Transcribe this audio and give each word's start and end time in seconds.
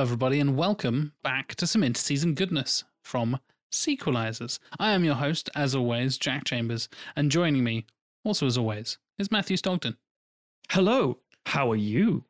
Hello, 0.00 0.06
everybody, 0.06 0.40
and 0.40 0.56
welcome 0.56 1.12
back 1.22 1.54
to 1.56 1.66
some 1.66 1.82
interseason 1.82 2.34
goodness 2.34 2.84
from 3.02 3.38
Sequelisers. 3.70 4.58
I 4.78 4.92
am 4.92 5.04
your 5.04 5.16
host, 5.16 5.50
as 5.54 5.74
always, 5.74 6.16
Jack 6.16 6.44
Chambers, 6.44 6.88
and 7.16 7.30
joining 7.30 7.62
me, 7.62 7.84
also 8.24 8.46
as 8.46 8.56
always, 8.56 8.96
is 9.18 9.30
Matthew 9.30 9.58
Stogden. 9.58 9.98
Hello, 10.70 11.18
how 11.44 11.70
are 11.70 11.76
you? 11.76 12.24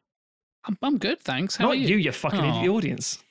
I'm, 0.65 0.79
I'm 0.83 0.99
good, 0.99 1.21
thanks. 1.21 1.55
How 1.55 1.67
Not 1.67 1.71
are 1.71 1.75
you? 1.77 1.91
you, 1.91 1.97
you 1.99 2.11
fucking 2.11 2.41
Aw. 2.41 2.59
idiot 2.59 2.75
audience. 2.75 3.23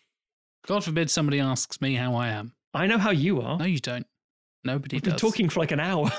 God 0.66 0.86
forbid 0.86 1.12
somebody 1.12 1.42
asks 1.42 1.82
me 1.82 1.96
how 1.96 2.16
I 2.16 2.30
am. 2.30 2.54
I 2.74 2.88
know 2.88 2.98
how 2.98 3.12
you 3.12 3.42
are. 3.42 3.58
No, 3.58 3.66
you 3.66 3.80
don't. 3.80 4.08
Nobody 4.64 4.96
We've 4.96 5.04
been 5.04 5.18
talking 5.18 5.50
for 5.50 5.60
like 5.60 5.74
an 5.74 5.82
hour. 5.82 6.14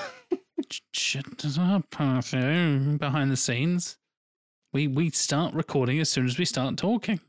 Shut 0.93 1.25
up, 1.57 1.85
Matthew, 1.99 2.99
behind 2.99 3.31
the 3.31 3.37
scenes. 3.37 3.97
We 4.73 4.85
we 4.85 5.09
start 5.09 5.55
recording 5.55 5.99
as 5.99 6.11
soon 6.11 6.27
as 6.27 6.37
we 6.37 6.45
start 6.45 6.77
talking. 6.77 7.19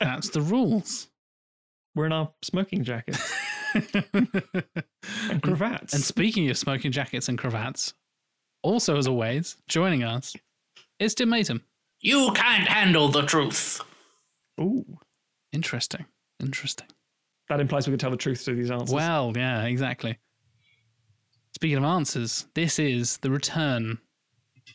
That's 0.00 0.30
the 0.30 0.40
rules. 0.40 1.08
We're 1.94 2.06
in 2.06 2.12
our 2.12 2.32
smoking 2.42 2.82
jackets 2.84 3.32
and 3.74 5.42
cravats. 5.42 5.94
And 5.94 6.02
speaking 6.02 6.50
of 6.50 6.58
smoking 6.58 6.90
jackets 6.92 7.28
and 7.28 7.38
cravats, 7.38 7.94
also 8.62 8.96
as 8.96 9.06
always, 9.06 9.56
joining 9.68 10.02
us 10.02 10.34
is 10.98 11.14
Tim 11.14 11.30
Matum. 11.30 11.60
You 12.00 12.32
can't 12.34 12.68
handle 12.68 13.08
the 13.08 13.22
truth. 13.22 13.80
Ooh, 14.60 14.84
Interesting. 15.52 16.04
Interesting. 16.40 16.88
that 17.48 17.60
implies 17.60 17.86
we 17.86 17.92
can 17.92 17.98
tell 17.98 18.10
the 18.10 18.16
truth 18.16 18.44
to 18.44 18.54
these 18.54 18.70
answers. 18.70 18.92
Well, 18.92 19.32
yeah, 19.36 19.62
exactly. 19.64 20.18
Speaking 21.54 21.78
of 21.78 21.84
answers, 21.84 22.46
this 22.54 22.78
is 22.80 23.18
the 23.18 23.30
return 23.30 23.98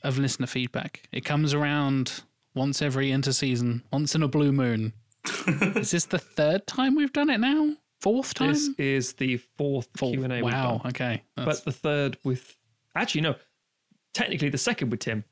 of 0.03 0.17
listener 0.17 0.47
feedback. 0.47 1.03
It 1.11 1.25
comes 1.25 1.53
around 1.53 2.23
once 2.59 2.81
every 2.81 3.09
interseason, 3.09 3.81
once 3.91 4.13
in 4.13 4.21
a 4.21 4.27
blue 4.27 4.51
moon. 4.51 4.93
is 5.47 5.91
this 5.91 6.05
the 6.05 6.19
third 6.19 6.67
time 6.67 6.95
we've 6.95 7.13
done 7.13 7.29
it 7.29 7.39
now? 7.39 7.73
Fourth 8.01 8.33
time? 8.33 8.49
this 8.49 8.69
is 8.77 9.13
the 9.13 9.37
fourth, 9.57 9.87
Fourth. 9.97 10.13
Q 10.13 10.23
and 10.23 10.33
A. 10.33 10.41
Wow. 10.41 10.81
Okay. 10.85 11.23
That's- 11.35 11.61
but 11.61 11.65
the 11.65 11.71
third 11.71 12.17
with 12.23 12.55
actually 12.95 13.21
no, 13.21 13.35
technically 14.13 14.49
the 14.49 14.57
second 14.57 14.89
with 14.91 14.99
Tim. 14.99 15.23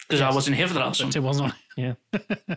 Because 0.00 0.20
I 0.20 0.30
wasn't 0.32 0.56
here 0.56 0.68
for 0.68 0.74
the 0.74 0.80
last 0.80 1.02
one. 1.02 1.12
It 1.14 1.22
wasn't. 1.22 1.54
Yeah. 1.76 1.94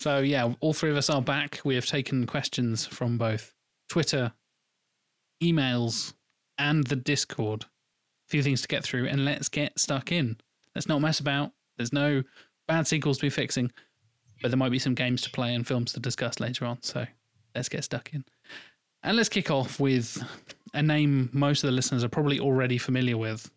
So 0.00 0.20
yeah, 0.20 0.54
all 0.60 0.72
three 0.72 0.90
of 0.90 0.96
us 0.96 1.10
are 1.10 1.20
back. 1.20 1.60
We 1.62 1.74
have 1.74 1.84
taken 1.84 2.26
questions 2.26 2.86
from 2.86 3.18
both 3.18 3.52
Twitter, 3.90 4.32
emails, 5.42 6.14
and 6.56 6.86
the 6.86 6.96
Discord. 6.96 7.64
A 7.64 8.28
few 8.30 8.42
things 8.42 8.62
to 8.62 8.68
get 8.68 8.82
through, 8.82 9.08
and 9.08 9.26
let's 9.26 9.50
get 9.50 9.78
stuck 9.78 10.10
in. 10.10 10.38
Let's 10.74 10.88
not 10.88 11.02
mess 11.02 11.20
about. 11.20 11.52
There's 11.76 11.92
no 11.92 12.22
bad 12.70 12.86
sequels 12.86 13.18
to 13.18 13.22
be 13.22 13.30
fixing, 13.30 13.72
but 14.40 14.50
there 14.50 14.58
might 14.58 14.70
be 14.70 14.78
some 14.78 14.94
games 14.94 15.22
to 15.22 15.30
play 15.30 15.54
and 15.54 15.66
films 15.66 15.92
to 15.92 16.00
discuss 16.00 16.38
later 16.38 16.64
on. 16.64 16.80
So 16.82 17.04
let's 17.52 17.68
get 17.68 17.82
stuck 17.82 18.14
in. 18.14 18.24
And 19.02 19.16
let's 19.16 19.28
kick 19.28 19.50
off 19.50 19.80
with 19.80 20.22
a 20.72 20.82
name 20.82 21.30
most 21.32 21.64
of 21.64 21.68
the 21.68 21.72
listeners 21.72 22.04
are 22.04 22.08
probably 22.08 22.38
already 22.38 22.78
familiar 22.78 23.18
with. 23.18 23.50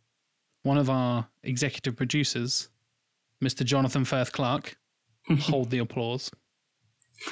One 0.64 0.80
of 0.80 0.90
our 0.90 1.28
executive 1.44 1.96
producers, 1.96 2.70
Mr. 3.44 3.64
Jonathan 3.64 4.04
Firth 4.04 4.32
Clark. 4.32 4.78
Hold 5.42 5.70
the 5.70 5.78
applause. 5.78 6.32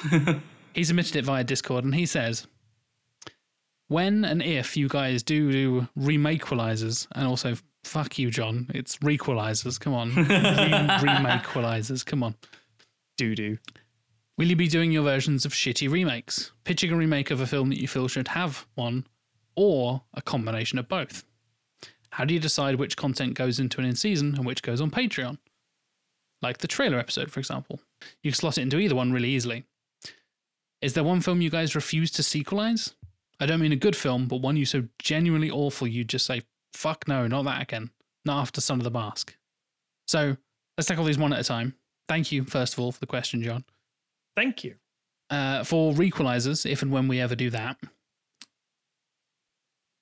he 0.74 0.84
submitted 0.84 1.16
it 1.16 1.24
via 1.24 1.42
Discord 1.42 1.84
and 1.84 1.94
he 1.94 2.06
says, 2.06 2.46
When 3.88 4.24
and 4.24 4.40
if 4.40 4.76
you 4.76 4.88
guys 4.88 5.24
do 5.24 5.50
do 5.50 5.88
remakequalizers, 5.98 7.08
and 7.12 7.26
also 7.26 7.56
fuck 7.84 8.18
you, 8.18 8.30
John, 8.30 8.70
it's 8.74 8.98
requalizers, 8.98 9.78
come 9.78 9.94
on. 9.94 10.14
Re- 10.16 10.24
remakequalizers, 10.24 12.04
come 12.04 12.22
on. 12.22 12.34
Doo 13.16 13.34
doo. 13.34 13.58
Will 14.38 14.48
you 14.48 14.56
be 14.56 14.68
doing 14.68 14.92
your 14.92 15.02
versions 15.02 15.44
of 15.44 15.52
shitty 15.52 15.90
remakes? 15.90 16.52
Pitching 16.64 16.90
a 16.92 16.96
remake 16.96 17.30
of 17.30 17.40
a 17.40 17.46
film 17.46 17.68
that 17.68 17.80
you 17.80 17.86
feel 17.86 18.08
should 18.08 18.28
have 18.28 18.66
one, 18.74 19.06
or 19.56 20.02
a 20.14 20.22
combination 20.22 20.78
of 20.78 20.88
both? 20.88 21.24
How 22.10 22.24
do 22.24 22.34
you 22.34 22.40
decide 22.40 22.76
which 22.76 22.96
content 22.96 23.34
goes 23.34 23.58
into 23.58 23.80
an 23.80 23.86
in 23.86 23.94
season 23.96 24.34
and 24.34 24.44
which 24.44 24.62
goes 24.62 24.80
on 24.80 24.90
Patreon? 24.90 25.38
Like 26.40 26.58
the 26.58 26.68
trailer 26.68 26.98
episode, 26.98 27.30
for 27.30 27.40
example. 27.40 27.80
You 28.22 28.30
can 28.30 28.38
slot 28.38 28.58
it 28.58 28.62
into 28.62 28.78
either 28.78 28.94
one 28.94 29.12
really 29.12 29.30
easily. 29.30 29.64
Is 30.80 30.94
there 30.94 31.04
one 31.04 31.20
film 31.20 31.40
you 31.40 31.50
guys 31.50 31.74
refuse 31.76 32.10
to 32.12 32.22
sequelize? 32.22 32.94
I 33.38 33.46
don't 33.46 33.60
mean 33.60 33.72
a 33.72 33.76
good 33.76 33.96
film, 33.96 34.26
but 34.26 34.40
one 34.40 34.56
you 34.56 34.66
so 34.66 34.84
genuinely 34.98 35.50
awful 35.50 35.86
you'd 35.86 36.08
just 36.08 36.26
say, 36.26 36.42
fuck 36.74 37.06
no, 37.08 37.26
not 37.26 37.44
that 37.44 37.62
again. 37.62 37.90
Not 38.24 38.40
after 38.40 38.60
Son 38.60 38.78
of 38.78 38.84
the 38.84 38.90
Mask. 38.90 39.36
So 40.06 40.36
let's 40.76 40.86
tackle 40.88 41.04
these 41.04 41.18
one 41.18 41.32
at 41.32 41.40
a 41.40 41.44
time. 41.44 41.74
Thank 42.08 42.30
you, 42.32 42.44
first 42.44 42.74
of 42.74 42.80
all, 42.80 42.92
for 42.92 43.00
the 43.00 43.06
question, 43.06 43.42
John 43.42 43.64
Thank 44.36 44.64
you. 44.64 44.76
uh, 45.30 45.64
for 45.64 45.92
requalizers, 45.94 46.64
if 46.70 46.82
and 46.82 46.90
when 46.92 47.08
we 47.08 47.20
ever 47.20 47.34
do 47.34 47.50
that, 47.50 47.76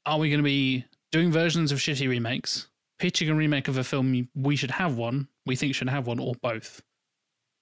are 0.07 0.19
we 0.19 0.29
going 0.31 0.39
to 0.41 0.45
be 0.45 0.85
doing 1.13 1.31
versions 1.31 1.73
of 1.73 1.79
shitty 1.79 2.09
remakes, 2.09 2.69
pitching 2.99 3.29
a 3.29 3.35
remake 3.35 3.69
of 3.69 3.77
a 3.77 3.85
film 3.85 4.29
we 4.35 4.57
should 4.57 4.71
have 4.71 4.97
one, 4.97 5.29
we 5.47 5.57
think 5.57 5.75
should 5.75 5.89
have 5.89 6.07
one, 6.07 6.19
or 6.19 6.35
both? 6.43 6.83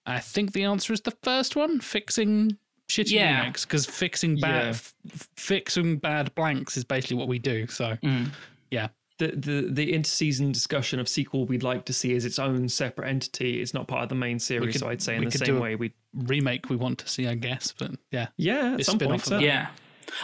I 0.07 0.21
think 0.21 0.53
the 0.53 0.65
answer 0.65 0.93
is 0.93 1.01
the 1.03 1.17
first 1.23 1.57
one, 1.57 1.81
fixing 1.81 2.57
shitty 2.91 3.11
Yeah. 3.13 3.41
remakes, 3.41 3.65
because 3.65 3.85
fixing 3.87 4.37
bad 4.41 4.65
Yeah. 4.65 4.71
f- 4.71 4.95
fixing 5.37 5.99
bad 5.99 6.35
blanks 6.35 6.77
is 6.77 6.85
basically 6.85 7.17
what 7.17 7.29
we 7.29 7.39
do. 7.39 7.67
So 7.67 7.97
Mm. 8.03 8.31
Yeah 8.71 8.89
the, 9.19 9.33
the 9.34 9.69
the 9.69 9.93
interseason 9.93 10.53
discussion 10.53 11.01
of 11.01 11.09
sequel 11.09 11.45
we'd 11.45 11.65
like 11.65 11.84
to 11.87 11.93
see 11.93 12.12
is 12.12 12.25
its 12.25 12.39
own 12.39 12.69
separate 12.69 13.09
entity. 13.09 13.61
It's 13.61 13.75
not 13.75 13.89
part 13.89 14.05
of 14.05 14.09
the 14.09 14.15
main 14.15 14.39
series, 14.39 14.75
could- 14.75 14.81
so 14.81 14.89
I'd 14.89 15.03
say 15.03 15.17
in 15.17 15.25
the 15.25 15.31
same 15.33 15.59
way 15.59 15.75
we 15.75 15.93
remake 16.15 16.71
we 16.71 16.77
want 16.77 16.99
to 17.01 17.09
see, 17.09 17.27
I 17.27 17.34
guess. 17.34 17.75
But 17.77 17.93
yeah, 18.12 18.29
yeah 18.37 18.75
at 18.75 18.81
It's 18.81 18.87
some 18.89 18.97
spin-off 18.99 19.11
point. 19.11 19.23
of 19.23 19.25
that. 19.25 19.29
certainly. 19.31 19.47
Yeah. 19.49 19.69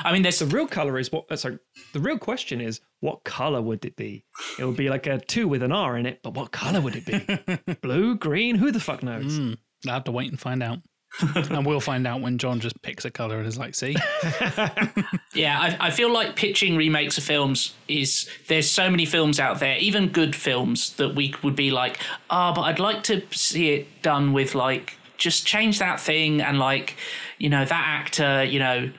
I 0.05 0.13
mean, 0.13 0.23
there's 0.23 0.39
The 0.39 0.47
real 0.47 0.67
color 0.67 0.97
is 0.99 1.11
what? 1.13 1.25
uh, 1.31 1.37
Sorry, 1.37 1.59
the 1.93 2.01
real 2.01 2.19
question 2.19 2.61
is 2.61 2.81
what 3.01 3.25
color 3.25 3.61
would 3.61 3.85
it 3.85 3.97
be? 3.97 4.25
It 4.59 4.65
would 4.65 4.77
be 4.77 4.89
like 4.89 5.07
a 5.09 5.19
two 5.19 5.49
with 5.49 5.63
an 5.65 5.73
R 5.73 5.97
in 5.97 6.07
it, 6.07 6.21
but 6.23 6.35
what 6.35 6.53
color 6.53 6.81
would 6.81 6.95
it 6.97 7.05
be? 7.05 7.75
Blue, 7.83 8.15
green? 8.17 8.55
Who 8.55 8.71
the 8.71 8.81
fuck 8.81 9.03
knows? 9.03 9.39
Mm, 9.41 9.59
I 9.89 9.93
have 9.95 10.05
to 10.05 10.13
wait 10.13 10.31
and 10.31 10.39
find 10.41 10.63
out. 10.63 10.79
and 11.35 11.65
we'll 11.65 11.81
find 11.81 12.07
out 12.07 12.21
when 12.21 12.39
John 12.39 12.61
just 12.61 12.81
picks 12.83 13.05
a 13.05 13.11
color 13.11 13.39
and 13.39 13.47
is 13.47 13.59
like, 13.59 13.75
see, 13.75 13.97
Yeah, 15.35 15.59
I, 15.59 15.77
I 15.81 15.91
feel 15.91 16.13
like 16.13 16.37
pitching 16.37 16.77
remakes 16.77 17.19
of 17.19 17.25
films 17.25 17.75
is 17.89 18.29
there's 18.49 18.71
so 18.71 18.91
many 18.91 19.05
films 19.05 19.41
out 19.41 19.61
there, 19.61 19.77
even 19.79 20.09
good 20.09 20.35
films 20.35 20.95
that 20.95 21.15
we 21.15 21.35
would 21.43 21.57
be 21.57 21.71
like, 21.71 21.99
ah, 22.31 22.53
but 22.55 22.63
I'd 22.63 22.79
like 22.79 23.03
to 23.05 23.23
see 23.33 23.71
it 23.71 24.03
done 24.03 24.33
with 24.33 24.55
like 24.55 24.97
just 25.17 25.47
change 25.47 25.79
that 25.79 26.01
thing 26.01 26.41
and 26.41 26.59
like, 26.59 26.97
you 27.39 27.49
know, 27.49 27.65
that 27.65 27.85
actor, 27.87 28.45
you 28.45 28.59
know, 28.59 28.91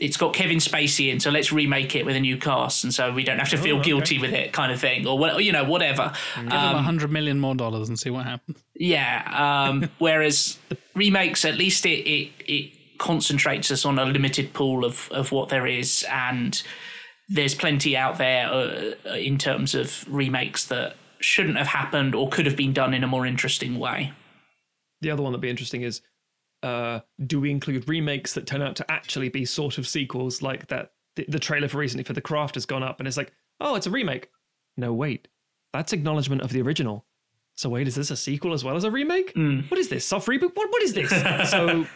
it's 0.00 0.16
got 0.16 0.32
Kevin 0.34 0.56
Spacey 0.56 1.12
in, 1.12 1.20
so 1.20 1.30
let's 1.30 1.52
remake 1.52 1.94
it 1.94 2.06
with 2.06 2.16
a 2.16 2.20
new 2.20 2.38
cast, 2.38 2.84
and 2.84 2.92
so 2.92 3.12
we 3.12 3.22
don't 3.22 3.38
have 3.38 3.50
to 3.50 3.58
feel 3.58 3.76
okay. 3.76 3.90
guilty 3.90 4.18
with 4.18 4.32
it, 4.32 4.52
kind 4.52 4.72
of 4.72 4.80
thing, 4.80 5.06
or 5.06 5.18
what, 5.18 5.44
you 5.44 5.52
know, 5.52 5.64
whatever. 5.64 6.12
give 6.34 6.48
them 6.48 6.52
Um, 6.52 6.76
a 6.76 6.82
hundred 6.82 7.12
million 7.12 7.38
more 7.38 7.54
dollars 7.54 7.88
and 7.88 7.98
see 7.98 8.08
what 8.08 8.24
happens. 8.24 8.64
Yeah. 8.74 9.68
Um, 9.68 9.90
whereas 9.98 10.58
remakes, 10.94 11.44
at 11.44 11.56
least 11.56 11.84
it, 11.84 12.08
it 12.08 12.30
it 12.46 12.98
concentrates 12.98 13.70
us 13.70 13.84
on 13.84 13.98
a 13.98 14.06
limited 14.06 14.54
pool 14.54 14.84
of 14.86 15.08
of 15.12 15.32
what 15.32 15.50
there 15.50 15.66
is, 15.66 16.04
and 16.10 16.60
there's 17.28 17.54
plenty 17.54 17.94
out 17.96 18.16
there 18.16 18.48
uh, 18.48 19.10
in 19.14 19.36
terms 19.36 19.74
of 19.74 20.04
remakes 20.08 20.64
that 20.66 20.96
shouldn't 21.20 21.58
have 21.58 21.68
happened 21.68 22.14
or 22.14 22.28
could 22.30 22.46
have 22.46 22.56
been 22.56 22.72
done 22.72 22.94
in 22.94 23.04
a 23.04 23.06
more 23.06 23.26
interesting 23.26 23.78
way. 23.78 24.12
The 25.02 25.10
other 25.10 25.22
one 25.22 25.32
that'd 25.32 25.42
be 25.42 25.50
interesting 25.50 25.82
is 25.82 26.00
uh, 26.62 27.00
do 27.26 27.40
we 27.40 27.50
include 27.50 27.88
remakes 27.88 28.34
that 28.34 28.46
turn 28.46 28.62
out 28.62 28.76
to 28.76 28.90
actually 28.90 29.28
be 29.28 29.44
sort 29.44 29.78
of 29.78 29.86
sequels 29.86 30.42
like 30.42 30.66
that? 30.68 30.92
The, 31.16 31.26
the 31.28 31.38
trailer 31.38 31.68
for 31.68 31.78
recently 31.78 32.04
for 32.04 32.12
The 32.12 32.20
Craft 32.20 32.54
has 32.54 32.66
gone 32.66 32.82
up 32.82 33.00
and 33.00 33.08
it's 33.08 33.16
like, 33.16 33.32
oh, 33.60 33.74
it's 33.74 33.86
a 33.86 33.90
remake. 33.90 34.28
No, 34.76 34.92
wait. 34.92 35.28
That's 35.72 35.92
acknowledgement 35.92 36.42
of 36.42 36.50
the 36.50 36.62
original. 36.62 37.04
So 37.56 37.68
wait, 37.68 37.88
is 37.88 37.94
this 37.94 38.10
a 38.10 38.16
sequel 38.16 38.52
as 38.52 38.64
well 38.64 38.76
as 38.76 38.84
a 38.84 38.90
remake? 38.90 39.32
What 39.68 39.78
is 39.78 39.88
this? 39.88 40.04
Soft 40.06 40.28
reboot? 40.28 40.54
What 40.54 40.70
what 40.70 40.82
is 40.82 40.94
this? 40.94 41.10
so 41.50 41.86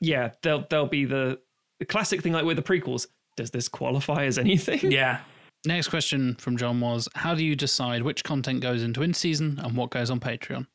yeah, 0.00 0.32
there'll 0.42 0.66
there'll 0.68 0.86
be 0.86 1.04
the, 1.04 1.38
the 1.78 1.84
classic 1.84 2.22
thing 2.22 2.32
like 2.32 2.44
with 2.44 2.56
the 2.56 2.62
prequels. 2.62 3.06
Does 3.36 3.50
this 3.50 3.68
qualify 3.68 4.24
as 4.24 4.38
anything? 4.38 4.90
Yeah. 4.90 5.20
Next 5.64 5.88
question 5.88 6.34
from 6.36 6.56
John 6.56 6.80
was 6.80 7.08
How 7.14 7.34
do 7.34 7.44
you 7.44 7.54
decide 7.54 8.02
which 8.02 8.24
content 8.24 8.60
goes 8.60 8.82
into 8.82 9.02
in 9.02 9.14
season 9.14 9.60
and 9.62 9.76
what 9.76 9.90
goes 9.90 10.10
on 10.10 10.20
Patreon? 10.20 10.66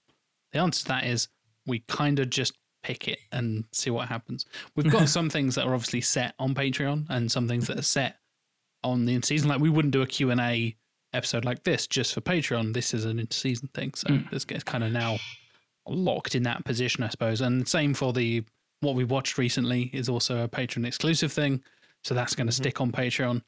The 0.53 0.59
answer 0.59 0.83
to 0.83 0.87
that 0.89 1.05
is 1.05 1.27
we 1.65 1.79
kind 1.87 2.19
of 2.19 2.29
just 2.29 2.53
pick 2.83 3.07
it 3.07 3.19
and 3.31 3.65
see 3.71 3.89
what 3.89 4.07
happens. 4.07 4.45
We've 4.75 4.91
got 4.91 5.09
some 5.09 5.29
things 5.29 5.55
that 5.55 5.65
are 5.65 5.73
obviously 5.73 6.01
set 6.01 6.35
on 6.39 6.53
Patreon 6.53 7.07
and 7.09 7.31
some 7.31 7.47
things 7.47 7.67
that 7.67 7.77
are 7.77 7.83
set 7.83 8.17
on 8.83 9.05
the 9.05 9.13
in 9.13 9.23
season. 9.23 9.49
Like 9.49 9.61
we 9.61 9.69
wouldn't 9.69 9.93
do 9.93 10.01
a 10.01 10.07
Q&A 10.07 10.75
episode 11.13 11.45
like 11.45 11.63
this 11.63 11.87
just 11.87 12.13
for 12.13 12.21
Patreon. 12.21 12.73
This 12.73 12.93
is 12.93 13.05
an 13.05 13.19
in-season 13.19 13.69
thing. 13.73 13.93
So 13.95 14.09
mm. 14.09 14.29
this 14.29 14.45
gets 14.45 14.63
kind 14.63 14.83
of 14.83 14.91
now 14.91 15.17
locked 15.87 16.35
in 16.35 16.43
that 16.43 16.63
position, 16.65 17.03
I 17.03 17.09
suppose. 17.09 17.41
And 17.41 17.67
same 17.67 17.93
for 17.93 18.13
the 18.13 18.43
what 18.81 18.95
we 18.95 19.03
watched 19.03 19.37
recently 19.37 19.91
is 19.93 20.09
also 20.09 20.43
a 20.43 20.47
Patreon 20.47 20.87
exclusive 20.87 21.31
thing. 21.31 21.63
So 22.03 22.15
that's 22.15 22.33
going 22.33 22.47
to 22.47 22.53
mm-hmm. 22.53 22.63
stick 22.63 22.81
on 22.81 22.91
Patreon. 22.91 23.41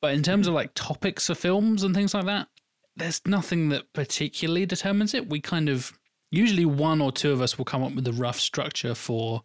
But 0.00 0.14
in 0.14 0.22
terms 0.22 0.46
of 0.46 0.54
like 0.54 0.72
topics 0.74 1.26
for 1.26 1.34
films 1.34 1.82
and 1.82 1.94
things 1.94 2.14
like 2.14 2.26
that, 2.26 2.48
there's 2.96 3.20
nothing 3.24 3.68
that 3.68 3.92
particularly 3.92 4.66
determines 4.66 5.14
it. 5.14 5.28
We 5.28 5.40
kind 5.40 5.68
of 5.68 5.97
usually 6.30 6.64
one 6.64 7.00
or 7.00 7.12
two 7.12 7.32
of 7.32 7.40
us 7.40 7.58
will 7.58 7.64
come 7.64 7.82
up 7.82 7.94
with 7.94 8.06
a 8.06 8.12
rough 8.12 8.38
structure 8.38 8.94
for 8.94 9.42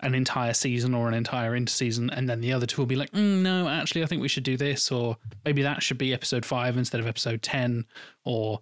an 0.00 0.14
entire 0.14 0.52
season 0.52 0.94
or 0.94 1.08
an 1.08 1.14
entire 1.14 1.58
interseason, 1.58 2.10
and 2.12 2.28
then 2.28 2.40
the 2.40 2.52
other 2.52 2.66
two 2.66 2.80
will 2.80 2.86
be 2.86 2.96
like, 2.96 3.10
mm, 3.12 3.42
no, 3.42 3.68
actually, 3.68 4.02
I 4.02 4.06
think 4.06 4.20
we 4.20 4.28
should 4.28 4.44
do 4.44 4.56
this, 4.56 4.92
or 4.92 5.16
maybe 5.44 5.62
that 5.62 5.82
should 5.82 5.98
be 5.98 6.12
episode 6.12 6.44
five 6.44 6.76
instead 6.76 7.00
of 7.00 7.06
episode 7.06 7.42
ten, 7.42 7.86
or 8.24 8.60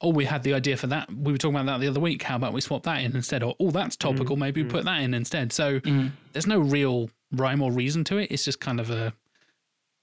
oh, 0.00 0.10
we 0.10 0.24
had 0.26 0.42
the 0.42 0.54
idea 0.54 0.76
for 0.76 0.86
that. 0.88 1.12
We 1.12 1.32
were 1.32 1.38
talking 1.38 1.56
about 1.56 1.66
that 1.66 1.80
the 1.80 1.88
other 1.88 2.00
week. 2.00 2.22
How 2.22 2.36
about 2.36 2.52
we 2.52 2.60
swap 2.60 2.82
that 2.84 3.00
in 3.00 3.16
instead? 3.16 3.42
Or 3.42 3.56
oh, 3.58 3.70
that's 3.70 3.96
topical. 3.96 4.36
Mm, 4.36 4.40
maybe 4.40 4.62
we 4.62 4.68
put 4.68 4.84
that 4.84 5.00
in 5.00 5.14
instead. 5.14 5.52
So 5.52 5.80
mm. 5.80 6.10
there's 6.32 6.46
no 6.46 6.58
real 6.58 7.10
rhyme 7.32 7.62
or 7.62 7.72
reason 7.72 8.04
to 8.04 8.18
it. 8.18 8.30
It's 8.30 8.44
just 8.44 8.60
kind 8.60 8.78
of 8.78 8.90
a 8.90 9.14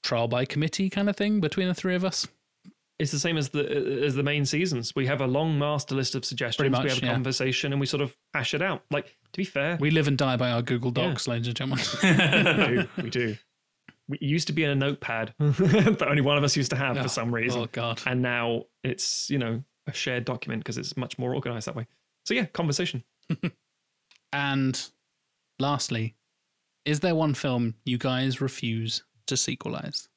trial 0.01 0.27
by 0.27 0.45
committee 0.45 0.89
kind 0.89 1.09
of 1.09 1.15
thing 1.15 1.39
between 1.39 1.67
the 1.67 1.73
three 1.73 1.95
of 1.95 2.03
us. 2.03 2.27
It's 2.99 3.11
the 3.11 3.19
same 3.19 3.37
as 3.37 3.49
the 3.49 3.65
uh, 3.65 4.05
as 4.05 4.15
the 4.15 4.23
main 4.23 4.45
seasons. 4.45 4.93
We 4.95 5.07
have 5.07 5.21
a 5.21 5.27
long 5.27 5.57
master 5.57 5.95
list 5.95 6.15
of 6.15 6.23
suggestions. 6.23 6.69
Much, 6.69 6.83
we 6.83 6.89
have 6.89 7.01
a 7.01 7.05
yeah. 7.05 7.13
conversation, 7.13 7.73
and 7.73 7.79
we 7.79 7.85
sort 7.85 8.01
of 8.01 8.15
hash 8.33 8.53
it 8.53 8.61
out. 8.61 8.83
Like 8.91 9.07
to 9.07 9.37
be 9.37 9.43
fair, 9.43 9.77
We 9.79 9.91
live 9.91 10.07
and 10.07 10.17
die 10.17 10.37
by 10.37 10.51
our 10.51 10.61
Google 10.61 10.91
Docs, 10.91 11.27
ladies 11.27 11.47
and 11.47 11.55
gentlemen. 11.55 11.85
we 12.03 12.75
do. 12.75 12.87
We 13.01 13.09
do. 13.09 13.37
We 14.07 14.17
used 14.21 14.47
to 14.47 14.53
be 14.53 14.63
in 14.63 14.69
a 14.69 14.75
notepad 14.75 15.33
that 15.39 16.05
only 16.07 16.21
one 16.21 16.37
of 16.37 16.43
us 16.43 16.57
used 16.57 16.71
to 16.71 16.75
have 16.75 16.97
for 16.97 17.03
ah, 17.03 17.07
some 17.07 17.33
reason, 17.33 17.61
oh 17.61 17.67
God. 17.71 18.01
and 18.05 18.21
now 18.21 18.65
it's 18.83 19.29
you 19.29 19.39
know 19.39 19.63
a 19.87 19.93
shared 19.93 20.25
document 20.25 20.61
because 20.61 20.77
it's 20.77 20.95
much 20.97 21.17
more 21.17 21.33
organized 21.33 21.67
that 21.67 21.75
way. 21.75 21.87
So 22.25 22.33
yeah, 22.33 22.45
conversation. 22.45 23.03
And 24.33 24.89
lastly, 25.59 26.15
is 26.85 26.99
there 26.99 27.15
one 27.15 27.35
film 27.35 27.75
you 27.85 27.99
guys 27.99 28.41
refuse 28.41 29.03
to 29.27 29.35
sequelize? 29.35 30.07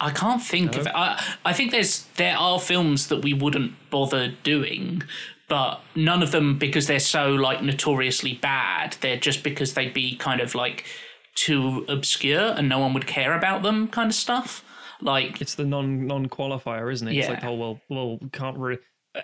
I 0.00 0.10
can't 0.10 0.42
think 0.42 0.76
of 0.76 0.86
it. 0.86 0.92
I, 0.94 1.22
I 1.44 1.52
think 1.52 1.70
there's 1.70 2.06
there 2.16 2.36
are 2.36 2.58
films 2.58 3.08
that 3.08 3.22
we 3.22 3.34
wouldn't 3.34 3.74
bother 3.90 4.32
doing, 4.42 5.02
but 5.48 5.80
none 5.94 6.22
of 6.22 6.30
them 6.30 6.58
because 6.58 6.86
they're 6.86 6.98
so 6.98 7.30
like 7.34 7.62
notoriously 7.62 8.34
bad. 8.34 8.96
They're 9.00 9.18
just 9.18 9.42
because 9.42 9.74
they'd 9.74 9.92
be 9.92 10.16
kind 10.16 10.40
of 10.40 10.54
like 10.54 10.86
too 11.34 11.84
obscure 11.88 12.54
and 12.56 12.68
no 12.68 12.78
one 12.78 12.94
would 12.94 13.06
care 13.06 13.36
about 13.36 13.62
them 13.62 13.88
kind 13.88 14.08
of 14.10 14.14
stuff. 14.14 14.64
Like 15.02 15.40
It's 15.40 15.54
the 15.54 15.64
non 15.64 16.06
non 16.06 16.28
qualifier, 16.28 16.92
isn't 16.92 17.08
it? 17.08 17.16
It's 17.16 17.28
like 17.28 17.42
Yeah. 17.42 17.48
oh 17.50 17.54
well, 17.54 17.80
well 17.88 18.18
can't 18.32 18.56
really. 18.58 18.78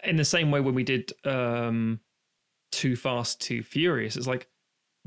In 0.04 0.16
the 0.16 0.24
same 0.24 0.50
way 0.50 0.60
when 0.60 0.74
we 0.74 0.82
did 0.82 1.12
um, 1.24 2.00
Too 2.72 2.96
Fast, 2.96 3.40
Too 3.40 3.62
Furious, 3.62 4.16
it's 4.16 4.26
like. 4.26 4.48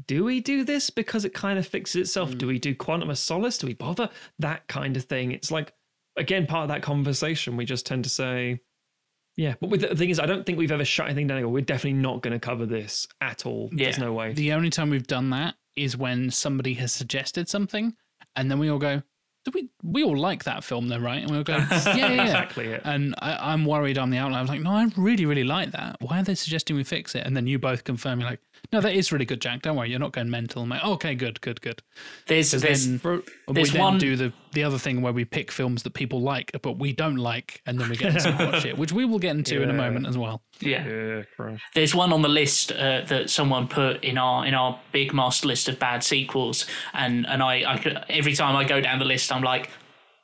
Do 0.06 0.24
we 0.24 0.40
do 0.40 0.64
this 0.64 0.90
because 0.90 1.26
it 1.26 1.34
kind 1.34 1.60
of 1.60 1.68
fixes 1.68 2.02
itself? 2.02 2.38
Do 2.38 2.46
hmm. 2.46 2.54
we 2.54 2.60
do 2.60 2.76
Quantum 2.76 3.10
of 3.10 3.18
Solace? 3.18 3.58
Do 3.58 3.68
we 3.68 3.74
bother? 3.74 4.10
That 4.40 4.68
kind 4.68 4.96
of 4.96 5.04
thing. 5.06 5.32
It's 5.32 5.52
like, 5.52 5.74
again, 6.18 6.46
part 6.46 6.64
of 6.64 6.70
that 6.70 6.82
conversation, 6.82 7.58
we 7.58 7.66
just 7.66 7.86
tend 7.86 8.04
to 8.06 8.10
say, 8.10 8.60
yeah. 9.40 9.56
But 9.62 9.70
with 9.70 9.82
the 9.82 9.96
thing 9.96 10.10
is, 10.10 10.20
I 10.20 10.26
don't 10.26 10.46
think 10.46 10.58
we've 10.58 10.72
ever 10.72 10.84
shut 10.84 11.06
anything 11.06 11.28
down 11.28 11.50
we're 11.50 11.62
definitely 11.62 11.94
not 11.94 12.22
going 12.22 12.34
to 12.34 12.40
cover 12.40 12.66
this 12.66 13.08
at 13.22 13.46
all. 13.46 13.70
There's 13.72 13.98
no 13.98 14.12
way. 14.12 14.34
The 14.34 14.52
only 14.52 14.70
time 14.70 14.90
we've 14.90 15.08
done 15.08 15.30
that 15.30 15.56
is 15.78 15.96
when 15.96 16.30
somebody 16.30 16.74
has 16.74 16.92
suggested 16.92 17.48
something, 17.48 17.96
and 18.36 18.52
then 18.52 18.60
we 18.60 18.70
all 18.70 18.80
go, 18.80 18.98
"Do 18.98 19.04
we? 19.54 19.70
We 19.84 20.04
all 20.04 20.18
like 20.18 20.44
that 20.44 20.64
film, 20.64 20.88
though, 20.90 20.98
right?" 21.00 21.22
And 21.22 21.32
we'll 21.32 21.44
go, 21.44 21.58
"Yeah, 21.72 21.96
yeah, 21.96 22.12
yeah." 22.12 22.24
exactly 22.24 22.68
it. 22.68 22.82
And 22.86 23.16
I, 23.20 23.52
I'm 23.54 23.66
worried 23.66 23.98
on 23.98 24.10
the 24.10 24.18
outline. 24.18 24.38
I 24.40 24.42
was 24.42 24.50
like, 24.50 24.62
"No, 24.62 24.72
I 24.72 24.88
really, 24.98 25.26
really 25.26 25.44
like 25.44 25.72
that. 25.72 25.98
Why 26.02 26.20
are 26.20 26.24
they 26.24 26.36
suggesting 26.36 26.76
we 26.76 26.84
fix 26.84 27.16
it?" 27.16 27.26
And 27.26 27.36
then 27.36 27.48
you 27.48 27.58
both 27.60 27.84
confirm, 27.84 28.20
you're 28.20 28.30
like, 28.30 28.42
"No, 28.74 28.82
that 28.82 28.94
is 28.94 29.12
really 29.12 29.26
good, 29.26 29.42
Jack. 29.42 29.62
Don't 29.64 29.76
worry, 29.76 29.90
you're 29.90 30.00
not 30.00 30.12
going 30.12 30.30
mental." 30.30 30.62
I'm 30.64 30.70
like, 30.70 30.84
"Okay, 30.84 31.16
good, 31.16 31.42
good, 31.42 31.62
good." 31.62 31.82
there's 32.28 32.52
there's 32.52 32.86
then 32.88 33.00
For- 33.00 33.24
we 33.48 33.54
There's 33.54 33.72
then 33.72 33.82
one- 33.82 33.98
do 33.98 34.16
the 34.16 34.34
the 34.52 34.64
other 34.64 34.78
thing 34.78 35.02
where 35.02 35.14
we 35.14 35.26
pick 35.26 35.52
films 35.52 35.84
that 35.84 35.94
people 35.94 36.22
like 36.22 36.52
but 36.62 36.74
we 36.74 36.94
don't 36.94 37.18
like, 37.18 37.62
and 37.66 37.80
then 37.80 37.90
we 37.90 37.96
get 37.96 38.20
to 38.20 38.36
watch 38.52 38.66
it, 38.66 38.78
which 38.78 38.92
we 38.92 39.06
will 39.06 39.20
get 39.20 39.36
into 39.36 39.62
in 39.62 39.70
a 39.70 39.74
moment 39.74 40.08
as 40.08 40.18
well. 40.18 40.42
yeah. 40.60 40.86
yeah, 40.86 41.24
Christ. 41.36 41.62
There's 41.76 41.96
one 41.96 42.12
on 42.12 42.22
the 42.22 42.30
list 42.30 42.72
uh, 42.72 43.02
that 43.08 43.30
someone 43.30 43.68
put 43.68 44.04
in 44.04 44.18
our 44.18 44.46
in 44.46 44.54
our 44.54 44.80
big 44.92 45.14
master 45.14 45.48
list 45.48 45.70
of 45.70 45.80
bad 45.80 46.04
sequels, 46.04 46.66
and 46.94 47.26
and 47.28 47.42
I, 47.42 47.74
I 47.74 48.06
every 48.10 48.34
time 48.34 48.56
I 48.56 48.64
go 48.64 48.82
down 48.82 49.00
the 49.00 49.06
list, 49.06 49.32
I'm 49.32 49.44
like, 49.44 49.70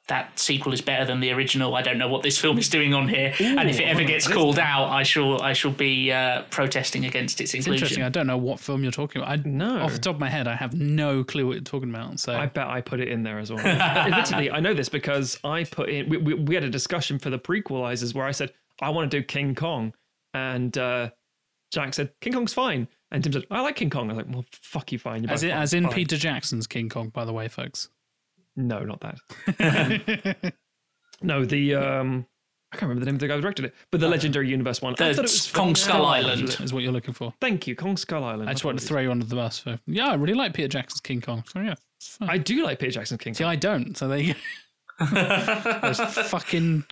that 0.08 0.38
sequel 0.38 0.72
is 0.72 0.82
better 0.82 1.04
than 1.04 1.20
the 1.20 1.32
original. 1.32 1.74
I 1.74 1.82
don't 1.82 1.98
know 1.98 2.08
what 2.08 2.22
this 2.22 2.38
film 2.38 2.60
is 2.60 2.70
doing 2.70 2.94
on 2.94 3.08
here, 3.08 3.34
and 3.40 3.68
if 3.70 3.80
it 3.80 3.86
ever 3.86 4.04
gets 4.04 4.28
called 4.28 4.60
out, 4.60 4.90
I 4.90 5.02
shall 5.04 5.42
I 5.42 5.54
shall 5.54 5.72
be 5.72 6.12
uh, 6.12 6.44
protesting 6.52 7.06
against 7.06 7.42
its 7.42 7.54
It's 7.56 7.66
interesting. 7.66 7.86
inclusion. 7.86 8.04
I 8.04 8.10
don't 8.10 8.28
know 8.28 8.38
what 8.38 8.60
film 8.60 8.84
you're 8.84 8.92
talking 8.92 9.22
about. 9.22 9.40
I, 9.40 9.42
No. 9.50 9.80
off 9.82 9.94
the 9.94 9.98
top 10.00 10.16
of 10.16 10.20
my 10.22 10.30
head, 10.30 10.48
I 10.48 10.56
have 10.56 10.76
no 10.76 11.24
clue 11.24 11.48
what 11.48 11.54
you're 11.54 11.62
talking 11.64 11.90
about. 11.90 12.20
So 12.20 12.34
I 12.36 12.46
bet 12.46 12.68
I 12.68 12.82
put 12.82 13.00
it 13.00 13.08
in 13.08 13.24
there 13.24 13.40
as 13.40 13.52
well. 13.52 13.66
Admittedly, 13.66 14.52
I 14.52 14.60
know 14.60 14.74
this 14.76 14.90
because 14.90 15.40
I 15.44 15.64
put 15.64 15.90
in. 15.90 16.08
We, 16.08 16.18
we, 16.18 16.34
we 16.36 16.54
had 16.56 16.64
a 16.64 16.70
discussion 16.70 17.18
for 17.18 17.30
the 17.32 17.40
prequelizers 17.40 18.14
where 18.14 18.26
I 18.26 18.32
said 18.32 18.54
I 18.82 18.92
want 18.92 19.10
to 19.10 19.18
do 19.20 19.24
King 19.24 19.56
Kong, 19.56 19.94
and 20.36 20.78
uh, 20.78 21.10
Jack 21.74 21.96
said 21.96 22.12
King 22.22 22.34
Kong's 22.34 22.54
fine, 22.54 22.88
and 23.12 23.24
Tim 23.24 23.34
said 23.34 23.46
I 23.50 23.62
like 23.62 23.76
King 23.76 23.90
Kong. 23.90 24.12
I 24.12 24.14
was 24.14 24.24
like, 24.26 24.34
well, 24.36 24.46
fuck 24.52 24.92
you, 24.92 25.00
fine. 25.00 25.24
You're 25.24 25.32
as 25.32 25.42
both 25.42 25.50
in, 25.50 25.56
fine, 25.56 25.62
as 25.64 25.74
in 25.74 25.84
fine." 25.86 25.94
Peter 25.94 26.18
Jackson's 26.18 26.68
King 26.68 26.90
Kong, 26.90 27.10
by 27.10 27.26
the 27.26 27.34
way, 27.34 27.48
folks. 27.48 27.90
No, 28.56 28.80
not 28.84 29.02
that. 29.02 30.54
no, 31.22 31.46
the 31.46 31.76
um, 31.76 32.26
I 32.72 32.78
can't 32.78 32.90
remember 32.90 33.02
the 33.02 33.06
name 33.08 33.16
of 33.16 33.20
the 33.20 33.28
guy 33.28 33.36
who 33.36 33.42
directed 33.42 33.66
it, 33.66 33.76
but 33.92 34.00
the 34.02 34.08
Legendary 34.08 34.50
Universe 34.50 34.82
one. 34.82 34.94
I 35.00 35.10
The 35.10 35.14
thought 35.14 35.20
it 35.20 35.22
was 35.24 35.52
Kong 35.52 35.76
Skull 35.76 35.98
phenomenal. 36.06 36.32
Island. 36.32 36.58
Is 36.62 36.74
what 36.74 36.84
you're 36.84 36.92
looking 36.92 37.14
for. 37.14 37.34
Thank 37.42 37.68
you, 37.68 37.76
Kong 37.76 37.98
Skull 37.98 38.24
Island. 38.24 38.50
I 38.50 38.54
just 38.54 38.66
wanted 38.66 38.80
to 38.82 38.88
throw 38.88 39.02
you 39.02 39.12
under 39.12 39.26
the 39.26 39.36
bus 39.36 39.60
for. 39.60 39.80
Yeah, 39.88 40.08
I 40.08 40.16
really 40.16 40.34
like 40.34 40.54
Peter 40.54 40.68
Jackson's 40.68 41.02
King 41.02 41.22
Kong. 41.22 41.44
So 41.52 41.60
yeah, 41.62 41.76
it's 41.98 42.18
fine. 42.18 42.30
I 42.30 42.38
do 42.38 42.64
like 42.64 42.80
Peter 42.80 42.92
Jackson's 42.92 43.22
King 43.22 43.34
See, 43.34 43.44
Kong. 43.44 43.52
I 43.52 43.56
don't. 43.56 43.96
So 43.98 44.08
there 44.08 44.18
you 44.20 44.34
go. 44.34 45.06
Those 45.82 46.00
fucking 46.00 46.86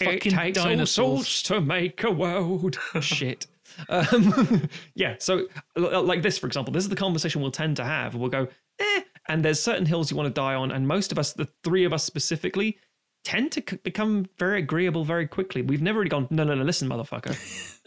It 0.00 0.04
fucking 0.04 0.32
takes 0.32 0.58
all 0.58 0.64
dinosaurs. 0.66 1.26
sorts 1.26 1.42
to 1.44 1.60
make 1.60 2.02
a 2.04 2.10
world. 2.10 2.78
Shit. 3.00 3.46
Um, 3.88 4.68
yeah. 4.94 5.16
So, 5.18 5.46
l- 5.76 6.02
like 6.04 6.22
this, 6.22 6.38
for 6.38 6.46
example, 6.46 6.72
this 6.72 6.84
is 6.84 6.90
the 6.90 6.96
conversation 6.96 7.40
we'll 7.42 7.50
tend 7.50 7.76
to 7.78 7.84
have. 7.84 8.14
We'll 8.14 8.28
go, 8.30 8.46
eh, 8.78 9.00
and 9.28 9.44
there's 9.44 9.60
certain 9.60 9.86
hills 9.86 10.10
you 10.10 10.16
want 10.16 10.28
to 10.28 10.40
die 10.40 10.54
on, 10.54 10.70
and 10.70 10.86
most 10.86 11.12
of 11.12 11.18
us, 11.18 11.32
the 11.32 11.48
three 11.64 11.84
of 11.84 11.92
us 11.92 12.04
specifically, 12.04 12.78
tend 13.24 13.52
to 13.52 13.62
c- 13.68 13.76
become 13.82 14.26
very 14.38 14.58
agreeable 14.58 15.04
very 15.04 15.26
quickly. 15.26 15.62
We've 15.62 15.82
never 15.82 16.00
really 16.00 16.10
gone, 16.10 16.26
no, 16.30 16.44
no, 16.44 16.54
no, 16.54 16.64
listen, 16.64 16.88
motherfucker, 16.88 17.36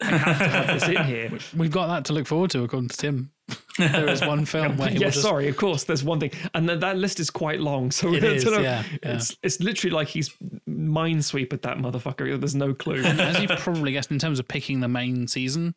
I 0.02 0.18
have 0.18 0.38
to 0.38 0.50
have 0.50 0.80
this 0.80 0.90
in 0.90 1.04
here. 1.06 1.32
We've 1.56 1.72
got 1.72 1.88
that 1.88 2.06
to 2.06 2.14
look 2.14 2.28
forward 2.28 2.52
to, 2.52 2.64
according 2.64 2.90
to 2.90 2.98
Tim. 2.98 3.32
there 3.78 4.10
is 4.10 4.22
one 4.22 4.46
film 4.46 4.78
where 4.78 4.90
he 4.90 4.98
yeah, 4.98 5.10
just 5.10 5.22
sorry. 5.22 5.48
Of 5.48 5.58
course, 5.58 5.84
there's 5.84 6.04
one 6.04 6.20
thing, 6.20 6.32
and 6.56 6.68
that, 6.68 6.80
that 6.80 6.98
list 6.98 7.20
is 7.20 7.30
quite 7.30 7.60
long. 7.60 7.92
So 7.92 8.14
It 8.14 8.24
I 8.24 8.28
is, 8.28 8.44
don't 8.44 8.54
know. 8.54 8.62
yeah, 8.62 8.84
yeah. 9.04 9.16
it's 9.16 9.38
it's 9.44 9.60
literally 9.60 9.94
like 9.94 10.08
he's 10.08 10.30
minesweep 10.68 11.54
at 11.54 11.62
that 11.62 11.78
motherfucker. 11.78 12.40
There's 12.40 12.56
no 12.56 12.74
clue. 12.74 13.04
as 13.04 13.40
you 13.40 13.48
probably 13.48 13.92
guessed, 13.92 14.10
in 14.10 14.18
terms 14.18 14.40
of 14.40 14.48
picking 14.48 14.80
the 14.80 14.88
main 14.88 15.28
season, 15.28 15.76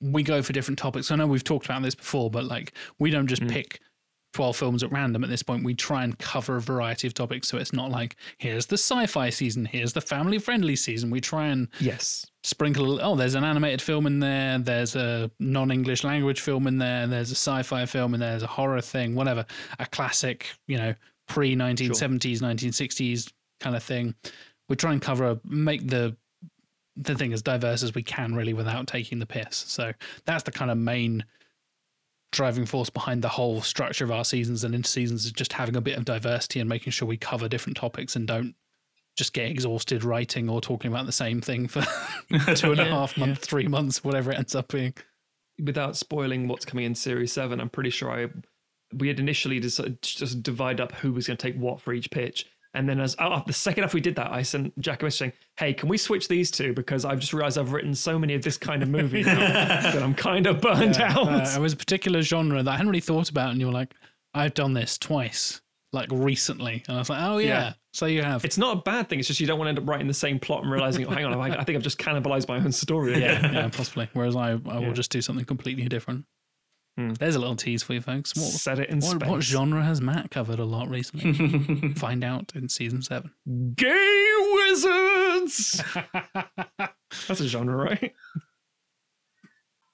we 0.00 0.22
go 0.22 0.42
for 0.42 0.52
different 0.52 0.78
topics. 0.78 1.10
I 1.10 1.16
know 1.16 1.26
we've 1.26 1.42
talked 1.42 1.66
about 1.66 1.82
this 1.82 1.96
before, 1.96 2.30
but 2.30 2.44
like 2.44 2.72
we 3.00 3.10
don't 3.10 3.26
just 3.26 3.42
mm. 3.42 3.50
pick 3.50 3.80
12 4.34 4.56
films 4.56 4.82
at 4.82 4.92
random 4.92 5.24
at 5.24 5.30
this 5.30 5.42
point. 5.42 5.64
We 5.64 5.74
try 5.74 6.04
and 6.04 6.18
cover 6.18 6.56
a 6.56 6.60
variety 6.60 7.06
of 7.06 7.14
topics. 7.14 7.48
So 7.48 7.58
it's 7.58 7.72
not 7.72 7.90
like, 7.90 8.16
here's 8.38 8.66
the 8.66 8.76
sci 8.76 9.06
fi 9.06 9.30
season, 9.30 9.64
here's 9.64 9.92
the 9.92 10.00
family 10.00 10.38
friendly 10.38 10.76
season. 10.76 11.10
We 11.10 11.20
try 11.20 11.48
and 11.48 11.68
yes. 11.80 12.26
sprinkle, 12.42 12.84
a 12.84 12.86
little, 12.86 13.12
oh, 13.12 13.16
there's 13.16 13.34
an 13.34 13.44
animated 13.44 13.82
film 13.82 14.06
in 14.06 14.20
there, 14.20 14.58
there's 14.58 14.96
a 14.96 15.30
non 15.40 15.70
English 15.70 16.04
language 16.04 16.40
film 16.40 16.66
in 16.66 16.78
there, 16.78 17.06
there's 17.06 17.30
a 17.30 17.36
sci 17.36 17.62
fi 17.62 17.86
film 17.86 18.14
in 18.14 18.20
there, 18.20 18.30
there's 18.30 18.42
a 18.42 18.48
horror 18.48 18.80
thing, 18.80 19.14
whatever, 19.14 19.44
a 19.78 19.86
classic, 19.86 20.46
you 20.66 20.76
know, 20.76 20.94
pre 21.26 21.56
1970s, 21.56 22.40
1960s 22.40 23.32
kind 23.60 23.76
of 23.76 23.82
thing. 23.82 24.14
We 24.68 24.76
try 24.76 24.92
and 24.92 25.00
cover, 25.00 25.40
make 25.44 25.88
the 25.88 26.16
the 27.00 27.14
thing 27.14 27.32
as 27.32 27.42
diverse 27.42 27.82
as 27.82 27.94
we 27.94 28.02
can, 28.02 28.34
really, 28.34 28.52
without 28.52 28.86
taking 28.88 29.20
the 29.20 29.26
piss. 29.26 29.56
So 29.56 29.92
that's 30.26 30.42
the 30.42 30.50
kind 30.50 30.70
of 30.70 30.76
main 30.76 31.24
driving 32.30 32.66
force 32.66 32.90
behind 32.90 33.22
the 33.22 33.28
whole 33.28 33.60
structure 33.62 34.04
of 34.04 34.10
our 34.10 34.24
seasons 34.24 34.64
and 34.64 34.74
inter 34.74 34.86
seasons 34.86 35.24
is 35.24 35.32
just 35.32 35.52
having 35.52 35.76
a 35.76 35.80
bit 35.80 35.96
of 35.96 36.04
diversity 36.04 36.60
and 36.60 36.68
making 36.68 36.90
sure 36.90 37.08
we 37.08 37.16
cover 37.16 37.48
different 37.48 37.76
topics 37.76 38.16
and 38.16 38.26
don't 38.26 38.54
just 39.16 39.32
get 39.32 39.50
exhausted 39.50 40.04
writing 40.04 40.48
or 40.48 40.60
talking 40.60 40.90
about 40.90 41.06
the 41.06 41.12
same 41.12 41.40
thing 41.40 41.66
for 41.66 41.82
two 42.54 42.70
and 42.70 42.80
a 42.80 42.84
half 42.84 43.16
months, 43.16 43.46
three 43.46 43.66
months, 43.66 44.04
whatever 44.04 44.30
it 44.30 44.38
ends 44.38 44.54
up 44.54 44.68
being. 44.68 44.94
without 45.62 45.96
spoiling 45.96 46.46
what's 46.46 46.64
coming 46.64 46.84
in 46.84 46.94
series 46.94 47.32
seven, 47.32 47.60
I'm 47.60 47.68
pretty 47.68 47.90
sure 47.90 48.10
I 48.10 48.28
we 48.94 49.08
had 49.08 49.20
initially 49.20 49.60
decided 49.60 50.00
to 50.00 50.16
just 50.16 50.42
divide 50.42 50.80
up 50.80 50.92
who 50.92 51.12
was 51.12 51.26
going 51.26 51.36
to 51.36 51.46
take 51.46 51.60
what 51.60 51.80
for 51.80 51.92
each 51.92 52.10
pitch. 52.10 52.46
And 52.78 52.88
then 52.88 53.00
as 53.00 53.16
oh, 53.18 53.42
the 53.46 53.52
second 53.52 53.82
after 53.84 53.96
we 53.96 54.00
did 54.00 54.14
that, 54.16 54.30
I 54.30 54.42
sent 54.42 54.78
Jack 54.78 55.02
a 55.02 55.06
message 55.06 55.18
saying, 55.18 55.32
"Hey, 55.58 55.74
can 55.74 55.88
we 55.88 55.98
switch 55.98 56.28
these 56.28 56.50
two? 56.50 56.72
Because 56.72 57.04
I've 57.04 57.18
just 57.18 57.32
realised 57.32 57.58
I've 57.58 57.72
written 57.72 57.92
so 57.94 58.18
many 58.18 58.34
of 58.34 58.42
this 58.42 58.56
kind 58.56 58.82
of 58.82 58.88
movie 58.88 59.24
now 59.24 59.34
that 59.38 60.02
I'm 60.02 60.14
kind 60.14 60.46
of 60.46 60.60
burned 60.60 60.96
out." 60.98 61.28
Uh, 61.28 61.52
it 61.56 61.60
was 61.60 61.72
a 61.72 61.76
particular 61.76 62.22
genre 62.22 62.62
that 62.62 62.70
I 62.70 62.76
hadn't 62.76 62.88
really 62.90 63.00
thought 63.00 63.30
about, 63.30 63.50
and 63.50 63.60
you 63.60 63.66
were 63.66 63.72
like, 63.72 63.92
I've 64.32 64.54
done 64.54 64.74
this 64.74 64.96
twice, 64.96 65.60
like 65.92 66.08
recently. 66.12 66.84
And 66.86 66.96
I 66.96 67.00
was 67.00 67.10
like, 67.10 67.20
oh, 67.22 67.38
yeah. 67.38 67.46
Yeah. 67.48 67.72
So 67.94 68.06
you 68.06 68.22
have. 68.22 68.44
it's 68.44 68.58
not 68.58 68.76
a 68.76 68.80
bad 68.82 69.08
thing. 69.08 69.18
It's 69.18 69.26
just 69.26 69.40
you 69.40 69.46
don't 69.48 69.58
want 69.58 69.66
to 69.66 69.70
end 69.70 69.78
up 69.80 69.88
writing 69.88 70.06
the 70.06 70.14
same 70.14 70.38
plot 70.38 70.62
and 70.62 70.70
realizing, 70.70 71.04
oh, 71.06 71.10
hang 71.10 71.24
on, 71.24 71.34
I, 71.34 71.58
I 71.58 71.64
think 71.64 71.74
I've 71.76 71.82
just 71.82 71.98
cannibalized 71.98 72.46
my 72.46 72.56
own 72.58 72.70
story. 72.70 73.14
again. 73.14 73.52
yeah, 73.52 73.68
possibly. 73.68 74.08
Whereas 74.12 74.36
I, 74.36 74.50
I 74.50 74.54
will 74.54 74.82
Yeah. 74.82 74.92
just 74.92 75.10
do 75.10 75.20
something 75.20 75.44
completely 75.44 75.88
different. 75.88 76.24
Hmm. 76.98 77.12
There's 77.12 77.36
a 77.36 77.38
little 77.38 77.54
tease 77.54 77.84
for 77.84 77.94
you 77.94 78.00
folks. 78.00 78.34
What, 78.34 78.46
Set 78.46 78.80
it 78.80 78.90
in 78.90 78.98
what, 78.98 79.20
space. 79.20 79.28
what 79.28 79.40
genre 79.40 79.84
has 79.84 80.00
Matt 80.00 80.32
covered 80.32 80.58
a 80.58 80.64
lot 80.64 80.88
recently? 80.88 81.94
Find 81.94 82.24
out 82.24 82.50
in 82.56 82.68
season 82.68 83.02
seven. 83.02 83.30
Gay 83.76 84.26
wizards. 84.54 85.80
That's 87.28 87.40
a 87.40 87.46
genre, 87.46 87.76
right? 87.76 88.12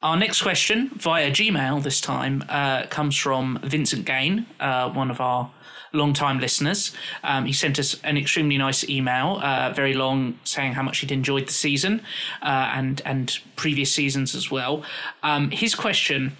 Our 0.00 0.16
next 0.16 0.40
question 0.40 0.92
via 0.94 1.30
Gmail 1.30 1.82
this 1.82 2.00
time 2.00 2.42
uh, 2.48 2.86
comes 2.86 3.18
from 3.18 3.58
Vincent 3.62 4.06
Gain, 4.06 4.46
uh, 4.58 4.88
one 4.88 5.10
of 5.10 5.20
our 5.20 5.52
long-time 5.92 6.40
listeners. 6.40 6.90
Um, 7.22 7.44
he 7.44 7.52
sent 7.52 7.78
us 7.78 8.00
an 8.02 8.16
extremely 8.16 8.56
nice 8.56 8.88
email, 8.88 9.40
uh, 9.42 9.74
very 9.76 9.92
long, 9.92 10.38
saying 10.44 10.72
how 10.72 10.82
much 10.82 11.00
he'd 11.00 11.12
enjoyed 11.12 11.48
the 11.48 11.52
season 11.52 12.00
uh, 12.40 12.72
and 12.74 13.02
and 13.04 13.38
previous 13.56 13.94
seasons 13.94 14.34
as 14.34 14.50
well. 14.50 14.82
Um, 15.22 15.50
his 15.50 15.74
question: 15.74 16.36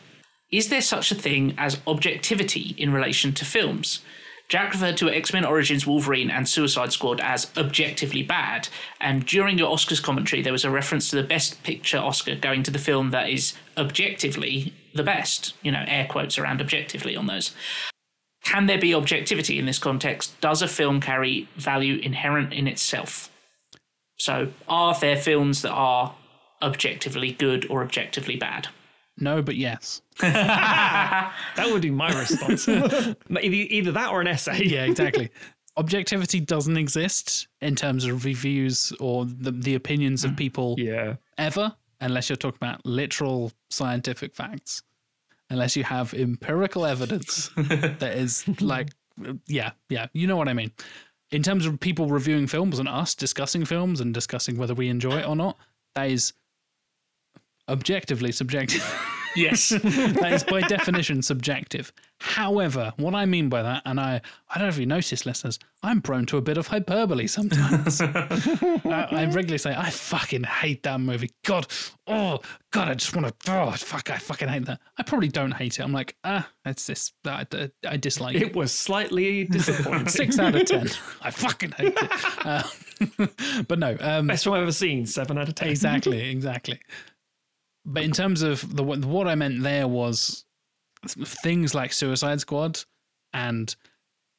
Is 0.54 0.68
there 0.68 0.82
such 0.82 1.10
a 1.10 1.16
thing 1.16 1.56
as 1.58 1.80
objectivity 1.84 2.76
in 2.78 2.92
relation 2.92 3.32
to 3.32 3.44
films? 3.44 4.04
Jack 4.48 4.72
referred 4.72 4.96
to 4.98 5.10
X 5.10 5.32
Men 5.32 5.44
Origins 5.44 5.84
Wolverine 5.84 6.30
and 6.30 6.48
Suicide 6.48 6.92
Squad 6.92 7.20
as 7.20 7.50
objectively 7.56 8.22
bad, 8.22 8.68
and 9.00 9.26
during 9.26 9.58
your 9.58 9.74
Oscars 9.74 10.00
commentary, 10.00 10.42
there 10.42 10.52
was 10.52 10.64
a 10.64 10.70
reference 10.70 11.10
to 11.10 11.16
the 11.16 11.24
Best 11.24 11.64
Picture 11.64 11.98
Oscar 11.98 12.36
going 12.36 12.62
to 12.62 12.70
the 12.70 12.78
film 12.78 13.10
that 13.10 13.28
is 13.28 13.54
objectively 13.76 14.72
the 14.94 15.02
best. 15.02 15.54
You 15.62 15.72
know, 15.72 15.84
air 15.88 16.06
quotes 16.08 16.38
around 16.38 16.60
objectively 16.60 17.16
on 17.16 17.26
those. 17.26 17.52
Can 18.44 18.66
there 18.66 18.78
be 18.78 18.94
objectivity 18.94 19.58
in 19.58 19.66
this 19.66 19.80
context? 19.80 20.40
Does 20.40 20.62
a 20.62 20.68
film 20.68 21.00
carry 21.00 21.48
value 21.56 21.98
inherent 21.98 22.52
in 22.52 22.68
itself? 22.68 23.28
So, 24.18 24.52
are 24.68 24.94
there 24.94 25.16
films 25.16 25.62
that 25.62 25.72
are 25.72 26.14
objectively 26.62 27.32
good 27.32 27.68
or 27.68 27.82
objectively 27.82 28.36
bad? 28.36 28.68
No, 29.18 29.42
but 29.42 29.56
yes. 29.56 30.02
That 30.20 31.32
would 31.70 31.82
be 31.82 31.90
my 31.90 32.12
response. 32.18 32.68
either, 32.68 33.14
either 33.30 33.92
that 33.92 34.10
or 34.10 34.20
an 34.20 34.26
essay. 34.26 34.64
Yeah, 34.64 34.84
exactly. 34.84 35.30
Objectivity 35.76 36.40
doesn't 36.40 36.76
exist 36.76 37.48
in 37.60 37.74
terms 37.76 38.04
of 38.04 38.24
reviews 38.24 38.92
or 39.00 39.24
the, 39.24 39.50
the 39.50 39.74
opinions 39.74 40.24
of 40.24 40.36
people 40.36 40.76
Yeah. 40.78 41.16
ever, 41.38 41.74
unless 42.00 42.28
you're 42.28 42.36
talking 42.36 42.58
about 42.60 42.84
literal 42.86 43.52
scientific 43.70 44.34
facts. 44.34 44.82
Unless 45.50 45.76
you 45.76 45.84
have 45.84 46.14
empirical 46.14 46.86
evidence 46.86 47.50
that 47.56 48.14
is 48.16 48.44
like, 48.60 48.88
yeah, 49.46 49.72
yeah, 49.88 50.06
you 50.12 50.26
know 50.26 50.36
what 50.36 50.48
I 50.48 50.54
mean. 50.54 50.72
In 51.30 51.42
terms 51.42 51.66
of 51.66 51.78
people 51.80 52.06
reviewing 52.06 52.46
films 52.46 52.78
and 52.78 52.88
us 52.88 53.14
discussing 53.14 53.64
films 53.64 54.00
and 54.00 54.14
discussing 54.14 54.56
whether 54.56 54.74
we 54.74 54.88
enjoy 54.88 55.18
it 55.18 55.28
or 55.28 55.36
not, 55.36 55.56
that 55.94 56.10
is 56.10 56.32
objectively 57.68 58.32
subjective. 58.32 58.82
Yes. 59.36 59.68
that 59.82 60.32
is 60.32 60.44
by 60.44 60.60
definition 60.60 61.22
subjective. 61.22 61.92
However, 62.20 62.92
what 62.96 63.14
I 63.14 63.26
mean 63.26 63.48
by 63.48 63.62
that, 63.62 63.82
and 63.84 64.00
I, 64.00 64.20
I 64.48 64.58
don't 64.58 64.66
know 64.66 64.68
if 64.68 64.78
you 64.78 64.86
notice, 64.86 65.26
listeners, 65.26 65.58
I'm 65.82 66.00
prone 66.00 66.24
to 66.26 66.36
a 66.36 66.40
bit 66.40 66.56
of 66.56 66.68
hyperbole 66.68 67.26
sometimes. 67.26 68.00
I, 68.00 69.08
I 69.10 69.24
regularly 69.26 69.58
say, 69.58 69.74
I 69.76 69.90
fucking 69.90 70.44
hate 70.44 70.84
that 70.84 71.00
movie. 71.00 71.30
God, 71.44 71.66
oh, 72.06 72.40
God, 72.70 72.88
I 72.88 72.94
just 72.94 73.14
want 73.14 73.26
to, 73.26 73.52
oh, 73.52 73.72
fuck, 73.72 74.10
I 74.10 74.18
fucking 74.18 74.48
hate 74.48 74.66
that. 74.66 74.80
I 74.96 75.02
probably 75.02 75.28
don't 75.28 75.52
hate 75.52 75.78
it. 75.78 75.82
I'm 75.82 75.92
like, 75.92 76.16
ah, 76.24 76.48
it's 76.64 76.86
this, 76.86 77.12
I, 77.26 77.44
I 77.86 77.96
dislike 77.96 78.36
it. 78.36 78.42
It 78.42 78.56
was 78.56 78.72
slightly 78.72 79.44
disappointing. 79.44 80.08
Six 80.08 80.38
out 80.38 80.54
of 80.54 80.64
10. 80.64 80.90
I 81.22 81.30
fucking 81.30 81.72
hate 81.72 81.94
it. 81.96 82.46
Uh, 82.46 82.62
but 83.68 83.78
no, 83.78 83.96
um, 84.00 84.28
Best 84.28 84.44
film 84.44 84.54
I've 84.54 84.62
ever 84.62 84.72
seen. 84.72 85.06
Seven 85.06 85.36
out 85.38 85.48
of 85.48 85.54
ten. 85.54 85.68
exactly, 85.68 86.30
exactly. 86.30 86.80
But 87.84 88.02
in 88.02 88.12
terms 88.12 88.42
of 88.42 88.76
the 88.76 88.82
what 88.82 89.28
I 89.28 89.34
meant 89.34 89.62
there 89.62 89.86
was 89.86 90.44
things 91.06 91.74
like 91.74 91.92
Suicide 91.92 92.40
Squad 92.40 92.80
and 93.32 93.74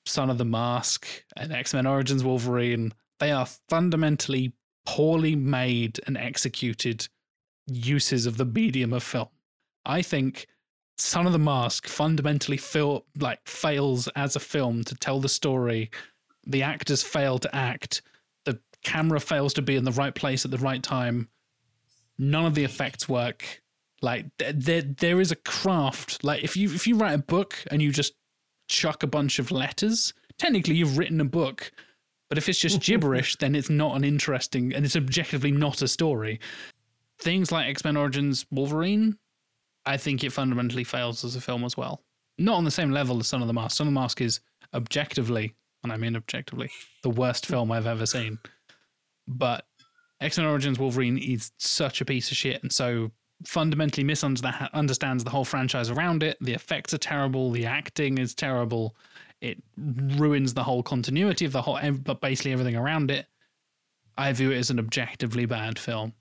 Son 0.05 0.29
of 0.29 0.37
the 0.37 0.45
Mask 0.45 1.07
and 1.35 1.51
X 1.51 1.73
Men 1.73 1.85
Origins 1.85 2.23
Wolverine. 2.23 2.93
They 3.19 3.31
are 3.31 3.47
fundamentally 3.69 4.53
poorly 4.85 5.35
made 5.35 5.99
and 6.05 6.17
executed 6.17 7.07
uses 7.67 8.25
of 8.25 8.37
the 8.37 8.45
medium 8.45 8.93
of 8.93 9.03
film. 9.03 9.29
I 9.85 10.01
think 10.01 10.47
Son 10.97 11.25
of 11.25 11.33
the 11.33 11.39
Mask 11.39 11.87
fundamentally 11.87 12.57
feel 12.57 13.05
like 13.19 13.47
fails 13.47 14.07
as 14.15 14.35
a 14.35 14.39
film 14.39 14.83
to 14.85 14.95
tell 14.95 15.19
the 15.19 15.29
story. 15.29 15.91
The 16.45 16.63
actors 16.63 17.03
fail 17.03 17.39
to 17.39 17.55
act. 17.55 18.01
The 18.45 18.59
camera 18.83 19.19
fails 19.19 19.53
to 19.55 19.61
be 19.61 19.75
in 19.75 19.83
the 19.83 19.91
right 19.91 20.13
place 20.13 20.45
at 20.45 20.51
the 20.51 20.57
right 20.57 20.81
time 20.81 21.29
none 22.17 22.45
of 22.45 22.55
the 22.55 22.63
effects 22.63 23.09
work. 23.09 23.61
Like 24.01 24.25
there, 24.37 24.81
there 24.81 25.21
is 25.21 25.31
a 25.31 25.35
craft. 25.35 26.23
Like 26.23 26.43
if 26.43 26.55
you 26.55 26.73
if 26.73 26.85
you 26.85 26.95
write 26.95 27.13
a 27.13 27.19
book 27.19 27.55
and 27.71 27.81
you 27.81 27.91
just 27.91 28.13
chuck 28.67 29.03
a 29.03 29.07
bunch 29.07 29.39
of 29.39 29.51
letters, 29.51 30.13
technically 30.37 30.75
you've 30.75 30.97
written 30.97 31.21
a 31.21 31.25
book. 31.25 31.71
But 32.29 32.37
if 32.37 32.49
it's 32.49 32.59
just 32.59 32.81
gibberish, 32.85 33.37
then 33.37 33.55
it's 33.55 33.69
not 33.69 33.95
an 33.95 34.03
interesting 34.03 34.73
and 34.73 34.85
it's 34.85 34.95
objectively 34.95 35.51
not 35.51 35.81
a 35.81 35.87
story. 35.87 36.39
Things 37.19 37.51
like 37.51 37.67
X 37.67 37.83
Men 37.83 37.97
Origins 37.97 38.45
Wolverine, 38.51 39.17
I 39.85 39.97
think 39.97 40.23
it 40.23 40.33
fundamentally 40.33 40.83
fails 40.83 41.23
as 41.23 41.35
a 41.35 41.41
film 41.41 41.63
as 41.63 41.77
well. 41.77 42.01
Not 42.37 42.57
on 42.57 42.65
the 42.65 42.71
same 42.71 42.91
level 42.91 43.19
as 43.19 43.27
Son 43.27 43.41
of 43.41 43.47
the 43.47 43.53
Mask. 43.53 43.77
Son 43.77 43.87
of 43.87 43.93
the 43.93 43.99
Mask 43.99 44.19
is 44.19 44.41
objectively, 44.73 45.55
and 45.83 45.93
I 45.93 45.97
mean 45.97 46.15
objectively, 46.15 46.69
the 47.01 47.09
worst 47.09 47.45
film 47.45 47.71
I've 47.71 47.87
ever 47.87 48.05
seen. 48.05 48.39
But 49.27 49.65
X 50.25 50.37
Men 50.37 50.47
Origins 50.47 50.79
Wolverine 50.79 51.19
is 51.19 51.51
such 51.59 52.01
a 52.01 52.05
piece 52.05 52.31
of 52.31 52.37
shit 52.37 52.63
and 52.63 52.71
so 52.71 53.11
fundamentally 53.45 54.03
misunderstands 54.03 55.23
the 55.23 55.29
whole 55.29 55.45
franchise 55.45 55.91
around 55.91 56.23
it. 56.23 56.37
The 56.41 56.53
effects 56.53 56.95
are 56.95 56.97
terrible. 56.97 57.51
The 57.51 57.65
acting 57.65 58.17
is 58.17 58.33
terrible. 58.33 58.95
It 59.41 59.61
ruins 59.77 60.53
the 60.53 60.63
whole 60.63 60.81
continuity 60.81 61.45
of 61.45 61.51
the 61.51 61.61
whole, 61.61 61.79
but 62.03 62.21
basically 62.21 62.53
everything 62.53 62.75
around 62.75 63.11
it. 63.11 63.27
I 64.17 64.31
view 64.33 64.51
it 64.51 64.57
as 64.57 64.71
an 64.71 64.79
objectively 64.79 65.45
bad 65.45 65.77
film. 65.77 66.13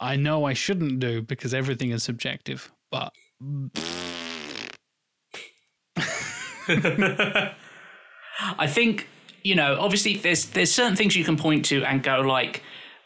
I 0.00 0.16
know 0.16 0.44
I 0.44 0.54
shouldn't 0.54 1.00
do 1.00 1.20
because 1.20 1.52
everything 1.52 1.90
is 1.90 2.02
subjective, 2.02 2.72
but. 2.90 3.12
I 8.58 8.66
think 8.66 9.08
you 9.44 9.54
know, 9.54 9.76
obviously, 9.78 10.16
there's 10.16 10.46
there's 10.46 10.72
certain 10.72 10.96
things 10.96 11.14
you 11.14 11.24
can 11.24 11.36
point 11.36 11.66
to 11.66 11.84
and 11.84 12.02
go 12.02 12.22
like, 12.22 12.62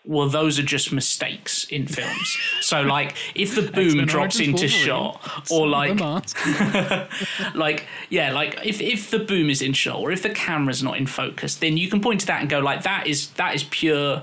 well, 0.08 0.26
those 0.26 0.58
are 0.58 0.62
just 0.62 0.90
mistakes 0.90 1.64
in 1.64 1.86
films. 1.86 2.38
so, 2.62 2.80
like, 2.80 3.14
if 3.34 3.54
the 3.54 3.60
boom 3.60 4.06
drops 4.06 4.40
into 4.40 4.62
Wolverine. 4.62 4.70
shot, 4.70 5.50
or 5.50 5.68
like, 5.68 6.00
like, 7.54 7.86
yeah, 8.08 8.32
like 8.32 8.58
if 8.64 8.80
if 8.80 9.10
the 9.10 9.18
boom 9.18 9.50
is 9.50 9.60
in 9.60 9.74
shot, 9.74 10.00
or 10.00 10.10
if 10.10 10.22
the 10.22 10.30
camera's 10.30 10.82
not 10.82 10.96
in 10.96 11.06
focus, 11.06 11.56
then 11.56 11.76
you 11.76 11.90
can 11.90 12.00
point 12.00 12.20
to 12.20 12.26
that 12.26 12.40
and 12.40 12.48
go 12.48 12.58
like, 12.58 12.84
that 12.84 13.06
is 13.06 13.28
that 13.32 13.54
is 13.54 13.64
pure 13.64 14.22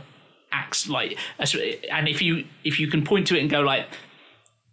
acts. 0.51 0.89
Like, 0.89 1.19
and 1.37 2.07
if 2.07 2.19
you 2.19 2.45
if 2.63 2.79
you 2.79 2.87
can 2.87 3.03
point 3.03 3.27
to 3.27 3.37
it 3.37 3.41
and 3.41 3.49
go 3.49 3.61
like, 3.61 3.85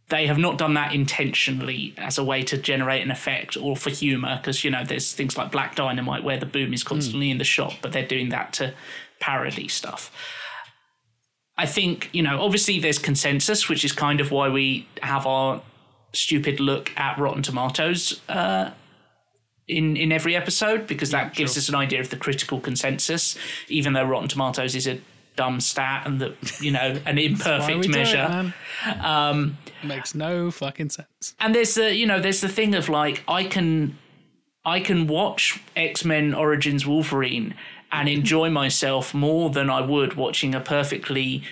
they 0.09 0.26
have 0.26 0.38
not 0.38 0.57
done 0.57 0.73
that 0.75 0.95
intentionally 0.95 1.92
as 1.99 2.16
a 2.16 2.25
way 2.25 2.42
to 2.42 2.57
generate 2.57 3.02
an 3.02 3.11
effect 3.11 3.59
or 3.59 3.76
for 3.76 3.90
humor 3.90 4.38
because 4.38 4.64
you 4.64 4.71
know 4.71 4.83
there's 4.83 5.12
things 5.12 5.37
like 5.37 5.52
black 5.52 5.75
dynamite 5.75 6.25
where 6.25 6.38
the 6.38 6.47
boom 6.47 6.73
is 6.73 6.83
constantly 6.83 7.28
mm. 7.28 7.33
in 7.33 7.38
the 7.38 7.45
shot 7.45 7.78
but 7.81 7.92
they're 7.92 8.07
doing 8.07 8.28
that 8.28 8.52
to 8.52 8.75
parody 9.21 9.69
stuff 9.69 10.11
i 11.56 11.66
think 11.66 12.09
you 12.12 12.23
know 12.23 12.40
obviously 12.40 12.78
there's 12.78 12.99
consensus 12.99 13.68
which 13.68 13.85
is 13.85 13.92
kind 13.92 14.21
of 14.21 14.30
why 14.30 14.49
we 14.49 14.87
have 15.02 15.26
our 15.26 15.62
stupid 16.12 16.61
look 16.61 16.92
at 16.97 17.18
rotten 17.18 17.42
tomatoes 17.42 18.21
uh, 18.28 18.71
in 19.66 19.97
in 19.97 20.12
every 20.12 20.37
episode 20.37 20.87
because 20.87 21.11
that 21.11 21.28
yeah, 21.28 21.35
gives 21.35 21.54
sure. 21.54 21.61
us 21.61 21.68
an 21.68 21.75
idea 21.75 22.00
of 22.00 22.11
the 22.11 22.16
critical 22.16 22.61
consensus 22.61 23.37
even 23.68 23.92
though 23.92 24.04
rotten 24.04 24.28
tomatoes 24.28 24.75
is 24.75 24.87
a 24.87 25.00
dumb 25.37 25.61
stat 25.61 26.06
and 26.06 26.21
that 26.21 26.61
you 26.61 26.71
know 26.71 27.00
an 27.06 27.18
imperfect 27.28 27.88
measure. 27.88 28.52
It, 28.87 29.04
um, 29.04 29.59
Makes 29.82 30.14
no 30.14 30.50
fucking 30.50 30.90
sense. 30.90 31.35
And 31.40 31.54
there's 31.54 31.75
the 31.75 31.94
you 31.94 32.06
know 32.06 32.21
there's 32.21 32.40
the 32.40 32.49
thing 32.49 32.75
of 32.75 32.88
like 32.88 33.23
I 33.26 33.44
can 33.44 33.99
I 34.64 34.80
can 34.80 35.06
watch 35.06 35.61
X 35.75 36.04
Men 36.04 36.35
Origins 36.35 36.87
Wolverine 36.87 37.54
and 37.92 38.08
enjoy 38.08 38.50
myself 38.50 39.14
more 39.14 39.50
than 39.50 39.70
I 39.70 39.82
would 39.82 40.14
watching 40.14 40.54
a 40.54 40.61
perfectly 40.61 41.42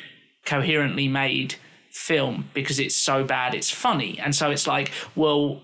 coherently 0.44 1.06
made 1.06 1.56
film 1.90 2.49
because 2.54 2.78
it's 2.78 2.97
so 2.97 3.25
bad 3.25 3.54
it's 3.54 3.70
funny 3.70 4.18
and 4.18 4.35
so 4.35 4.50
it's 4.50 4.66
like 4.66 4.90
well 5.14 5.61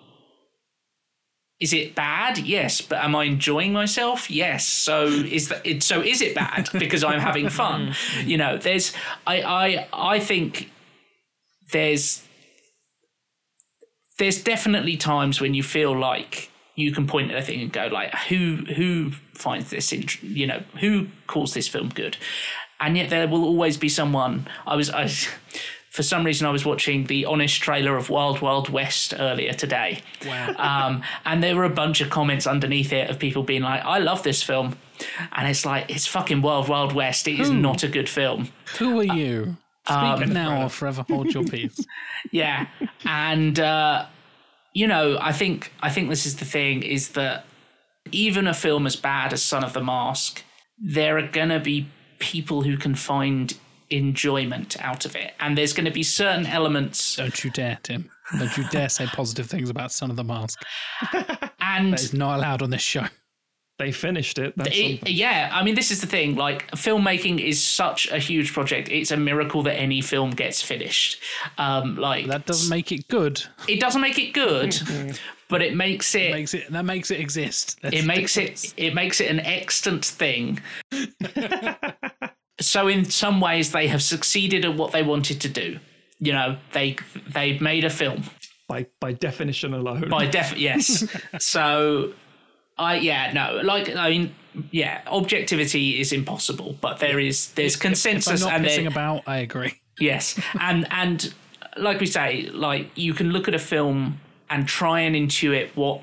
is 1.59 1.73
it 1.73 1.95
bad? 1.95 2.39
Yes, 2.39 2.81
but 2.81 3.03
am 3.03 3.17
I 3.17 3.25
enjoying 3.25 3.73
myself? 3.73 4.31
Yes. 4.31 4.67
So 4.67 5.07
is 5.07 5.49
that 5.49 5.67
it, 5.67 5.83
so 5.83 6.03
is 6.03 6.21
it 6.21 6.35
bad 6.35 6.69
because 6.79 7.03
I'm 7.03 7.21
having 7.21 7.49
fun? 7.49 7.89
Mm. 7.89 8.27
you 8.27 8.37
know, 8.37 8.59
there's 8.59 8.93
I 9.27 9.43
I 9.43 9.89
I 9.93 10.21
think 10.21 10.71
there's 11.73 12.23
there's 14.19 14.43
definitely 14.43 14.97
times 14.97 15.41
when 15.41 15.55
you 15.55 15.63
feel 15.63 15.99
like 15.99 16.51
you 16.75 16.93
can 16.93 17.07
point 17.07 17.31
at 17.31 17.39
a 17.39 17.43
thing 17.43 17.63
and 17.63 17.73
go 17.73 17.87
like 17.87 18.15
who 18.29 18.57
who 18.77 19.13
finds 19.37 19.71
this 19.71 19.93
in, 19.93 20.05
you 20.23 20.47
know 20.47 20.63
who 20.81 21.07
calls 21.27 21.55
this 21.55 21.69
film 21.69 21.89
good 21.91 22.17
and 22.81 22.97
yet 22.97 23.11
there 23.11 23.27
will 23.29 23.45
always 23.45 23.77
be 23.77 23.89
someone 23.89 24.47
i 24.67 24.75
was 24.75 24.91
i 24.91 25.09
for 25.97 26.03
some 26.03 26.25
reason, 26.25 26.47
I 26.47 26.51
was 26.51 26.67
watching 26.67 27.07
the 27.07 27.25
honest 27.25 27.63
trailer 27.63 27.97
of 27.97 28.11
Wild 28.11 28.43
Wild 28.43 28.69
West 28.69 29.15
earlier 29.19 29.55
today. 29.55 30.03
Wow. 30.27 30.55
Um, 30.59 31.03
and 31.25 31.43
there 31.43 31.57
were 31.57 31.65
a 31.65 31.71
bunch 31.71 32.03
of 32.03 32.11
comments 32.11 32.47
underneath 32.47 32.93
it 32.93 33.09
of 33.09 33.19
people 33.19 33.43
being 33.43 33.63
like, 33.63 33.83
I 33.83 33.99
love 33.99 34.23
this 34.23 34.43
film. 34.43 34.77
And 35.33 35.49
it's 35.49 35.65
like, 35.65 35.89
it's 35.89 36.07
fucking 36.07 36.43
Wild 36.43 36.69
Wild 36.69 36.93
West. 36.93 37.27
It 37.27 37.41
is 37.41 37.49
not 37.51 37.83
a 37.83 37.89
good 37.89 38.11
film. 38.11 38.51
Who 38.79 39.01
are 39.01 39.05
you? 39.05 39.57
Speak 39.87 39.97
Um, 39.97 40.33
now 40.33 40.65
or 40.65 40.69
forever 40.69 41.03
hold 41.09 41.33
your 41.33 41.45
peace. 41.45 41.79
yeah 42.33 42.67
and 43.05 43.61
uh 43.61 44.07
you 44.73 44.89
know 44.89 45.17
i 45.21 45.33
think 45.33 45.73
i 45.81 45.89
think 45.89 46.09
this 46.09 46.27
is 46.27 46.37
the 46.37 46.45
thing 46.45 46.83
is 46.83 47.11
that 47.11 47.45
even 48.13 48.47
a 48.47 48.55
film 48.55 48.87
as 48.87 48.97
bad 48.97 49.33
as 49.33 49.43
son 49.43 49.65
of 49.65 49.73
the 49.73 49.83
mask 49.83 50.43
there 50.79 51.17
are 51.19 51.27
gonna 51.27 51.61
be 51.61 51.89
people 52.19 52.63
who 52.63 52.77
can 52.77 52.95
find 52.95 53.57
enjoyment 53.91 54.77
out 54.83 55.05
of 55.05 55.15
it 55.15 55.33
and 55.41 55.57
there's 55.57 55.73
gonna 55.73 55.91
be 55.91 56.03
certain 56.03 56.47
elements 56.47 57.17
Don't 57.17 57.45
you 57.45 57.51
dare, 57.51 57.79
Tim. 57.83 58.11
Don't 58.39 58.57
you 58.57 58.65
dare 58.71 58.89
say 58.89 59.07
positive 59.07 59.47
things 59.47 59.71
about 59.71 59.93
Son 59.93 60.11
of 60.11 60.17
the 60.17 60.25
Mask. 60.25 60.61
and 61.61 61.93
That 61.93 62.01
is 62.01 62.13
not 62.13 62.39
allowed 62.39 62.63
on 62.63 62.71
this 62.71 62.83
show. 62.83 63.07
They 63.79 63.93
finished 63.93 64.39
it. 64.39 64.55
That's 64.57 64.71
it, 64.73 65.07
yeah, 65.07 65.51
I 65.53 65.63
mean, 65.63 65.75
this 65.75 65.91
is 65.91 66.01
the 66.01 66.07
thing. 66.07 66.35
Like, 66.37 66.71
filmmaking 66.71 67.41
is 67.45 67.63
such 67.63 68.11
a 68.11 68.19
huge 68.19 68.53
project. 68.55 68.89
It's 68.89 69.11
a 69.11 69.19
miracle 69.19 69.63
that 69.65 69.75
any 69.75 70.01
film 70.01 70.31
gets 70.31 70.63
finished. 70.63 71.21
Um, 71.59 71.97
like 71.97 72.27
That 72.27 72.47
doesn't 72.47 72.71
make 72.71 72.91
it 72.91 73.07
good. 73.09 73.43
it 73.69 73.79
doesn't 73.79 74.01
make 74.01 74.19
it 74.19 74.33
good, 74.33 74.75
but 75.51 75.61
it 75.61 75.75
makes 75.77 76.15
it. 76.15 76.33
Makes 76.33 76.55
it 76.55 76.71
that 76.73 76.85
makes 76.87 77.11
it 77.11 77.21
exist. 77.21 77.79
That's 77.83 77.95
it 77.97 78.07
makes 78.07 78.35
difference. 78.35 78.73
it 78.79 78.87
it 78.87 78.95
makes 78.95 79.21
it 79.21 79.31
an 79.31 79.41
extant 79.41 80.05
thing. 80.07 80.59
so 82.61 82.89
in 82.89 83.05
some 83.05 83.41
ways, 83.41 83.73
they 83.73 83.89
have 83.89 84.03
succeeded 84.03 84.65
at 84.65 84.75
what 84.77 84.93
they 84.93 85.03
wanted 85.03 85.41
to 85.43 85.49
do. 85.49 85.79
You 86.19 86.33
know, 86.33 86.57
they 86.73 86.97
they 87.29 87.59
made 87.59 87.85
a 87.85 87.91
film 87.91 88.23
by 88.69 88.87
by 89.01 89.13
definition 89.13 89.75
alone. 89.75 90.09
by 90.09 90.27
def. 90.27 90.57
yes. 90.57 91.07
So, 91.39 92.15
I 92.79 92.97
yeah 92.97 93.33
no 93.33 93.61
like 93.63 93.95
I 93.95 94.11
mean 94.11 94.35
yeah 94.71 95.03
objectivity 95.07 96.01
is 96.01 96.13
impossible, 96.13 96.77
but 96.81 96.99
there 96.99 97.19
is 97.19 97.53
there's 97.53 97.75
If 97.75 97.81
consensus 97.81 98.43
I'm 98.43 98.49
not 98.49 98.61
and 98.61 98.67
pissing 98.67 98.87
about, 98.87 99.23
I 99.27 99.39
agree. 99.39 99.81
Yes, 99.99 100.39
and 100.61 100.87
and 100.91 101.33
like 101.77 102.01
we 102.01 102.07
say, 102.07 102.49
like 102.53 102.91
you 102.95 103.15
can 103.15 103.31
look 103.31 103.49
at 103.49 103.55
a 103.55 103.59
film 103.59 104.21
and 104.49 104.67
try 104.67 105.01
and 105.01 105.15
intuit 105.15 105.71
what 105.75 106.03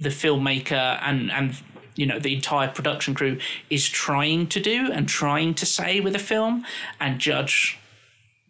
the 0.00 0.08
filmmaker 0.08 0.98
and 1.02 1.30
and 1.30 1.60
you 1.96 2.06
know 2.06 2.18
the 2.18 2.34
entire 2.34 2.68
production 2.68 3.14
crew 3.14 3.38
is 3.70 3.88
trying 3.88 4.46
to 4.48 4.60
do 4.60 4.90
and 4.92 5.08
trying 5.08 5.54
to 5.54 5.66
say 5.66 6.00
with 6.00 6.14
a 6.14 6.20
film, 6.20 6.64
and 7.00 7.18
judge 7.18 7.78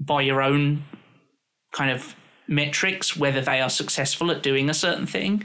by 0.00 0.22
your 0.22 0.42
own 0.42 0.84
kind 1.72 1.90
of 1.90 2.14
metrics 2.46 3.16
whether 3.16 3.40
they 3.40 3.60
are 3.60 3.70
successful 3.70 4.30
at 4.30 4.42
doing 4.42 4.70
a 4.70 4.74
certain 4.74 5.06
thing. 5.06 5.44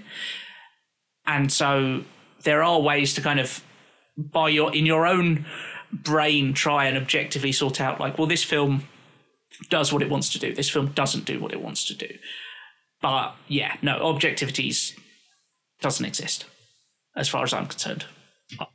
And 1.25 1.51
so 1.51 2.03
there 2.43 2.63
are 2.63 2.79
ways 2.79 3.13
to 3.15 3.21
kind 3.21 3.39
of 3.39 3.63
by 4.17 4.49
your 4.49 4.73
in 4.73 4.85
your 4.85 5.07
own 5.07 5.45
brain 5.91 6.53
try 6.53 6.85
and 6.85 6.97
objectively 6.97 7.51
sort 7.51 7.79
out 7.79 7.99
like 7.99 8.17
well 8.17 8.27
this 8.27 8.43
film 8.43 8.87
does 9.69 9.93
what 9.93 10.01
it 10.01 10.09
wants 10.09 10.29
to 10.29 10.39
do. 10.39 10.53
This 10.53 10.69
film 10.69 10.87
doesn't 10.87 11.25
do 11.25 11.39
what 11.39 11.53
it 11.53 11.61
wants 11.61 11.85
to 11.85 11.95
do. 11.95 12.07
But 13.01 13.35
yeah, 13.47 13.75
no, 13.81 13.99
objectivities 13.99 14.97
doesn't 15.81 16.05
exist 16.05 16.45
as 17.15 17.29
far 17.29 17.43
as 17.43 17.53
I'm 17.53 17.67
concerned. 17.67 18.05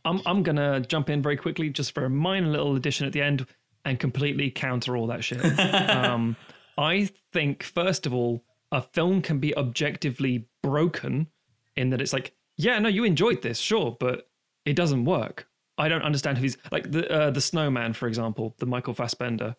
I'm 0.04 0.20
I'm 0.26 0.42
gonna 0.42 0.80
jump 0.80 1.10
in 1.10 1.22
very 1.22 1.36
quickly 1.36 1.70
just 1.70 1.92
for 1.92 2.04
a 2.04 2.10
minor 2.10 2.48
little 2.48 2.76
addition 2.76 3.06
at 3.06 3.12
the 3.12 3.22
end 3.22 3.46
and 3.84 3.98
completely 3.98 4.50
counter 4.50 4.96
all 4.96 5.06
that 5.08 5.24
shit. 5.24 5.44
um, 5.90 6.36
I 6.76 7.10
think 7.32 7.62
first 7.62 8.06
of 8.06 8.14
all, 8.14 8.44
a 8.70 8.82
film 8.82 9.22
can 9.22 9.38
be 9.38 9.56
objectively 9.56 10.48
broken 10.62 11.28
in 11.76 11.90
that 11.90 12.00
it's 12.00 12.12
like, 12.12 12.34
yeah, 12.58 12.78
no, 12.80 12.88
you 12.88 13.04
enjoyed 13.04 13.40
this, 13.40 13.58
sure, 13.58 13.96
but 13.98 14.28
it 14.66 14.74
doesn't 14.74 15.04
work. 15.04 15.48
I 15.78 15.88
don't 15.88 16.02
understand 16.02 16.36
who 16.38 16.42
he's 16.42 16.58
like 16.72 16.90
the 16.90 17.10
uh, 17.10 17.30
the 17.30 17.40
Snowman, 17.40 17.94
for 17.94 18.08
example, 18.08 18.54
the 18.58 18.66
Michael 18.66 18.94
Fassbender, 18.94 19.54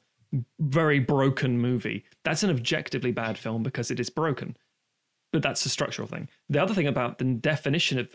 very 0.59 0.99
broken 0.99 1.57
movie. 1.57 2.03
That's 2.25 2.43
an 2.43 2.49
objectively 2.49 3.11
bad 3.11 3.37
film 3.37 3.63
because 3.63 3.89
it 3.89 3.99
is 3.99 4.09
broken. 4.09 4.57
But 5.31 5.41
that's 5.41 5.65
a 5.65 5.69
structural 5.69 6.07
thing. 6.07 6.27
The 6.49 6.61
other 6.61 6.73
thing 6.73 6.87
about 6.87 7.17
the 7.17 7.23
definition 7.23 7.97
of 7.97 8.13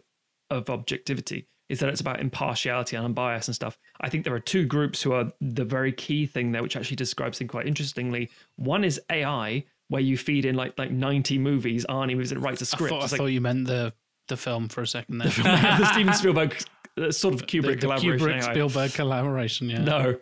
of 0.50 0.68
objectivity 0.68 1.48
is 1.70 1.80
that 1.80 1.88
it's 1.88 2.02
about 2.02 2.20
impartiality 2.20 2.94
and 2.94 3.06
unbiased 3.06 3.48
and 3.48 3.54
stuff. 3.54 3.78
I 4.02 4.10
think 4.10 4.24
there 4.24 4.34
are 4.34 4.40
two 4.40 4.66
groups 4.66 5.02
who 5.02 5.12
are 5.12 5.32
the 5.40 5.64
very 5.64 5.92
key 5.92 6.26
thing 6.26 6.52
there, 6.52 6.62
which 6.62 6.76
actually 6.76 6.96
describes 6.96 7.38
things 7.38 7.50
quite 7.50 7.66
interestingly. 7.66 8.30
One 8.56 8.84
is 8.84 9.00
AI, 9.10 9.64
where 9.88 10.02
you 10.02 10.18
feed 10.18 10.44
in 10.44 10.56
like 10.56 10.78
like 10.78 10.90
90 10.90 11.38
movies, 11.38 11.86
Arnie 11.88 12.14
movies, 12.14 12.32
and 12.32 12.42
writes 12.42 12.60
a 12.60 12.66
script. 12.66 12.90
thought, 12.90 12.98
I 12.98 13.06
like 13.06 13.16
thought 13.16 13.26
you 13.26 13.40
meant 13.40 13.66
the 13.66 13.94
the 14.28 14.36
film 14.36 14.68
for 14.68 14.82
a 14.82 14.86
second 14.86 15.18
there. 15.18 15.28
the 15.30 15.92
Steven 15.92 16.14
Spielberg 16.14 16.56
uh, 17.00 17.10
sort 17.10 17.34
of 17.34 17.40
the, 17.40 17.46
Kubrick 17.46 17.80
the 17.80 17.86
collaboration. 17.86 18.28
Kubrick. 18.28 18.42
Spielberg 18.42 18.92
collaboration. 18.92 19.70
Yeah. 19.70 19.84
No, 19.84 20.16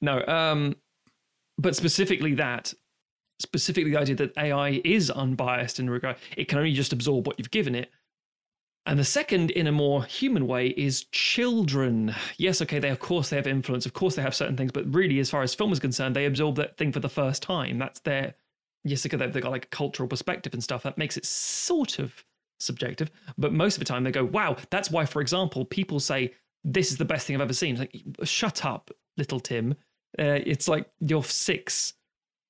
no. 0.00 0.24
Um, 0.26 0.76
but 1.56 1.74
specifically 1.74 2.34
that, 2.34 2.72
specifically 3.40 3.90
the 3.90 3.98
idea 3.98 4.14
that 4.16 4.36
AI 4.36 4.80
is 4.84 5.10
unbiased 5.10 5.78
in 5.80 5.90
regard, 5.90 6.16
it 6.36 6.48
can 6.48 6.58
only 6.58 6.72
just 6.72 6.92
absorb 6.92 7.26
what 7.26 7.38
you've 7.38 7.50
given 7.50 7.74
it. 7.74 7.90
And 8.86 8.98
the 8.98 9.04
second, 9.04 9.50
in 9.50 9.66
a 9.66 9.72
more 9.72 10.04
human 10.04 10.46
way, 10.46 10.68
is 10.68 11.04
children. 11.12 12.14
Yes, 12.38 12.62
okay, 12.62 12.78
they 12.78 12.88
of 12.88 13.00
course 13.00 13.28
they 13.28 13.36
have 13.36 13.46
influence, 13.46 13.84
of 13.84 13.92
course 13.92 14.14
they 14.14 14.22
have 14.22 14.34
certain 14.34 14.56
things, 14.56 14.72
but 14.72 14.92
really, 14.94 15.18
as 15.18 15.28
far 15.28 15.42
as 15.42 15.54
film 15.54 15.72
is 15.72 15.78
concerned, 15.78 16.16
they 16.16 16.24
absorb 16.24 16.56
that 16.56 16.78
thing 16.78 16.92
for 16.92 17.00
the 17.00 17.08
first 17.08 17.42
time. 17.42 17.78
That's 17.78 18.00
their 18.00 18.34
yes, 18.84 19.04
okay, 19.04 19.16
they've 19.16 19.42
got 19.42 19.50
like 19.50 19.66
a 19.66 19.68
cultural 19.68 20.08
perspective 20.08 20.54
and 20.54 20.64
stuff. 20.64 20.84
That 20.84 20.96
makes 20.96 21.18
it 21.18 21.26
sort 21.26 21.98
of 21.98 22.24
subjective, 22.58 23.10
but 23.36 23.52
most 23.52 23.76
of 23.76 23.78
the 23.80 23.84
time 23.84 24.04
they 24.04 24.10
go, 24.10 24.24
"Wow, 24.24 24.56
that's 24.70 24.90
why." 24.90 25.04
For 25.04 25.20
example, 25.20 25.64
people 25.64 26.00
say 26.00 26.32
this 26.64 26.90
is 26.90 26.98
the 26.98 27.04
best 27.04 27.26
thing 27.26 27.36
I've 27.36 27.42
ever 27.42 27.52
seen. 27.52 27.76
It's 27.76 27.80
like, 27.80 28.26
shut 28.26 28.64
up, 28.64 28.90
little 29.16 29.40
Tim. 29.40 29.72
Uh, 30.18 30.40
it's 30.44 30.68
like 30.68 30.90
you're 31.00 31.24
six. 31.24 31.94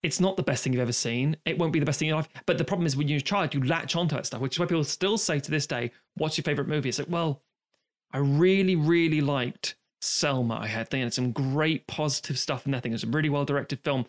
It's 0.02 0.20
not 0.20 0.36
the 0.36 0.42
best 0.42 0.62
thing 0.62 0.72
you've 0.72 0.82
ever 0.82 0.92
seen. 0.92 1.36
It 1.44 1.58
won't 1.58 1.72
be 1.72 1.80
the 1.80 1.86
best 1.86 1.98
thing 1.98 2.08
in 2.08 2.14
life. 2.14 2.28
But 2.46 2.56
the 2.56 2.64
problem 2.64 2.86
is 2.86 2.96
when 2.96 3.08
you're 3.08 3.18
a 3.18 3.22
child, 3.22 3.52
you 3.52 3.62
latch 3.62 3.96
onto 3.96 4.14
that 4.14 4.26
stuff, 4.26 4.40
which 4.40 4.54
is 4.54 4.60
why 4.60 4.66
people 4.66 4.84
still 4.84 5.18
say 5.18 5.40
to 5.40 5.50
this 5.50 5.66
day, 5.66 5.90
"What's 6.14 6.38
your 6.38 6.44
favorite 6.44 6.68
movie?" 6.68 6.88
It's 6.88 6.98
like, 6.98 7.10
well, 7.10 7.42
I 8.12 8.18
really, 8.18 8.76
really 8.76 9.20
liked 9.20 9.76
Selma. 10.00 10.54
I 10.62 10.68
had 10.68 10.88
they 10.90 11.08
some 11.10 11.32
great 11.32 11.86
positive 11.86 12.38
stuff 12.38 12.64
in 12.64 12.72
that 12.72 12.82
thing. 12.82 12.92
It 12.92 12.96
was 12.96 13.04
a 13.04 13.08
really 13.08 13.28
well 13.28 13.44
directed 13.44 13.80
film. 13.80 14.06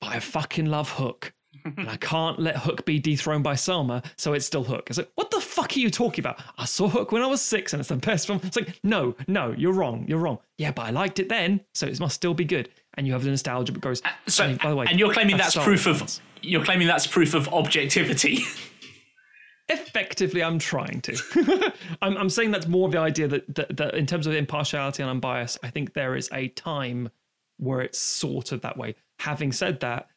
But 0.00 0.08
I 0.08 0.20
fucking 0.20 0.66
love 0.66 0.92
Hook. 0.92 1.32
And 1.76 1.88
I 1.88 1.96
can't 1.96 2.38
let 2.38 2.56
Hook 2.58 2.84
be 2.84 2.98
dethroned 2.98 3.44
by 3.44 3.54
Selma, 3.54 4.02
so 4.16 4.32
it's 4.32 4.46
still 4.46 4.64
Hook. 4.64 4.88
It's 4.88 4.98
like, 4.98 5.10
what 5.14 5.30
the 5.30 5.40
fuck 5.40 5.76
are 5.76 5.80
you 5.80 5.90
talking 5.90 6.22
about? 6.22 6.40
I 6.58 6.64
saw 6.64 6.88
Hook 6.88 7.12
when 7.12 7.22
I 7.22 7.26
was 7.26 7.42
six 7.42 7.72
and 7.72 7.80
it's 7.80 7.88
the 7.88 7.96
best 7.96 8.26
film. 8.26 8.40
It's 8.44 8.56
like, 8.56 8.78
no, 8.82 9.14
no, 9.26 9.52
you're 9.56 9.72
wrong. 9.72 10.04
You're 10.08 10.18
wrong. 10.18 10.38
Yeah, 10.58 10.72
but 10.72 10.82
I 10.82 10.90
liked 10.90 11.18
it 11.18 11.28
then, 11.28 11.60
so 11.74 11.86
it 11.86 11.98
must 12.00 12.14
still 12.14 12.34
be 12.34 12.44
good. 12.44 12.68
And 12.94 13.06
you 13.06 13.12
have 13.12 13.24
the 13.24 13.30
nostalgia, 13.30 13.72
but 13.72 13.82
goes, 13.82 14.02
uh, 14.04 14.10
So, 14.26 14.44
I 14.44 14.48
mean, 14.48 14.56
by 14.62 14.70
the 14.70 14.76
way, 14.76 14.86
and 14.88 14.98
you're 14.98 15.12
claiming 15.12 15.36
that's 15.36 15.50
Star 15.50 15.64
proof 15.64 15.86
of 15.86 16.20
you're 16.42 16.64
claiming 16.64 16.86
that's 16.86 17.06
proof 17.06 17.34
of 17.34 17.48
objectivity. 17.48 18.40
effectively 19.68 20.44
i'm 20.44 20.60
trying 20.60 21.00
to 21.00 21.72
I'm, 22.02 22.16
I'm 22.16 22.30
saying 22.30 22.52
that's 22.52 22.68
more 22.68 22.86
of 22.86 22.92
the 22.92 23.00
idea 23.00 23.26
that, 23.26 23.52
that, 23.56 23.76
that 23.78 23.94
in 23.96 24.06
terms 24.06 24.28
of 24.28 24.34
impartiality 24.34 25.02
and 25.02 25.10
unbiased 25.10 25.58
i 25.64 25.70
think 25.70 25.92
there 25.92 26.14
is 26.14 26.28
a 26.32 26.46
time 26.48 27.10
where 27.56 27.80
it's 27.80 27.98
sort 27.98 28.52
of 28.52 28.60
that 28.60 28.76
way 28.76 28.94
having 29.18 29.50
said 29.50 29.80
that 29.80 30.08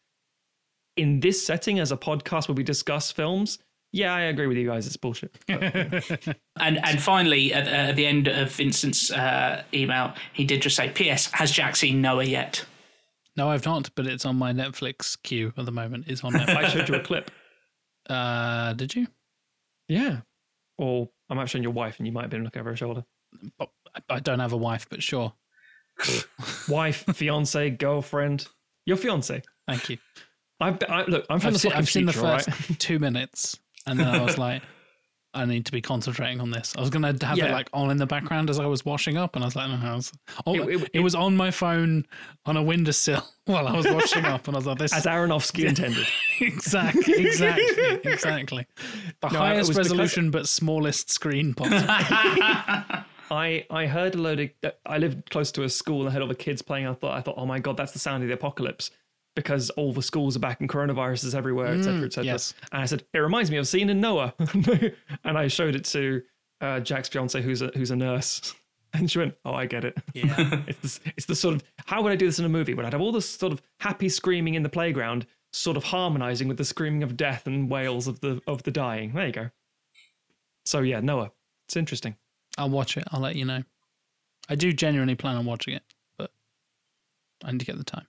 in 1.00 1.20
this 1.20 1.46
setting 1.46 1.80
as 1.80 1.92
a 1.92 1.98
podcast 1.98 2.48
where 2.48 2.56
we 2.56 2.64
discuss 2.64 3.12
films 3.12 3.58
yeah 3.92 4.14
i 4.14 4.22
agree 4.22 4.46
with 4.48 4.58
you 4.58 4.68
guys 4.68 4.86
it's 4.86 4.98
bullshit 4.98 5.36
But 5.48 5.64
and 6.60 6.78
and 6.86 7.02
finally, 7.02 7.54
at, 7.54 7.68
at 7.68 7.96
the 7.96 8.06
end 8.06 8.28
of 8.28 8.52
Vincent's 8.52 9.12
uh, 9.12 9.64
email, 9.74 10.14
he 10.34 10.44
did 10.46 10.62
just 10.62 10.76
say, 10.76 10.90
"P.S. 10.90 11.32
Has 11.32 11.50
Jack 11.52 11.76
seen 11.76 12.02
Noah 12.02 12.24
yet?" 12.26 12.66
No, 13.38 13.50
I've 13.50 13.66
not, 13.66 13.90
but 13.96 14.06
it's 14.06 14.26
on 14.26 14.36
my 14.36 14.52
Netflix 14.54 15.18
queue 15.24 15.54
at 15.58 15.66
the 15.66 15.72
moment. 15.72 16.06
It's 16.08 16.24
on 16.24 16.36
i 16.36 16.40
Netflix. 16.46 16.68
showed 16.70 16.90
you 16.90 16.96
a 16.96 17.00
clip 17.00 17.32
uh, 18.10 18.74
did 18.74 18.94
you? 18.96 19.08
yeah 19.88 20.18
or 20.78 21.10
i 21.30 21.34
might 21.34 21.42
have 21.42 21.50
shown 21.50 21.64
your 21.64 21.72
wife 21.74 21.98
and 21.98 22.06
you 22.08 22.14
might 22.14 22.22
have 22.22 22.30
been 22.30 22.44
looking 22.44 22.60
over 22.60 22.70
her 22.72 22.76
shoulder 22.76 23.04
I- 23.60 23.68
I 24.08 24.20
don't 24.20 24.40
have 24.40 24.54
a 24.54 24.58
wife, 24.58 24.86
but 24.90 25.02
sure. 25.02 25.34
wife 26.68 27.04
fiance 27.16 27.70
girlfriend 27.72 28.48
your 28.86 28.98
fiance 28.98 29.42
Thank 29.68 29.90
you. 29.90 29.98
I, 30.62 30.78
I 30.89 31.06
look 31.06 31.26
i'm 31.30 31.39
from 31.39 31.48
I've, 31.48 31.54
the 31.54 31.60
seen, 31.60 31.72
fucking 31.72 31.78
I've 31.82 31.89
seen 31.89 32.06
the 32.06 32.13
future, 32.13 32.28
first 32.28 32.48
right? 32.69 32.80
two 32.80 33.00
minutes, 33.00 33.60
and 33.88 34.00
then 34.00 34.08
I 34.08 34.22
was 34.22 34.38
like, 34.38 34.62
I 35.34 35.45
need 35.45 35.65
to 35.67 35.72
be 35.72 35.80
concentrating 35.80 36.41
on 36.41 36.50
this. 36.52 36.74
I 36.76 36.82
was 36.82 36.89
going 36.89 37.04
to 37.04 37.26
have 37.26 37.38
it 37.38 37.52
like 37.52 37.69
on 37.72 37.91
in 37.91 37.98
the 37.98 38.06
background 38.08 38.50
as 38.50 38.60
I 38.60 38.65
was 38.65 38.84
washing 38.84 39.15
up, 39.15 39.36
and 39.36 39.43
I 39.45 39.48
was 39.48 39.56
like, 39.56 39.69
no, 39.69 39.95
was, 39.95 40.12
oh, 40.48 40.56
It- 40.56 40.82
it, 40.82 40.89
it- 40.95 41.00
was 41.02 41.13
on 41.15 41.38
my 41.38 41.52
phone 41.52 42.06
on 42.45 42.58
a 42.58 42.63
windowsill 42.63 43.24
while 43.45 43.67
I 43.67 43.76
was 43.76 43.88
washing 43.88 44.26
up, 44.26 44.48
and 44.48 44.56
I 44.56 44.60
was 44.60 44.65
like, 44.65 44.80
this 44.80 44.91
as 44.93 45.06
aronofsky 45.06 45.65
intended 45.69 46.08
exactly, 46.41 47.13
exactly, 47.26 48.12
exactly. 48.12 48.67
The 49.22 49.30
No, 49.30 49.39
highest 49.39 49.69
was 49.69 49.78
because- 49.78 49.89
resolution 49.91 50.32
but 50.32 50.48
smallest 50.48 51.10
screen 51.12 51.54
possible. 51.54 51.86
I 53.32 53.65
I 53.69 53.86
heard 53.86 54.15
a 54.15 54.17
load 54.17 54.39
of. 54.63 54.72
I 54.86 54.98
lived 54.98 55.30
close 55.30 55.52
to 55.54 55.63
a 55.63 55.69
school 55.69 56.02
and 56.02 56.10
I 56.10 56.13
heard 56.13 56.22
all 56.24 56.28
the 56.28 56.34
kids 56.36 56.62
playing. 56.63 56.88
I 56.88 56.93
thought 56.95 57.15
I 57.15 57.22
thought, 57.22 57.36
oh 57.38 57.45
my 57.45 57.60
god, 57.60 57.78
that's 57.78 57.91
the 57.91 58.00
sound 58.00 58.24
of 58.24 58.28
the 58.30 58.34
apocalypse 58.34 58.89
because 59.39 59.69
all 59.71 59.93
the 59.93 60.02
schools 60.02 60.36
are 60.36 60.39
back 60.39 60.60
and 60.60 60.69
coronavirus 60.69 61.25
is 61.25 61.36
everywhere, 61.36 61.73
etc., 61.73 62.06
etc. 62.06 62.25
yes. 62.25 62.54
And 62.71 62.82
I 62.82 62.86
said, 62.86 63.04
it 63.13 63.19
reminds 63.19 63.49
me 63.52 63.58
of 63.58 63.63
a 63.63 63.65
scene 63.65 63.89
in 63.89 63.99
Noah, 63.99 64.34
and 65.23 65.38
I 65.38 65.47
showed 65.47 65.75
it 65.75 65.86
to 65.86 66.21
uh, 66.62 66.80
Jack's 66.80 67.10
fiance, 67.10 67.41
who's 67.41 67.62
a 67.62 67.67
who's 67.75 67.91
a 67.91 67.95
nurse, 67.95 68.54
And 68.93 69.10
she 69.10 69.19
went, 69.19 69.36
"Oh, 69.45 69.54
I 69.54 69.65
get 69.65 69.86
it. 69.86 69.97
Yeah. 70.13 70.63
It's 70.67 70.80
this, 70.80 70.99
it's 71.17 71.25
the 71.25 71.36
sort 71.36 71.56
of 71.56 71.63
how 71.86 72.02
would 72.02 72.12
I 72.12 72.15
do 72.15 72.25
this 72.25 72.39
in 72.39 72.45
a 72.45 72.49
movie? 72.49 72.73
Would 72.73 72.86
I 72.86 72.89
have 72.89 73.02
all 73.02 73.12
this 73.12 73.30
sort 73.30 73.54
of 73.54 73.62
happy 73.80 74.10
screaming 74.10 74.56
in 74.56 74.63
the 74.63 74.69
playground, 74.69 75.25
sort 75.54 75.78
of 75.78 75.84
harmonizing 75.86 76.47
with 76.47 76.58
the 76.58 76.65
screaming 76.65 77.04
of 77.04 77.15
death 77.15 77.45
and 77.45 77.69
wails 77.69 78.08
of 78.08 78.19
the 78.21 78.41
of 78.47 78.63
the 78.63 78.71
dying? 78.71 79.13
There 79.13 79.28
you 79.28 79.32
go. 79.32 79.49
So 80.65 80.80
yeah, 80.80 80.99
Noah, 81.02 81.32
it's 81.67 81.78
interesting. 81.78 82.15
I'll 82.58 82.69
watch 82.69 82.97
it. 82.97 83.04
I'll 83.12 83.21
let 83.21 83.36
you 83.36 83.45
know. 83.45 83.63
I 84.49 84.56
do 84.56 84.73
genuinely 84.73 85.15
plan 85.15 85.38
on 85.38 85.45
watching 85.45 85.75
it, 85.75 85.84
but 86.17 86.32
I 87.43 87.52
need 87.52 87.60
to 87.60 87.65
get 87.65 87.78
the 87.78 87.84
time. 87.84 88.08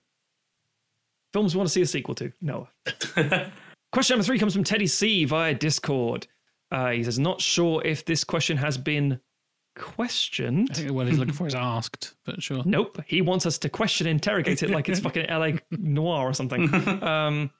Films 1.33 1.55
we 1.55 1.59
want 1.59 1.67
to 1.67 1.73
see 1.73 1.81
a 1.81 1.85
sequel 1.85 2.15
to 2.15 2.31
Noah. 2.41 2.69
question 3.91 4.15
number 4.15 4.23
three 4.23 4.39
comes 4.39 4.53
from 4.53 4.63
Teddy 4.63 4.87
C 4.87 5.25
via 5.25 5.53
Discord. 5.53 6.27
Uh, 6.71 6.91
he 6.91 7.03
says, 7.03 7.19
"Not 7.19 7.41
sure 7.41 7.81
if 7.85 8.05
this 8.05 8.23
question 8.23 8.57
has 8.57 8.77
been 8.77 9.19
questioned." 9.75 10.69
I 10.71 10.73
questioned." 10.73 10.75
think 10.75 10.91
what 10.91 11.07
he's 11.07 11.17
looking 11.17 11.33
for 11.33 11.47
is 11.47 11.55
asked, 11.55 12.15
but 12.25 12.41
sure. 12.41 12.63
Nope. 12.65 13.01
He 13.07 13.21
wants 13.21 13.45
us 13.45 13.57
to 13.59 13.69
question, 13.69 14.07
interrogate 14.07 14.63
it 14.63 14.69
like 14.69 14.89
it's 14.89 14.99
fucking 14.99 15.27
LA 15.29 15.51
Noire 15.71 16.29
or 16.29 16.33
something. 16.33 16.69
Um, 17.03 17.51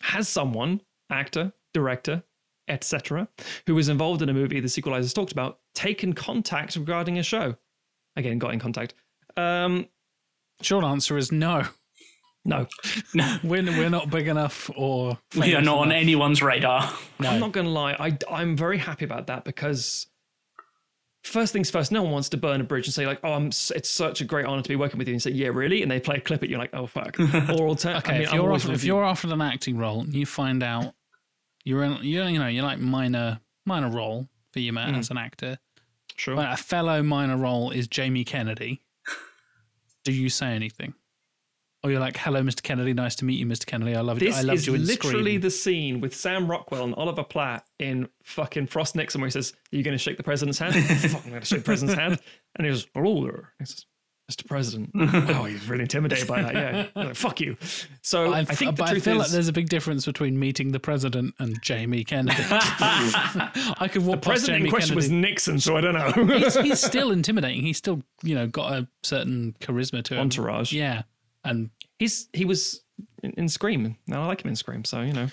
has 0.00 0.28
someone, 0.28 0.80
actor, 1.10 1.52
director, 1.72 2.22
etc., 2.68 3.28
who 3.66 3.74
was 3.74 3.88
involved 3.88 4.22
in 4.22 4.28
a 4.28 4.34
movie 4.34 4.60
the 4.60 4.68
sequelisers 4.68 5.14
talked 5.14 5.32
about, 5.32 5.60
taken 5.74 6.12
contact 6.12 6.76
regarding 6.76 7.18
a 7.18 7.22
show? 7.22 7.56
Again, 8.16 8.38
got 8.38 8.52
in 8.52 8.60
contact. 8.60 8.94
Um, 9.36 9.88
Short 10.62 10.84
answer 10.84 11.16
is 11.18 11.32
no. 11.32 11.66
No, 12.44 12.66
no, 13.14 13.38
We're, 13.42 13.62
we're 13.64 13.88
not 13.90 14.10
big 14.10 14.28
enough 14.28 14.70
or 14.76 15.18
We 15.34 15.40
are 15.40 15.44
famous 15.56 15.64
not 15.66 15.78
on 15.78 15.92
anyone's 15.92 16.42
radar. 16.42 16.92
No. 17.18 17.28
I'm 17.30 17.40
not 17.40 17.52
going 17.52 17.66
to 17.66 17.72
lie. 17.72 17.92
I, 17.98 18.18
I'm 18.30 18.56
very 18.56 18.78
happy 18.78 19.04
about 19.04 19.26
that 19.28 19.44
because 19.44 20.06
first 21.22 21.52
things 21.54 21.70
first, 21.70 21.90
no 21.90 22.02
one 22.02 22.12
wants 22.12 22.28
to 22.30 22.36
burn 22.36 22.60
a 22.60 22.64
bridge 22.64 22.86
and 22.86 22.92
say 22.94 23.06
like, 23.06 23.18
"Oh, 23.24 23.32
I'm, 23.32 23.46
it's 23.46 23.88
such 23.88 24.20
a 24.20 24.24
great 24.24 24.44
honor 24.46 24.62
to 24.62 24.68
be 24.68 24.76
working 24.76 24.98
with 24.98 25.08
you." 25.08 25.14
And 25.14 25.22
say, 25.22 25.30
"Yeah, 25.30 25.48
really?" 25.48 25.82
And 25.82 25.90
they 25.90 26.00
play 26.00 26.16
a 26.16 26.20
clip 26.20 26.42
at 26.42 26.48
you, 26.50 26.58
like, 26.58 26.74
"Oh 26.74 26.86
fuck." 26.86 27.18
or 27.58 27.66
alter- 27.66 27.94
Okay, 27.96 28.12
I 28.14 28.18
mean, 28.18 28.22
if 28.22 28.32
you're 28.34 28.42
always 28.42 28.64
offered, 28.64 28.74
if 28.74 28.84
you're 28.84 29.04
offered 29.04 29.30
an 29.32 29.40
acting 29.40 29.78
role, 29.78 30.00
and 30.02 30.14
you 30.14 30.26
find 30.26 30.62
out 30.62 30.94
you're 31.64 31.82
in, 31.82 31.98
you're 32.02 32.28
you 32.28 32.38
know 32.38 32.46
you're 32.48 32.62
like 32.64 32.78
minor 32.78 33.40
minor 33.64 33.88
role 33.90 34.28
for 34.52 34.60
you 34.60 34.72
man 34.72 34.94
Mm. 34.94 34.98
as 34.98 35.10
an 35.10 35.16
actor, 35.16 35.58
sure. 36.16 36.36
but 36.36 36.52
a 36.52 36.56
fellow 36.58 37.02
minor 37.02 37.36
role 37.38 37.70
is 37.70 37.88
Jamie 37.88 38.24
Kennedy. 38.24 38.82
Do 40.04 40.12
you 40.12 40.28
say 40.28 40.48
anything? 40.48 40.92
Or 41.84 41.90
you're 41.90 42.00
like, 42.00 42.16
"Hello, 42.16 42.42
Mr. 42.42 42.62
Kennedy. 42.62 42.94
Nice 42.94 43.14
to 43.16 43.26
meet 43.26 43.38
you, 43.38 43.44
Mr. 43.44 43.66
Kennedy. 43.66 43.94
I 43.94 44.00
loved 44.00 44.20
This 44.20 44.38
I 44.38 44.40
loved 44.40 44.60
is 44.60 44.66
you 44.66 44.74
in 44.74 44.86
literally 44.86 45.32
Scream." 45.32 45.40
the 45.42 45.50
scene 45.50 46.00
with 46.00 46.16
Sam 46.16 46.50
Rockwell 46.50 46.82
and 46.82 46.94
Oliver 46.94 47.22
Platt 47.22 47.66
in 47.78 48.08
fucking 48.22 48.68
Frost 48.68 48.96
Nixon 48.96 49.20
where 49.20 49.26
he 49.28 49.32
says, 49.32 49.52
Are 49.70 49.76
you 49.76 49.82
going 49.82 49.92
to 49.92 49.98
shake 49.98 50.16
the 50.16 50.22
president's 50.22 50.58
hand? 50.58 50.74
Fuck, 51.10 51.24
I'm 51.24 51.30
going 51.30 51.42
to 51.42 51.46
shake 51.46 51.58
the 51.60 51.64
president's 51.64 52.00
hand. 52.00 52.18
And 52.56 52.66
he 52.66 52.72
goes, 52.72 52.86
Hello 52.94 53.22
there. 53.24 53.52
He 53.58 53.66
says, 53.66 53.84
Mr. 54.32 54.46
President. 54.46 54.90
oh, 54.98 55.44
he's 55.44 55.68
really 55.68 55.82
intimidated 55.82 56.26
by 56.26 56.40
that. 56.40 56.54
Yeah. 56.54 56.86
Like, 56.94 57.14
Fuck 57.14 57.42
you. 57.42 57.58
So 58.00 58.32
I, 58.32 58.38
I, 58.38 58.44
think 58.46 58.76
the 58.76 58.82
but 58.82 58.88
I 58.88 58.92
truth 58.92 59.04
feel 59.04 59.14
is, 59.14 59.18
like 59.18 59.28
there's 59.28 59.48
a 59.48 59.52
big 59.52 59.68
difference 59.68 60.06
between 60.06 60.38
meeting 60.38 60.72
the 60.72 60.80
president 60.80 61.34
and 61.38 61.60
Jamie 61.60 62.04
Kennedy. 62.04 62.42
I 62.48 63.88
could 63.92 64.06
walk 64.06 64.22
the 64.22 64.26
president 64.26 64.30
past 64.30 64.46
Jamie 64.46 64.64
in 64.64 64.70
question 64.70 64.96
was 64.96 65.10
Nixon, 65.10 65.60
so 65.60 65.76
I 65.76 65.82
don't 65.82 65.92
know. 65.92 66.38
he's, 66.38 66.54
he's 66.54 66.80
still 66.80 67.10
intimidating. 67.10 67.60
He's 67.60 67.76
still, 67.76 68.02
you 68.22 68.34
know, 68.34 68.46
got 68.46 68.72
a 68.72 68.88
certain 69.02 69.54
charisma 69.60 70.02
to 70.04 70.14
him. 70.14 70.20
Entourage. 70.20 70.72
Yeah, 70.72 71.02
and 71.44 71.70
He's 71.98 72.28
He 72.32 72.44
was 72.44 72.82
in, 73.22 73.30
in 73.32 73.48
Scream. 73.48 73.96
And 74.06 74.14
I 74.16 74.26
like 74.26 74.44
him 74.44 74.48
in 74.48 74.56
Scream, 74.56 74.84
so, 74.84 75.00
you 75.00 75.12
know. 75.12 75.28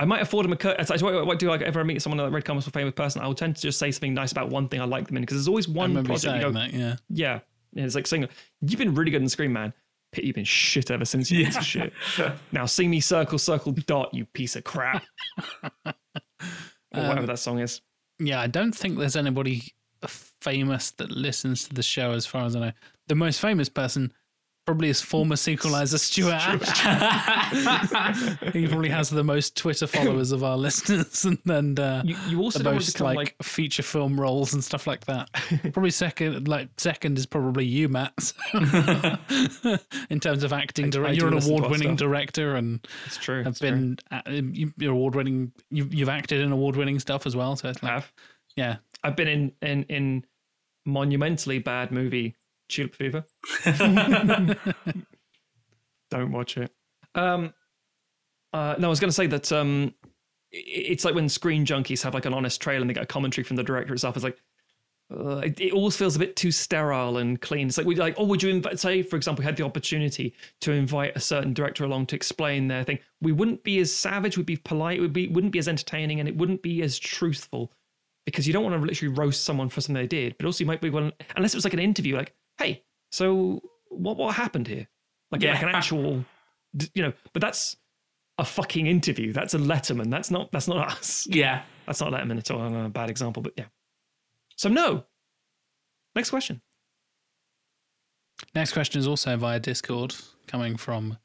I 0.00 0.04
might 0.04 0.22
afford 0.22 0.46
him 0.46 0.52
a 0.52 0.56
cut. 0.56 0.86
So 0.86 1.04
what, 1.04 1.26
what 1.26 1.38
do 1.40 1.50
I 1.50 1.58
ever 1.58 1.84
meet 1.84 2.00
someone 2.00 2.18
like 2.18 2.32
Red 2.32 2.44
Comics 2.44 2.68
or 2.68 2.70
famous 2.70 2.94
person? 2.94 3.20
I 3.20 3.26
will 3.26 3.34
tend 3.34 3.56
to 3.56 3.62
just 3.62 3.78
say 3.80 3.90
something 3.90 4.14
nice 4.14 4.30
about 4.30 4.48
one 4.48 4.68
thing 4.68 4.80
I 4.80 4.84
like 4.84 5.08
them 5.08 5.16
in 5.16 5.22
because 5.22 5.36
there's 5.36 5.48
always 5.48 5.66
one 5.66 5.90
remember 5.90 6.12
you 6.12 6.18
project 6.18 6.36
you 6.36 6.40
saying 6.42 6.52
go, 6.52 6.60
that. 6.60 6.72
Yeah, 6.72 6.96
Yeah. 7.08 7.40
yeah. 7.72 7.84
It's 7.84 7.96
like 7.96 8.06
saying, 8.06 8.28
You've 8.60 8.78
been 8.78 8.94
really 8.94 9.10
good 9.10 9.22
in 9.22 9.28
Scream, 9.28 9.52
man. 9.52 9.72
Pit, 10.12 10.24
you've 10.24 10.36
been 10.36 10.44
shit 10.44 10.90
ever 10.90 11.04
since 11.04 11.30
you 11.30 11.44
piece 11.44 11.56
of 11.56 11.64
shit. 11.64 11.92
Now 12.52 12.64
sing 12.64 12.90
me 12.90 13.00
circle, 13.00 13.38
circle, 13.38 13.72
dot, 13.72 14.14
you 14.14 14.24
piece 14.24 14.54
of 14.56 14.64
crap. 14.64 15.04
or 15.84 15.92
whatever 16.92 17.20
um, 17.20 17.26
that 17.26 17.38
song 17.38 17.58
is. 17.58 17.80
yeah. 18.20 18.40
I 18.40 18.46
don't 18.46 18.72
think 18.74 18.98
there's 18.98 19.16
anybody 19.16 19.74
famous 20.06 20.92
that 20.92 21.10
listens 21.10 21.66
to 21.68 21.74
the 21.74 21.82
show, 21.82 22.12
as 22.12 22.24
far 22.24 22.44
as 22.44 22.54
I 22.54 22.60
know. 22.60 22.72
The 23.08 23.16
most 23.16 23.40
famous 23.40 23.68
person 23.68 24.12
probably 24.68 24.88
his 24.88 25.00
former 25.00 25.34
sequeliser 25.36 25.98
Stuart 25.98 26.34
Ash. 26.34 28.38
he 28.52 28.66
probably 28.66 28.90
has 28.90 29.08
the 29.08 29.24
most 29.24 29.56
Twitter 29.56 29.86
followers 29.86 30.30
of 30.30 30.44
our 30.44 30.56
listeners, 30.58 31.24
and 31.24 31.38
then 31.46 31.78
uh, 31.78 32.02
You, 32.04 32.16
you 32.28 32.40
also 32.42 32.58
the 32.58 32.64
don't 32.64 32.74
want 32.74 32.84
to 32.84 32.88
most 32.90 33.00
like, 33.00 33.16
like, 33.16 33.34
feature 33.42 33.82
film 33.82 34.20
roles 34.20 34.52
and 34.52 34.62
stuff 34.62 34.86
like 34.86 35.06
that. 35.06 35.30
probably 35.72 35.90
second, 35.90 36.46
like 36.48 36.68
second 36.76 37.16
is 37.16 37.24
probably 37.24 37.64
you, 37.64 37.88
Matt. 37.88 38.34
In 40.10 40.20
terms 40.20 40.44
of 40.44 40.52
acting, 40.52 40.86
I 40.86 40.90
direct, 40.90 41.14
do 41.14 41.18
you're 41.20 41.28
an 41.28 41.34
listen 41.36 41.50
to 41.50 41.54
our 41.56 41.60
award-winning 41.66 41.96
director, 41.96 42.56
and 42.56 42.86
it's 43.06 43.16
true. 43.16 43.38
have 43.38 43.46
it's 43.52 43.60
true. 43.60 43.70
been 43.70 43.98
uh, 44.10 44.20
you- 44.30 44.74
you're 44.76 44.92
award-winning. 44.92 45.52
You've, 45.70 45.94
you've 45.94 46.08
acted 46.10 46.42
in 46.42 46.52
award-winning 46.52 46.98
stuff 46.98 47.26
as 47.26 47.34
well. 47.34 47.56
So 47.56 47.70
it's 47.70 47.82
I 47.82 47.86
have. 47.88 48.12
yeah, 48.56 48.76
I've 49.02 49.16
been 49.16 49.28
in, 49.28 49.52
in, 49.62 49.84
in 49.84 50.24
monumentally 50.84 51.58
bad 51.58 51.90
movie 51.90 52.34
Tulip 52.68 52.94
Fever. 52.94 53.24
Don't 56.10 56.32
watch 56.32 56.56
it. 56.56 56.72
Um, 57.14 57.52
uh, 58.52 58.76
no, 58.78 58.88
I 58.88 58.90
was 58.90 59.00
going 59.00 59.10
to 59.10 59.14
say 59.14 59.26
that 59.26 59.52
um, 59.52 59.94
it's 60.50 61.04
like 61.04 61.14
when 61.14 61.28
Screen 61.28 61.66
Junkies 61.66 62.02
have 62.02 62.14
like 62.14 62.24
an 62.24 62.34
honest 62.34 62.60
trail 62.60 62.80
and 62.80 62.88
they 62.88 62.94
get 62.94 63.02
a 63.02 63.06
commentary 63.06 63.44
from 63.44 63.56
the 63.56 63.62
director 63.62 63.92
itself. 63.92 64.16
It's 64.16 64.24
like 64.24 64.40
uh, 65.14 65.38
it, 65.38 65.60
it 65.60 65.72
always 65.72 65.96
feels 65.96 66.16
a 66.16 66.18
bit 66.18 66.36
too 66.36 66.50
sterile 66.50 67.16
and 67.16 67.40
clean. 67.40 67.68
It's 67.68 67.78
like 67.78 67.86
we 67.86 67.94
like, 67.94 68.14
oh, 68.18 68.24
would 68.24 68.42
you 68.42 68.50
invite? 68.50 68.78
Say, 68.78 69.02
for 69.02 69.16
example, 69.16 69.42
we 69.42 69.46
had 69.46 69.56
the 69.56 69.64
opportunity 69.64 70.34
to 70.60 70.72
invite 70.72 71.16
a 71.16 71.20
certain 71.20 71.54
director 71.54 71.84
along 71.84 72.06
to 72.06 72.16
explain 72.16 72.68
their 72.68 72.84
thing. 72.84 72.98
We 73.20 73.32
wouldn't 73.32 73.64
be 73.64 73.78
as 73.78 73.94
savage. 73.94 74.36
We'd 74.36 74.46
be 74.46 74.56
polite. 74.56 75.00
Would 75.00 75.12
be 75.12 75.28
wouldn't 75.28 75.52
be 75.52 75.58
as 75.58 75.68
entertaining, 75.68 76.20
and 76.20 76.28
it 76.28 76.36
wouldn't 76.36 76.62
be 76.62 76.82
as 76.82 76.98
truthful 76.98 77.72
because 78.26 78.46
you 78.46 78.52
don't 78.52 78.62
want 78.62 78.74
to 78.74 78.86
literally 78.86 79.14
roast 79.14 79.44
someone 79.44 79.70
for 79.70 79.80
something 79.80 79.94
they 80.00 80.06
did. 80.06 80.36
But 80.38 80.44
also, 80.44 80.62
you 80.62 80.66
might 80.66 80.82
be 80.82 80.90
well, 80.90 81.10
unless 81.36 81.54
it 81.54 81.56
was 81.56 81.64
like 81.64 81.72
an 81.72 81.80
interview, 81.80 82.14
like, 82.14 82.34
hey, 82.58 82.84
so 83.12 83.60
what 83.88 84.16
what 84.16 84.34
happened 84.34 84.68
here? 84.68 84.86
Like, 85.30 85.42
Yeah. 85.42 85.52
like 85.54 85.62
an 85.62 85.68
actual, 85.70 86.24
you 86.94 87.02
know. 87.02 87.12
But 87.32 87.42
that's 87.42 87.76
a 88.38 88.44
fucking 88.44 88.86
interview. 88.86 89.32
That's 89.32 89.54
a 89.54 89.58
Letterman. 89.58 90.10
That's 90.10 90.30
not 90.30 90.50
that's 90.52 90.68
not 90.68 90.88
us. 90.92 91.26
yeah. 91.30 91.62
That's 91.86 92.00
not 92.00 92.12
Letterman 92.12 92.38
at 92.38 92.50
all. 92.50 92.60
I'm 92.60 92.74
a 92.74 92.88
bad 92.88 93.10
example, 93.10 93.42
but 93.42 93.52
yeah. 93.56 93.66
So 94.56 94.68
no. 94.68 95.04
Next 96.14 96.30
question. 96.30 96.60
Next 98.54 98.72
question 98.72 98.98
is 99.00 99.06
also 99.06 99.36
via 99.36 99.58
Discord, 99.60 100.14
coming 100.46 100.76
from 100.76 101.18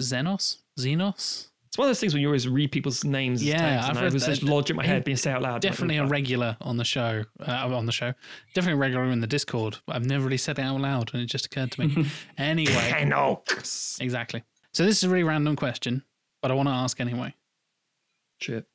Xenos. 0.00 0.58
Xenos, 0.78 1.48
It's 1.68 1.78
one 1.78 1.86
of 1.86 1.90
those 1.90 2.00
things 2.00 2.14
when 2.14 2.22
you 2.22 2.28
always 2.28 2.48
read 2.48 2.72
people's 2.72 3.04
names. 3.04 3.42
Yeah, 3.42 3.80
I've 3.82 3.90
and 3.90 3.98
I 3.98 4.02
read 4.04 4.12
was 4.12 4.26
just 4.26 4.42
lodge 4.42 4.70
in 4.70 4.76
my 4.76 4.86
head, 4.86 5.04
being 5.04 5.16
say 5.16 5.30
out 5.30 5.42
loud. 5.42 5.60
definitely 5.60 5.98
a 5.98 6.06
regular 6.06 6.56
on 6.60 6.76
the 6.76 6.84
show. 6.84 7.24
Uh, 7.40 7.52
on 7.74 7.86
the 7.86 7.92
show, 7.92 8.12
definitely 8.54 8.78
a 8.78 8.80
regular 8.80 9.04
in 9.04 9.20
the 9.20 9.26
Discord. 9.26 9.76
I've 9.88 10.06
never 10.06 10.24
really 10.24 10.38
said 10.38 10.58
it 10.58 10.62
out 10.62 10.80
loud, 10.80 11.10
and 11.12 11.22
it 11.22 11.26
just 11.26 11.46
occurred 11.46 11.72
to 11.72 11.86
me. 11.86 12.06
anyway, 12.38 12.90
Canucks. 12.90 13.98
exactly. 14.00 14.42
So 14.72 14.84
this 14.84 14.98
is 14.98 15.04
a 15.04 15.08
really 15.08 15.24
random 15.24 15.56
question, 15.56 16.02
but 16.42 16.50
I 16.50 16.54
want 16.54 16.68
to 16.68 16.74
ask 16.74 17.00
anyway. 17.00 17.34
Shit. 18.38 18.66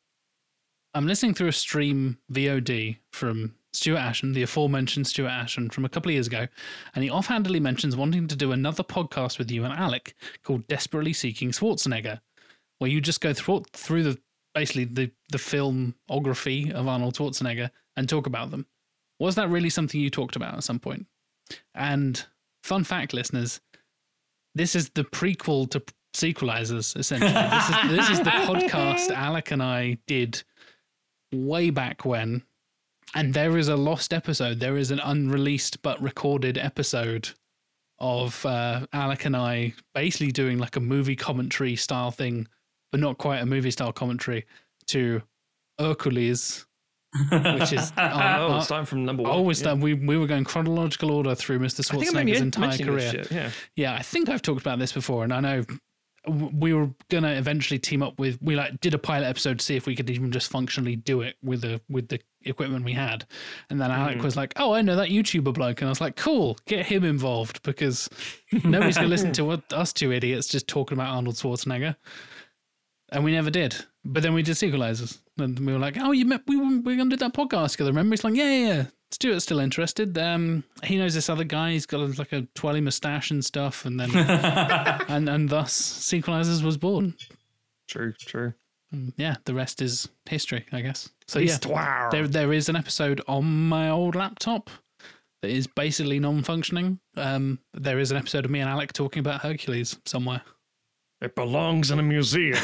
I'm 0.94 1.08
listening 1.08 1.34
through 1.34 1.48
a 1.48 1.54
stream 1.54 2.18
VOD 2.34 2.98
from 3.12 3.56
Stuart 3.74 4.00
Ashen, 4.00 4.34
the 4.34 4.44
aforementioned 4.44 5.08
Stuart 5.08 5.30
Ashen 5.30 5.70
from 5.70 5.86
a 5.86 5.90
couple 5.90 6.10
of 6.10 6.14
years 6.14 6.28
ago, 6.28 6.48
and 6.94 7.04
he 7.04 7.10
offhandedly 7.10 7.60
mentions 7.60 7.96
wanting 7.96 8.28
to 8.28 8.36
do 8.36 8.52
another 8.52 8.84
podcast 8.84 9.38
with 9.40 9.50
you 9.50 9.64
and 9.64 9.74
Alec 9.74 10.16
called 10.44 10.68
Desperately 10.68 11.14
Seeking 11.14 11.52
Schwarzenegger, 11.52 12.20
where 12.82 12.90
you 12.90 13.00
just 13.00 13.22
go 13.22 13.32
through, 13.32 13.62
through 13.74 14.02
the 14.02 14.20
basically 14.56 14.86
the, 14.86 15.12
the 15.32 15.38
filmography 15.38 16.72
of 16.72 16.88
Arnold 16.88 17.14
Schwarzenegger 17.14 17.70
and 17.96 18.10
talk 18.10 18.26
about 18.26 18.50
them. 18.50 18.66
Was 19.20 19.36
that 19.36 19.52
really 19.52 19.70
something 19.70 20.02
you 20.02 20.10
talked 20.10 20.36
about 20.36 20.56
at 20.56 20.64
some 20.64 20.80
point? 20.80 21.06
And 21.76 22.26
fun 22.64 22.84
fact, 22.84 23.14
listeners, 23.14 23.62
this 24.56 24.76
is 24.76 24.90
the 24.90 25.04
prequel 25.04 25.70
to 25.70 25.84
sequelisers, 26.16 26.98
essentially. 26.98 27.32
this, 27.32 27.70
is, 27.70 27.92
this 27.92 28.10
is 28.10 28.18
the 28.18 28.32
podcast 28.32 29.12
Alec 29.16 29.52
and 29.52 29.62
I 29.62 30.00
did 30.08 30.42
way 31.32 31.70
back 31.70 32.04
when. 32.04 32.42
And 33.14 33.36
there 33.36 33.60
is 33.60 33.68
a 33.68 33.76
lost 33.76 34.12
episode. 34.12 34.60
There 34.60 34.78
is 34.78 34.90
an 34.90 35.00
unreleased 35.00 35.84
but 35.84 36.02
recorded 36.02 36.58
episode 36.58 37.30
of 38.00 38.44
uh, 38.44 38.88
Alec 38.92 39.26
and 39.26 39.38
I 39.38 39.76
basically 39.94 40.32
doing 40.32 40.58
like 40.58 40.78
a 40.78 40.80
movie 40.80 41.16
commentary 41.16 41.76
style 41.76 42.10
thing, 42.10 42.48
but 42.92 43.00
not 43.00 43.18
quite 43.18 43.40
a 43.40 43.46
movie 43.46 43.72
style 43.72 43.92
commentary 43.92 44.46
to 44.88 45.22
Hercules, 45.80 46.66
which 47.32 47.74
is 47.74 47.92
our, 47.98 48.40
Oh, 48.40 48.54
our- 48.54 48.62
starting 48.62 48.86
from 48.86 49.06
number 49.06 49.24
one. 49.24 49.32
Oh, 49.32 49.36
always 49.36 49.62
yeah. 49.62 49.70
done. 49.70 49.82
We 49.82 49.94
we 49.94 50.18
were 50.18 50.28
going 50.28 50.44
chronological 50.44 51.12
order 51.12 51.36
through 51.36 51.60
Mr. 51.60 51.80
I 51.80 51.98
think 51.98 52.16
I 52.16 52.20
remember 52.20 52.32
Schwarzenegger's 52.32 52.42
entire 52.42 52.78
career. 52.78 53.26
Yeah. 53.32 53.50
Yeah, 53.76 53.94
I 53.96 54.02
think 54.02 54.30
I've 54.30 54.42
talked 54.42 54.62
about 54.62 54.80
this 54.80 54.92
before, 54.92 55.24
and 55.24 55.34
I 55.34 55.40
know 55.40 55.66
we 56.28 56.74
were 56.74 56.90
gonna 57.10 57.32
eventually 57.32 57.80
team 57.80 58.04
up 58.04 58.20
with. 58.20 58.38
We 58.42 58.56
like 58.56 58.80
did 58.80 58.94
a 58.94 59.00
pilot 59.00 59.26
episode 59.28 59.60
to 59.60 59.66
see 59.66 59.76
if 59.76 59.88
we 59.88 59.96
could 59.96 60.10
even 60.10 60.32
just 60.32 60.52
functionally 60.52 60.96
do 60.96 61.22
it 61.22 61.36
with 61.42 61.62
the 61.62 61.82
with 61.90 62.10
the 62.10 62.20
equipment 62.44 62.86
we 62.86 62.94
had. 62.94 63.26
And 63.70 63.82
then 63.82 63.90
Alec 63.90 64.18
hmm. 64.18 64.24
was 64.24 64.36
like, 64.36 64.54
"Oh, 64.58 64.74
I 64.74 64.82
know 64.82 64.96
that 64.98 65.10
YouTuber 65.10 65.54
bloke," 65.54 65.82
and 65.82 65.88
I 65.88 65.92
was 65.92 66.02
like, 66.02 66.16
"Cool, 66.16 66.58
get 66.68 66.86
him 66.86 67.04
involved 67.04 67.64
because 67.64 68.08
nobody's 68.64 68.98
gonna 68.98 69.08
listen 69.08 69.32
to 69.34 69.52
us 69.72 69.94
two 69.94 70.12
idiots 70.12 70.48
just 70.48 70.68
talking 70.68 70.96
about 70.96 71.16
Arnold 71.16 71.36
Schwarzenegger." 71.36 71.96
And 73.12 73.24
we 73.24 73.32
never 73.32 73.50
did. 73.50 73.76
But 74.06 74.24
then 74.24 74.34
we 74.34 74.42
did 74.42 74.56
sequelisers, 74.56 75.20
and 75.38 75.60
we 75.60 75.74
were 75.74 75.80
like, 75.80 75.98
"Oh, 76.00 76.12
you 76.12 76.26
met? 76.26 76.42
We 76.48 76.56
were, 76.56 76.66
we 76.66 76.80
were 76.80 76.96
gonna 76.96 77.10
do 77.10 77.18
that 77.18 77.34
podcast 77.34 77.72
together. 77.72 77.92
Remember?" 77.92 78.14
He's 78.14 78.24
like, 78.24 78.36
"Yeah, 78.36 78.52
yeah." 78.52 78.68
yeah. 78.68 78.86
Stuart's 79.12 79.44
still 79.44 79.60
interested. 79.60 80.18
Um, 80.18 80.64
he 80.86 80.98
knows 80.98 81.14
this 81.14 81.30
other 81.30 81.44
guy. 81.44 81.72
He's 81.72 81.86
got 81.86 82.18
like 82.18 82.32
a 82.32 82.48
twirly 82.56 82.80
mustache 82.80 83.30
and 83.30 83.44
stuff, 83.44 83.86
and 83.86 84.00
then 84.00 84.10
and 84.16 85.28
and 85.28 85.50
thus 85.50 85.74
sequelisers 85.74 86.64
was 86.64 86.78
born. 86.78 87.16
True, 87.88 88.14
true. 88.14 88.54
And 88.92 89.14
yeah, 89.18 89.36
the 89.46 89.54
rest 89.54 89.82
is 89.82 90.08
history, 90.30 90.66
I 90.72 90.82
guess. 90.82 91.10
So 91.28 91.40
yeah, 91.40 91.48
Histoire. 91.48 92.10
there 92.12 92.28
there 92.28 92.54
is 92.54 92.70
an 92.70 92.78
episode 92.78 93.22
on 93.28 93.68
my 93.68 93.90
old 93.90 94.16
laptop 94.16 94.70
that 95.42 95.50
is 95.50 95.68
basically 95.68 96.20
non-functioning. 96.20 97.00
Um, 97.18 97.60
there 97.74 98.00
is 98.00 98.12
an 98.12 98.18
episode 98.18 98.46
of 98.46 98.52
me 98.52 98.60
and 98.62 98.70
Alec 98.70 98.94
talking 98.94 99.20
about 99.20 99.42
Hercules 99.42 99.98
somewhere. 100.06 100.42
It 101.22 101.36
belongs 101.36 101.92
in 101.92 102.00
a 102.00 102.04
museum. 102.04 102.58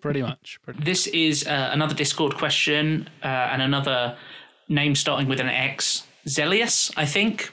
Pretty 0.00 0.22
much. 0.22 0.58
Pretty 0.62 0.82
This 0.82 1.06
is 1.08 1.46
uh, 1.46 1.70
another 1.72 1.94
Discord 1.94 2.36
question 2.36 3.08
uh, 3.22 3.26
and 3.26 3.60
another 3.60 4.16
name 4.68 4.94
starting 4.94 5.28
with 5.28 5.40
an 5.40 5.48
X. 5.48 6.06
Zelius, 6.26 6.90
I 6.96 7.04
think. 7.04 7.50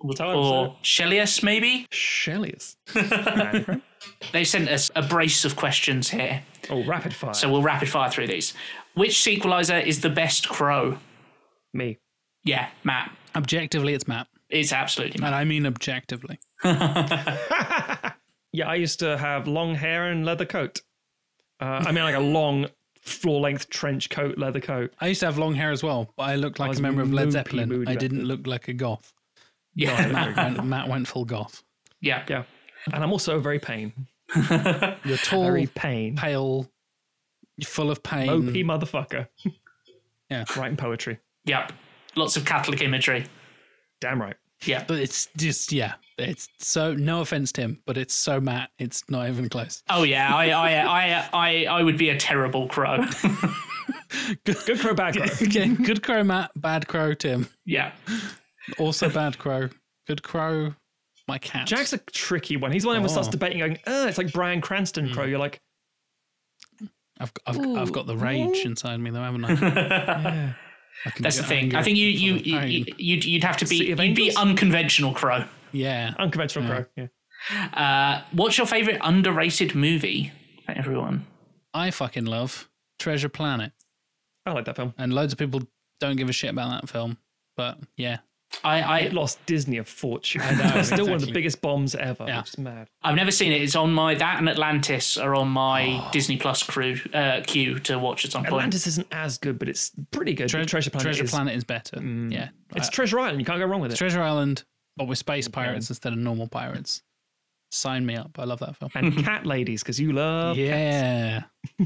Or 0.00 0.76
Shellius, 0.82 1.42
maybe. 1.42 1.86
Shellius. 1.92 2.76
They 4.32 4.44
sent 4.44 4.68
us 4.68 4.90
a 4.94 5.02
brace 5.02 5.44
of 5.44 5.56
questions 5.56 6.10
here. 6.10 6.42
oh, 6.70 6.84
rapid 6.84 7.14
fire. 7.14 7.34
So 7.34 7.50
we'll 7.50 7.62
rapid 7.62 7.88
fire 7.88 8.10
through 8.10 8.28
these. 8.28 8.54
Which 8.94 9.12
sequeliser 9.12 9.84
is 9.84 10.00
the 10.00 10.10
best 10.10 10.48
crow? 10.48 10.98
Me. 11.72 11.98
Yeah, 12.44 12.68
Matt. 12.84 13.12
Objectively, 13.34 13.94
it's 13.94 14.08
Matt, 14.08 14.28
It's 14.50 14.72
absolutely 14.72 15.20
Matt. 15.20 15.28
and 15.28 15.34
I 15.36 15.44
mean 15.44 15.66
objectively. 15.66 16.38
Yeah, 18.50 18.66
I 18.68 18.76
used 18.76 19.00
to 19.00 19.18
have 19.18 19.46
long 19.46 19.74
hair 19.74 20.10
and 20.10 20.24
leather 20.24 20.46
coat. 20.46 20.80
Uh, 21.60 21.84
I 21.86 21.92
mean, 21.92 22.02
like 22.02 22.14
a 22.14 22.20
long, 22.20 22.66
floor 23.02 23.40
length 23.40 23.68
trench 23.68 24.08
coat, 24.08 24.38
leather 24.38 24.60
coat. 24.60 24.92
I 25.00 25.08
used 25.08 25.20
to 25.20 25.26
have 25.26 25.36
long 25.36 25.54
hair 25.54 25.70
as 25.70 25.82
well, 25.82 26.10
but 26.16 26.22
I 26.24 26.36
looked 26.36 26.58
like 26.58 26.70
was 26.70 26.78
a 26.78 26.82
member 26.82 27.02
of 27.02 27.12
Led 27.12 27.30
Zeppelin. 27.30 27.86
I 27.86 27.94
didn't 27.94 28.24
look 28.24 28.46
like 28.46 28.68
a 28.68 28.72
goth. 28.72 29.12
Yeah. 29.74 30.06
Matt 30.12 30.36
went, 30.36 30.64
Matt 30.66 30.88
went 30.88 31.06
full 31.08 31.26
goth. 31.26 31.62
Yeah. 32.00 32.24
Yeah. 32.28 32.44
And 32.92 33.04
I'm 33.04 33.12
also 33.12 33.38
very 33.38 33.58
pain. 33.58 33.92
You're 35.04 35.16
tall, 35.22 35.44
Very 35.44 35.66
pain. 35.66 36.16
pale, 36.16 36.70
full 37.64 37.90
of 37.90 38.02
pain. 38.02 38.30
OP 38.30 38.54
motherfucker. 38.54 39.28
Yeah. 40.30 40.44
Writing 40.56 40.76
poetry. 40.78 41.18
Yep. 41.44 41.72
Lots 42.16 42.36
of 42.38 42.46
Catholic 42.46 42.80
imagery. 42.80 43.26
Damn 44.00 44.20
right. 44.20 44.36
Yeah. 44.64 44.84
But 44.86 44.98
it's 44.98 45.28
just 45.36 45.70
yeah, 45.72 45.94
it's 46.18 46.48
so 46.58 46.92
no 46.94 47.20
offense 47.20 47.52
to 47.52 47.60
him, 47.62 47.80
but 47.86 47.96
it's 47.96 48.14
so 48.14 48.40
Matt, 48.40 48.70
it's 48.78 49.04
not 49.08 49.28
even 49.28 49.48
close. 49.48 49.82
Oh 49.88 50.02
yeah, 50.02 50.34
I 50.34 50.50
I 50.50 50.72
I 50.80 51.28
I, 51.32 51.64
I 51.66 51.82
would 51.82 51.96
be 51.98 52.10
a 52.10 52.16
terrible 52.18 52.66
crow. 52.68 53.04
Good 54.44 54.80
crow, 54.80 54.94
bad 54.94 55.14
crow. 55.16 55.26
Again, 55.40 55.74
good 55.76 56.02
crow 56.02 56.24
Matt, 56.24 56.50
bad 56.56 56.88
crow 56.88 57.14
Tim. 57.14 57.46
yeah. 57.66 57.92
Also 58.78 59.08
bad 59.08 59.38
crow. 59.38 59.68
Good 60.06 60.22
crow, 60.22 60.74
my 61.26 61.38
cat. 61.38 61.66
Jack's 61.66 61.92
a 61.92 61.98
tricky 61.98 62.56
one. 62.56 62.72
He's 62.72 62.82
the 62.82 62.88
one 62.88 62.96
who 62.98 63.04
Oh. 63.04 63.08
starts 63.08 63.28
debating, 63.28 63.58
going, 63.58 63.78
"Uh, 63.86 64.06
it's 64.08 64.18
like 64.18 64.32
Bryan 64.32 64.60
Cranston 64.60 65.10
crow." 65.12 65.24
You're 65.24 65.38
like, 65.38 65.60
I've 67.20 67.32
I've, 67.46 67.58
I've 67.76 67.92
got 67.92 68.06
the 68.06 68.16
rage 68.16 68.64
inside 68.64 68.98
me 69.00 69.10
though, 69.10 69.22
haven't 69.22 69.44
I? 69.44 69.52
yeah. 70.32 70.52
I 71.06 71.10
can 71.10 71.22
That's 71.22 71.36
the 71.36 71.42
thing. 71.44 71.74
I 71.74 71.82
think 71.82 71.96
you 71.96 72.12
full 72.12 72.20
you, 72.20 72.34
you 72.54 72.58
pain. 72.60 72.86
you'd 72.98 73.24
you'd 73.24 73.44
have 73.44 73.56
to 73.58 73.66
be 73.66 73.78
City 73.78 73.90
you'd 74.02 74.16
be 74.16 74.34
unconventional 74.36 75.12
crow. 75.14 75.44
yeah. 75.72 76.14
unconventional 76.18 76.64
Yeah. 76.68 76.74
crow. 76.74 76.86
Yeah. 76.96 77.68
Uh, 77.72 78.24
what's 78.32 78.58
your 78.58 78.66
favorite 78.66 78.98
underrated 79.02 79.74
movie? 79.74 80.32
For 80.66 80.72
everyone. 80.72 81.26
I 81.72 81.90
fucking 81.92 82.24
love 82.24 82.68
Treasure 82.98 83.28
Planet, 83.28 83.72
I 84.44 84.50
like 84.52 84.64
that 84.64 84.76
film. 84.76 84.92
and 84.98 85.12
loads 85.14 85.32
of 85.32 85.38
people 85.38 85.62
don't 86.00 86.16
give 86.16 86.28
a 86.28 86.32
shit 86.32 86.50
about 86.50 86.70
that 86.80 86.88
film. 86.88 87.18
But 87.56 87.78
yeah, 87.96 88.18
I 88.64 88.78
It 89.02 89.12
I 89.12 89.14
lost 89.14 89.44
Disney 89.46 89.76
a 89.78 89.84
fortune. 89.84 90.40
I 90.40 90.52
know, 90.54 90.78
it's 90.78 90.88
still 90.92 91.04
one 91.06 91.14
of 91.14 91.20
the 91.26 91.32
biggest 91.32 91.60
bombs 91.60 91.94
ever. 91.94 92.24
Yeah. 92.26 92.40
Which 92.40 92.48
is 92.50 92.58
mad. 92.58 92.88
I've 93.02 93.14
never 93.14 93.30
seen 93.30 93.52
it. 93.52 93.62
It's 93.62 93.76
on 93.76 93.92
my 93.92 94.14
that 94.14 94.38
and 94.38 94.48
Atlantis 94.48 95.16
are 95.18 95.34
on 95.34 95.48
my 95.48 96.06
Disney 96.12 96.36
Plus 96.38 96.62
crew 96.62 96.96
uh, 97.14 97.42
queue 97.46 97.78
to 97.80 97.98
watch 97.98 98.24
at 98.24 98.32
some 98.32 98.42
point. 98.42 98.54
Atlantis 98.54 98.86
isn't 98.86 99.06
as 99.12 99.38
good, 99.38 99.58
but 99.58 99.68
it's 99.68 99.92
pretty 100.10 100.34
good. 100.34 100.48
Tre- 100.48 100.64
Treasure 100.64 100.90
Planet 100.90 101.04
Treasure 101.04 101.24
is. 101.24 101.30
Planet 101.30 101.54
is 101.56 101.64
better. 101.64 102.00
Yeah, 102.02 102.48
It's 102.74 102.88
Uh, 102.88 102.90
Treasure 102.90 103.20
Island. 103.20 103.40
You 103.40 103.44
can't 103.44 103.58
go 103.60 103.66
wrong 103.66 103.80
with 103.80 103.92
it. 103.92 103.96
Treasure 103.96 104.22
Island, 104.22 104.64
but 104.96 105.06
with 105.08 105.18
space 105.18 105.46
pirates 105.46 105.88
instead 105.90 106.12
of 106.12 106.18
normal 106.18 106.48
pirates. 106.48 107.02
Sign 107.70 108.06
me 108.06 108.16
up. 108.16 108.38
I 108.38 108.44
love 108.44 108.60
that 108.60 108.76
film. 108.76 108.90
and 108.94 109.22
cat 109.24 109.44
ladies, 109.44 109.82
because 109.82 110.00
you 110.00 110.12
love. 110.12 110.56
yeah. 110.56 111.42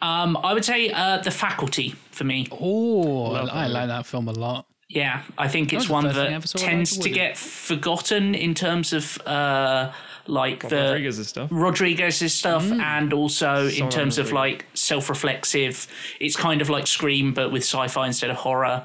Um, 0.00 0.36
I 0.36 0.52
would 0.52 0.64
say 0.66 0.90
uh, 0.90 1.18
The 1.18 1.30
Faculty 1.30 1.90
for 2.10 2.24
me. 2.24 2.46
Oh, 2.50 3.30
Love 3.32 3.48
I 3.50 3.68
like 3.68 3.88
that 3.88 4.04
film 4.04 4.28
a 4.28 4.32
lot. 4.32 4.66
Yeah, 4.94 5.22
I 5.36 5.48
think 5.48 5.72
it's 5.72 5.80
was 5.80 5.86
the 5.88 5.92
one 5.92 6.04
first 6.04 6.16
thing 6.16 6.34
I 6.34 6.38
that 6.38 6.56
tends 6.58 6.98
to 6.98 7.10
get 7.10 7.36
forgotten 7.36 8.34
in 8.34 8.54
terms 8.54 8.92
of 8.92 9.18
uh, 9.26 9.92
like 10.26 10.68
the 10.68 10.76
Rodriguez's 10.76 11.28
stuff. 11.28 11.48
Rodriguez's 11.52 12.32
stuff, 12.32 12.62
Mm. 12.64 12.80
and 12.80 13.12
also 13.12 13.66
in 13.66 13.70
Sorry, 13.72 13.90
terms 13.90 14.18
of 14.18 14.30
like 14.32 14.66
self-reflexive. 14.74 15.88
It's 16.20 16.36
kind 16.36 16.60
of 16.62 16.70
like 16.70 16.86
Scream, 16.86 17.34
but 17.34 17.50
with 17.50 17.62
sci-fi 17.64 18.06
instead 18.06 18.30
of 18.30 18.36
horror. 18.36 18.84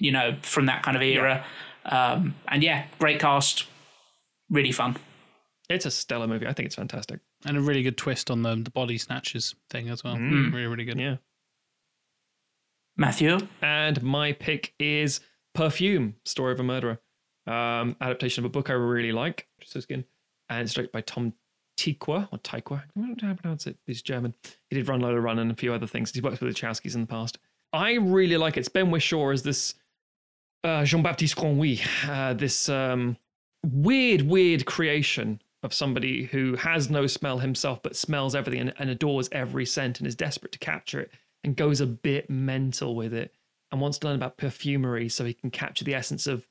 You 0.00 0.12
know, 0.12 0.36
from 0.42 0.66
that 0.66 0.82
kind 0.84 0.96
of 0.96 1.02
era. 1.02 1.44
Um, 1.84 2.34
and 2.46 2.62
yeah, 2.62 2.84
great 3.00 3.18
cast, 3.18 3.66
really 4.48 4.70
fun. 4.70 4.96
It's 5.68 5.86
a 5.86 5.90
stellar 5.90 6.28
movie. 6.28 6.46
I 6.46 6.52
think 6.52 6.66
it's 6.66 6.76
fantastic. 6.76 7.18
And 7.44 7.56
a 7.56 7.60
really 7.60 7.82
good 7.82 7.96
twist 7.96 8.30
on 8.30 8.42
the, 8.42 8.54
the 8.54 8.70
body 8.70 8.96
snatchers 8.98 9.56
thing 9.70 9.88
as 9.88 10.04
well. 10.04 10.16
Really, 10.16 10.66
really 10.66 10.84
good. 10.84 11.00
Yeah. 11.00 11.16
Matthew, 12.96 13.38
And 13.62 14.02
my 14.02 14.32
pick 14.32 14.74
is 14.78 15.20
Perfume, 15.58 16.14
Story 16.24 16.52
of 16.52 16.60
a 16.60 16.62
Murderer. 16.62 17.00
Um, 17.44 17.96
adaptation 18.00 18.44
of 18.44 18.48
a 18.48 18.48
book 18.48 18.70
I 18.70 18.74
really 18.74 19.10
like, 19.10 19.48
so 19.64 19.80
Skin, 19.80 20.04
and 20.48 20.62
it's 20.62 20.72
directed 20.72 20.92
by 20.92 21.00
Tom 21.00 21.32
Tykwer 21.76 22.28
or 22.30 22.38
Tykwer. 22.38 22.84
I 22.84 23.00
don't 23.00 23.20
know 23.20 23.28
how 23.28 23.34
to 23.34 23.42
pronounce 23.42 23.66
it. 23.66 23.76
He's 23.84 24.00
German. 24.00 24.34
He 24.70 24.76
did 24.76 24.86
Run 24.86 25.00
Lola 25.00 25.18
Run 25.18 25.40
and 25.40 25.50
a 25.50 25.56
few 25.56 25.74
other 25.74 25.88
things. 25.88 26.12
He 26.12 26.20
worked 26.20 26.40
with 26.40 26.54
the 26.54 26.60
Chowskis 26.60 26.94
in 26.94 27.00
the 27.00 27.08
past. 27.08 27.38
I 27.72 27.94
really 27.94 28.36
like 28.36 28.56
it. 28.56 28.60
It's 28.60 28.68
Ben 28.68 28.92
Whishaw 28.92 29.32
as 29.32 29.42
this 29.42 29.74
uh, 30.62 30.84
Jean 30.84 31.02
Baptiste 31.02 31.34
Grenouille, 31.34 31.80
uh, 32.08 32.34
this 32.34 32.68
um, 32.68 33.16
weird, 33.66 34.22
weird 34.22 34.64
creation 34.64 35.42
of 35.64 35.74
somebody 35.74 36.26
who 36.26 36.54
has 36.54 36.88
no 36.88 37.08
smell 37.08 37.38
himself, 37.38 37.82
but 37.82 37.96
smells 37.96 38.36
everything 38.36 38.60
and, 38.60 38.74
and 38.78 38.90
adores 38.90 39.28
every 39.32 39.66
scent 39.66 39.98
and 39.98 40.06
is 40.06 40.14
desperate 40.14 40.52
to 40.52 40.58
capture 40.60 41.00
it 41.00 41.10
and 41.42 41.56
goes 41.56 41.80
a 41.80 41.86
bit 41.86 42.30
mental 42.30 42.94
with 42.94 43.12
it 43.12 43.34
and 43.70 43.80
wants 43.80 43.98
to 43.98 44.06
learn 44.06 44.16
about 44.16 44.36
perfumery 44.36 45.08
so 45.08 45.24
he 45.24 45.34
can 45.34 45.50
capture 45.50 45.84
the 45.84 45.94
essence 45.94 46.26
of, 46.26 46.48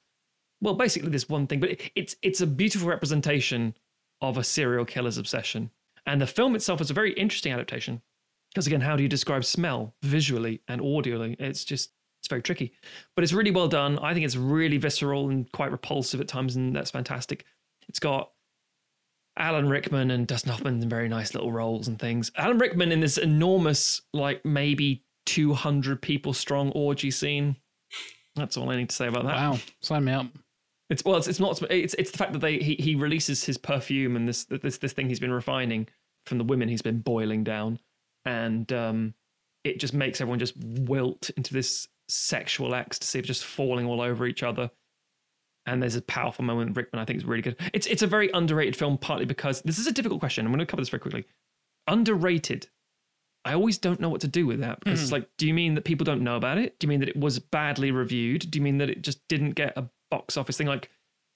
well, 0.61 0.73
basically 0.73 1.09
this 1.09 1.29
one 1.29 1.47
thing. 1.47 1.59
But 1.59 1.71
it, 1.71 1.91
it's 1.95 2.15
it's 2.21 2.41
a 2.41 2.47
beautiful 2.47 2.87
representation 2.87 3.75
of 4.21 4.37
a 4.37 4.43
serial 4.43 4.85
killer's 4.85 5.17
obsession. 5.17 5.71
And 6.05 6.21
the 6.21 6.27
film 6.27 6.55
itself 6.55 6.81
is 6.81 6.89
a 6.89 6.93
very 6.93 7.13
interesting 7.13 7.51
adaptation 7.51 8.01
because 8.49 8.67
again, 8.67 8.81
how 8.81 8.95
do 8.95 9.03
you 9.03 9.09
describe 9.09 9.45
smell 9.45 9.93
visually 10.01 10.61
and 10.67 10.81
audially? 10.81 11.35
It's 11.39 11.63
just 11.65 11.91
it's 12.19 12.27
very 12.27 12.41
tricky, 12.41 12.73
but 13.15 13.23
it's 13.23 13.33
really 13.33 13.51
well 13.51 13.67
done. 13.67 13.99
I 13.99 14.13
think 14.13 14.25
it's 14.25 14.35
really 14.35 14.77
visceral 14.77 15.29
and 15.29 15.51
quite 15.51 15.71
repulsive 15.71 16.19
at 16.19 16.27
times, 16.27 16.55
and 16.55 16.75
that's 16.75 16.91
fantastic. 16.91 17.45
It's 17.87 17.99
got 17.99 18.31
Alan 19.37 19.69
Rickman 19.69 20.09
and 20.11 20.25
Dustin 20.25 20.51
Hoffman 20.51 20.81
in 20.81 20.89
very 20.89 21.07
nice 21.07 21.33
little 21.33 21.51
roles 21.51 21.87
and 21.87 21.99
things. 21.99 22.31
Alan 22.35 22.57
Rickman 22.57 22.91
in 22.91 22.99
this 22.99 23.17
enormous, 23.17 24.01
like 24.13 24.43
maybe 24.43 25.03
200 25.27 26.01
people 26.01 26.33
strong 26.33 26.71
orgy 26.71 27.11
scene. 27.11 27.57
That's 28.35 28.57
all 28.57 28.69
I 28.71 28.77
need 28.77 28.89
to 28.89 28.95
say 28.95 29.07
about 29.07 29.25
that. 29.25 29.35
Wow. 29.35 29.59
Sign 29.81 30.05
me 30.05 30.13
up. 30.13 30.27
It's 30.89 31.03
well, 31.03 31.17
it's, 31.17 31.27
it's 31.27 31.39
not. 31.39 31.61
It's 31.69 31.93
it's 31.95 32.11
the 32.11 32.17
fact 32.17 32.33
that 32.33 32.39
they 32.39 32.59
he, 32.59 32.75
he 32.75 32.95
releases 32.95 33.43
his 33.43 33.57
perfume 33.57 34.15
and 34.15 34.27
this 34.27 34.45
this 34.45 34.77
this 34.77 34.93
thing 34.93 35.09
he's 35.09 35.19
been 35.19 35.33
refining 35.33 35.87
from 36.25 36.37
the 36.37 36.45
women 36.45 36.69
he's 36.69 36.81
been 36.81 36.99
boiling 36.99 37.43
down, 37.43 37.79
and 38.23 38.71
um, 38.71 39.13
it 39.65 39.79
just 39.79 39.93
makes 39.93 40.21
everyone 40.21 40.39
just 40.39 40.55
wilt 40.57 41.29
into 41.35 41.53
this 41.53 41.89
sexual 42.07 42.73
ecstasy 42.73 43.19
of 43.19 43.25
just 43.25 43.43
falling 43.43 43.85
all 43.85 44.01
over 44.01 44.25
each 44.25 44.43
other. 44.43 44.71
And 45.65 45.83
there's 45.83 45.95
a 45.97 46.01
powerful 46.01 46.45
moment. 46.45 46.77
Rickman, 46.77 47.01
I 47.01 47.05
think, 47.05 47.17
is 47.17 47.25
really 47.25 47.41
good. 47.41 47.57
It's 47.73 47.87
it's 47.87 48.01
a 48.01 48.07
very 48.07 48.29
underrated 48.33 48.77
film, 48.77 48.97
partly 48.97 49.25
because 49.25 49.61
this 49.63 49.77
is 49.77 49.87
a 49.87 49.91
difficult 49.91 50.21
question. 50.21 50.45
I'm 50.45 50.53
going 50.53 50.59
to 50.59 50.65
cover 50.65 50.81
this 50.81 50.89
very 50.89 51.01
quickly. 51.01 51.25
Underrated. 51.85 52.69
I 53.47 53.53
always 53.53 53.77
don't 53.77 53.99
know 53.99 54.09
what 54.09 54.21
to 54.21 54.27
do 54.27 54.45
with 54.45 54.59
that 54.59 54.79
because 54.79 55.01
it's 55.01 55.11
like, 55.11 55.27
do 55.37 55.47
you 55.47 55.53
mean 55.53 55.75
that 55.75 55.83
people 55.85 56.03
don't 56.05 56.21
know 56.21 56.35
about 56.35 56.57
it? 56.57 56.77
Do 56.79 56.85
you 56.85 56.89
mean 56.89 56.99
that 56.99 57.09
it 57.09 57.17
was 57.17 57.39
badly 57.39 57.91
reviewed? 57.91 58.49
Do 58.51 58.59
you 58.59 58.63
mean 58.63 58.77
that 58.79 58.89
it 58.89 59.01
just 59.01 59.27
didn't 59.27 59.51
get 59.51 59.73
a 59.77 59.89
box 60.11 60.37
office 60.37 60.57
thing? 60.57 60.67
Like, 60.67 60.89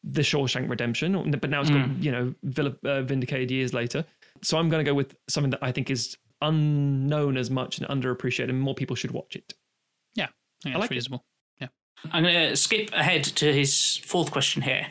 The 0.04 0.22
Shawshank 0.22 0.70
Redemption, 0.70 1.32
but 1.40 1.50
now 1.50 1.62
it's 1.62 1.70
got 1.70 1.90
you 2.04 2.12
know 2.12 2.74
uh, 2.84 3.02
vindicated 3.04 3.52
years 3.52 3.74
later. 3.74 4.06
So 4.44 4.58
I'm 4.58 4.70
going 4.70 4.84
to 4.84 4.90
go 4.90 4.96
with 4.96 5.16
something 5.30 5.52
that 5.52 5.60
I 5.64 5.72
think 5.72 5.90
is 5.90 6.18
unknown 6.42 7.38
as 7.38 7.50
much 7.52 7.80
and 7.80 7.88
underappreciated, 7.88 8.50
and 8.50 8.60
more 8.60 8.74
people 8.76 8.96
should 8.96 9.12
watch 9.12 9.36
it. 9.36 9.54
Yeah, 10.16 10.28
I 10.66 10.70
I 10.70 10.72
that's 10.72 10.80
like 10.82 10.92
it. 10.92 10.96
reasonable. 10.96 11.24
Yeah. 11.60 11.68
I'm 12.12 12.24
going 12.24 12.50
to 12.50 12.56
skip 12.56 12.90
ahead 12.94 13.24
to 13.24 13.54
his 13.54 13.98
fourth 13.98 14.32
question 14.32 14.62
here. 14.64 14.88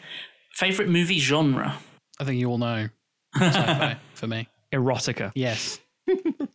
Favorite 0.54 0.88
movie 0.88 1.18
genre? 1.18 1.76
I 2.20 2.24
think 2.24 2.38
you 2.38 2.48
all 2.48 2.58
know 2.58 2.88
sci-fi 3.36 3.96
for 4.14 4.26
me. 4.28 4.46
Erotica. 4.72 5.32
Yes. 5.34 5.80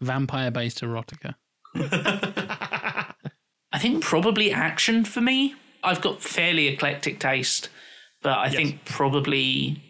Vampire-based 0.00 0.80
erotica. 0.82 1.34
I 3.72 3.78
think 3.78 4.02
probably 4.02 4.52
action 4.52 5.04
for 5.04 5.20
me. 5.20 5.54
I've 5.82 6.00
got 6.00 6.22
fairly 6.22 6.68
eclectic 6.68 7.18
taste, 7.20 7.68
but 8.22 8.38
I 8.38 8.50
think 8.50 8.84
probably 8.84 9.82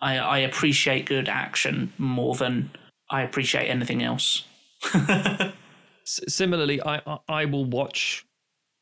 I, 0.00 0.18
I 0.18 0.38
appreciate 0.38 1.06
good 1.06 1.28
action 1.28 1.92
more 1.98 2.34
than 2.34 2.70
I 3.10 3.22
appreciate 3.22 3.68
anything 3.68 4.02
else. 4.02 4.44
Similarly, 6.04 6.80
I, 6.82 7.02
I 7.06 7.18
I 7.28 7.44
will 7.44 7.66
watch 7.66 8.24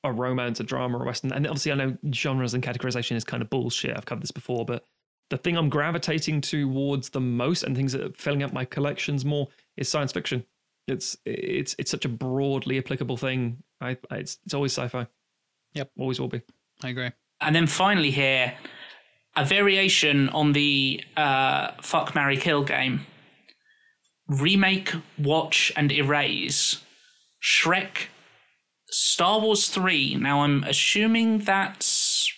a 0.04 0.12
romance, 0.12 0.60
a 0.60 0.64
drama, 0.64 0.98
a 0.98 1.04
western, 1.04 1.32
and 1.32 1.46
obviously 1.46 1.72
I 1.72 1.74
know 1.74 1.96
genres 2.12 2.54
and 2.54 2.62
categorization 2.62 3.16
is 3.16 3.24
kind 3.24 3.42
of 3.42 3.50
bullshit. 3.50 3.96
I've 3.96 4.06
covered 4.06 4.22
this 4.22 4.30
before, 4.30 4.64
but 4.64 4.84
the 5.30 5.36
thing 5.36 5.56
I'm 5.56 5.68
gravitating 5.68 6.40
towards 6.40 7.10
the 7.10 7.20
most 7.20 7.64
and 7.64 7.76
things 7.76 7.92
that 7.92 8.02
are 8.02 8.12
filling 8.12 8.42
up 8.42 8.52
my 8.52 8.64
collections 8.64 9.24
more 9.24 9.48
is 9.76 9.88
science 9.88 10.12
fiction. 10.12 10.44
It's 10.88 11.16
it's 11.24 11.74
it's 11.78 11.90
such 11.90 12.04
a 12.04 12.08
broadly 12.08 12.78
applicable 12.78 13.16
thing. 13.16 13.62
I, 13.80 13.96
I 14.10 14.16
it's 14.16 14.38
it's 14.44 14.54
always 14.54 14.72
sci-fi. 14.72 15.06
Yep. 15.74 15.90
always 15.98 16.18
will 16.18 16.28
be. 16.28 16.40
I 16.82 16.88
agree. 16.88 17.10
And 17.40 17.54
then 17.54 17.66
finally, 17.66 18.10
here, 18.10 18.54
a 19.36 19.44
variation 19.44 20.28
on 20.30 20.52
the 20.52 21.04
uh, 21.16 21.72
Fuck 21.82 22.14
Marry 22.14 22.36
Kill 22.36 22.64
game. 22.64 23.06
Remake, 24.28 24.92
watch, 25.18 25.72
and 25.76 25.90
erase 25.92 26.82
Shrek, 27.42 28.08
Star 28.90 29.40
Wars 29.40 29.68
3. 29.68 30.16
Now, 30.16 30.42
I'm 30.42 30.64
assuming 30.64 31.38
that's 31.40 32.30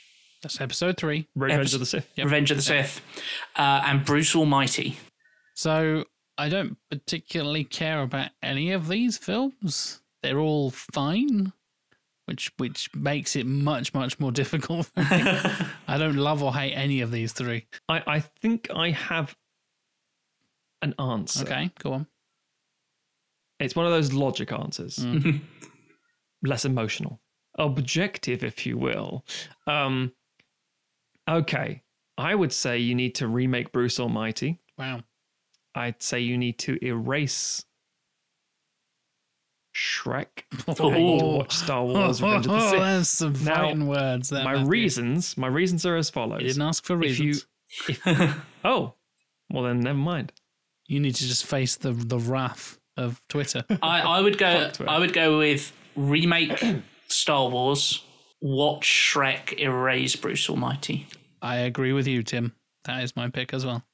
That's 0.43 0.61
episode 0.61 0.97
three. 0.97 1.29
Revenge 1.35 1.71
Epis- 1.71 1.75
of 1.75 1.81
the 1.81 1.87
Sith. 1.87 2.09
Revenge 2.19 2.51
of 2.51 2.59
the 2.59 2.63
Sith, 2.63 3.01
uh, 3.57 3.83
and 3.87 4.05
Bruce 4.05 4.37
Almighty. 4.37 4.99
So 5.55 6.05
I 6.41 6.49
don't 6.49 6.77
particularly 6.91 7.65
care 7.65 8.01
about 8.03 8.31
any 8.43 8.73
of 8.73 8.89
these 8.89 9.19
films. 9.19 10.01
They're 10.23 10.39
all 10.39 10.71
fine, 10.71 11.53
which 12.25 12.51
which 12.57 12.89
makes 12.95 13.37
it 13.37 13.47
much 13.47 13.93
much 13.95 14.19
more 14.19 14.33
difficult. 14.43 14.87
for 14.87 15.01
me. 15.01 15.07
I 15.89 15.99
don't 15.99 16.17
love 16.17 16.43
or 16.43 16.55
hate 16.55 16.73
any 16.75 17.03
of 17.03 17.11
these 17.11 17.33
three. 17.33 17.67
I 17.89 18.03
I 18.07 18.21
think 18.21 18.69
I 18.75 18.91
have 18.91 19.37
an 20.83 20.95
answer. 20.99 21.45
Okay, 21.45 21.71
go 21.79 21.93
on. 21.93 22.07
It's 23.59 23.77
one 23.77 23.85
of 23.85 23.93
those 23.93 24.13
logic 24.15 24.53
answers, 24.53 24.97
Mm. 24.97 25.41
less 26.43 26.65
emotional, 26.65 27.21
objective, 27.59 28.43
if 28.43 28.65
you 28.65 28.79
will. 28.79 29.27
Um, 29.67 30.13
okay, 31.29 31.83
I 32.17 32.35
would 32.35 32.53
say 32.53 32.79
you 32.79 32.95
need 32.95 33.15
to 33.17 33.29
remake 33.29 33.73
Bruce 33.73 34.01
Almighty. 34.01 34.61
Wow. 34.79 35.03
I'd 35.75 36.03
say 36.03 36.21
you 36.21 36.37
need 36.37 36.59
to 36.61 36.79
erase 36.85 37.65
Shrek. 39.75 40.27
Oh. 40.81 40.91
I 40.91 40.99
need 40.99 41.19
to 41.21 41.25
watch 41.27 41.55
Star 41.57 41.85
Wars: 41.87 42.21
Revenge 42.23 42.47
of 42.47 42.53
the 42.53 42.59
Oh, 42.59 42.71
Sith. 42.71 42.81
there's 42.81 43.09
some 43.09 43.33
Now, 43.45 43.55
fighting 43.55 43.87
words 43.87 44.29
there. 44.29 44.45
My 44.45 44.55
Matthew. 44.55 44.69
reasons, 44.69 45.37
my 45.37 45.47
reasons 45.47 45.87
are 45.87 45.97
as 45.97 46.11
follows. 46.11 46.43
You 46.43 46.49
didn't 46.49 46.63
ask 46.63 46.85
for 46.85 47.03
if 47.03 47.19
you, 47.19 47.27
reasons. 47.29 47.47
if, 47.89 48.37
oh, 48.65 48.95
well 49.51 49.65
then 49.65 49.81
never 49.81 49.99
mind. 49.99 50.33
You 50.87 50.99
need 51.01 51.15
to 51.15 51.25
just 51.27 51.47
face 51.47 51.77
the 51.77 51.93
the 51.93 52.19
wrath 52.19 52.79
of 52.97 53.23
Twitter. 53.29 53.65
I, 53.83 54.01
I 54.01 54.21
would 54.21 54.39
go. 54.39 54.65
Twitter. 54.73 54.89
I 54.91 54.99
would 54.99 55.13
go 55.13 55.39
with 55.39 55.73
remake 55.97 56.63
Star 57.09 57.49
Wars, 57.49 58.05
watch 58.41 58.85
Shrek, 58.87 59.59
erase 59.59 60.17
Bruce 60.17 60.51
Almighty. 60.51 61.07
I 61.43 61.57
agree 61.59 61.93
with 61.93 62.07
you, 62.09 62.23
Tim. 62.23 62.55
That 62.85 63.03
is 63.05 63.15
my 63.17 63.29
pick 63.29 63.55
as 63.55 63.65
well. 63.65 63.85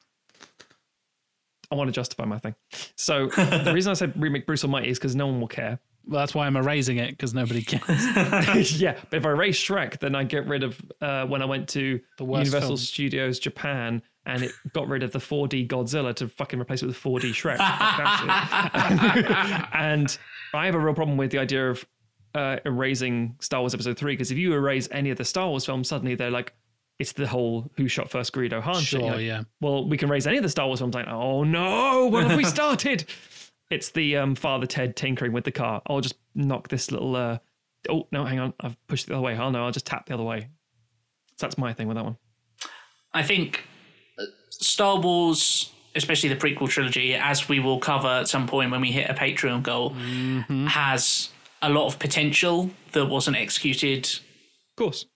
I 1.70 1.74
want 1.74 1.88
to 1.88 1.92
justify 1.92 2.24
my 2.24 2.38
thing. 2.38 2.54
So 2.96 3.26
the 3.28 3.72
reason 3.74 3.90
I 3.90 3.94
said 3.94 4.12
remake 4.20 4.46
Bruce 4.46 4.64
Almighty 4.64 4.90
is 4.90 4.98
because 4.98 5.16
no 5.16 5.26
one 5.26 5.40
will 5.40 5.48
care. 5.48 5.78
Well, 6.08 6.20
that's 6.20 6.34
why 6.34 6.46
I'm 6.46 6.56
erasing 6.56 6.98
it 6.98 7.10
because 7.10 7.34
nobody 7.34 7.62
cares. 7.62 8.80
yeah, 8.80 8.96
but 9.10 9.16
if 9.16 9.26
I 9.26 9.30
erase 9.30 9.58
Shrek, 9.58 9.98
then 9.98 10.14
I 10.14 10.22
get 10.22 10.46
rid 10.46 10.62
of 10.62 10.80
uh, 11.00 11.26
when 11.26 11.42
I 11.42 11.46
went 11.46 11.68
to 11.70 12.00
The 12.18 12.24
Universal 12.24 12.60
film. 12.60 12.76
Studios 12.76 13.40
Japan 13.40 14.02
and 14.26 14.42
it 14.42 14.52
got 14.72 14.88
rid 14.88 15.02
of 15.02 15.12
the 15.12 15.18
4D 15.18 15.68
Godzilla 15.68 16.14
to 16.16 16.28
fucking 16.28 16.60
replace 16.60 16.82
it 16.82 16.86
with 16.86 16.96
4D 16.96 17.30
Shrek. 17.30 17.56
Fuck 17.58 17.78
that 17.98 19.14
shit. 19.14 19.68
and 19.74 20.18
I 20.52 20.66
have 20.66 20.74
a 20.74 20.78
real 20.78 20.94
problem 20.94 21.16
with 21.16 21.30
the 21.30 21.38
idea 21.38 21.70
of 21.70 21.86
uh, 22.34 22.58
erasing 22.64 23.36
Star 23.40 23.60
Wars 23.60 23.72
Episode 23.72 23.96
3 23.96 24.12
because 24.12 24.30
if 24.30 24.38
you 24.38 24.52
erase 24.52 24.88
any 24.90 25.10
of 25.10 25.18
the 25.18 25.24
Star 25.24 25.48
Wars 25.48 25.64
films, 25.64 25.88
suddenly 25.88 26.14
they're 26.16 26.30
like, 26.30 26.52
it's 26.98 27.12
the 27.12 27.26
whole 27.26 27.70
who 27.76 27.88
shot 27.88 28.10
first 28.10 28.32
Greedo 28.32 28.60
Han 28.62 28.82
shit. 28.82 29.00
You're 29.00 29.08
sure, 29.08 29.16
like, 29.16 29.26
yeah. 29.26 29.42
well, 29.60 29.86
we 29.86 29.96
can 29.96 30.08
raise 30.08 30.26
any 30.26 30.38
of 30.38 30.42
the 30.42 30.48
Star 30.48 30.66
Wars 30.66 30.78
films. 30.80 30.94
Like, 30.94 31.08
oh 31.08 31.44
no, 31.44 32.06
what 32.06 32.26
have 32.26 32.36
we 32.36 32.44
started? 32.56 33.04
it's 33.70 33.90
the 33.90 34.16
um, 34.16 34.34
Father 34.34 34.66
Ted 34.66 34.96
tinkering 34.96 35.32
with 35.32 35.44
the 35.44 35.52
car. 35.52 35.82
I'll 35.86 36.00
just 36.00 36.16
knock 36.34 36.68
this 36.68 36.90
little. 36.90 37.16
Uh, 37.16 37.38
oh 37.90 38.06
no, 38.12 38.24
hang 38.24 38.38
on, 38.38 38.54
I've 38.60 38.76
pushed 38.86 39.04
it 39.04 39.08
the 39.08 39.14
other 39.14 39.22
way. 39.22 39.36
Oh 39.36 39.50
no, 39.50 39.64
I'll 39.64 39.72
just 39.72 39.86
tap 39.86 40.06
the 40.06 40.14
other 40.14 40.22
way. 40.22 40.48
So 41.36 41.46
that's 41.46 41.58
my 41.58 41.72
thing 41.72 41.88
with 41.88 41.96
that 41.96 42.04
one. 42.04 42.16
I 43.12 43.22
think 43.22 43.64
uh, 44.18 44.24
Star 44.50 45.00
Wars, 45.00 45.72
especially 45.94 46.28
the 46.28 46.36
prequel 46.36 46.68
trilogy, 46.68 47.14
as 47.14 47.48
we 47.48 47.60
will 47.60 47.78
cover 47.78 48.08
at 48.08 48.28
some 48.28 48.46
point 48.46 48.70
when 48.70 48.80
we 48.80 48.92
hit 48.92 49.10
a 49.10 49.14
Patreon 49.14 49.62
goal, 49.62 49.90
has 50.68 51.30
a 51.62 51.70
lot 51.70 51.86
of 51.86 51.98
potential 51.98 52.70
that 52.92 53.06
wasn't 53.06 53.36
executed 53.36 54.06
Of 54.06 54.76
course. 54.76 55.06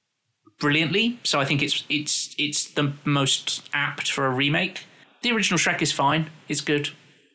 Brilliantly. 0.60 1.18
So 1.24 1.40
I 1.40 1.44
think 1.44 1.62
it's 1.62 1.84
it's 1.88 2.34
it's 2.38 2.70
the 2.72 2.92
most 3.04 3.68
apt 3.72 4.10
for 4.12 4.26
a 4.26 4.30
remake. 4.30 4.84
The 5.22 5.32
original 5.32 5.58
Shrek 5.58 5.82
is 5.82 5.92
fine; 5.92 6.30
it's 6.48 6.60
good, 6.60 6.90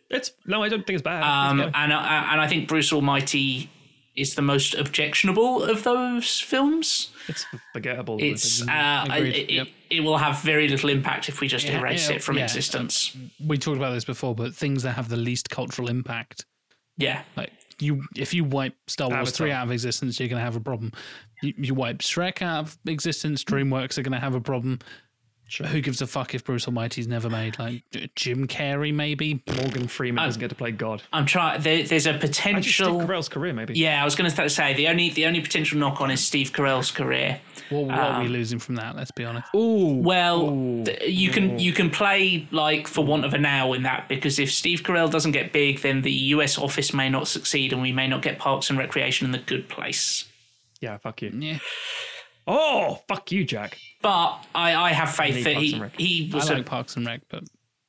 It's 0.10 0.32
no, 0.46 0.64
I 0.64 0.70
don't 0.70 0.86
think 0.88 0.96
it's 0.96 1.04
bad. 1.04 1.24
um, 1.24 1.60
It's 1.60 1.72
and 1.76 1.94
I, 1.94 2.32
and 2.32 2.42
I 2.42 2.48
think 2.48 2.68
Bruce 2.68 2.92
Almighty 2.94 3.70
is 4.16 4.36
the 4.36 4.42
most 4.42 4.74
objectionable 4.76 5.62
of 5.64 5.84
those 5.84 6.40
films. 6.40 7.12
it's 7.28 7.46
forgettable. 7.74 8.18
It's 8.22 8.62
uh, 8.68 9.06
it, 9.10 9.52
yep. 9.52 9.68
it, 9.68 9.98
it 9.98 10.00
will 10.00 10.18
have 10.18 10.40
very 10.42 10.68
little 10.70 10.90
impact 10.90 11.28
if 11.28 11.42
we 11.42 11.48
just 11.50 11.66
Yeah, 11.68 11.80
erase 11.80 12.10
yeah, 12.10 12.16
it 12.16 12.24
from 12.24 12.38
yeah. 12.38 12.46
existence. 12.46 13.16
we 13.46 13.58
talked 13.58 13.78
about 13.78 13.92
this 13.94 14.06
before, 14.06 14.34
but 14.34 14.56
things 14.56 14.84
that 14.84 14.94
have 14.94 15.10
the 15.10 15.18
least 15.18 15.50
cultural 15.50 15.90
impact. 15.90 16.46
Yeah. 16.98 17.24
Like 17.36 17.52
you, 17.80 18.04
if 18.16 18.34
you 18.34 18.46
wipe 18.46 18.74
Star 18.88 19.10
Wars 19.10 19.18
Avatar. 19.28 19.36
three 19.36 19.52
out 19.52 19.66
of 19.66 19.72
existence, 19.74 20.18
you're 20.18 20.30
going 20.30 20.40
to 20.40 20.46
have 20.46 20.56
a 20.56 20.62
problem. 20.62 20.94
You, 21.46 21.54
you 21.58 21.74
wipe 21.74 22.00
Shrek 22.00 22.42
out 22.42 22.60
of 22.66 22.78
existence, 22.86 23.44
DreamWorks 23.44 23.98
are 23.98 24.02
going 24.04 24.14
to 24.14 24.20
have 24.20 24.36
a 24.36 24.42
problem. 24.42 24.80
Sure. 25.48 25.68
Who 25.68 25.80
gives 25.80 26.02
a 26.02 26.08
fuck 26.08 26.34
if 26.34 26.44
Bruce 26.44 26.66
Almighty's 26.68 27.08
never 27.08 27.30
made? 27.30 27.60
Like 27.60 27.84
Jim 28.16 28.48
Carrey, 28.48 28.92
maybe. 28.92 29.44
Morgan 29.62 29.88
Freeman 29.88 30.24
Uh, 30.24 30.26
doesn't 30.26 30.40
get 30.40 30.50
to 30.50 30.56
play 30.56 30.72
God. 30.72 31.04
I'm 31.14 31.28
trying. 31.28 31.62
There, 31.62 31.84
there's 31.84 32.08
a 32.08 32.14
Actually, 32.16 32.32
Steve 32.34 32.44
potential. 32.44 33.00
Carell's 33.02 33.30
career, 33.30 33.54
maybe. 33.54 33.76
yeah, 33.78 34.02
I 34.02 34.06
was 34.06 34.16
going 34.16 34.32
to 34.32 34.50
say 34.50 34.74
the 34.74 34.88
only 34.88 35.12
the 35.12 35.28
only 35.28 35.42
potential 35.42 35.78
knock 35.78 36.02
on 36.02 36.10
is 36.10 36.26
Steve 36.26 36.52
Carell's 36.52 36.90
career. 36.90 37.40
What, 37.70 37.84
what 37.86 37.94
are 38.00 38.20
we 38.22 38.26
Um, 38.26 38.32
losing 38.32 38.58
from 38.58 38.74
that? 38.78 38.96
Let's 38.96 39.12
be 39.12 39.24
honest. 39.24 39.48
Ooh. 39.56 39.98
Well, 40.02 40.50
Ooh. 40.50 40.84
th- 40.84 41.14
you 41.14 41.30
can 41.30 41.60
you 41.60 41.74
can 41.74 41.92
play 41.92 42.48
like 42.50 42.88
for 42.88 43.06
want 43.06 43.24
of 43.24 43.36
a 43.36 43.38
now 43.38 43.74
in 43.74 43.84
that 43.84 44.10
because 44.10 44.40
if 44.40 44.52
Steve 44.52 44.82
Carell 44.82 45.12
doesn't 45.12 45.32
get 45.34 45.54
big, 45.54 45.82
then 45.82 46.02
the 46.02 46.12
U.S. 46.12 46.58
office 46.58 46.92
may 46.92 47.08
not 47.08 47.28
succeed, 47.28 47.72
and 47.72 47.84
we 47.84 47.92
may 47.92 48.08
not 48.08 48.24
get 48.24 48.40
Parks 48.40 48.72
and 48.72 48.80
Recreation 48.80 49.26
in 49.26 49.32
the 49.32 49.38
good 49.38 49.70
place. 49.70 50.26
Yeah, 50.82 50.98
fuck 50.98 51.22
you. 51.22 51.32
Yeah, 51.34 51.60
Oh, 52.48 53.00
fuck 53.08 53.32
you, 53.32 53.44
Jack. 53.44 53.78
But 54.02 54.46
I, 54.54 54.76
I 54.76 54.92
have 54.94 55.08
need 55.20 55.34
faith 55.34 55.44
that 55.46 55.54
Parks 55.54 55.66
he 55.66 55.74
and 55.74 55.82
Rec. 55.82 55.94
I 56.00 56.36
was 56.36 56.50
like 56.50 56.60
a, 56.60 56.64
Parks 56.64 56.96
and 56.96 57.06
Rec, 57.08 57.22
but 57.30 57.44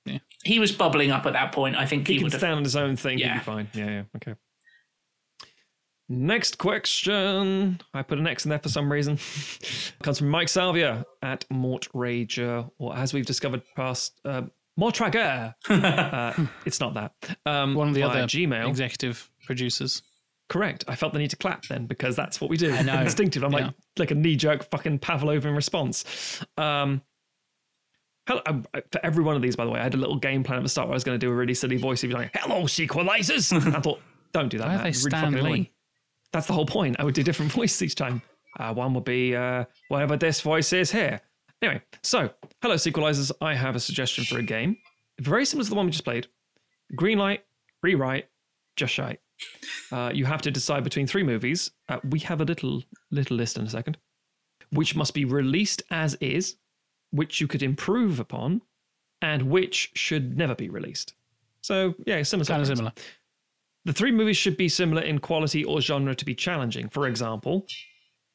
yeah. 0.07 0.19
he 0.45 0.59
was 0.59 0.73
bubbling 0.73 1.11
up 1.11 1.27
at 1.27 1.35
that 1.35 1.53
point. 1.53 1.77
I 1.77 1.85
think 1.85 2.07
He, 2.07 2.15
he, 2.15 2.19
can 2.21 2.25
would 2.25 2.33
have. 2.33 2.41
stand 2.41 2.55
on 2.55 2.65
his 2.65 2.77
own 2.77 2.97
thing. 2.97 3.19
He'll 3.19 3.27
Yeah. 3.27 3.39
be 3.39 3.45
fine. 3.45 3.69
Yeah, 3.75 3.87
yeah. 3.87 4.03
Okay. 4.17 4.35
Next 6.09 6.59
question. 6.59 7.81
I 7.93 8.03
put 8.03 8.19
an 8.19 8.27
X 8.29 8.45
in 8.45 8.51
there 8.51 8.61
for 8.61 8.69
some 8.69 8.91
reason. 8.91 9.19
Comes 10.03 10.19
from 10.21 10.29
Mike 10.29 10.49
Salvia 10.49 11.05
at 11.23 11.45
Mort 11.51 11.89
Rager, 11.95 12.71
or 12.79 12.97
as 12.97 13.13
we've 13.13 13.27
discovered 13.27 13.63
past 13.75 14.21
uh, 14.25 14.43
Mortrager. 14.79 15.53
uh, 15.69 16.47
it's 16.65 16.79
not 16.79 16.95
that. 16.95 17.13
Um, 17.45 17.75
one 17.75 17.89
of 17.89 17.95
the 17.95 18.05
other 18.05 18.21
Gmail. 18.23 18.69
executive 18.69 19.29
producers. 19.45 20.03
Correct. 20.49 20.85
I 20.87 20.95
felt 20.95 21.13
the 21.13 21.19
need 21.19 21.31
to 21.31 21.37
clap 21.37 21.65
then 21.65 21.87
because 21.87 22.15
that's 22.15 22.41
what 22.41 22.51
we 22.51 22.57
do. 22.57 22.73
I 22.73 22.83
know. 22.83 23.01
Instinctive. 23.01 23.43
I'm 23.43 23.53
Yeah. 23.53 23.67
like 23.67 23.75
like 23.99 24.11
a 24.13 24.15
knee 24.15 24.37
jerk 24.37 24.69
fucking 24.71 25.01
Pavlovian 25.01 25.57
response. 25.57 26.05
Um, 26.57 27.03
hell, 28.27 28.43
I, 28.47 28.63
I- 28.75 28.83
for 28.93 29.01
every 29.05 29.25
one 29.25 29.35
of 29.37 29.43
these, 29.43 29.57
by 29.57 29.65
the 29.65 29.71
way, 29.71 29.81
I 29.81 29.83
had 29.83 29.95
a 29.95 29.99
little 29.99 30.17
game 30.19 30.45
plan 30.45 30.59
at 30.59 30.63
the 30.63 30.69
start 30.69 30.87
where 30.89 30.95
I 30.95 30.97
was 30.97 31.05
going 31.05 31.19
to 31.19 31.27
do 31.27 31.31
a 31.33 31.35
really 31.35 31.55
silly 31.55 31.77
voice 31.77 32.05
of 32.05 32.11
like, 32.11 32.31
"Hello, 32.35 32.63
sequelisers." 32.65 33.51
And 33.67 33.77
I 33.77 33.81
thought, 33.81 34.01
don't 34.33 34.49
do 34.49 34.59
that. 34.59 34.67
Why 34.69 34.75
are 34.75 34.79
they 34.79 34.99
really 34.99 35.11
fucking 35.11 35.35
annoying. 35.39 35.53
Lee? 35.63 35.73
That's 36.33 36.47
the 36.47 36.53
whole 36.53 36.67
point. 36.67 36.97
I 36.99 37.05
would 37.05 37.15
do 37.15 37.23
different 37.23 37.51
voices 37.61 37.83
each 37.83 37.95
time. 37.95 38.23
Uh, 38.59 38.73
one 38.73 38.95
would 38.95 39.05
be 39.05 39.35
uh, 39.35 39.65
whatever 39.89 40.17
this 40.17 40.41
voice 40.41 40.73
is 40.73 40.91
here. 40.93 41.21
Anyway, 41.63 41.83
so 42.03 42.31
hello, 42.63 42.75
sequelisers. 42.77 43.33
I 43.41 43.55
have 43.55 43.75
a 43.77 43.81
suggestion 43.81 44.25
for 44.25 44.39
a 44.39 44.43
game, 44.43 44.77
very 45.21 45.45
similar 45.45 45.65
to 45.65 45.71
the 45.71 45.77
one 45.77 45.87
we 45.87 45.93
just 45.93 46.05
played. 46.05 46.27
Green 46.95 47.19
light, 47.19 47.43
rewrite, 47.83 48.27
just 48.77 48.93
shy. 48.95 49.19
Uh, 49.93 50.11
you 50.15 50.25
have 50.25 50.43
to 50.43 50.51
decide 50.51 50.85
between 50.85 51.07
three 51.07 51.23
movies. 51.23 51.71
Uh, 51.89 51.99
we 52.11 52.19
have 52.21 52.41
a 52.41 52.45
little 52.45 52.83
little 53.11 53.37
list 53.37 53.59
in 53.59 53.65
a 53.65 53.71
second, 53.71 53.97
which 54.71 54.97
must 54.97 55.15
be 55.15 55.25
released 55.25 55.83
as 55.91 56.15
is, 56.21 56.57
which 57.11 57.41
you 57.41 57.47
could 57.47 57.63
improve 57.63 58.21
upon, 58.21 58.63
and 59.23 59.43
which 59.43 59.91
should 59.95 60.37
never 60.37 60.55
be 60.55 60.69
released. 60.69 61.15
So 61.61 61.95
yeah, 62.07 62.23
similar. 62.23 62.47
Kind 62.47 62.63
of 62.63 62.69
similar. 62.69 62.93
The 63.85 63.93
three 63.93 64.11
movies 64.11 64.37
should 64.37 64.57
be 64.57 64.69
similar 64.69 65.03
in 65.03 65.21
quality 65.21 65.65
or 65.65 65.81
genre 65.81 66.15
to 66.15 66.25
be 66.25 66.35
challenging. 66.35 66.89
For 66.89 67.07
example, 67.07 67.67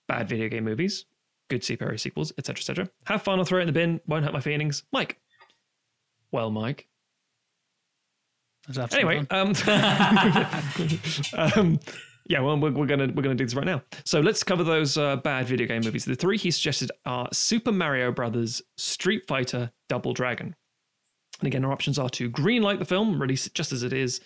bad 0.07 0.29
video 0.29 0.47
game 0.47 0.63
movies, 0.63 1.05
good 1.49 1.61
superhero 1.61 1.99
sequels, 1.99 2.31
etc., 2.37 2.59
etc. 2.61 2.89
Have 3.05 3.23
fun 3.23 3.39
or 3.39 3.45
throw 3.45 3.59
it 3.59 3.63
in 3.63 3.67
the 3.67 3.73
bin. 3.73 3.99
Won't 4.07 4.23
hurt 4.23 4.33
my 4.33 4.39
feelings. 4.39 4.83
Mike. 4.93 5.19
Well, 6.31 6.51
Mike. 6.51 6.87
That's 8.67 8.93
Anyway, 8.95 9.25
um, 9.31 9.53
um, 11.55 11.79
yeah, 12.27 12.39
well, 12.39 12.57
we're, 12.59 12.71
we're 12.71 12.85
gonna 12.85 13.07
we're 13.07 13.23
gonna 13.23 13.35
do 13.35 13.43
this 13.43 13.55
right 13.55 13.65
now. 13.65 13.81
So 14.05 14.19
let's 14.19 14.43
cover 14.43 14.63
those 14.63 14.97
uh, 14.97 15.17
bad 15.17 15.47
video 15.47 15.67
game 15.67 15.81
movies. 15.83 16.05
The 16.05 16.15
three 16.15 16.37
he 16.37 16.51
suggested 16.51 16.91
are 17.05 17.27
Super 17.33 17.71
Mario 17.71 18.11
Brothers, 18.11 18.61
Street 18.77 19.23
Fighter, 19.27 19.71
Double 19.89 20.13
Dragon. 20.13 20.55
And 21.39 21.47
again, 21.47 21.65
our 21.65 21.71
options 21.71 21.97
are 21.97 22.09
to 22.11 22.29
greenlight 22.29 22.79
the 22.79 22.85
film, 22.85 23.19
release 23.19 23.47
it 23.47 23.55
just 23.55 23.71
as 23.71 23.83
it 23.83 23.93
is. 23.93 24.21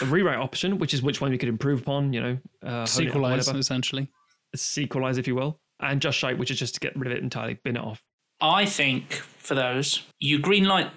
A 0.00 0.06
rewrite 0.06 0.38
option, 0.38 0.78
which 0.78 0.94
is 0.94 1.02
which 1.02 1.20
one 1.20 1.32
we 1.32 1.38
could 1.38 1.48
improve 1.48 1.80
upon, 1.80 2.12
you 2.12 2.20
know, 2.20 2.38
uh, 2.62 2.68
hone 2.68 2.82
it 2.84 2.88
sequelize 2.88 3.58
essentially. 3.58 4.08
sequelize, 4.56 5.18
if 5.18 5.26
you 5.26 5.34
will, 5.34 5.58
and 5.80 6.00
just 6.00 6.16
shite, 6.16 6.38
which 6.38 6.52
is 6.52 6.58
just 6.58 6.74
to 6.74 6.80
get 6.80 6.96
rid 6.96 7.10
of 7.10 7.18
it 7.18 7.22
entirely, 7.22 7.58
bin 7.64 7.76
it 7.76 7.82
off. 7.82 8.04
I 8.40 8.64
think 8.64 9.12
for 9.14 9.56
those, 9.56 10.04
you 10.20 10.38
greenlight 10.38 10.90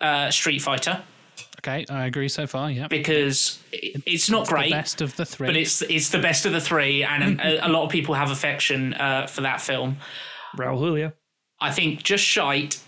uh, 0.00 0.30
Street 0.30 0.60
Fighter 0.60 1.02
Okay, 1.60 1.84
I 1.90 2.06
agree 2.06 2.28
so 2.28 2.46
far. 2.46 2.70
Yeah, 2.70 2.86
because 2.88 3.58
it's 3.72 4.30
not 4.30 4.46
the 4.46 4.52
great, 4.52 4.70
best 4.70 5.00
of 5.00 5.16
the 5.16 5.24
three. 5.24 5.46
but 5.48 5.56
it's 5.56 5.82
it's 5.82 6.10
the 6.10 6.18
best 6.18 6.46
of 6.46 6.52
the 6.52 6.60
three, 6.60 7.02
and 7.02 7.40
a, 7.40 7.66
a 7.66 7.68
lot 7.68 7.84
of 7.84 7.90
people 7.90 8.14
have 8.14 8.30
affection 8.30 8.94
uh, 8.94 9.26
for 9.26 9.40
that 9.40 9.60
film. 9.60 9.96
Raul 10.56 10.78
Julia. 10.78 11.14
I 11.60 11.72
think 11.72 12.02
just 12.02 12.24
shite 12.24 12.80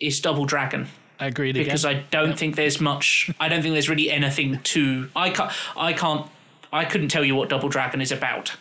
is 0.00 0.20
Double 0.20 0.46
Dragon. 0.46 0.88
I 1.20 1.26
agreed 1.26 1.54
because 1.54 1.84
again. 1.84 1.98
I 1.98 2.06
don't 2.10 2.38
think 2.38 2.56
there's 2.56 2.80
much. 2.80 3.30
I 3.38 3.48
don't 3.48 3.62
think 3.62 3.74
there's 3.74 3.88
really 3.90 4.10
anything 4.10 4.60
to. 4.60 5.10
I 5.14 5.30
can't. 5.30 5.52
I 5.76 5.92
can't. 5.92 6.26
I 6.72 6.84
couldn't 6.84 7.08
tell 7.08 7.24
you 7.24 7.34
what 7.34 7.48
Double 7.48 7.68
Dragon 7.68 8.00
is 8.00 8.12
about. 8.12 8.52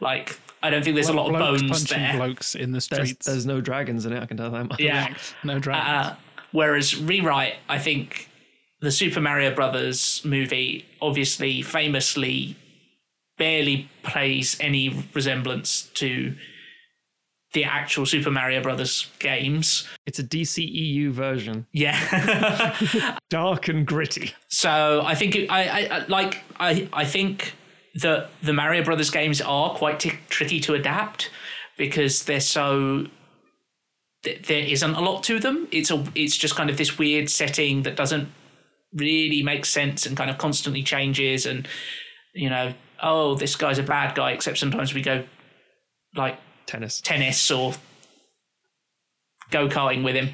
Like 0.00 0.38
I 0.64 0.70
don't 0.70 0.82
think 0.82 0.94
there's 0.94 1.08
a 1.08 1.12
lot 1.12 1.26
of 1.26 1.36
Blokes 1.36 1.62
bones 1.62 1.84
there. 1.84 2.14
blokes 2.16 2.54
in 2.54 2.72
the 2.72 2.80
streets. 2.80 3.26
there's 3.26 3.44
no 3.46 3.60
dragons 3.60 4.06
in 4.06 4.12
it, 4.12 4.22
I 4.22 4.26
can 4.26 4.38
tell 4.38 4.50
that 4.50 4.64
much. 4.64 4.80
Yeah. 4.80 5.14
No 5.44 5.58
dragons. 5.58 5.88
Uh, 5.88 6.16
whereas 6.52 6.98
rewrite, 6.98 7.56
I 7.68 7.78
think 7.78 8.28
the 8.84 8.92
Super 8.92 9.20
Mario 9.20 9.54
Brothers 9.54 10.22
movie 10.24 10.84
obviously 11.00 11.62
famously 11.62 12.56
barely 13.38 13.88
plays 14.02 14.56
any 14.60 15.04
resemblance 15.14 15.82
to 15.94 16.34
the 17.52 17.64
actual 17.64 18.04
Super 18.06 18.30
Mario 18.30 18.60
Brothers 18.62 19.10
games. 19.20 19.86
It's 20.06 20.18
a 20.18 20.24
DCEU 20.24 21.10
version. 21.12 21.66
Yeah. 21.72 23.18
Dark 23.30 23.68
and 23.68 23.86
gritty. 23.86 24.34
So 24.48 25.02
I 25.04 25.14
think 25.14 25.36
it, 25.36 25.50
I, 25.50 25.62
I 25.68 25.96
I- 25.98 26.06
like 26.06 26.42
I 26.58 26.88
I 26.92 27.04
think 27.04 27.54
that 27.96 28.30
the 28.42 28.52
Mario 28.52 28.82
Brothers 28.84 29.10
games 29.10 29.40
are 29.40 29.70
quite 29.74 30.00
t- 30.00 30.12
tricky 30.28 30.58
to 30.60 30.74
adapt 30.74 31.30
because 31.76 32.24
they're 32.24 32.40
so 32.40 33.06
th- 34.24 34.46
there 34.48 34.64
isn't 34.64 34.94
a 34.94 35.00
lot 35.00 35.22
to 35.24 35.38
them. 35.38 35.68
It's 35.70 35.92
a 35.92 36.04
it's 36.16 36.36
just 36.36 36.56
kind 36.56 36.70
of 36.70 36.76
this 36.76 36.98
weird 36.98 37.30
setting 37.30 37.82
that 37.84 37.94
doesn't 37.96 38.28
really 38.94 39.42
makes 39.42 39.68
sense 39.68 40.06
and 40.06 40.16
kind 40.16 40.30
of 40.30 40.38
constantly 40.38 40.82
changes 40.82 41.46
and 41.46 41.66
you 42.34 42.48
know 42.48 42.72
oh 43.02 43.34
this 43.34 43.56
guy's 43.56 43.78
a 43.78 43.82
bad 43.82 44.14
guy 44.14 44.32
except 44.32 44.58
sometimes 44.58 44.94
we 44.94 45.02
go 45.02 45.24
like 46.16 46.38
Tennis. 46.66 47.00
tennis 47.00 47.50
or 47.50 47.74
go 49.50 49.68
karting 49.68 50.04
with 50.04 50.14
him. 50.14 50.30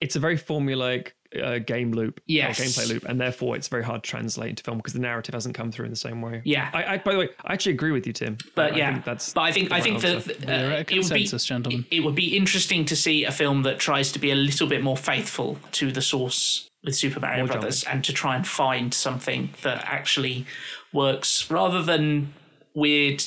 It's 0.00 0.16
a 0.16 0.20
very 0.20 0.38
formulaic 0.38 1.08
uh, 1.42 1.58
game 1.58 1.92
loop, 1.92 2.18
or 2.18 2.22
Yes. 2.26 2.60
gameplay 2.60 2.88
loop, 2.88 3.04
and 3.04 3.20
therefore 3.20 3.56
it's 3.56 3.68
very 3.68 3.82
hard 3.84 4.02
to 4.04 4.10
translate 4.10 4.50
into 4.50 4.62
film 4.62 4.78
because 4.78 4.92
the 4.92 5.00
narrative 5.00 5.34
hasn't 5.34 5.54
come 5.54 5.72
through 5.72 5.86
in 5.86 5.90
the 5.90 5.96
same 5.96 6.22
way. 6.22 6.42
Yeah. 6.44 6.70
I, 6.72 6.84
I 6.94 6.98
by 6.98 7.12
the 7.12 7.18
way, 7.18 7.28
I 7.44 7.52
actually 7.52 7.72
agree 7.72 7.90
with 7.90 8.06
you, 8.06 8.12
Tim. 8.12 8.38
But 8.54 8.74
I 8.74 8.76
yeah, 8.76 8.92
think 8.92 9.04
that's. 9.04 9.32
but 9.32 9.40
I 9.42 9.52
think 9.52 9.72
I 9.72 9.80
think 9.80 10.04
answer. 10.04 10.32
that 10.34 10.48
uh, 10.48 10.74
at 10.76 10.92
it 10.92 11.02
would 11.02 11.12
be 11.12 11.24
gentlemen. 11.26 11.86
it 11.90 12.00
would 12.00 12.14
be 12.14 12.36
interesting 12.36 12.84
to 12.86 12.96
see 12.96 13.24
a 13.24 13.32
film 13.32 13.62
that 13.64 13.78
tries 13.78 14.12
to 14.12 14.18
be 14.18 14.30
a 14.30 14.34
little 14.36 14.66
bit 14.68 14.82
more 14.82 14.96
faithful 14.96 15.58
to 15.72 15.90
the 15.90 16.02
source 16.02 16.68
with 16.84 16.94
Super 16.96 17.20
Mario 17.20 17.46
More 17.46 17.52
Brothers 17.54 17.84
and 17.84 18.02
to 18.04 18.12
try 18.12 18.36
and 18.36 18.46
find 18.46 18.92
something 18.92 19.50
that 19.62 19.84
actually 19.86 20.46
works 20.92 21.50
rather 21.50 21.82
than 21.82 22.32
weird 22.74 23.24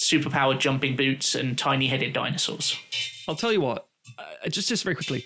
superpowered 0.00 0.58
jumping 0.58 0.96
boots 0.96 1.34
and 1.34 1.56
tiny 1.58 1.88
headed 1.88 2.12
dinosaurs. 2.12 2.76
I'll 3.28 3.36
tell 3.36 3.52
you 3.52 3.60
what. 3.60 3.86
Uh, 4.18 4.48
just 4.48 4.68
just 4.68 4.82
very 4.82 4.96
quickly, 4.96 5.24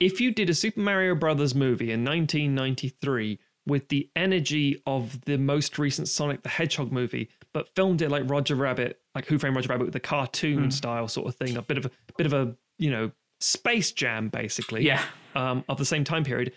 if 0.00 0.20
you 0.20 0.32
did 0.32 0.48
a 0.48 0.54
Super 0.54 0.80
Mario 0.80 1.14
Brothers 1.14 1.54
movie 1.54 1.92
in 1.92 2.04
1993 2.04 3.38
with 3.66 3.88
the 3.88 4.10
energy 4.16 4.82
of 4.86 5.20
the 5.22 5.36
most 5.36 5.78
recent 5.78 6.08
Sonic 6.08 6.42
the 6.42 6.48
Hedgehog 6.48 6.90
movie, 6.90 7.28
but 7.52 7.68
filmed 7.76 8.02
it 8.02 8.10
like 8.10 8.28
Roger 8.28 8.56
Rabbit, 8.56 9.00
like 9.14 9.26
Who 9.26 9.38
Framed 9.38 9.54
Roger 9.54 9.68
Rabbit, 9.68 9.84
with 9.84 9.92
the 9.92 10.00
cartoon 10.00 10.70
style 10.70 11.06
sort 11.08 11.28
of 11.28 11.36
thing, 11.36 11.56
a 11.56 11.62
bit 11.62 11.78
of 11.78 11.86
a 11.86 11.90
bit 12.16 12.26
of 12.26 12.32
a 12.32 12.56
you 12.78 12.90
know 12.90 13.10
space 13.40 13.92
jam 13.92 14.28
basically. 14.28 14.84
Yeah. 14.84 15.02
um, 15.34 15.64
of 15.68 15.78
the 15.78 15.84
same 15.84 16.04
time 16.04 16.24
period. 16.24 16.52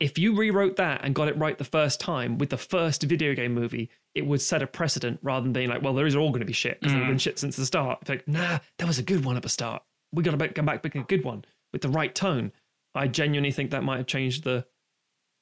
If 0.00 0.18
you 0.18 0.34
rewrote 0.34 0.76
that 0.76 1.04
and 1.04 1.14
got 1.14 1.28
it 1.28 1.36
right 1.36 1.56
the 1.58 1.64
first 1.64 2.00
time 2.00 2.38
with 2.38 2.48
the 2.48 2.56
first 2.56 3.02
video 3.02 3.34
game 3.34 3.52
movie, 3.52 3.90
it 4.14 4.26
would 4.26 4.40
set 4.40 4.62
a 4.62 4.66
precedent 4.66 5.20
rather 5.22 5.44
than 5.44 5.52
being 5.52 5.68
like, 5.68 5.82
well, 5.82 5.92
those 5.94 6.14
are 6.14 6.18
all 6.20 6.30
going 6.30 6.40
to 6.40 6.46
be 6.46 6.54
shit 6.54 6.80
because 6.80 6.94
they've 6.94 7.06
been 7.06 7.18
shit 7.18 7.38
since 7.38 7.54
the 7.56 7.66
start. 7.66 7.98
It's 8.00 8.08
like, 8.10 8.26
nah, 8.26 8.58
that 8.78 8.86
was 8.88 8.98
a 8.98 9.02
good 9.02 9.24
one 9.24 9.36
at 9.36 9.42
the 9.42 9.48
start. 9.50 9.82
We 10.12 10.22
got 10.22 10.36
to 10.36 10.48
come 10.48 10.64
back 10.66 10.82
making 10.82 11.02
a 11.02 11.04
good 11.04 11.22
one 11.22 11.44
with 11.72 11.82
the 11.82 11.90
right 11.90 12.14
tone. 12.14 12.50
I 12.94 13.06
genuinely 13.08 13.52
think 13.52 13.70
that 13.70 13.84
might 13.84 13.98
have 13.98 14.06
changed 14.06 14.42
the 14.42 14.64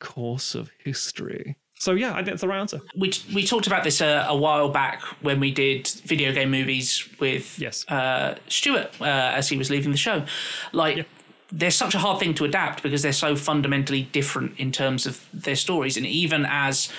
course 0.00 0.54
of 0.54 0.70
history. 0.84 1.56
So 1.80 1.92
yeah, 1.92 2.10
I 2.12 2.16
think 2.16 2.26
that's 2.26 2.40
the 2.40 2.48
right 2.48 2.58
answer. 2.58 2.80
We 2.96 3.12
we 3.32 3.44
talked 3.46 3.68
about 3.68 3.84
this 3.84 4.00
uh, 4.00 4.26
a 4.28 4.36
while 4.36 4.68
back 4.68 5.00
when 5.22 5.38
we 5.38 5.52
did 5.52 5.86
video 6.04 6.32
game 6.32 6.50
movies 6.50 7.08
with 7.20 7.56
Yes. 7.58 7.88
uh, 7.88 8.34
Stuart 8.48 8.90
uh, 9.00 9.04
as 9.04 9.48
he 9.48 9.56
was 9.56 9.70
leaving 9.70 9.92
the 9.92 9.96
show. 9.98 10.24
Like, 10.72 11.06
they're 11.50 11.70
such 11.70 11.94
a 11.94 11.98
hard 11.98 12.20
thing 12.20 12.34
to 12.34 12.44
adapt 12.44 12.82
because 12.82 13.02
they're 13.02 13.12
so 13.12 13.34
fundamentally 13.36 14.02
different 14.02 14.58
in 14.58 14.72
terms 14.72 15.06
of 15.06 15.24
their 15.32 15.56
stories, 15.56 15.96
and 15.96 16.06
even 16.06 16.46
as 16.48 16.90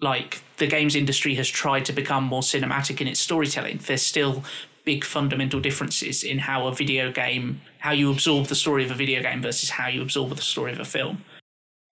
like 0.00 0.42
the 0.56 0.66
games 0.66 0.94
industry 0.96 1.34
has 1.34 1.48
tried 1.48 1.84
to 1.84 1.92
become 1.92 2.24
more 2.24 2.42
cinematic 2.42 3.00
in 3.00 3.06
its 3.06 3.20
storytelling, 3.20 3.78
there's 3.86 4.02
still 4.02 4.44
big 4.84 5.04
fundamental 5.04 5.60
differences 5.60 6.24
in 6.24 6.38
how 6.38 6.66
a 6.66 6.74
video 6.74 7.12
game, 7.12 7.60
how 7.78 7.92
you 7.92 8.10
absorb 8.10 8.46
the 8.46 8.54
story 8.54 8.84
of 8.84 8.90
a 8.90 8.94
video 8.94 9.22
game 9.22 9.42
versus 9.42 9.70
how 9.70 9.88
you 9.88 10.00
absorb 10.00 10.30
the 10.30 10.42
story 10.42 10.72
of 10.72 10.80
a 10.80 10.84
film. 10.84 11.22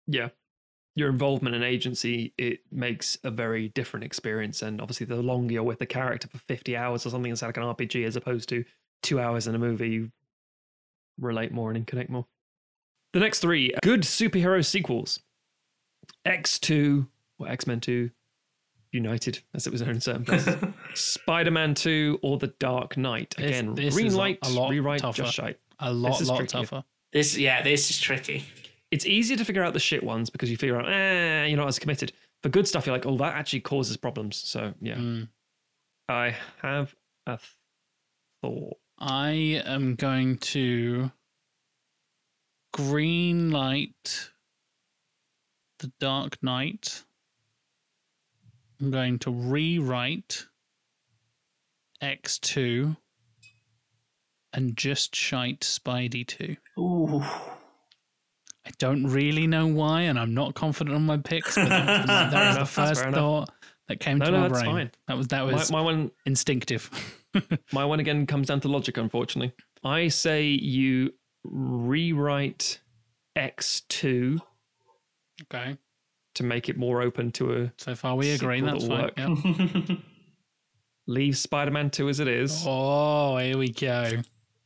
Yeah. 0.06 0.28
Your 0.96 1.10
involvement 1.10 1.54
and 1.54 1.64
agency, 1.64 2.34
it 2.36 2.60
makes 2.72 3.18
a 3.22 3.30
very 3.30 3.68
different 3.68 4.04
experience. 4.04 4.62
And 4.62 4.80
obviously, 4.80 5.06
the 5.06 5.16
longer 5.16 5.54
you're 5.54 5.62
with 5.62 5.78
the 5.78 5.86
character 5.86 6.26
for 6.28 6.38
50 6.38 6.76
hours 6.76 7.06
or 7.06 7.10
something, 7.10 7.30
it's 7.30 7.42
like 7.42 7.56
an 7.56 7.62
RPG 7.62 8.06
as 8.06 8.16
opposed 8.16 8.48
to 8.48 8.64
two 9.02 9.20
hours 9.20 9.46
in 9.46 9.54
a 9.54 9.58
movie, 9.58 10.10
relate 11.20 11.52
more 11.52 11.70
and 11.70 11.86
connect 11.86 12.10
more. 12.10 12.26
The 13.12 13.20
next 13.20 13.40
three 13.40 13.72
good 13.82 14.02
superhero 14.02 14.64
sequels 14.64 15.20
X2, 16.26 17.06
or 17.38 17.48
X 17.48 17.66
Men 17.66 17.80
2, 17.80 18.10
United, 18.92 19.40
as 19.54 19.66
it 19.66 19.70
was 19.70 19.80
known 19.82 19.90
in 19.96 20.00
certain 20.00 20.24
places, 20.24 20.56
Spider 20.94 21.50
Man 21.50 21.74
2, 21.74 22.18
or 22.22 22.38
The 22.38 22.48
Dark 22.58 22.96
Knight. 22.96 23.34
Again, 23.38 23.74
this 23.74 23.94
green 23.94 24.14
light, 24.14 24.38
a 24.42 24.50
lot 24.50 24.70
rewrite, 24.70 25.00
tougher. 25.00 25.22
just 25.22 25.34
shite. 25.34 25.58
a 25.78 25.92
lot, 25.92 26.20
is 26.20 26.28
lot 26.28 26.38
trickier. 26.38 26.60
tougher. 26.60 26.84
This, 27.12 27.36
yeah, 27.36 27.62
this 27.62 27.90
is 27.90 27.98
tricky. 27.98 28.44
it's 28.90 29.06
easier 29.06 29.36
to 29.36 29.44
figure 29.44 29.62
out 29.64 29.72
the 29.72 29.80
shit 29.80 30.02
ones 30.02 30.30
because 30.30 30.50
you 30.50 30.56
figure 30.56 30.78
out, 30.80 30.88
eh, 30.88 31.46
you're 31.46 31.56
not 31.56 31.68
as 31.68 31.78
committed. 31.78 32.12
For 32.42 32.48
good 32.48 32.66
stuff, 32.66 32.86
you're 32.86 32.94
like, 32.94 33.06
oh, 33.06 33.16
that 33.18 33.34
actually 33.34 33.60
causes 33.60 33.96
problems. 33.96 34.36
So 34.36 34.74
yeah, 34.80 34.94
Mm. 34.96 35.28
I 36.08 36.34
have 36.62 36.94
a 37.26 37.38
thought. 38.42 38.76
I 39.00 39.62
am 39.64 39.94
going 39.94 40.36
to 40.38 41.10
green 42.72 43.50
light 43.50 44.30
the 45.78 45.90
Dark 45.98 46.42
Knight. 46.42 47.04
I'm 48.80 48.90
going 48.90 49.18
to 49.20 49.30
rewrite 49.30 50.46
X2 52.02 52.96
and 54.52 54.76
just 54.76 55.14
shite 55.16 55.60
Spidey 55.60 56.26
2. 56.26 56.56
Ooh. 56.78 57.20
I 57.22 58.70
don't 58.78 59.06
really 59.06 59.46
know 59.46 59.66
why, 59.66 60.02
and 60.02 60.18
I'm 60.18 60.34
not 60.34 60.54
confident 60.54 60.94
on 60.94 61.06
my 61.06 61.16
picks, 61.16 61.54
but 61.54 61.68
that, 61.68 62.06
that 62.06 62.48
was 62.48 62.58
the 62.58 62.66
first 62.66 63.02
thought 63.04 63.50
that 63.88 64.00
came 64.00 64.18
No, 64.18 64.26
to 64.26 64.30
no, 64.32 64.40
my 64.40 64.48
that's 64.48 64.60
brain. 64.62 64.74
fine. 64.74 64.90
That 65.08 65.16
was 65.16 65.28
that 65.28 65.46
My, 65.46 65.52
was 65.52 65.72
my 65.72 65.80
one, 65.80 66.10
instinctive. 66.26 66.90
My 67.72 67.84
one 67.84 68.00
again 68.00 68.26
comes 68.26 68.48
down 68.48 68.60
to 68.60 68.68
logic, 68.68 68.96
unfortunately. 68.96 69.52
I 69.84 70.08
say 70.08 70.44
you 70.46 71.12
rewrite 71.44 72.80
X2 73.36 74.40
Okay. 75.44 75.76
to 76.34 76.42
make 76.42 76.68
it 76.68 76.76
more 76.76 77.00
open 77.02 77.32
to 77.32 77.62
a 77.62 77.72
So 77.78 77.94
far 77.94 78.16
we 78.16 78.30
agree. 78.32 78.58
Sequel 78.60 78.72
That's 78.72 78.88
that'll 78.88 79.26
fine. 79.26 79.74
work. 79.76 79.88
Yep. 79.88 79.98
leave 81.06 81.36
Spider-Man 81.38 81.90
2 81.90 82.08
as 82.08 82.20
it 82.20 82.28
is. 82.28 82.64
Oh, 82.66 83.36
here 83.38 83.56
we 83.58 83.70
go. 83.70 84.10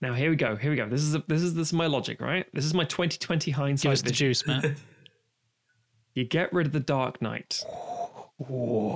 Now 0.00 0.12
here 0.14 0.30
we 0.30 0.36
go. 0.36 0.56
Here 0.56 0.70
we 0.70 0.76
go. 0.76 0.88
This 0.88 1.02
is 1.02 1.14
a, 1.14 1.22
this 1.28 1.40
is 1.42 1.54
this 1.54 1.68
is 1.68 1.72
my 1.72 1.86
logic, 1.86 2.20
right? 2.20 2.46
This 2.52 2.64
is 2.66 2.74
my 2.74 2.84
2020 2.84 3.50
Give 3.50 3.54
hindsight. 3.56 3.92
us 3.92 4.02
the 4.02 4.10
juice, 4.10 4.46
Matt. 4.46 4.64
You 6.16 6.24
get 6.24 6.52
rid 6.52 6.66
of 6.66 6.72
the 6.72 6.78
Dark 6.78 7.20
Knight. 7.20 7.64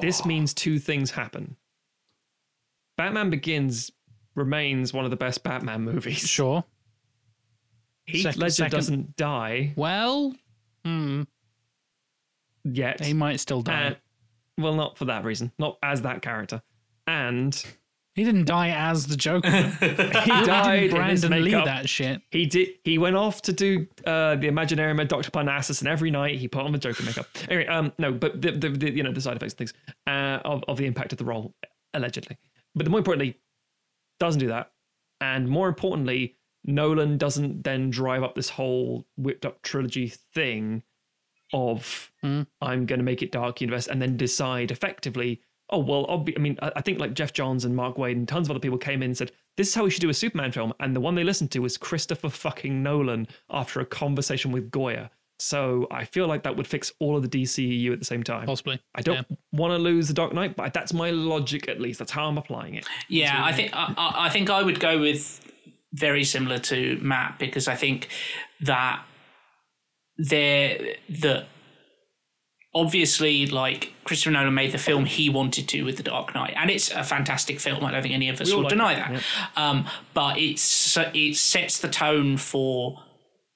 This 0.01 0.25
means 0.25 0.55
two 0.55 0.79
things 0.79 1.11
happen. 1.11 1.57
Batman 2.99 3.31
Begins 3.31 3.91
remains 4.35 4.93
one 4.93 5.05
of 5.07 5.11
the 5.11 5.17
best 5.17 5.43
Batman 5.43 5.83
movies. 5.83 6.19
Sure. 6.19 6.65
Heath 8.05 8.23
Second- 8.25 8.41
Ledger 8.43 8.53
second- 8.53 8.77
doesn't 8.77 9.17
die 9.17 9.73
Well, 9.77 10.35
hmm, 10.85 11.23
yet. 12.65 13.03
he 13.05 13.15
might 13.15 13.41
still 13.41 13.63
die. 13.63 13.81
And- 13.83 13.97
well, 14.59 14.75
not 14.75 14.99
for 14.99 15.05
that 15.07 15.25
reason. 15.25 15.53
Not 15.59 15.79
as 15.83 16.03
that 16.03 16.21
character. 16.21 16.63
And 17.07 17.55
he 18.17 18.25
didn't 18.25 18.47
die 18.47 18.71
as 18.71 19.07
the 19.07 19.17
Joker. 19.17 19.49
he 19.81 20.45
died 20.45 20.91
in 20.93 21.05
his 21.05 21.25
Lee 21.29 21.53
that 21.53 21.89
shit. 21.89 22.21
He 22.33 22.47
did. 22.47 22.71
He 22.83 22.99
went 22.99 23.15
off 23.15 23.41
to 23.43 23.53
do 23.53 23.87
uh, 24.05 24.35
the 24.35 24.49
Imaginarium 24.49 25.07
Doctor 25.07 25.31
Parnassus, 25.31 25.81
and 25.81 25.89
every 25.89 26.11
night 26.11 26.39
he 26.39 26.49
put 26.49 26.63
on 26.65 26.73
the 26.73 26.79
Joker 26.79 27.05
makeup. 27.05 27.29
Anyway, 27.49 27.67
um, 27.69 27.93
no, 27.99 28.11
but 28.13 28.43
the, 28.43 28.51
the, 28.51 28.69
the 28.71 28.91
you 28.91 29.05
know 29.05 29.13
the 29.13 29.21
side 29.21 29.37
effects 29.37 29.53
and 29.53 29.59
things 29.59 29.75
uh, 30.09 30.41
of 30.45 30.65
of 30.67 30.77
the 30.79 30.87
impact 30.87 31.13
of 31.13 31.19
the 31.19 31.25
role 31.25 31.55
allegedly. 31.95 32.37
But 32.75 32.85
the 32.85 32.91
more 32.91 32.99
importantly, 33.01 33.39
doesn't 34.21 34.41
do 34.41 34.49
that, 34.49 34.73
and 35.21 35.49
more 35.49 35.69
importantly, 35.69 36.37
Nolan 36.64 37.19
doesn't 37.19 37.62
then 37.64 37.91
drive 37.91 38.23
up 38.23 38.35
this 38.35 38.51
whole 38.51 39.07
whipped 39.16 39.47
up 39.47 39.62
trilogy 39.62 40.09
thing 40.35 40.83
of 41.53 42.12
Hmm. 42.23 42.43
I'm 42.61 42.85
going 42.85 42.99
to 42.99 43.05
make 43.05 43.23
it 43.23 43.33
dark 43.33 43.61
universe, 43.61 43.87
and 43.87 44.03
then 44.03 44.16
decide 44.16 44.71
effectively. 44.71 45.41
Oh 45.71 45.79
well, 45.79 46.07
obvi- 46.07 46.37
I 46.37 46.41
mean, 46.41 46.59
I 46.61 46.73
I 46.77 46.81
think 46.81 46.99
like 46.99 47.14
Geoff 47.14 47.33
Johns 47.33 47.64
and 47.64 47.77
Mark 47.77 47.97
Waid 47.97 48.12
and 48.12 48.27
tons 48.29 48.49
of 48.49 48.51
other 48.51 48.61
people 48.61 48.79
came 48.79 49.03
in 49.03 49.11
and 49.11 49.16
said 49.16 49.33
this 49.57 49.69
is 49.69 49.75
how 49.75 49.85
we 49.85 49.91
should 49.91 50.01
do 50.01 50.11
a 50.11 50.14
Superman 50.14 50.53
film, 50.53 50.73
and 50.81 50.95
the 50.95 51.01
one 51.01 51.14
they 51.14 51.25
listened 51.25 51.51
to 51.53 51.61
was 51.61 51.77
Christopher 51.77 52.29
fucking 52.29 52.83
Nolan 52.83 53.29
after 53.51 53.81
a 53.81 53.87
conversation 53.87 54.51
with 54.53 54.71
Goyer. 54.71 55.11
So 55.39 55.86
I 55.91 56.05
feel 56.05 56.26
like 56.26 56.43
that 56.43 56.57
would 56.57 56.66
fix 56.66 56.93
all 56.99 57.16
of 57.16 57.22
the 57.22 57.28
DCEU 57.28 57.93
at 57.93 57.99
the 58.01 58.05
same 58.05 58.22
time. 58.22 58.47
Possibly. 58.47 58.80
I 58.95 59.03
don't 59.03 59.26
want 59.53 59.72
to 59.72 59.78
lose 59.78 60.09
the 60.09 60.14
Dark 60.14 60.32
Knight, 60.32 60.57
but 60.57 60.74
that's 60.74 60.93
my 60.93 61.11
logic 61.11 61.68
at 61.68 61.80
least. 61.80 62.01
That's 62.01 62.11
how 62.11 62.26
I'm 62.26 62.39
applying 62.39 62.74
it. 62.74 62.86
Yeah, 63.09 63.45
I 63.45 63.53
think 63.53 63.70
I, 63.72 63.95
I 63.97 64.28
think 64.30 64.51
I 64.51 64.62
would 64.62 64.80
go 64.80 64.99
with 64.99 65.41
very 65.93 66.24
similar 66.24 66.59
to 66.59 66.99
Matt 67.01 67.39
because 67.39 67.68
I 67.68 67.76
think 67.76 68.09
that 68.61 69.05
there 70.16 70.97
that 71.09 71.47
obviously 72.74 73.47
like 73.47 73.93
Christopher 74.05 74.32
Nolan 74.32 74.55
made 74.55 74.72
the 74.72 74.78
film 74.78 75.05
he 75.05 75.30
wanted 75.30 75.68
to 75.68 75.82
with 75.82 75.97
The 75.97 76.03
Dark 76.03 76.34
Knight, 76.34 76.55
and 76.57 76.70
it's 76.70 76.91
a 76.91 77.05
fantastic 77.05 77.61
film. 77.61 77.84
I 77.84 77.93
don't 77.93 78.03
think 78.03 78.14
any 78.14 78.28
of 78.28 78.41
us 78.41 78.49
We 78.49 78.57
will 78.57 78.62
like 78.62 78.70
deny 78.70 78.93
it, 78.95 79.22
that. 79.55 79.62
Um, 79.62 79.86
but 80.14 80.39
it's 80.39 80.97
it 80.97 81.36
sets 81.36 81.78
the 81.78 81.89
tone 81.89 82.36
for 82.36 83.05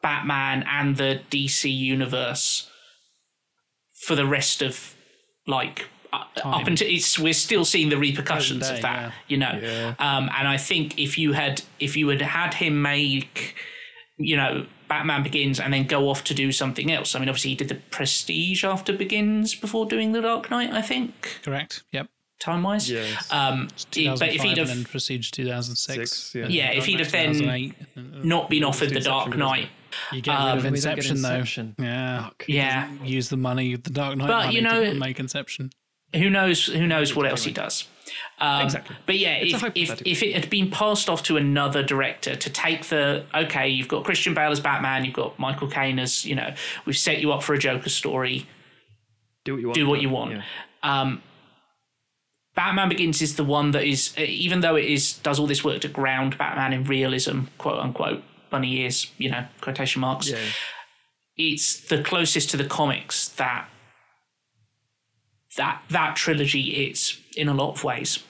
Batman 0.02 0.64
and 0.68 0.96
the 0.96 1.20
DC 1.30 1.72
universe 1.74 2.68
for 4.06 4.14
the 4.16 4.26
rest 4.26 4.62
of 4.62 4.94
like 5.46 5.86
uh, 6.12 6.24
up 6.44 6.66
until 6.66 6.88
it's 6.88 7.18
we're 7.18 7.32
still 7.32 7.64
seeing 7.64 7.88
the 7.88 7.96
repercussions 7.96 8.60
Present 8.60 8.78
of 8.78 8.82
that 8.82 9.00
yeah. 9.00 9.12
you 9.28 9.36
know 9.38 9.58
Yeah. 9.62 9.94
um 9.98 10.28
and 10.36 10.46
i 10.46 10.56
think 10.56 10.98
if 10.98 11.16
you 11.16 11.32
had 11.32 11.62
if 11.80 11.96
you 11.96 12.08
had 12.08 12.20
had 12.20 12.54
him 12.54 12.82
make 12.82 13.54
you 14.18 14.36
know 14.36 14.66
batman 14.88 15.22
begins 15.22 15.58
and 15.58 15.72
then 15.72 15.86
go 15.86 16.10
off 16.10 16.22
to 16.24 16.34
do 16.34 16.52
something 16.52 16.92
else 16.92 17.14
i 17.14 17.18
mean 17.18 17.28
obviously 17.28 17.50
he 17.50 17.56
did 17.56 17.68
the 17.68 17.76
prestige 17.90 18.62
after 18.64 18.92
begins 18.92 19.54
before 19.54 19.86
doing 19.86 20.12
the 20.12 20.20
dark 20.20 20.50
knight 20.50 20.70
i 20.72 20.82
think 20.82 21.40
Correct. 21.42 21.82
Yep. 21.92 22.08
time 22.40 22.62
wise 22.62 22.90
Yes. 22.90 23.32
um 23.32 23.68
it- 23.96 24.18
but 24.18 24.28
if 24.28 24.42
2005 24.42 24.42
he'd 24.42 24.58
and 24.58 24.68
have 24.68 24.90
Prestige 24.90 25.30
2006. 25.30 26.10
Six, 26.10 26.34
yeah. 26.34 26.46
yeah 26.48 26.70
if 26.72 26.84
he'd 26.84 26.98
have 27.00 27.10
then 27.12 27.32
2008. 27.34 28.24
not 28.24 28.50
been 28.50 28.64
offered 28.64 28.90
the 28.90 29.00
dark 29.00 29.26
Inception, 29.28 29.38
knight 29.40 29.68
You 30.12 30.20
get 30.22 30.32
rid 30.32 30.38
Um, 30.40 30.58
of 30.58 30.64
we 30.64 30.70
don't 30.70 30.72
get 30.72 30.74
Inception, 30.76 31.22
though. 31.22 31.28
Inception. 31.34 31.74
Yeah. 31.78 32.30
yeah 32.46 32.90
Use 33.04 33.28
the 33.28 33.36
money, 33.36 33.76
the 33.76 33.90
Dark 33.90 34.16
Knight 34.16 34.28
But, 34.28 34.44
money 34.46 34.54
you 34.56 34.62
know- 34.62 34.84
to 34.84 34.94
make 34.94 35.18
Inception. 35.20 35.70
who 36.14 36.28
knows 36.28 36.66
who 36.66 36.86
knows 36.86 37.14
what 37.16 37.26
else 37.26 37.44
he 37.44 37.52
does 37.52 37.86
um, 38.38 38.62
Exactly. 38.64 38.94
but 39.06 39.18
yeah 39.18 39.36
It's 39.36 39.54
if, 39.54 39.72
if, 39.74 40.02
if 40.06 40.22
it 40.22 40.34
had 40.34 40.50
been 40.50 40.70
passed 40.70 41.08
off 41.08 41.22
to 41.22 41.38
another 41.38 41.82
director 41.82 42.36
to 42.36 42.50
take 42.50 42.84
the 42.86 43.24
okay 43.34 43.66
you've 43.70 43.88
got 43.88 44.04
christian 44.04 44.34
bale 44.34 44.50
as 44.50 44.60
batman 44.60 45.06
you've 45.06 45.14
got 45.14 45.38
michael 45.38 45.68
caine 45.68 45.98
as 45.98 46.26
you 46.26 46.34
know 46.34 46.52
we've 46.84 46.98
set 46.98 47.20
you 47.22 47.32
up 47.32 47.42
for 47.42 47.54
a 47.54 47.58
joker 47.58 47.88
story 47.88 48.46
Do 49.46 49.54
what 49.54 49.60
you 49.62 49.66
want. 49.68 49.74
do 49.74 49.88
what 49.88 50.00
you 50.02 50.10
want 50.10 50.32
Yeah. 50.32 50.42
um, 50.82 51.22
batman 52.54 52.90
begins 52.90 53.22
is 53.22 53.36
the 53.36 53.44
one 53.44 53.70
that 53.70 53.84
is 53.84 54.16
even 54.18 54.60
though 54.60 54.76
it 54.76 54.84
is 54.84 55.14
does 55.20 55.38
all 55.38 55.46
this 55.46 55.64
work 55.64 55.80
to 55.80 55.88
ground 55.88 56.36
batman 56.36 56.74
in 56.74 56.84
realism 56.84 57.44
quote 57.56 57.78
unquote 57.78 58.22
bunny 58.52 58.72
ears 58.82 59.10
you 59.18 59.28
know 59.32 59.44
quotation 59.60 60.00
marks 60.00 60.28
Yeah. 60.30 60.38
it's 61.36 61.80
the 61.92 62.00
closest 62.10 62.50
to 62.50 62.56
the 62.56 62.64
comics 62.78 63.28
that 63.42 63.68
that 65.56 65.82
that 65.90 66.16
trilogy 66.16 66.86
is 66.88 67.18
in 67.36 67.48
a 67.48 67.54
lot 67.54 67.70
of 67.74 67.84
ways. 67.84 68.22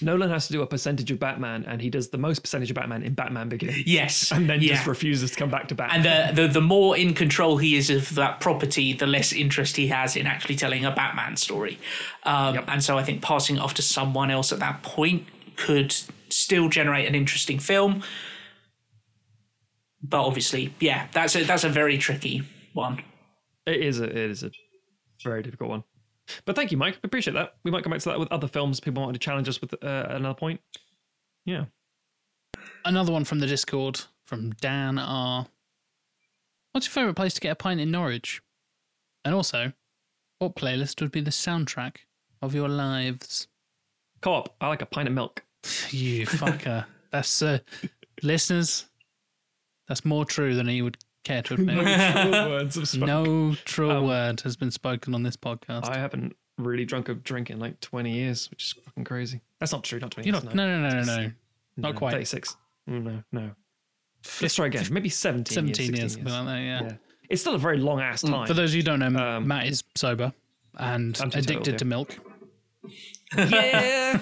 Nolan 0.00 0.30
has 0.30 0.46
to 0.46 0.52
do 0.52 0.62
a 0.62 0.66
percentage 0.66 1.10
of 1.10 1.18
Batman, 1.18 1.64
and 1.66 1.82
he 1.82 1.90
does 1.90 2.08
the 2.08 2.16
most 2.18 2.38
percentage 2.40 2.70
of 2.70 2.74
Batman 2.76 3.02
in 3.02 3.12
Batman 3.14 3.48
Begins. 3.50 3.86
Yes, 3.86 4.32
And 4.36 4.48
then 4.48 4.60
yeah. 4.62 4.74
just 4.74 4.86
refuses 4.86 5.30
to 5.32 5.36
come 5.36 5.50
back 5.50 5.68
to 5.68 5.74
Batman. 5.74 6.06
and 6.06 6.36
the, 6.38 6.42
the 6.42 6.48
the 6.54 6.60
more 6.60 6.96
in 6.96 7.12
control 7.14 7.58
he 7.58 7.76
is 7.76 7.90
of 7.90 8.14
that 8.14 8.40
property, 8.40 8.92
the 8.94 9.06
less 9.06 9.32
interest 9.32 9.76
he 9.76 9.88
has 9.88 10.16
in 10.16 10.26
actually 10.26 10.56
telling 10.56 10.84
a 10.84 10.90
Batman 10.90 11.36
story. 11.36 11.78
Um, 12.24 12.64
And 12.68 12.82
so 12.82 12.96
I 12.96 13.02
think 13.02 13.20
passing 13.22 13.56
it 13.56 13.60
off 13.60 13.74
to 13.74 13.82
someone 13.82 14.30
else 14.30 14.52
at 14.52 14.58
that 14.60 14.82
point 14.82 15.26
could 15.56 15.94
still 16.30 16.68
generate 16.68 17.06
an 17.08 17.14
interesting 17.14 17.58
film. 17.58 18.02
But 20.02 20.24
obviously, 20.24 20.74
yeah, 20.80 21.08
that's 21.12 21.34
a 21.36 21.44
that's 21.44 21.64
a 21.64 21.68
very 21.68 21.98
tricky 21.98 22.42
one. 22.72 23.02
It 23.66 23.80
is 23.80 24.00
a 24.00 24.04
it 24.04 24.30
is 24.30 24.42
a 24.42 24.50
very 25.22 25.42
difficult 25.42 25.70
one. 25.70 25.84
But 26.44 26.56
thank 26.56 26.70
you, 26.70 26.76
Mike. 26.76 26.98
Appreciate 27.02 27.34
that. 27.34 27.54
We 27.64 27.70
might 27.70 27.82
come 27.82 27.90
back 27.90 28.00
to 28.02 28.10
that 28.10 28.18
with 28.18 28.30
other 28.30 28.48
films. 28.48 28.80
People 28.80 29.02
want 29.02 29.14
to 29.14 29.18
challenge 29.18 29.48
us 29.48 29.60
with 29.60 29.72
uh, 29.82 30.06
another 30.10 30.34
point. 30.34 30.60
Yeah. 31.44 31.64
Another 32.84 33.12
one 33.12 33.24
from 33.24 33.38
the 33.38 33.46
Discord 33.46 34.00
from 34.24 34.50
Dan 34.60 34.98
R. 34.98 35.46
What's 36.72 36.86
your 36.86 36.92
favourite 36.92 37.16
place 37.16 37.34
to 37.34 37.40
get 37.40 37.52
a 37.52 37.56
pint 37.56 37.80
in 37.80 37.90
Norwich? 37.90 38.42
And 39.24 39.34
also, 39.34 39.72
what 40.38 40.54
playlist 40.54 41.00
would 41.00 41.10
be 41.10 41.20
the 41.20 41.30
soundtrack 41.30 41.96
of 42.42 42.54
your 42.54 42.68
lives? 42.68 43.48
Co-op. 44.20 44.54
I 44.60 44.68
like 44.68 44.82
a 44.82 44.86
pint 44.86 45.08
of 45.08 45.14
milk. 45.14 45.44
You 45.90 46.26
fucker. 46.26 46.84
That's 47.10 47.42
uh, 47.42 47.58
listeners. 48.22 48.87
That's 49.88 50.04
more 50.04 50.24
true 50.24 50.54
than 50.54 50.68
he 50.68 50.82
would 50.82 50.98
care 51.24 51.42
to 51.42 51.54
admit. 51.58 51.78
words 51.84 52.76
of 52.76 52.88
spoken. 52.88 53.06
no 53.06 53.54
true 53.64 53.90
Um, 53.90 54.06
word 54.06 54.40
has 54.42 54.56
been 54.56 54.70
spoken 54.70 55.14
on 55.14 55.22
this 55.22 55.36
podcast. 55.36 55.88
I 55.88 55.98
haven't 55.98 56.36
really 56.58 56.84
drunk 56.84 57.08
a 57.08 57.14
drink 57.14 57.50
in 57.50 57.58
like 57.58 57.80
20 57.80 58.10
years, 58.12 58.50
which 58.50 58.64
is 58.64 58.72
fucking 58.84 59.04
crazy. 59.04 59.40
That's 59.60 59.72
not 59.72 59.84
true. 59.84 59.98
Not 59.98 60.10
20 60.12 60.28
You're 60.28 60.34
years. 60.36 60.44
not. 60.44 60.54
No, 60.54 60.66
no, 60.80 60.88
no, 60.90 61.02
no, 61.02 61.16
no. 61.22 61.32
Not 61.76 61.94
quite. 61.96 62.12
36. 62.12 62.56
Mm, 62.88 63.02
No, 63.04 63.22
no. 63.32 63.50
Let's 64.42 64.54
try 64.56 64.66
again. 64.66 64.84
Maybe 64.90 65.08
17 65.08 65.54
Seventeen 65.54 65.86
years. 65.90 65.98
years, 65.98 66.12
16 66.14 66.28
something 66.28 66.46
like 66.46 66.56
that. 66.56 66.60
Yeah. 66.62 66.82
Yeah. 66.82 66.96
It's 67.30 67.40
still 67.40 67.54
a 67.54 67.58
very 67.58 67.78
long 67.78 68.00
ass 68.00 68.22
time. 68.22 68.46
For 68.46 68.54
those 68.54 68.70
of 68.70 68.74
you 68.76 68.80
who 68.82 68.86
don't 68.98 69.12
know, 69.12 69.36
Um, 69.36 69.46
Matt 69.46 69.66
is 69.68 69.84
sober 69.94 70.32
and 70.74 71.18
addicted 71.34 71.72
yeah. 71.72 71.76
to 71.78 71.84
milk. 71.84 72.18
yeah. 73.36 74.20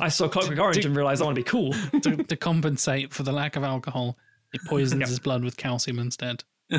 I 0.00 0.08
saw 0.08 0.28
Clockwork 0.28 0.58
Orange 0.58 0.84
and 0.84 0.96
realized 0.96 1.22
I 1.22 1.24
want 1.24 1.36
to 1.36 1.40
be 1.40 1.48
cool. 1.48 1.72
to, 2.02 2.16
to 2.24 2.36
compensate 2.36 3.12
for 3.12 3.22
the 3.22 3.32
lack 3.32 3.56
of 3.56 3.62
alcohol, 3.64 4.16
it 4.54 4.60
poisons 4.66 5.08
his 5.10 5.18
blood 5.18 5.44
with 5.44 5.56
calcium 5.56 5.98
instead. 5.98 6.44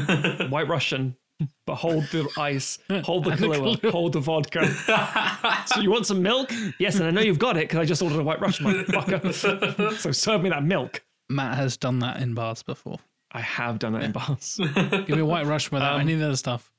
White 0.50 0.68
Russian, 0.68 1.16
but 1.68 1.76
hold 1.76 2.04
the 2.06 2.28
ice, 2.38 2.80
hold 3.04 3.26
the 3.26 3.32
And 3.32 3.40
the 3.40 3.48
Kahlua, 3.48 3.78
Kahlua. 3.80 3.92
hold 3.92 4.14
the 4.14 4.20
vodka. 4.20 5.66
so 5.68 5.80
you 5.82 5.92
want 5.92 6.06
some 6.08 6.22
milk? 6.24 6.52
Yes, 6.80 6.96
and 6.96 7.06
I 7.06 7.12
know 7.12 7.22
you've 7.22 7.38
got 7.40 7.58
it 7.58 7.62
because 7.70 7.80
I 7.80 7.86
just 7.86 8.02
ordered 8.02 8.20
a 8.20 8.24
White 8.24 8.42
Russian, 8.42 8.66
motherfucker. 8.66 9.94
so 10.00 10.12
serve 10.12 10.42
me 10.42 10.50
that 10.50 10.64
milk. 10.64 11.04
Matt 11.30 11.56
has 11.58 11.78
done 11.78 12.00
that 12.00 12.22
in 12.22 12.34
bars 12.34 12.64
before. 12.64 12.98
I 13.32 13.42
have 13.42 13.80
done 13.80 13.94
that 13.94 14.04
in 14.04 14.12
bars. 14.14 14.58
Give 14.60 15.10
me 15.10 15.20
a 15.20 15.26
white 15.26 15.46
Russian 15.46 15.72
without 15.76 15.96
Um, 15.96 16.02
any 16.02 16.14
of 16.14 16.20
the 16.20 16.28
other 16.28 16.36
stuff. 16.38 16.72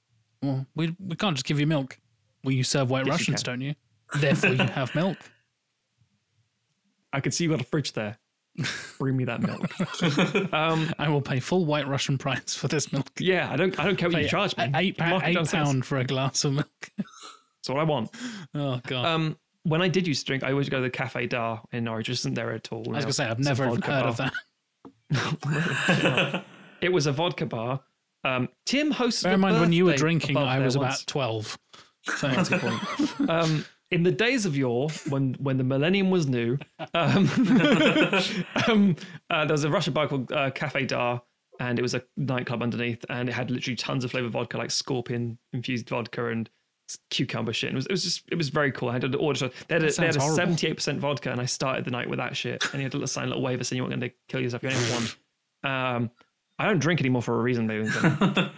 Well, 0.42 0.64
we, 0.74 0.94
we 0.98 1.16
can't 1.16 1.36
just 1.36 1.44
give 1.44 1.60
you 1.60 1.66
milk. 1.66 1.98
Well, 2.44 2.54
you 2.54 2.62
serve 2.64 2.88
white 2.90 3.04
Yes, 3.06 3.12
Russians, 3.12 3.42
can. 3.42 3.52
don't 3.54 3.60
you? 3.60 3.74
Therefore, 4.20 4.50
you 4.50 4.58
have 4.64 4.94
milk. 4.94 5.18
I 7.12 7.20
could 7.20 7.34
see 7.34 7.44
you 7.44 7.50
got 7.50 7.60
a 7.60 7.64
fridge 7.64 7.92
there. 7.92 8.18
Bring 8.98 9.16
me 9.16 9.24
that 9.24 9.42
milk. 9.42 10.52
um, 10.52 10.92
I 10.98 11.08
will 11.08 11.20
pay 11.20 11.40
full 11.40 11.64
white 11.66 11.86
Russian 11.86 12.18
price 12.18 12.54
for 12.54 12.68
this 12.68 12.92
milk. 12.92 13.08
yeah, 13.18 13.50
I 13.52 13.56
don't. 13.56 13.78
I 13.78 13.84
don't 13.84 13.96
care 13.96 14.08
what 14.08 14.22
you 14.22 14.28
charge 14.28 14.56
me. 14.56 14.70
Eight, 14.74 14.96
pa- 14.98 15.20
eight 15.22 15.34
downstairs. 15.34 15.68
pound 15.68 15.84
for 15.84 15.98
a 15.98 16.04
glass 16.04 16.44
of 16.44 16.52
milk. 16.54 16.90
That's 16.96 17.68
what 17.68 17.78
I 17.78 17.82
want. 17.84 18.10
Oh 18.54 18.80
god. 18.86 19.04
Um, 19.06 19.36
when 19.64 19.82
I 19.82 19.88
did 19.88 20.06
used 20.06 20.20
to 20.20 20.26
drink, 20.26 20.44
I 20.44 20.52
always 20.52 20.68
go 20.68 20.76
to 20.76 20.82
the 20.82 20.90
Cafe 20.90 21.26
Dar 21.26 21.60
in 21.72 21.84
Norwich, 21.84 22.08
which 22.08 22.18
isn't 22.20 22.34
there 22.34 22.52
at 22.52 22.72
all. 22.72 22.84
I 22.88 22.96
was 22.96 23.04
gonna 23.04 23.12
say 23.12 23.26
I've 23.26 23.40
never 23.40 23.66
even 23.66 23.82
heard 23.82 24.04
of 24.06 24.16
that. 24.18 24.32
It 26.82 26.92
was 26.92 27.06
a 27.06 27.12
vodka 27.12 27.46
bar. 27.46 27.80
Um, 28.22 28.48
Tim 28.66 28.92
hosted. 28.92 29.24
Bear 29.24 29.32
in 29.34 29.40
mind 29.40 29.60
when 29.60 29.72
you 29.72 29.86
were 29.86 29.96
drinking, 29.96 30.36
I 30.36 30.58
was 30.58 30.76
once. 30.76 31.00
about 31.00 31.06
twelve. 31.06 31.58
So 32.04 32.28
That's 32.28 32.50
a 32.50 32.58
good 32.58 32.60
point. 32.60 32.82
Um, 33.30 33.64
in 33.90 34.02
the 34.02 34.10
days 34.10 34.46
of 34.46 34.56
yore, 34.56 34.88
when 35.08 35.34
when 35.34 35.58
the 35.58 35.64
millennium 35.64 36.10
was 36.10 36.26
new, 36.26 36.58
um, 36.94 37.28
um, 38.68 38.96
uh, 39.30 39.44
there 39.44 39.54
was 39.54 39.64
a 39.64 39.70
Russian 39.70 39.92
bar 39.92 40.08
called 40.08 40.32
uh, 40.32 40.50
Cafe 40.50 40.86
Dar, 40.86 41.22
and 41.60 41.78
it 41.78 41.82
was 41.82 41.94
a 41.94 42.02
nightclub 42.16 42.62
underneath, 42.62 43.04
and 43.08 43.28
it 43.28 43.32
had 43.32 43.50
literally 43.50 43.76
tons 43.76 44.04
of 44.04 44.10
flavored 44.10 44.32
vodka, 44.32 44.58
like 44.58 44.70
scorpion 44.70 45.38
infused 45.52 45.88
vodka 45.88 46.26
and 46.28 46.50
cucumber 47.10 47.52
shit. 47.52 47.70
And 47.70 47.76
it 47.76 47.78
was 47.78 47.86
it 47.86 47.92
was 47.92 48.04
just 48.04 48.24
it 48.30 48.36
was 48.36 48.48
very 48.48 48.72
cool. 48.72 48.88
I 48.88 48.92
had 48.92 49.02
to 49.02 49.18
order. 49.18 49.50
They 49.68 49.74
had 49.74 49.84
a, 49.84 49.92
they 49.92 50.06
had 50.06 50.16
a 50.16 50.20
seventy 50.20 50.66
eight 50.66 50.76
percent 50.76 50.98
vodka, 50.98 51.30
and 51.30 51.40
I 51.40 51.46
started 51.46 51.84
the 51.84 51.90
night 51.92 52.10
with 52.10 52.18
that 52.18 52.36
shit. 52.36 52.64
And 52.72 52.82
you 52.82 52.84
had 52.84 52.92
to 52.92 53.06
sign, 53.06 53.24
a 53.24 53.28
little 53.28 53.42
waiver 53.42 53.62
saying 53.62 53.78
you 53.78 53.84
weren't 53.84 54.00
going 54.00 54.10
to 54.10 54.16
kill 54.28 54.40
yourself. 54.40 54.62
You 54.62 54.70
only 54.70 54.80
have 54.82 54.94
one. 54.94 55.08
Um, 55.64 56.10
I 56.58 56.64
don't 56.66 56.78
drink 56.78 57.00
anymore 57.00 57.20
for 57.22 57.38
a 57.38 57.42
reason, 57.42 57.66
ladies 57.66 57.94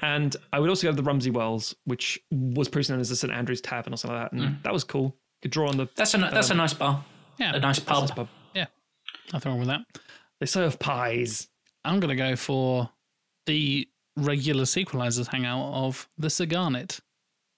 and 0.03 0.37
I 0.53 0.61
would 0.61 0.69
also 0.71 0.87
go 0.87 0.93
to 0.93 0.97
the 0.97 1.03
Rumsey 1.03 1.31
Wells, 1.31 1.75
which 1.85 2.19
was 2.31 2.69
previously 2.69 2.93
known 2.95 3.01
as 3.01 3.09
the 3.09 3.17
St 3.17 3.33
Andrews 3.33 3.61
Tavern 3.61 3.93
or 3.93 3.97
something 3.97 4.17
like 4.19 4.31
that, 4.31 4.33
and 4.39 4.43
Mm. 4.59 4.63
that 4.63 4.73
was 4.73 4.85
cool. 4.85 5.17
Could 5.43 5.51
draw 5.51 5.69
on 5.69 5.77
the 5.77 5.89
That's 5.97 6.15
a 6.15 6.19
that's 6.19 6.51
a 6.51 6.55
nice 6.55 6.75
bar, 6.75 7.05
yeah, 7.39 7.55
a 7.55 7.59
nice 7.61 7.79
pub. 7.81 8.09
pub. 8.15 8.29
yeah, 8.55 8.67
nothing 9.33 9.51
wrong 9.51 9.59
with 9.59 9.69
that. 9.69 9.81
They 10.41 10.47
serve 10.47 10.79
pies. 10.79 11.49
I'm 11.85 11.99
gonna 12.01 12.17
go 12.17 12.37
for 12.37 12.91
the 13.47 13.89
regular 14.17 14.65
sequelisers 14.65 15.29
hangout 15.29 15.73
of 15.73 16.09
the 16.19 16.29
Sir 16.31 16.47
Garnet, 16.47 17.01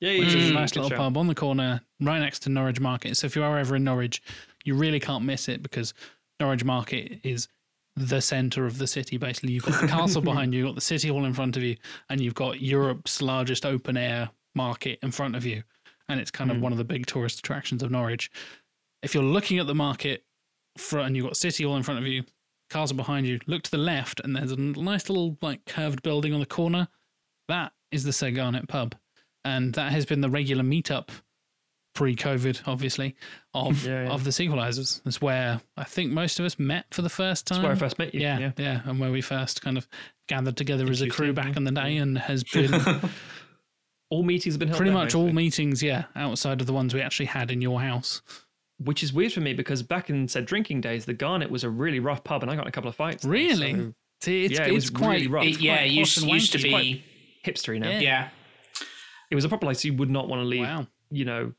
Yeah, 0.00 0.18
which 0.18 0.28
is 0.34 0.48
a 0.48 0.52
Mm, 0.52 0.54
nice 0.54 0.74
little 0.76 0.90
pub 0.96 1.16
on 1.18 1.26
the 1.26 1.34
corner 1.34 1.80
right 2.00 2.18
next 2.20 2.40
to 2.40 2.48
Norwich 2.50 2.80
Market. 2.80 3.16
So 3.16 3.26
if 3.26 3.34
you 3.36 3.42
are 3.42 3.58
ever 3.58 3.76
in 3.76 3.84
Norwich, 3.84 4.22
you 4.64 4.74
really 4.74 5.00
can't 5.00 5.24
miss 5.24 5.48
it 5.48 5.62
because 5.62 5.92
Norwich 6.38 6.64
Market 6.64 7.20
is 7.24 7.48
the 7.96 8.20
center 8.20 8.66
of 8.66 8.78
the 8.78 8.86
city. 8.86 9.16
Basically, 9.18 9.52
you've 9.52 9.64
got 9.64 9.80
the 9.80 9.86
castle 9.88 10.22
behind 10.30 10.52
you, 10.54 10.60
you've 10.60 10.68
got 10.68 10.74
the 10.74 10.80
city 10.80 11.08
hall 11.08 11.24
in 11.24 11.34
front 11.34 11.56
of 11.56 11.62
you, 11.62 11.76
and 12.08 12.20
you've 12.20 12.34
got 12.34 12.60
Europe's 12.60 13.20
largest 13.22 13.66
open 13.66 13.96
air 13.96 14.30
market 14.54 14.98
in 15.02 15.10
front 15.10 15.36
of 15.36 15.44
you. 15.44 15.62
And 16.08 16.20
it's 16.20 16.30
kind 16.30 16.50
of 16.50 16.56
Mm. 16.56 16.60
one 16.60 16.72
of 16.72 16.78
the 16.78 16.84
big 16.84 17.06
tourist 17.06 17.38
attractions 17.38 17.82
of 17.82 17.90
Norwich. 17.90 18.30
If 19.02 19.14
you're 19.14 19.22
looking 19.22 19.58
at 19.58 19.66
the 19.66 19.74
market 19.74 20.24
front 20.76 21.08
and 21.08 21.16
you've 21.16 21.26
got 21.26 21.36
city 21.36 21.64
hall 21.64 21.76
in 21.76 21.82
front 21.82 22.00
of 22.00 22.06
you, 22.06 22.24
castle 22.68 22.96
behind 22.96 23.26
you, 23.26 23.38
look 23.46 23.62
to 23.62 23.70
the 23.70 23.78
left, 23.78 24.20
and 24.20 24.34
there's 24.34 24.52
a 24.52 24.56
nice 24.56 25.08
little 25.08 25.36
like 25.42 25.64
curved 25.66 26.02
building 26.02 26.32
on 26.34 26.40
the 26.40 26.46
corner. 26.46 26.88
That 27.48 27.72
is 27.92 28.04
the 28.04 28.12
Sir 28.12 28.30
Garnet 28.30 28.68
pub, 28.68 28.94
and 29.44 29.72
that 29.74 29.92
has 29.92 30.06
been 30.06 30.20
the 30.20 30.30
regular 30.30 30.62
meetup 30.64 31.08
pre-COVID, 31.94 32.62
obviously, 32.66 33.16
of 33.54 33.84
Yeah, 33.86 34.04
yeah. 34.04 34.10
of 34.10 34.24
the 34.24 34.30
sequelisers. 34.30 35.02
That's 35.04 35.20
where 35.20 35.60
I 35.76 35.84
think 35.84 36.12
most 36.12 36.38
of 36.38 36.44
us 36.46 36.58
met 36.58 36.86
for 36.92 37.02
the 37.02 37.08
first 37.08 37.46
time. 37.46 37.56
That's 37.56 37.64
where 37.64 37.72
I 37.72 37.78
first 37.78 37.98
met 37.98 38.14
you. 38.14 38.20
yeah, 38.20 38.38
yeah. 38.38 38.52
yeah, 38.56 38.80
and 38.84 38.98
where 39.00 39.10
we 39.10 39.20
first 39.20 39.62
kind 39.62 39.76
of 39.78 39.88
gathered 40.28 40.56
together 40.56 40.88
as 40.90 41.02
a 41.02 41.08
crew 41.08 41.28
you, 41.28 41.32
back 41.32 41.56
in 41.56 41.64
the 41.64 41.72
day, 41.72 41.96
and 41.96 42.16
has 42.18 42.44
been 42.44 42.72
All 44.10 44.24
meetings 44.24 44.54
have 44.54 44.58
been 44.58 44.68
held 44.68 44.78
pretty 44.78 44.90
there, 44.90 44.98
much 44.98 45.14
all 45.14 45.32
meetings, 45.32 45.82
yeah, 45.84 46.04
outside 46.16 46.60
of 46.60 46.66
the 46.66 46.72
ones 46.72 46.92
we 46.92 47.00
actually 47.00 47.26
had 47.26 47.50
in 47.52 47.60
your 47.60 47.80
house. 47.80 48.22
which 48.78 49.04
is 49.04 49.12
weird 49.12 49.32
for 49.32 49.40
me 49.40 49.52
because 49.54 49.84
back 49.84 50.10
in 50.10 50.26
said 50.26 50.46
drinking 50.46 50.80
days, 50.80 51.04
the 51.04 51.12
Garnet 51.14 51.48
was 51.50 51.62
a 51.62 51.70
really 51.70 52.00
rough 52.00 52.24
pub, 52.24 52.42
and 52.42 52.50
I 52.50 52.56
got 52.56 52.62
in 52.62 52.68
a 52.68 52.72
couple 52.72 52.88
of 52.90 52.96
fights. 52.96 53.22
there, 53.22 53.30
Really? 53.30 53.72
so 53.74 53.94
See, 54.22 54.44
it's, 54.46 54.58
Yeah, 54.58 54.66
it 54.66 54.72
was 54.72 54.84
it's 54.88 54.90
quite 54.98 55.12
really 55.14 55.26
rough. 55.28 55.44
It- 55.44 55.60
yeah, 55.60 55.76
quite 55.76 55.86
it 55.86 55.92
used, 55.92 56.20
posh 56.22 56.28
used 56.32 56.52
to 56.52 56.58
be. 56.58 57.04
hipstery 57.44 57.78
now. 57.78 57.90
Yeah. 57.90 58.00
Yeah. 58.00 58.28
It 59.30 59.34
was 59.36 59.44
a 59.44 59.48
proper 59.48 59.66
place 59.66 59.84
you 59.84 59.94
would 59.94 60.10
not 60.10 60.28
want 60.28 60.40
to 60.42 60.46
leave. 60.46 60.62
Wow. 60.62 60.88
You 61.12 61.24
know, 61.24 61.52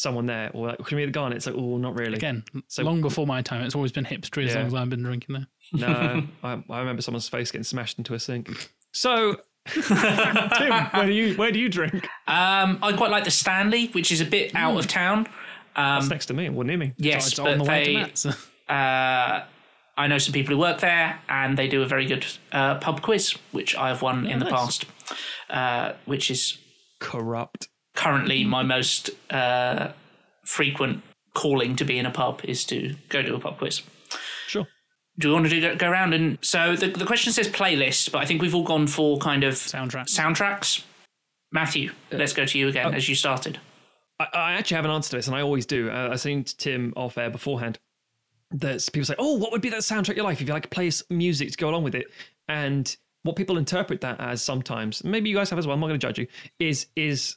someone 0.00 0.26
there 0.26 0.50
or 0.54 0.68
like, 0.68 0.78
can 0.84 0.96
we 0.96 1.02
at 1.02 1.06
the 1.06 1.12
Garnet? 1.12 1.36
It's 1.36 1.46
like, 1.46 1.54
oh, 1.56 1.76
not 1.78 1.98
really. 1.98 2.14
Again, 2.14 2.42
So- 2.68 2.82
long 2.82 3.00
before 3.00 3.26
my 3.26 3.42
time, 3.42 3.62
it's 3.62 3.74
always 3.74 3.92
been 3.92 4.04
hipstery 4.04 4.44
as 4.46 4.52
Yeah. 4.52 4.58
long 4.58 4.66
as 4.66 4.74
I've 4.74 4.90
been 4.90 5.02
drinking 5.02 5.34
there. 5.34 5.46
No, 5.72 6.26
I, 6.42 6.62
I 6.68 6.78
remember 6.80 7.00
someone's 7.02 7.28
face 7.28 7.50
getting 7.52 7.62
smashed 7.64 7.98
into 7.98 8.14
a 8.14 8.18
sink. 8.18 8.70
So, 8.92 9.36
Tim, 9.72 9.84
where 9.92 11.06
do 11.06 11.12
you 11.12 11.34
where 11.36 11.52
do 11.52 11.60
you 11.60 11.68
drink? 11.68 11.94
Um, 12.26 12.78
I 12.82 12.92
quite 12.96 13.10
like 13.12 13.22
the 13.24 13.30
Stanley, 13.30 13.86
which 13.88 14.10
is 14.10 14.20
a 14.20 14.24
bit 14.24 14.54
out 14.56 14.76
of 14.76 14.88
town. 14.88 15.28
That's 15.76 16.10
next 16.10 16.26
to 16.26 16.34
me, 16.34 16.48
or 16.48 16.64
near 16.64 16.76
me. 16.76 16.92
Yes, 16.96 17.28
it's 17.28 17.38
but 17.38 17.52
on 17.52 17.58
the 17.58 17.64
way 17.64 17.84
to 17.84 17.90
they. 17.90 17.96
Matt's. 17.96 18.26
Uh, 18.68 19.44
I 19.96 20.06
know 20.08 20.18
some 20.18 20.32
people 20.32 20.54
who 20.54 20.60
work 20.60 20.80
there, 20.80 21.20
and 21.28 21.56
they 21.56 21.68
do 21.68 21.82
a 21.82 21.86
very 21.86 22.06
good 22.06 22.26
uh, 22.52 22.78
pub 22.78 23.02
quiz, 23.02 23.36
which 23.52 23.76
I 23.76 23.88
have 23.88 24.02
won 24.02 24.26
in 24.26 24.38
the 24.38 24.46
nice. 24.46 24.52
past, 24.52 24.84
uh, 25.50 25.92
which 26.06 26.30
is 26.30 26.58
Corrupt. 26.98 27.68
Currently 28.00 28.44
my 28.44 28.62
most 28.62 29.10
uh, 29.28 29.92
frequent 30.42 31.02
calling 31.34 31.76
to 31.76 31.84
be 31.84 31.98
in 31.98 32.06
a 32.06 32.10
pub 32.10 32.40
is 32.44 32.64
to 32.64 32.96
go 33.10 33.20
to 33.20 33.34
a 33.34 33.38
pub 33.38 33.58
quiz. 33.58 33.82
Sure. 34.46 34.66
Do 35.18 35.28
we 35.28 35.34
want 35.34 35.46
to 35.46 35.50
do 35.50 35.60
go, 35.60 35.76
go 35.76 35.90
around 35.90 36.14
and 36.14 36.38
so 36.40 36.76
the 36.76 36.88
the 36.88 37.04
question 37.04 37.30
says 37.30 37.48
playlist, 37.48 38.10
but 38.10 38.22
I 38.22 38.24
think 38.24 38.40
we've 38.40 38.54
all 38.54 38.64
gone 38.64 38.86
for 38.86 39.18
kind 39.18 39.44
of 39.44 39.54
Soundtrack. 39.54 40.06
soundtracks. 40.06 40.82
Matthew, 41.52 41.92
let's 42.10 42.32
go 42.32 42.46
to 42.46 42.58
you 42.58 42.68
again 42.68 42.94
as 42.94 43.06
you 43.08 43.14
started. 43.14 43.58
I, 44.18 44.28
I 44.32 44.52
actually 44.52 44.76
have 44.76 44.86
an 44.86 44.92
answer 44.92 45.10
to 45.10 45.16
this, 45.16 45.26
and 45.26 45.36
I 45.36 45.42
always 45.42 45.66
do. 45.66 45.90
Uh, 45.90 46.10
I 46.12 46.16
to 46.16 46.56
Tim 46.56 46.94
off 46.96 47.18
air 47.18 47.28
beforehand 47.28 47.78
that 48.52 48.88
people 48.92 49.04
say, 49.04 49.16
"Oh, 49.18 49.36
what 49.36 49.52
would 49.52 49.60
be 49.60 49.68
that 49.70 49.80
soundtrack 49.80 50.16
your 50.16 50.24
life 50.24 50.40
if 50.40 50.48
you 50.48 50.54
like 50.54 50.70
play 50.70 50.90
music 51.10 51.50
to 51.50 51.56
go 51.58 51.68
along 51.68 51.84
with 51.84 51.94
it?" 51.94 52.06
And 52.48 52.96
what 53.24 53.36
people 53.36 53.58
interpret 53.58 54.00
that 54.00 54.18
as 54.20 54.40
sometimes, 54.40 55.04
maybe 55.04 55.28
you 55.28 55.36
guys 55.36 55.50
have 55.50 55.58
as 55.58 55.66
well. 55.66 55.74
I'm 55.74 55.80
not 55.80 55.88
going 55.88 56.00
to 56.00 56.06
judge 56.06 56.18
you. 56.18 56.26
Is 56.58 56.86
is 56.96 57.36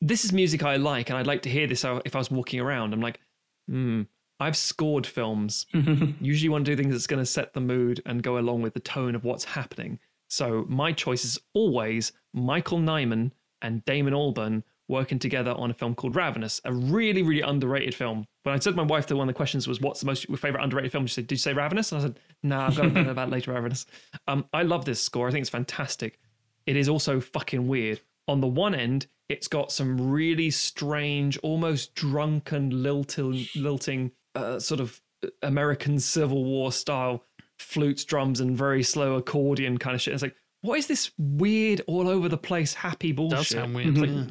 this 0.00 0.24
is 0.24 0.32
music 0.32 0.62
I 0.62 0.76
like, 0.76 1.10
and 1.10 1.18
I'd 1.18 1.26
like 1.26 1.42
to 1.42 1.50
hear 1.50 1.66
this 1.66 1.84
if 1.84 2.14
I 2.14 2.18
was 2.18 2.30
walking 2.30 2.60
around. 2.60 2.92
I'm 2.92 3.00
like, 3.00 3.20
hmm. 3.68 4.02
I've 4.40 4.56
scored 4.56 5.06
films. 5.06 5.66
Usually, 6.20 6.48
want 6.48 6.64
to 6.64 6.70
do 6.70 6.80
things 6.80 6.94
that's 6.94 7.08
going 7.08 7.22
to 7.22 7.26
set 7.26 7.54
the 7.54 7.60
mood 7.60 8.00
and 8.06 8.22
go 8.22 8.38
along 8.38 8.62
with 8.62 8.74
the 8.74 8.80
tone 8.80 9.14
of 9.14 9.24
what's 9.24 9.44
happening. 9.44 9.98
So 10.28 10.64
my 10.68 10.92
choice 10.92 11.24
is 11.24 11.38
always 11.54 12.12
Michael 12.32 12.78
Nyman 12.78 13.32
and 13.62 13.84
Damon 13.84 14.14
Albarn 14.14 14.62
working 14.86 15.18
together 15.18 15.52
on 15.52 15.70
a 15.70 15.74
film 15.74 15.94
called 15.94 16.16
Ravenous, 16.16 16.60
a 16.64 16.72
really, 16.72 17.22
really 17.22 17.42
underrated 17.42 17.94
film. 17.94 18.26
When 18.42 18.54
I 18.54 18.58
said 18.58 18.70
to 18.70 18.76
my 18.76 18.84
wife 18.84 19.06
that 19.06 19.16
one 19.16 19.28
of 19.28 19.34
the 19.34 19.36
questions 19.36 19.66
was, 19.66 19.80
"What's 19.80 20.00
the 20.00 20.06
most 20.06 20.28
your 20.28 20.38
favorite 20.38 20.62
underrated 20.62 20.92
film?" 20.92 21.06
She 21.06 21.14
said, 21.14 21.26
"Did 21.26 21.34
you 21.34 21.38
say 21.38 21.52
Ravenous?" 21.52 21.92
And 21.92 22.00
I 22.00 22.04
said, 22.04 22.20
"Nah, 22.42 22.66
I've 22.66 22.76
got 22.76 22.94
to 22.94 23.10
about 23.10 23.30
later 23.30 23.52
Ravenous." 23.52 23.86
Um, 24.26 24.46
I 24.52 24.62
love 24.62 24.84
this 24.84 25.02
score. 25.02 25.28
I 25.28 25.30
think 25.30 25.42
it's 25.42 25.50
fantastic. 25.50 26.18
It 26.66 26.76
is 26.76 26.88
also 26.88 27.20
fucking 27.20 27.66
weird. 27.66 28.00
On 28.28 28.40
the 28.40 28.46
one 28.46 28.74
end, 28.74 29.06
it's 29.28 29.48
got 29.48 29.72
some 29.72 30.10
really 30.10 30.50
strange, 30.50 31.38
almost 31.38 31.94
drunken, 31.94 32.82
lilting, 32.82 33.46
lilting, 33.56 34.12
uh, 34.34 34.58
sort 34.58 34.80
of 34.80 35.00
American 35.42 35.98
Civil 35.98 36.44
War 36.44 36.70
style 36.70 37.24
flutes, 37.58 38.04
drums, 38.04 38.40
and 38.40 38.56
very 38.56 38.82
slow 38.82 39.16
accordion 39.16 39.78
kind 39.78 39.94
of 39.94 40.00
shit. 40.00 40.14
It's 40.14 40.22
like, 40.22 40.36
what 40.60 40.78
is 40.78 40.86
this 40.86 41.10
weird, 41.18 41.82
all 41.86 42.08
over 42.08 42.28
the 42.28 42.38
place, 42.38 42.74
happy 42.74 43.12
bullshit? 43.12 43.38
Does 43.38 43.48
sound 43.48 43.74
weird. 43.74 43.88
It's 43.88 43.98
like, 43.98 44.10
yeah. 44.10 44.24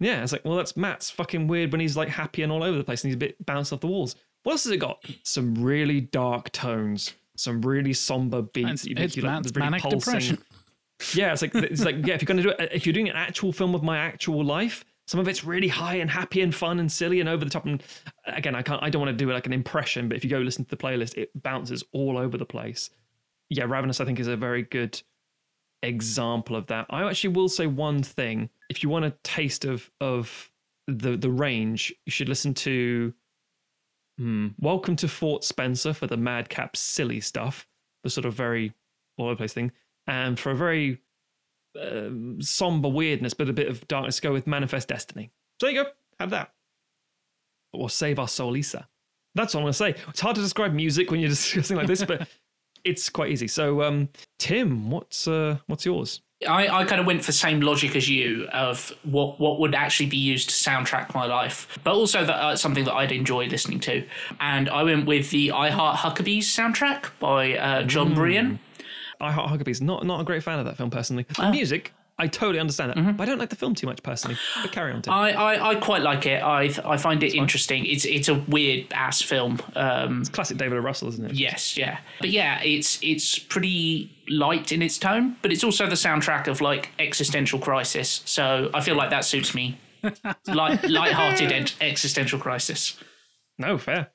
yeah, 0.00 0.22
it's 0.22 0.32
like, 0.32 0.44
well, 0.44 0.56
that's 0.56 0.76
Matt's 0.76 1.10
fucking 1.10 1.46
weird 1.46 1.72
when 1.72 1.80
he's 1.80 1.96
like 1.96 2.08
happy 2.08 2.42
and 2.42 2.52
all 2.52 2.62
over 2.62 2.76
the 2.76 2.84
place 2.84 3.04
and 3.04 3.08
he's 3.08 3.16
a 3.16 3.18
bit 3.18 3.44
bounced 3.46 3.72
off 3.72 3.80
the 3.80 3.86
walls. 3.86 4.16
What 4.42 4.52
else 4.52 4.64
has 4.64 4.72
it 4.72 4.78
got? 4.78 5.02
Some 5.22 5.54
really 5.54 6.00
dark 6.00 6.52
tones, 6.52 7.14
some 7.36 7.62
really 7.62 7.92
somber 7.92 8.42
beats. 8.42 8.70
It's, 8.70 8.82
that 8.82 8.90
you 8.90 8.96
it's 8.98 9.16
you, 9.16 9.22
like, 9.22 9.44
really 9.44 9.58
manic 9.58 9.82
pulsing. 9.82 9.98
depression. 9.98 10.38
Yeah, 11.14 11.32
it's 11.32 11.42
like 11.42 11.54
it's 11.54 11.84
like 11.84 12.06
yeah. 12.06 12.14
If 12.14 12.22
you're 12.22 12.26
gonna 12.26 12.42
do 12.42 12.50
it, 12.50 12.70
if 12.72 12.86
you're 12.86 12.92
doing 12.92 13.08
an 13.08 13.16
actual 13.16 13.52
film 13.52 13.74
of 13.74 13.82
my 13.82 13.98
actual 13.98 14.42
life, 14.44 14.84
some 15.06 15.20
of 15.20 15.28
it's 15.28 15.44
really 15.44 15.68
high 15.68 15.96
and 15.96 16.10
happy 16.10 16.40
and 16.40 16.54
fun 16.54 16.80
and 16.80 16.90
silly 16.90 17.20
and 17.20 17.28
over 17.28 17.44
the 17.44 17.50
top. 17.50 17.66
And 17.66 17.82
again, 18.26 18.54
I 18.54 18.62
can't. 18.62 18.82
I 18.82 18.90
don't 18.90 19.00
want 19.02 19.16
to 19.16 19.24
do 19.24 19.30
it 19.30 19.34
like 19.34 19.46
an 19.46 19.52
impression, 19.52 20.08
but 20.08 20.16
if 20.16 20.24
you 20.24 20.30
go 20.30 20.38
listen 20.38 20.64
to 20.64 20.70
the 20.70 20.76
playlist, 20.76 21.16
it 21.16 21.30
bounces 21.42 21.84
all 21.92 22.16
over 22.16 22.38
the 22.38 22.46
place. 22.46 22.90
Yeah, 23.50 23.64
Ravenous, 23.64 24.00
I 24.00 24.04
think, 24.04 24.18
is 24.18 24.26
a 24.26 24.36
very 24.36 24.62
good 24.62 25.00
example 25.82 26.56
of 26.56 26.66
that. 26.66 26.86
I 26.90 27.06
actually 27.08 27.34
will 27.34 27.48
say 27.48 27.66
one 27.66 28.02
thing: 28.02 28.48
if 28.70 28.82
you 28.82 28.88
want 28.88 29.04
a 29.04 29.14
taste 29.22 29.64
of 29.64 29.90
of 30.00 30.50
the 30.86 31.16
the 31.16 31.30
range, 31.30 31.94
you 32.06 32.10
should 32.10 32.28
listen 32.28 32.54
to. 32.54 33.12
Hmm, 34.18 34.48
Welcome 34.58 34.96
to 34.96 35.08
Fort 35.08 35.44
Spencer 35.44 35.92
for 35.92 36.06
the 36.06 36.16
madcap 36.16 36.74
silly 36.74 37.20
stuff, 37.20 37.68
the 38.02 38.08
sort 38.08 38.24
of 38.24 38.32
very 38.32 38.72
all 39.18 39.26
over 39.26 39.34
the 39.34 39.38
place 39.38 39.52
thing, 39.52 39.72
and 40.06 40.38
for 40.38 40.50
a 40.50 40.54
very 40.54 41.00
um, 41.80 42.40
somber 42.40 42.88
weirdness, 42.88 43.34
but 43.34 43.48
a 43.48 43.52
bit 43.52 43.68
of 43.68 43.86
darkness, 43.88 44.20
go 44.20 44.32
with 44.32 44.46
Manifest 44.46 44.88
Destiny. 44.88 45.30
So 45.60 45.66
there 45.66 45.74
you 45.74 45.84
go, 45.84 45.90
have 46.18 46.30
that. 46.30 46.52
Or 47.72 47.90
Save 47.90 48.18
Our 48.18 48.28
Soul 48.28 48.52
Lisa. 48.52 48.88
That's 49.34 49.54
what 49.54 49.60
I'm 49.60 49.64
going 49.64 49.72
to 49.72 49.78
say. 49.78 49.94
It's 50.08 50.20
hard 50.20 50.36
to 50.36 50.42
describe 50.42 50.72
music 50.72 51.10
when 51.10 51.20
you're 51.20 51.28
discussing 51.30 51.76
like 51.76 51.86
this, 51.86 52.04
but 52.04 52.28
it's 52.84 53.08
quite 53.08 53.30
easy. 53.30 53.48
So, 53.48 53.82
um, 53.82 54.08
Tim, 54.38 54.90
what's 54.90 55.28
uh, 55.28 55.58
what's 55.66 55.84
yours? 55.84 56.22
I, 56.46 56.68
I 56.68 56.84
kind 56.84 57.00
of 57.00 57.06
went 57.06 57.22
for 57.22 57.28
the 57.28 57.32
same 57.32 57.60
logic 57.60 57.96
as 57.96 58.10
you 58.10 58.46
of 58.52 58.92
what, 59.04 59.40
what 59.40 59.58
would 59.58 59.74
actually 59.74 60.06
be 60.10 60.18
used 60.18 60.50
to 60.50 60.54
soundtrack 60.54 61.14
my 61.14 61.24
life, 61.24 61.78
but 61.82 61.94
also 61.94 62.26
that 62.26 62.36
uh, 62.36 62.56
something 62.56 62.84
that 62.84 62.92
I'd 62.92 63.10
enjoy 63.10 63.46
listening 63.46 63.80
to. 63.80 64.06
And 64.38 64.68
I 64.68 64.82
went 64.82 65.06
with 65.06 65.30
the 65.30 65.52
I 65.52 65.70
Heart 65.70 66.00
Huckabees 66.00 66.40
soundtrack 66.40 67.06
by 67.20 67.56
uh, 67.56 67.82
Jon 67.84 68.14
Brion. 68.14 68.58
I 69.20 69.32
Heart 69.32 69.50
Huckabees. 69.50 69.80
Not 69.80 70.06
not 70.06 70.20
a 70.20 70.24
great 70.24 70.42
fan 70.42 70.58
of 70.58 70.64
that 70.66 70.76
film 70.76 70.90
personally. 70.90 71.26
The 71.36 71.50
music 71.50 71.92
I 72.18 72.28
totally 72.28 72.58
understand 72.58 72.92
that. 72.92 73.16
But 73.16 73.24
I 73.24 73.26
don't 73.26 73.38
like 73.38 73.50
the 73.50 73.56
film 73.56 73.74
too 73.74 73.86
much 73.86 74.02
personally. 74.02 74.38
But 74.62 74.72
carry 74.72 74.92
on, 74.92 75.02
Tim. 75.02 75.12
I, 75.12 75.32
I, 75.32 75.70
I 75.70 75.74
quite 75.74 76.00
like 76.00 76.24
it. 76.24 76.42
I 76.42 76.70
I 76.84 76.96
find 76.96 77.22
it 77.22 77.34
interesting. 77.34 77.84
It's 77.84 78.06
it's 78.06 78.28
a 78.28 78.34
weird 78.34 78.86
ass 78.92 79.20
film. 79.20 79.60
Um, 79.74 80.24
Classic 80.24 80.56
David 80.56 80.78
O. 80.78 80.80
Russell, 80.80 81.08
isn't 81.08 81.24
it? 81.26 81.34
yes, 81.34 81.76
yeah, 81.76 81.98
but 82.20 82.30
yeah, 82.30 82.62
it's 82.62 82.98
it's 83.02 83.38
pretty 83.38 84.10
light 84.28 84.72
in 84.72 84.80
its 84.80 84.96
tone, 84.96 85.36
but 85.42 85.52
it's 85.52 85.62
also 85.62 85.86
the 85.86 85.94
soundtrack 85.94 86.46
of 86.48 86.62
like 86.62 86.90
existential 86.98 87.58
crisis. 87.58 88.22
So 88.24 88.70
I 88.72 88.80
feel 88.80 88.96
like 88.96 89.10
that 89.10 89.24
suits 89.24 89.54
me. 89.54 89.78
Light 90.46 90.88
light-hearted 90.88 91.72
existential 91.80 92.38
crisis. 92.38 92.96
No, 93.58 93.76
fair. 93.76 94.08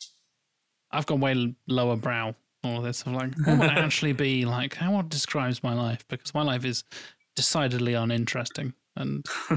I've 0.89 1.05
gone 1.05 1.19
way 1.19 1.55
lower 1.67 1.97
brow. 1.97 2.35
All 2.63 2.81
this. 2.81 3.03
I'm 3.05 3.13
like, 3.15 3.33
what 3.45 3.59
would 3.59 3.69
actually 3.77 4.13
be 4.13 4.45
like? 4.45 4.75
How 4.75 4.91
what 4.93 5.09
describes 5.09 5.63
my 5.63 5.73
life? 5.73 6.05
Because 6.07 6.33
my 6.33 6.43
life 6.43 6.63
is 6.65 6.83
decidedly 7.35 7.93
uninteresting. 7.95 8.73
And 8.95 9.25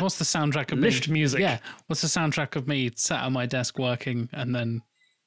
what's 0.00 0.18
the 0.18 0.24
soundtrack 0.24 0.72
of 0.72 0.78
Lift 0.78 1.08
me? 1.08 1.14
music. 1.14 1.40
Yeah. 1.40 1.58
What's 1.86 2.02
the 2.02 2.08
soundtrack 2.08 2.56
of 2.56 2.66
me 2.66 2.90
sat 2.96 3.24
at 3.24 3.32
my 3.32 3.46
desk 3.46 3.78
working 3.78 4.28
and 4.32 4.54
then 4.54 4.82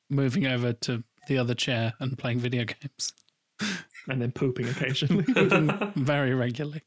moving 0.09 0.47
over 0.47 0.73
to 0.73 1.03
the 1.27 1.37
other 1.37 1.53
chair 1.53 1.93
and 1.99 2.17
playing 2.17 2.39
video 2.39 2.65
games 2.65 3.13
And 4.09 4.21
then 4.21 4.31
pooping 4.33 4.67
occasionally. 4.67 5.23
very 5.95 6.33
regularly? 6.33 6.81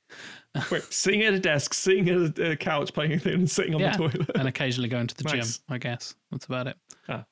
Wait, 0.71 0.83
sitting 0.93 1.23
at 1.23 1.33
a 1.33 1.39
desk, 1.39 1.73
sitting 1.73 2.09
at 2.11 2.39
a, 2.39 2.57
couch, 2.57 2.93
playing 2.93 3.13
a 3.15 3.19
thing, 3.19 3.33
and 3.35 3.51
sitting 3.51 3.75
on 3.75 3.81
yeah. 3.81 3.93
the 3.93 4.09
toilet. 4.09 4.31
and 4.35 4.49
occasionally 4.49 4.89
going 4.91 5.07
to 5.07 5.15
the 5.17 5.25
Nice. 5.25 5.59
gym. 5.59 5.65
I 5.71 5.79
guess 5.79 6.15
that's 6.31 6.45
about 6.45 6.67
it. 6.67 6.77
Ah, 7.09 7.25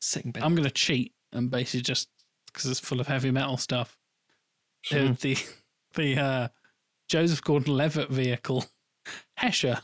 sitting 0.00 0.30
bed. 0.30 0.44
I'm 0.44 0.54
going 0.54 0.68
to 0.68 0.70
cheat 0.70 1.12
and 1.32 1.50
basically 1.50 1.82
just 1.82 2.08
because 2.46 2.70
it's 2.70 2.80
full 2.80 3.00
of 3.00 3.06
heavy 3.06 3.30
metal 3.30 3.56
stuff. 3.56 3.96
The 4.90 5.16
the, 5.20 5.38
the 5.94 6.20
uh, 6.20 6.48
Joseph 7.08 7.42
Gordon-Levitt 7.42 8.10
vehicle, 8.10 8.64
Hesher, 9.38 9.80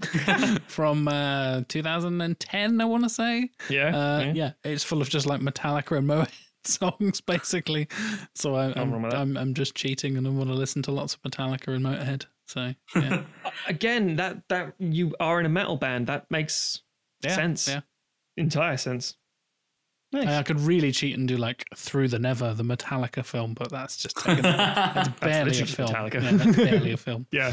from 0.68 1.08
uh, 1.08 1.62
2010, 1.68 2.80
I 2.80 2.84
want 2.84 3.04
to 3.04 3.08
say. 3.08 3.50
yeah. 3.68 3.96
Uh, 3.96 4.20
yeah. 4.20 4.32
yeah. 4.34 4.52
it's 4.64 4.84
full 4.84 5.00
of 5.00 5.08
just 5.08 5.26
like 5.26 5.40
Metallica 5.40 5.98
and 5.98 6.08
Motorhead 6.08 6.32
songs, 6.64 7.20
basically. 7.20 7.88
So 8.34 8.54
I, 8.54 8.72
wrong 8.72 9.04
I'm. 9.06 9.12
I'm 9.12 9.36
I'm 9.36 9.54
just 9.54 9.74
cheating, 9.74 10.16
and 10.16 10.26
I 10.26 10.30
want 10.30 10.48
to 10.48 10.54
listen 10.54 10.82
to 10.82 10.92
lots 10.92 11.14
of 11.14 11.22
Metallica 11.22 11.68
and 11.68 11.84
Motorhead. 11.84 12.26
So 12.48 12.74
yeah, 12.94 13.24
Again, 13.66 14.16
that 14.16 14.42
that 14.48 14.74
you 14.78 15.14
are 15.18 15.40
in 15.40 15.46
a 15.46 15.50
metal 15.50 15.76
band. 15.76 16.06
That 16.06 16.30
makes 16.30 16.82
yeah 17.22 17.34
sense. 17.34 17.68
Yeah, 17.68 17.80
Entire 18.36 18.76
sense. 18.76 19.16
Nice. 20.16 20.28
I, 20.28 20.38
I 20.38 20.42
could 20.42 20.60
really 20.60 20.92
cheat 20.92 21.16
and 21.18 21.28
do 21.28 21.36
like 21.36 21.66
Through 21.76 22.08
the 22.08 22.18
Never, 22.18 22.54
the 22.54 22.62
Metallica 22.62 23.24
film, 23.24 23.54
but 23.54 23.70
that's 23.70 23.96
just 23.96 24.16
taken. 24.24 24.42
That's 24.42 25.08
barely 25.20 25.50
a 25.50 25.64
literally 25.64 25.72
film. 25.72 25.88
Metallica. 25.90 26.22
Yeah, 26.22 26.30
that's 26.32 26.56
barely 26.56 26.92
a 26.92 26.96
film. 26.96 27.26
yeah. 27.32 27.52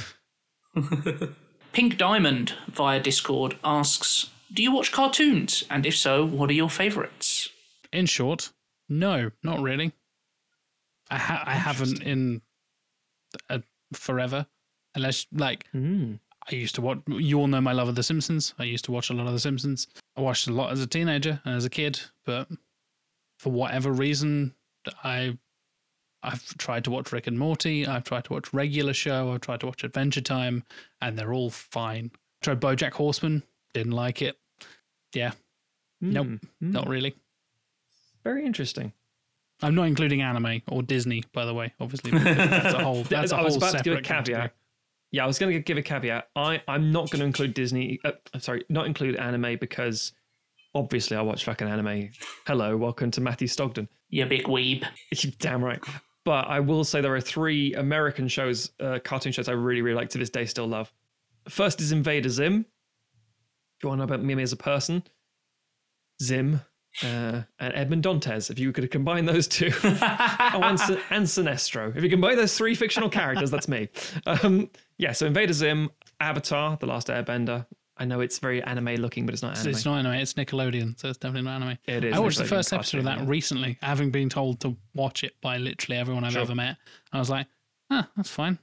Pink 1.74 1.98
Diamond 1.98 2.54
via 2.68 3.00
Discord 3.00 3.58
asks, 3.64 4.30
"Do 4.54 4.62
you 4.64 4.72
watch 4.72 4.92
cartoons? 4.92 5.64
And 5.70 5.86
if 5.86 5.96
so, 5.98 6.26
what 6.26 6.50
are 6.50 6.54
your 6.54 6.70
favourites?" 6.70 7.50
In 7.92 8.06
short, 8.06 8.52
no, 8.90 9.32
not 9.44 9.60
really. 9.60 9.92
I 11.12 11.18
ha- 11.18 11.44
I 11.46 11.54
haven't 11.54 12.02
in 12.02 12.42
uh, 13.50 13.60
forever, 13.94 14.48
unless 14.96 15.28
like 15.32 15.68
Mm. 15.74 16.20
I 16.52 16.56
used 16.56 16.76
to 16.76 16.82
watch. 16.82 17.00
You 17.08 17.40
all 17.40 17.48
know 17.48 17.62
my 17.62 17.72
love 17.72 17.88
of 17.88 17.96
The 17.96 18.04
Simpsons. 18.04 18.54
I 18.60 18.64
used 18.64 18.86
to 18.86 18.92
watch 18.92 19.10
a 19.10 19.14
lot 19.14 19.28
of 19.28 19.34
The 19.34 19.40
Simpsons. 19.40 19.88
I 20.18 20.22
watched 20.22 20.48
a 20.48 20.52
lot 20.54 20.72
as 20.72 20.82
a 20.82 20.88
teenager 20.88 21.40
and 21.46 21.56
as 21.56 21.66
a 21.66 21.70
kid, 21.70 22.02
but 22.26 22.48
for 23.40 23.52
whatever 23.52 23.92
reason, 23.92 24.54
I 25.04 25.38
I've 26.22 26.58
tried 26.58 26.84
to 26.86 26.92
watch 26.92 27.12
Rick 27.12 27.28
and 27.28 27.38
Morty. 27.40 27.86
I've 27.88 28.04
tried 28.04 28.26
to 28.26 28.34
watch 28.34 28.54
regular 28.54 28.94
show. 28.94 29.32
I've 29.34 29.42
tried 29.42 29.60
to 29.62 29.66
watch 29.68 29.84
Adventure 29.84 30.22
Time, 30.22 30.64
and 31.02 31.18
they're 31.18 31.34
all 31.34 31.50
fine. 31.50 32.12
tried 32.42 32.60
BoJack 32.62 32.92
Horseman. 32.94 33.44
Didn't 33.74 33.92
like 33.94 34.22
it. 34.22 34.38
Yeah, 35.14 35.32
Nope. 36.02 36.28
Mm. 36.28 36.40
not 36.62 36.88
really. 36.88 37.16
Very 38.24 38.46
interesting. 38.46 38.94
I'm 39.62 39.76
not 39.76 39.84
including 39.84 40.22
anime 40.22 40.62
or 40.68 40.82
Disney, 40.84 41.24
by 41.34 41.46
the 41.46 41.54
way. 41.54 41.74
Obviously, 41.80 42.12
that's 42.20 42.74
a 42.74 42.84
whole. 42.84 43.04
That's 43.10 43.32
a 43.32 43.36
I 43.36 43.38
whole 43.40 43.46
was 43.46 43.56
about 43.58 43.78
to 43.78 43.84
give 43.84 43.94
a 43.94 43.98
separate 43.98 44.04
caveat. 44.06 44.26
category. 44.26 44.50
Yeah, 45.14 45.26
I 45.26 45.28
was 45.28 45.38
going 45.38 45.54
to 45.54 45.60
give 45.60 45.78
a 45.78 45.84
caveat. 45.84 46.30
I, 46.36 46.64
I'm 46.68 46.92
not 46.92 47.12
going 47.12 47.20
to 47.20 47.26
include 47.28 47.54
Disney. 47.54 48.00
Uh, 48.04 48.14
I'm 48.34 48.40
sorry, 48.40 48.66
not 48.68 48.88
include 48.88 49.16
anime 49.16 49.58
because 49.62 50.12
obviously 50.74 51.16
I 51.16 51.22
watch 51.22 51.46
fucking 51.46 51.68
anime. 51.68 52.10
Hello, 52.48 52.76
welcome 52.76 53.12
to 53.12 53.22
Matthew 53.22 53.48
Stogden. 53.48 53.88
You 54.10 54.26
big 54.26 54.46
weeb. 54.46 54.84
You're 55.12 55.34
damn 55.38 55.64
right. 55.64 55.80
But 56.26 56.48
I 56.48 56.62
will 56.62 56.84
say 56.84 57.00
there 57.00 57.14
are 57.14 57.22
three 57.22 57.76
American 57.76 58.28
shows, 58.28 58.72
uh, 58.80 58.98
cartoon 59.04 59.32
shows 59.32 59.48
I 59.48 59.52
really, 59.52 59.84
really 59.84 59.96
like 59.96 60.10
to 60.10 60.18
this 60.18 60.32
day, 60.32 60.46
still 60.48 60.66
love. 60.66 60.92
First 61.48 61.80
is 61.80 61.92
Invader 61.92 62.30
Zim. 62.30 62.66
If 63.78 63.84
you 63.84 63.90
want 63.90 64.00
to 64.00 64.08
know 64.08 64.12
about 64.12 64.26
Mimi 64.26 64.42
as 64.42 64.52
a 64.52 64.58
person, 64.58 65.04
Zim 66.24 66.62
uh, 67.02 67.42
and 67.60 67.74
Edmond 67.74 68.04
Dantes. 68.04 68.50
If 68.50 68.60
you 68.60 68.72
could 68.72 68.90
combine 68.92 69.26
those 69.26 69.48
two, 69.48 69.72
oh, 69.84 69.90
and, 69.90 70.80
and 71.10 71.26
Sinestro. 71.26 71.96
If 71.96 72.04
you 72.04 72.10
combine 72.10 72.36
those 72.36 72.56
three 72.56 72.76
fictional 72.76 73.10
characters, 73.10 73.50
that's 73.50 73.68
me. 73.68 73.90
Um, 74.26 74.70
yeah, 75.04 75.12
so 75.12 75.26
Invader 75.26 75.52
Zim, 75.52 75.92
Avatar, 76.22 76.78
The 76.78 76.86
Last 76.86 77.08
Airbender. 77.10 77.66
I 77.98 78.06
know 78.06 78.22
it's 78.22 78.40
very 78.40 78.64
anime 78.64 78.96
looking, 78.96 79.26
but 79.26 79.34
it's 79.34 79.44
not 79.44 79.58
anime. 79.58 79.72
It's 79.72 79.84
not 79.84 79.98
anime. 79.98 80.14
It's 80.14 80.34
Nickelodeon, 80.34 80.98
so 80.98 81.10
it's 81.10 81.18
definitely 81.18 81.42
not 81.42 81.62
anime. 81.62 81.78
It 81.86 82.06
is 82.06 82.16
I 82.16 82.20
watched 82.20 82.38
the 82.38 82.46
first 82.46 82.72
episode 82.72 83.00
of 83.00 83.04
that 83.04 83.20
yeah. 83.20 83.26
recently, 83.28 83.78
having 83.82 84.12
been 84.12 84.30
told 84.30 84.62
to 84.62 84.78
watch 84.96 85.26
it 85.26 85.34
by 85.42 85.58
literally 85.58 85.98
everyone 86.00 86.24
I've 86.24 86.32
Sure. 86.32 86.44
ever 86.44 86.56
met. 86.56 86.78
I 87.12 87.20
was 87.20 87.30
like, 87.30 87.48
huh, 87.92 88.04
that's 88.16 88.30
fine. 88.30 88.58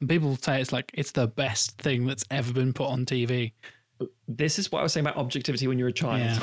And 0.00 0.10
people 0.10 0.36
say 0.42 0.60
it's 0.60 0.72
like 0.72 0.90
it's 0.92 1.12
the 1.12 1.28
best 1.28 1.80
thing 1.80 2.04
that's 2.04 2.24
ever 2.32 2.52
been 2.52 2.72
put 2.72 2.88
on 2.88 3.06
TV. 3.06 3.52
this 4.26 4.58
is 4.58 4.72
what 4.72 4.80
I 4.80 4.82
was 4.82 4.92
saying 4.92 5.06
about 5.06 5.18
objectivity 5.18 5.68
when 5.68 5.78
you're 5.78 5.88
a 5.88 5.92
child. 5.92 6.42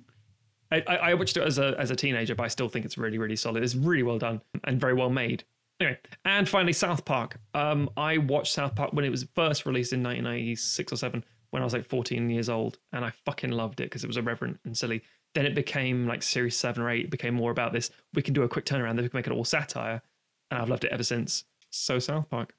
I, 0.70 0.82
I, 0.86 0.96
I 0.96 1.14
watched 1.14 1.38
it 1.38 1.44
as 1.44 1.58
a 1.58 1.74
as 1.78 1.90
a 1.90 1.96
teenager, 1.96 2.34
but 2.34 2.44
I 2.44 2.48
still 2.48 2.68
think 2.68 2.84
it's 2.84 2.98
really 2.98 3.16
really 3.16 3.36
solid. 3.36 3.62
It's 3.62 3.74
really 3.74 4.02
well 4.02 4.18
done 4.18 4.42
and 4.64 4.78
very 4.78 4.92
well 4.92 5.08
made. 5.08 5.44
Anyway, 5.80 5.98
and 6.26 6.46
finally 6.48 6.74
South 6.74 7.04
Park. 7.04 7.38
Um, 7.54 7.88
I 7.96 8.18
watched 8.18 8.52
South 8.52 8.74
Park 8.74 8.92
when 8.92 9.04
it 9.04 9.10
was 9.10 9.26
first 9.34 9.64
released 9.64 9.92
in 9.92 10.02
1996 10.02 10.92
or 10.92 10.96
seven, 10.96 11.24
when 11.50 11.62
I 11.62 11.64
was 11.64 11.72
like 11.72 11.88
14 11.88 12.28
years 12.28 12.50
old, 12.50 12.78
and 12.92 13.04
I 13.04 13.10
fucking 13.24 13.50
loved 13.50 13.80
it 13.80 13.84
because 13.84 14.04
it 14.04 14.06
was 14.06 14.18
irreverent 14.18 14.60
and 14.64 14.76
silly. 14.76 15.02
Then 15.34 15.46
it 15.46 15.54
became 15.54 16.06
like 16.06 16.22
series 16.22 16.56
seven 16.56 16.82
or 16.82 16.90
eight. 16.90 17.06
It 17.06 17.10
became 17.10 17.34
more 17.34 17.50
about 17.50 17.72
this. 17.72 17.90
We 18.12 18.20
can 18.20 18.34
do 18.34 18.42
a 18.42 18.48
quick 18.48 18.66
turnaround. 18.66 18.96
Then 18.96 19.04
we 19.04 19.08
can 19.08 19.18
make 19.18 19.26
it 19.26 19.32
all 19.32 19.44
satire, 19.44 20.02
and 20.50 20.60
I've 20.60 20.68
loved 20.68 20.84
it 20.84 20.92
ever 20.92 21.04
since. 21.04 21.44
So 21.70 21.98
South 21.98 22.28
Park. 22.28 22.52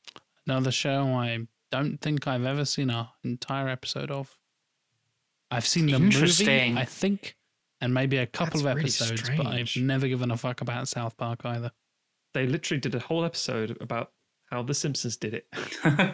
Another 0.48 0.72
show 0.72 1.14
I 1.14 1.48
don't 1.72 1.98
think 2.02 2.28
I've 2.28 2.46
ever 2.46 2.66
seen 2.66 2.90
an 2.90 3.08
entire 3.24 3.68
episode 3.68 4.10
of. 4.10 4.36
I've 5.52 5.68
seen 5.68 5.86
the 5.86 6.00
movie, 6.00 6.16
Interesting. 6.16 6.78
I 6.78 6.86
think, 6.86 7.36
and 7.82 7.94
maybe 7.94 8.18
a 8.18 8.26
couple 8.26 8.62
That's 8.62 8.62
of 8.62 8.66
really 8.66 8.82
episodes, 8.82 9.30
but 9.36 9.46
I've 9.46 9.76
never 9.76 10.08
given 10.08 10.32
a 10.32 10.38
fuck 10.38 10.62
about 10.62 10.88
South 10.88 11.18
Park 11.18 11.42
either. 11.46 11.72
They 12.34 12.46
literally 12.48 12.80
did 12.80 12.96
a 12.96 13.00
whole 13.00 13.26
episode 13.26 13.78
about 13.82 14.12
how 14.50 14.64
The 14.64 14.74
Simpsons 14.74 15.18
did 15.18 15.34
it. 15.34 15.48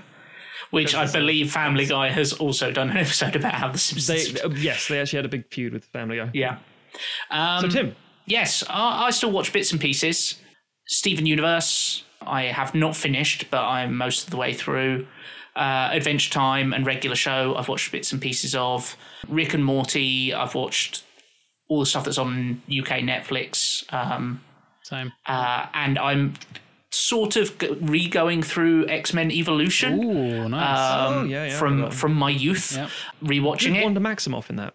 Which 0.72 0.96
I 0.96 1.10
believe 1.12 1.52
Family 1.52 1.86
Guy 1.86 2.10
has 2.10 2.34
also 2.34 2.72
done 2.72 2.90
an 2.90 2.98
episode 3.06 3.36
about 3.36 3.54
how 3.54 3.72
the 3.72 3.78
Simpsons. 3.78 4.34
They, 4.34 4.42
uh, 4.42 4.50
yes, 4.50 4.88
they 4.88 5.00
actually 5.00 5.18
had 5.18 5.26
a 5.26 5.30
big 5.30 5.48
feud 5.52 5.72
with 5.74 5.86
Family 5.86 6.18
Guy. 6.18 6.32
yeah. 6.34 6.58
Um, 7.30 7.62
So 7.62 7.70
Tim, 7.70 7.96
Yes, 8.26 8.64
I, 8.70 9.06
I 9.06 9.10
still 9.12 9.32
watch 9.32 9.54
bits 9.54 9.72
and 9.72 9.80
pieces. 9.80 10.36
Steven 10.88 11.26
Universe, 11.26 12.04
I 12.22 12.44
have 12.46 12.74
not 12.76 12.96
finished, 12.96 13.46
but 13.52 13.64
I'm 13.64 13.96
most 13.96 14.26
of 14.26 14.30
the 14.32 14.38
way 14.38 14.54
through. 14.54 15.08
Uh, 15.56 15.90
Adventure 15.92 16.32
Time 16.32 16.74
and 16.74 16.86
regular 16.86 17.16
show, 17.16 17.56
I've 17.56 17.68
watched 17.70 17.92
bits 17.92 18.12
and 18.12 18.22
pieces 18.22 18.54
of. 18.56 18.98
Rick 19.30 19.54
and 19.54 19.64
Morty, 19.64 20.34
I've 20.34 20.56
watched 20.56 21.04
all 21.70 21.80
the 21.80 21.86
stuff 21.86 22.06
that's 22.06 22.18
on 22.18 22.62
UK 22.68 23.00
Netflix. 23.00 23.92
Um, 23.94 24.42
Same. 24.90 25.12
uh, 25.26 25.66
and 25.74 25.98
I'm 26.00 26.34
sort 26.92 27.36
of 27.36 27.54
re 27.82 28.08
going 28.08 28.42
through 28.42 28.88
X 28.88 29.14
Men 29.14 29.30
Evolution 29.32 30.00
Ooh, 30.00 30.48
nice. 30.50 30.80
um, 31.08 31.14
Oh, 31.14 31.24
yeah, 31.26 31.46
yeah, 31.48 31.58
from 31.60 31.92
from 31.92 32.14
my 32.14 32.30
youth, 32.30 32.76
Yep. 32.76 32.90
rewatching 33.24 33.74
did 33.74 33.78
it. 33.78 33.84
Wanda 33.84 34.00
Maximoff 34.00 34.50
in 34.50 34.56
that? 34.56 34.74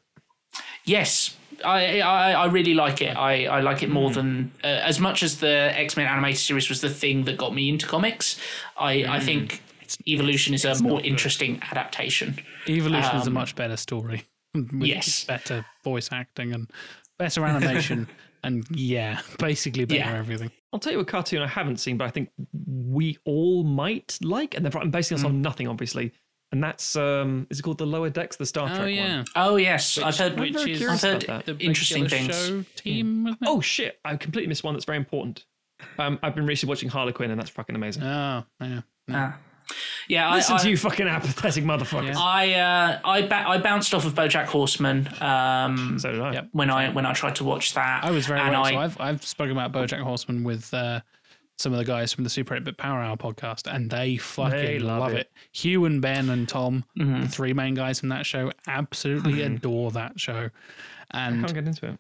Yes, 0.85 1.37
I, 1.65 2.01
I 2.01 2.33
I 2.33 2.47
really 2.47 2.75
like 2.75 3.01
it. 3.01 3.17
I, 3.17 3.47
I 3.47 3.61
like 3.61 3.83
it 3.83 3.91
more 3.91 4.09
Hmm. 4.11 4.15
than 4.15 4.53
uh, 4.65 4.67
as 4.91 4.99
much 5.01 5.23
as 5.23 5.39
the 5.39 5.73
X 5.75 5.97
Men 5.97 6.07
animated 6.07 6.41
series 6.41 6.69
was 6.69 6.81
the 6.81 6.91
thing 6.91 7.25
that 7.25 7.37
got 7.39 7.55
me 7.55 7.69
into 7.69 7.87
comics. 7.87 8.39
I 8.77 9.05
I 9.05 9.19
Hmm. 9.19 9.25
think 9.27 9.63
Evolution 10.09 10.55
is 10.55 10.65
a 10.65 10.83
more 10.83 11.01
interesting 11.03 11.61
adaptation. 11.71 12.39
Evolution 12.69 13.17
is 13.17 13.27
a 13.27 13.31
much 13.31 13.55
better 13.55 13.77
story. 13.77 14.25
with 14.55 14.71
um, 14.73 14.81
yes. 14.85 15.25
Better 15.25 15.65
voice 15.85 16.09
acting 16.13 16.53
and 16.55 16.71
better 17.19 17.45
animation. 17.45 18.09
and 18.43 18.65
yeah, 18.71 19.21
basically 19.39 19.85
better 19.85 20.01
Yeah. 20.01 20.17
everything. 20.19 20.51
I'll 20.73 20.81
tell 20.81 20.93
you 20.93 21.01
a 21.01 21.05
cartoon 21.05 21.43
I 21.43 21.47
haven't 21.47 21.77
seen, 21.79 21.97
but 21.99 22.07
I 22.07 22.11
think 22.11 22.31
we 22.67 23.19
all 23.25 23.63
might 23.65 24.19
like, 24.23 24.55
and 24.57 24.67
I'm 24.75 24.91
basing 24.91 25.17
this 25.17 25.23
Hmm. 25.23 25.29
on 25.29 25.43
nothing, 25.43 25.69
obviously. 25.69 26.13
And 26.51 26.63
that's 26.63 26.97
um, 26.97 27.47
is 27.51 27.61
it 27.61 27.63
called 27.63 27.79
the 27.79 27.87
Lower 27.87 28.11
Decks, 28.11 28.37
the 28.37 28.45
Star 28.45 28.69
Trek 28.69 28.81
Oh, 28.81 28.85
one? 28.85 28.93
yeah. 28.93 29.25
Oh 29.37 29.57
yes, 29.57 29.97
I've 29.99 30.17
heard 30.19 30.39
Which 30.39 30.53
very 30.53 30.73
is 30.73 30.79
curious 30.79 31.03
I've 31.05 31.13
heard 31.13 31.25
about 31.25 31.47
that. 31.47 31.59
the 31.59 31.65
interesting 31.65 32.07
things. 32.09 32.37
show 32.37 32.65
team. 32.77 33.27
isn't? 33.27 33.39
Oh 33.47 33.61
shit! 33.63 33.99
I 34.05 34.17
completely 34.17 34.49
missed 34.49 34.63
one 34.63 34.75
that's 34.75 34.85
very 34.85 34.99
important. 34.99 35.47
Um, 35.99 36.19
I've 36.23 36.35
been 36.35 36.47
recently 36.47 36.71
watching 36.71 36.91
Harley 36.91 37.13
Quinn, 37.13 37.31
and 37.31 37.41
that's 37.41 37.49
fucking 37.51 37.75
amazing. 37.75 38.03
Oh, 38.03 38.45
yeah. 38.61 38.81
Ah. 39.11 39.39
Yeah, 40.09 40.29
I, 40.29 40.37
Listen 40.37 40.57
I, 40.57 40.59
to 40.59 40.71
you 40.71 40.77
fucking 40.77 41.07
apathetic 41.07 41.65
motherfuckers. 41.65 42.17
I 42.17 42.53
uh, 42.55 43.01
I 43.05 43.23
ba- 43.23 43.49
I 43.49 43.59
bounced 43.59 43.95
off 43.95 44.05
of 44.05 44.15
BoJack 44.15 44.47
Horseman 44.47 45.09
um, 45.21 45.99
So 45.99 46.13
did 46.13 46.21
I. 46.21 46.33
Yep. 46.35 46.49
when 46.53 46.71
I 46.71 46.91
when 46.91 47.07
I 47.07 47.13
tried 47.13 47.37
to 47.37 47.45
watch 47.45 47.75
that. 47.75 48.05
I 48.05 48.11
was 48.11 48.27
very 48.27 48.41
and 48.41 48.51
well. 48.51 48.65
I, 48.65 48.71
So 48.71 48.79
I've 48.79 49.01
I've 49.01 49.25
spoken 49.25 49.57
about 49.57 49.73
BoJack 49.73 50.01
Horseman 50.03 50.45
with 50.45 50.73
uh, 50.75 51.01
some 51.59 51.73
of 51.73 51.79
the 51.79 51.85
guys 51.85 52.13
from 52.13 52.25
the 52.25 52.31
Super 52.31 52.57
8 52.57 52.65
Bit 52.65 52.77
Power 52.77 53.01
Hour 53.01 53.17
podcast, 53.17 53.73
and 53.73 53.89
they 53.91 54.17
fucking 54.17 54.51
They 54.51 54.79
love 54.79 55.01
love, 55.01 55.13
it. 55.13 55.19
it. 55.19 55.33
Hugh 55.53 55.85
and 55.85 56.03
Ben 56.03 56.29
and 56.31 56.49
Tom, 56.49 56.85
Mm-hmm. 56.99 57.21
the 57.23 57.29
three 57.29 57.53
main 57.53 57.75
guys 57.75 58.01
from 58.01 58.09
that 58.09 58.27
show, 58.27 58.51
absolutely 58.67 59.43
adore 59.43 59.91
that 59.93 60.19
show. 60.19 60.51
I 61.13 61.27
And 61.27 61.41
can't 61.43 61.55
get 61.55 61.67
into 61.67 61.87
it. 61.91 61.99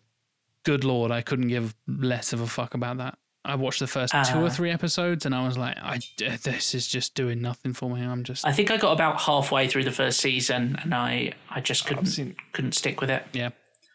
good 0.65 0.85
lord, 0.85 1.11
I 1.13 1.21
couldn't 1.23 1.49
give 1.49 1.75
less 1.87 2.33
of 2.33 2.41
a 2.41 2.47
fuck 2.47 2.75
about 2.75 2.97
that. 2.99 3.19
I 3.45 3.57
watched 3.57 3.80
the 3.80 3.86
first 3.88 4.12
two 4.12 4.38
Uh. 4.38 4.43
or 4.43 4.51
three 4.51 4.70
episodes, 4.70 5.26
and 5.26 5.34
I 5.34 5.45
was 5.47 5.59
like, 5.59 5.76
I 5.78 5.99
this 6.18 6.74
is 6.74 6.86
just 6.86 7.14
doing 7.14 7.40
nothing 7.43 7.72
for 7.72 7.90
me. 7.90 8.03
I'm 8.03 8.22
just 8.24 8.47
I 8.47 8.53
think 8.53 8.70
I 8.70 8.76
got 8.76 8.93
about 8.93 9.20
halfway 9.20 9.66
through 9.68 9.84
the 9.84 9.90
first 9.93 10.20
season, 10.20 10.76
and 10.82 10.95
I 10.95 11.32
I 11.51 11.61
just 11.61 11.86
couldn't 11.86 12.07
seen- 12.07 12.36
couldn't 12.53 12.72
stick 12.74 13.01
with 13.01 13.11
it. 13.11 13.24
yeah. 13.32 13.51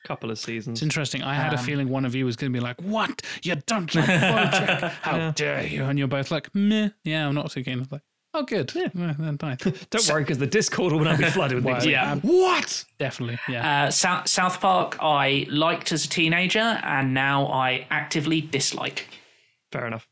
Couple 0.05 0.31
of 0.31 0.39
seasons. 0.39 0.77
It's 0.79 0.83
interesting. 0.83 1.21
I 1.21 1.33
had 1.33 1.51
a 1.53 1.57
Um, 1.59 1.65
feeling 1.65 1.89
one 1.89 2.05
of 2.05 2.15
you 2.15 2.25
was 2.25 2.37
going 2.37 2.53
to 2.53 2.57
be 2.57 2.63
like, 2.63 2.81
"What? 2.81 3.21
You 3.43 3.55
don't 3.65 3.93
like 3.93 4.05
BoJack? 4.05 4.91
How 5.01 5.31
dare 5.31 5.67
you?" 5.67 5.83
And 5.83 5.99
you're 5.99 6.07
both 6.07 6.31
like, 6.31 6.53
"Meh, 6.55 6.89
yeah, 7.03 7.27
I'm 7.27 7.35
not 7.35 7.51
too 7.51 7.61
keen." 7.61 7.75
I 7.75 7.79
was 7.79 7.91
like, 7.91 8.03
"Oh, 8.33 8.43
good, 8.43 8.71
yeah, 8.73 8.87
then 8.93 9.37
nice. 9.41 9.57
Don't 9.89 10.07
worry, 10.07 10.23
because 10.23 10.37
the 10.37 10.47
Discord 10.47 10.93
will 10.93 11.01
now 11.01 11.17
be 11.17 11.25
flooded 11.25 11.55
with 11.57 11.65
Well, 11.65 11.75
things. 11.81 11.87
yeah. 11.91 12.15
What? 12.21 12.85
definitely, 12.99 13.37
yeah." 13.49 13.83
Uh, 13.87 13.91
South, 13.91 14.29
South 14.29 14.61
Park, 14.61 14.97
I 15.01 15.45
liked 15.49 15.91
as 15.91 16.05
a 16.05 16.07
teenager, 16.09 16.59
and 16.83 17.13
now 17.13 17.47
I 17.47 17.85
actively 17.89 18.39
dislike. 18.39 19.07
Fair 19.71 19.85
enough. 19.87 20.07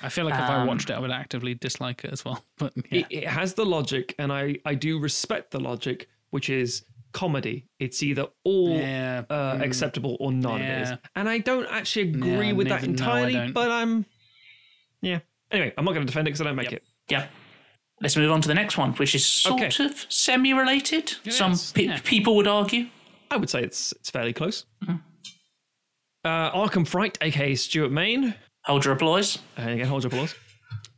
I 0.00 0.08
feel 0.08 0.24
like 0.24 0.34
if 0.34 0.40
I 0.40 0.56
um, 0.60 0.68
watched 0.68 0.90
it, 0.90 0.94
I 0.94 0.98
would 1.00 1.10
actively 1.10 1.54
dislike 1.54 2.04
it 2.04 2.12
as 2.12 2.24
well. 2.24 2.44
But 2.58 2.72
yeah, 2.76 3.00
It, 3.00 3.06
it 3.10 3.28
has 3.28 3.54
the 3.54 3.64
logic, 3.66 4.14
and 4.18 4.32
I, 4.32 4.56
I 4.64 4.74
do 4.74 4.98
respect 5.00 5.50
the 5.50 5.58
logic, 5.60 6.08
which 6.30 6.48
is 6.48 6.84
comedy. 7.12 7.66
It's 7.80 8.02
either 8.02 8.26
all 8.44 8.70
yeah, 8.78 9.24
uh, 9.28 9.56
mm, 9.56 9.62
acceptable 9.64 10.16
or 10.20 10.30
none 10.32 10.60
yeah. 10.60 10.82
is. 10.82 10.98
And 11.16 11.28
I 11.28 11.38
don't 11.38 11.66
actually 11.66 12.10
agree 12.10 12.46
Yeah, 12.48 12.52
with 12.52 12.68
that 12.68 12.82
neither- 12.82 13.04
no, 13.04 13.10
I 13.10 13.18
entirely, 13.20 13.32
don't. 13.34 13.52
but 13.52 13.70
I'm. 13.70 14.06
Yeah. 15.02 15.18
Anyway, 15.50 15.74
I'm 15.76 15.84
not 15.84 15.92
going 15.94 16.06
to 16.06 16.10
defend 16.10 16.28
it 16.28 16.30
because 16.30 16.40
I 16.40 16.44
don't 16.44 16.56
make 16.56 16.70
Yep. 16.70 16.80
it. 16.80 16.84
Yeah. 17.10 17.26
Let's 18.00 18.16
move 18.16 18.30
on 18.32 18.40
to 18.40 18.48
the 18.48 18.54
next 18.54 18.78
one, 18.78 18.92
which 18.94 19.14
is 19.14 19.26
sort 19.26 19.60
Okay. 19.62 19.84
of 19.84 20.06
semi-related. 20.08 21.12
It 21.24 21.32
Some 21.32 21.54
pe- 21.74 21.84
yeah. 21.84 22.00
people 22.02 22.34
would 22.36 22.46
argue. 22.48 22.86
I 23.30 23.36
would 23.36 23.50
say 23.50 23.62
it's 23.62 23.92
it's 23.92 24.10
fairly 24.10 24.32
close. 24.32 24.64
Mm-hmm. 24.84 24.96
Uh, 26.24 26.50
Arkham 26.52 26.86
Fright, 26.86 27.18
aka 27.20 27.54
Stuart 27.54 27.90
Main, 27.90 28.34
Hold 28.64 28.84
your 28.84 28.94
applause. 28.94 29.38
and 29.56 29.70
again, 29.70 29.86
hold 29.86 30.04
your 30.04 30.08
applause, 30.08 30.34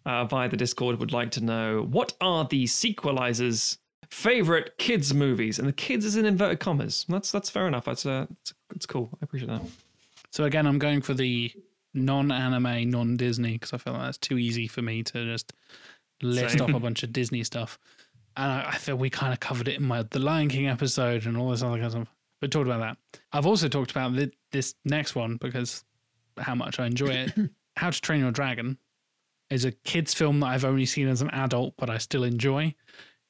uh, 0.04 0.24
via 0.26 0.48
the 0.48 0.56
Discord 0.56 0.98
would 1.00 1.12
like 1.12 1.30
to 1.32 1.42
know 1.42 1.82
what 1.90 2.12
are 2.20 2.46
the 2.46 2.64
sequelisers' 2.64 3.78
favorite 4.10 4.76
kids' 4.78 5.14
movies? 5.14 5.58
And 5.58 5.66
the 5.66 5.72
kids 5.72 6.04
is 6.04 6.16
in 6.16 6.26
inverted 6.26 6.60
commas. 6.60 7.06
That's 7.08 7.32
that's 7.32 7.48
fair 7.50 7.66
enough. 7.66 7.84
That's 7.86 8.04
uh, 8.06 8.26
it's, 8.42 8.54
it's 8.74 8.86
cool. 8.86 9.08
I 9.14 9.18
appreciate 9.24 9.48
that. 9.48 9.62
So 10.30 10.44
again, 10.44 10.66
I'm 10.66 10.78
going 10.78 11.00
for 11.00 11.14
the 11.14 11.52
non-anime, 11.94 12.90
non-Disney 12.90 13.52
because 13.52 13.72
I 13.72 13.78
feel 13.78 13.92
like 13.92 14.02
that's 14.02 14.18
too 14.18 14.36
easy 14.36 14.66
for 14.66 14.82
me 14.82 15.02
to 15.04 15.24
just 15.24 15.52
list 16.22 16.58
Same. 16.58 16.62
off 16.62 16.74
a 16.74 16.80
bunch 16.80 17.02
of 17.02 17.12
Disney 17.12 17.44
stuff. 17.44 17.78
And 18.36 18.50
I, 18.50 18.70
I 18.70 18.74
feel 18.78 18.96
we 18.96 19.10
kind 19.10 19.32
of 19.32 19.40
covered 19.40 19.68
it 19.68 19.76
in 19.78 19.84
my 19.84 20.02
the 20.02 20.18
Lion 20.18 20.48
King 20.48 20.66
episode 20.68 21.24
and 21.24 21.36
all 21.36 21.50
this 21.50 21.62
other 21.62 21.74
kind 21.74 21.86
of 21.86 21.92
stuff. 21.92 22.08
But 22.40 22.50
talked 22.50 22.66
about 22.66 22.80
that. 22.80 22.96
I've 23.32 23.46
also 23.46 23.68
talked 23.68 23.92
about 23.92 24.14
thi- 24.16 24.32
this 24.50 24.74
next 24.84 25.14
one 25.14 25.36
because 25.36 25.84
how 26.38 26.54
much 26.54 26.78
I 26.78 26.86
enjoy 26.86 27.08
it. 27.08 27.32
How 27.76 27.90
to 27.90 28.00
Train 28.00 28.20
Your 28.20 28.30
Dragon 28.30 28.78
is 29.50 29.64
a 29.64 29.72
kids 29.72 30.14
film 30.14 30.38
that 30.40 30.46
I've 30.46 30.64
only 30.64 30.86
seen 30.86 31.08
as 31.08 31.22
an 31.22 31.30
adult, 31.30 31.74
but 31.76 31.90
I 31.90 31.98
still 31.98 32.22
enjoy. 32.22 32.72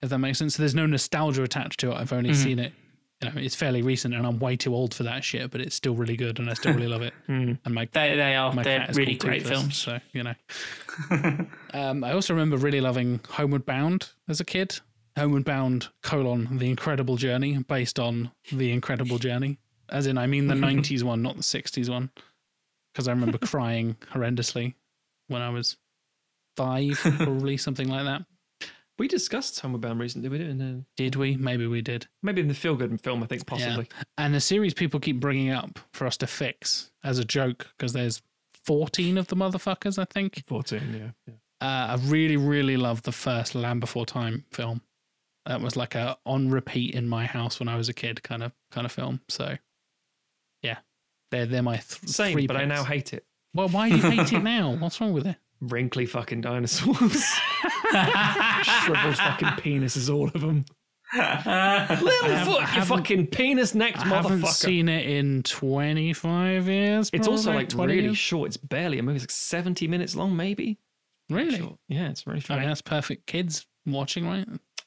If 0.02 0.10
that 0.10 0.18
makes 0.18 0.38
sense. 0.38 0.56
So 0.56 0.62
there's 0.62 0.74
no 0.74 0.84
nostalgia 0.84 1.42
attached 1.42 1.80
to 1.80 1.92
it. 1.92 1.94
I've 1.94 2.12
only 2.12 2.34
seen 2.34 2.58
it. 2.58 2.74
You 3.22 3.30
know, 3.30 3.40
it's 3.40 3.54
fairly 3.54 3.80
recent, 3.80 4.12
and 4.12 4.26
I'm 4.26 4.38
way 4.38 4.54
too 4.56 4.74
old 4.74 4.92
for 4.92 5.02
that 5.04 5.24
shit. 5.24 5.50
But 5.50 5.62
it's 5.62 5.74
still 5.74 5.94
really 5.94 6.16
good, 6.16 6.38
and 6.38 6.50
I 6.50 6.54
still 6.54 6.74
really 6.74 6.88
love 6.88 7.00
it. 7.00 7.14
And 7.28 7.58
my 7.70 7.88
They, 7.90 8.16
they 8.16 8.34
are. 8.36 8.52
my 8.52 8.62
They're 8.62 8.80
cat 8.80 8.90
is 8.90 8.98
really 8.98 9.14
great 9.14 9.46
films. 9.46 9.78
So 9.78 9.98
you 10.12 10.24
know. 10.24 10.34
um, 11.72 12.04
I 12.04 12.12
also 12.12 12.34
remember 12.34 12.58
really 12.58 12.82
loving 12.82 13.20
Homeward 13.30 13.64
Bound 13.64 14.10
as 14.28 14.40
a 14.40 14.44
kid. 14.44 14.78
Homeward 15.16 15.44
Bound 15.44 15.88
colon 16.02 16.58
The 16.58 16.68
Incredible 16.68 17.16
Journey, 17.16 17.56
based 17.58 17.98
on 17.98 18.30
The 18.52 18.72
Incredible 18.72 19.18
Journey. 19.18 19.58
As 19.88 20.06
in, 20.06 20.18
I 20.18 20.26
mean 20.26 20.48
the 20.48 20.54
'90s 20.54 21.02
one, 21.02 21.22
not 21.22 21.36
the 21.36 21.42
'60s 21.42 21.88
one, 21.88 22.10
because 22.94 23.08
I 23.08 23.12
remember 23.12 23.38
crying 23.46 23.96
horrendously 24.12 24.74
when 25.26 25.42
I 25.42 25.50
was 25.50 25.76
five, 26.56 26.96
probably 27.18 27.56
something 27.56 27.88
like 27.88 28.04
that. 28.04 28.24
We 28.96 29.08
discussed 29.08 29.58
Homeward 29.58 29.80
Bound 29.80 29.98
recently. 29.98 30.28
Did 30.28 30.38
we 30.38 30.50
in 30.50 30.58
the, 30.58 30.84
Did 30.96 31.16
we? 31.16 31.36
Maybe 31.36 31.66
we 31.66 31.82
did. 31.82 32.06
maybe 32.22 32.40
in 32.40 32.46
the 32.46 32.54
Feel 32.54 32.76
Good 32.76 33.00
film? 33.00 33.24
I 33.24 33.26
think 33.26 33.44
possibly. 33.44 33.88
And 34.16 34.36
a 34.36 34.40
series 34.40 34.72
people 34.72 35.00
keep 35.00 35.18
bringing 35.18 35.50
up 35.50 35.80
for 35.92 36.06
us 36.06 36.16
to 36.18 36.28
fix 36.28 36.92
as 37.02 37.18
a 37.18 37.24
joke 37.24 37.66
because 37.76 37.92
there's 37.92 38.22
14 38.64 39.18
of 39.18 39.26
the 39.26 39.36
motherfuckers, 39.36 39.98
I 39.98 40.04
think. 40.04 40.44
Fourteen. 40.46 40.94
Yeah. 40.94 41.10
yeah. 41.26 41.34
Uh, 41.60 41.96
I 41.96 41.98
really, 42.06 42.36
really 42.36 42.76
love 42.76 43.02
the 43.02 43.12
first 43.12 43.54
Land 43.54 43.80
Before 43.80 44.06
Time 44.06 44.44
film. 44.52 44.80
That 45.46 45.60
was 45.60 45.76
like 45.76 45.94
a 45.94 46.16
on 46.24 46.50
repeat 46.50 46.94
in 46.94 47.08
my 47.08 47.26
house 47.26 47.58
when 47.58 47.68
I 47.68 47.76
was 47.76 47.88
a 47.88 47.92
kid 47.94 48.22
kind 48.22 48.42
of 48.42 48.52
kind 48.70 48.84
of 48.84 48.92
film. 48.92 49.20
So, 49.28 49.44
yeah, 49.44 49.56
they're 51.34 51.46
they're 51.46 51.62
my 51.62 51.76
th- 51.76 52.06
Same, 52.08 52.32
three 52.32 52.46
but 52.46 52.56
I 52.56 52.60
picks. 52.60 52.68
now 52.68 52.84
hate 52.84 53.12
it. 53.12 53.24
Well, 53.54 53.68
why 53.68 53.88
do 53.88 53.96
you 53.96 54.02
hate 54.02 54.32
it 54.32 54.42
now? 54.42 54.72
What's 54.78 55.00
wrong 55.00 55.12
with 55.12 55.26
it? 55.26 55.36
Wrinkly 55.60 56.06
fucking 56.06 56.40
dinosaurs. 56.42 57.24
Shriveled 57.92 59.16
fucking 59.16 59.48
penises, 59.48 60.12
all 60.14 60.26
of 60.28 60.40
them. 60.40 60.64
have- 61.10 61.98
Littlefoot, 62.00 62.22
I 62.22 62.60
you 62.60 62.66
haven't- 62.66 62.96
fucking 62.98 63.26
penis 63.28 63.74
necked 63.74 63.98
I 63.98 64.08
haven't 64.08 64.40
motherfucker. 64.42 64.48
seen 64.52 64.88
it 64.88 65.06
in 65.08 65.42
25 65.42 66.68
years. 66.68 67.10
it's 67.12 67.28
also 67.28 67.44
probably, 67.50 67.60
like 67.62 67.68
20 67.68 67.92
really 67.94 68.04
years. 68.08 68.18
short. 68.18 68.48
It's 68.48 68.56
barely 68.56 68.98
a 68.98 69.02
movie. 69.02 69.16
It's 69.16 69.24
like 69.24 69.30
70 69.30 69.86
minutes 69.88 70.16
long, 70.16 70.36
maybe. 70.36 70.78
really. 71.30 71.58
Short. 71.58 71.78
Yeah, 71.88 72.08
it's 72.10 72.26
really 72.26 72.38
I 72.38 72.40
short. 72.40 72.60
mean, 72.60 72.68
that's 72.68 72.82
perfect 72.82 73.26
kids 73.26 73.66
watching, 73.86 74.26
right? 74.26 74.46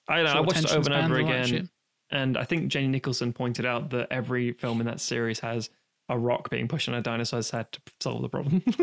I, 0.09 0.23
know, 0.23 0.29
I 0.29 0.33
Short 0.33 0.47
watched 0.47 0.59
it 0.59 0.65
attention 0.65 0.77
over 0.77 0.77
and 0.77 0.85
spans, 0.85 1.11
over 1.11 1.21
all 1.21 1.27
that 1.27 1.33
again. 1.33 1.47
shit. 1.47 1.69
And 2.09 2.37
I 2.37 2.43
think 2.45 2.67
Jenny 2.69 2.87
Nicholson 2.87 3.33
pointed 3.33 3.65
out 3.65 3.89
that 3.91 4.07
every 4.11 4.53
film 4.53 4.79
in 4.79 4.87
that 4.87 4.99
series 5.01 5.39
has 5.41 5.69
a 6.09 6.17
rock 6.17 6.49
being 6.49 6.67
pushed 6.67 6.87
on 6.87 6.95
a 6.95 7.01
dinosaur's 7.01 7.51
head 7.51 7.71
to 7.73 7.81
solve 7.99 8.21
the 8.21 8.29
problem. 8.29 8.63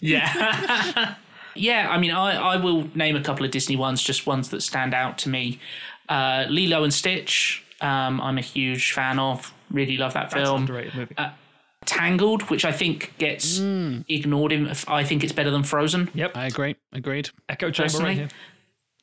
Yeah. 0.00 1.16
yeah, 1.54 1.88
I 1.90 1.98
mean, 1.98 2.12
I, 2.12 2.36
I 2.36 2.56
will 2.56 2.88
name 2.94 3.16
a 3.16 3.20
couple 3.20 3.44
of 3.44 3.50
Disney 3.50 3.76
ones, 3.76 4.02
just 4.02 4.26
ones 4.26 4.50
that 4.50 4.62
stand 4.62 4.94
out 4.94 5.18
to 5.18 5.28
me. 5.28 5.60
Uh, 6.08 6.44
Lilo 6.48 6.84
and 6.84 6.94
Stitch, 6.94 7.64
um, 7.80 8.20
I'm 8.20 8.38
a 8.38 8.42
huge 8.42 8.92
fan 8.92 9.18
of. 9.18 9.52
Really 9.70 9.96
love 9.96 10.14
that 10.14 10.30
That's 10.30 10.34
an 10.34 10.44
film. 10.44 10.60
underrated 10.62 10.94
movie. 10.94 11.16
Tangled, 11.84 12.42
which 12.50 12.64
I 12.64 12.72
think 12.72 13.14
gets 13.18 13.58
mm. 13.58 14.04
ignored. 14.08 14.52
In, 14.52 14.72
I 14.86 15.04
think 15.04 15.24
it's 15.24 15.32
better 15.32 15.50
than 15.50 15.62
Frozen. 15.62 16.10
yep. 16.14 16.36
I 16.36 16.46
agree. 16.46 16.76
Agreed. 16.92 17.30
Echo 17.48 17.70
chamber 17.70 17.86
personally, 17.86 18.08
right 18.10 18.18
here. 18.18 18.28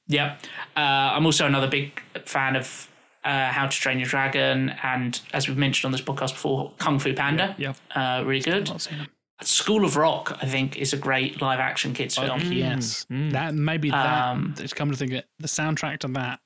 Yep. 0.08 0.42
Uh, 0.78 0.80
I'm 0.80 1.26
also 1.26 1.46
another 1.46 1.68
big 1.68 2.00
fan 2.26 2.56
of 2.56 2.90
uh, 3.26 3.52
How 3.52 3.66
to 3.68 3.78
Train 3.78 4.00
Your 4.00 4.08
Dragon, 4.08 4.70
and 4.84 5.20
as 5.34 5.48
we've 5.48 5.58
mentioned 5.58 5.86
on 5.88 5.92
this 5.92 6.02
podcast 6.02 6.32
before, 6.34 6.72
Kung 6.78 7.00
Fu 7.00 7.14
Panda. 7.14 7.56
Yeah. 7.58 7.74
Uh, 7.94 8.24
really 8.26 8.40
good. 8.42 8.70
Not 8.70 8.82
seen 8.82 9.00
them. 9.00 9.08
School 9.42 9.84
of 9.84 9.98
Rock, 9.98 10.38
I 10.42 10.46
think, 10.46 10.78
is 10.78 10.94
a 10.94 10.98
great 10.98 11.42
live 11.42 11.60
action 11.60 11.94
kids 11.94 12.16
film. 12.18 12.40
Yes, 12.54 13.06
Mm. 13.12 13.32
that 13.34 13.54
maybe 13.54 13.90
that. 13.90 14.28
Um, 14.30 14.56
it's 14.60 14.74
come 14.74 14.90
to 14.92 14.96
think 14.98 15.12
of 15.12 15.18
it, 15.18 15.26
the 15.40 15.48
soundtrack 15.50 16.00
to 16.00 16.08
that 16.10 16.40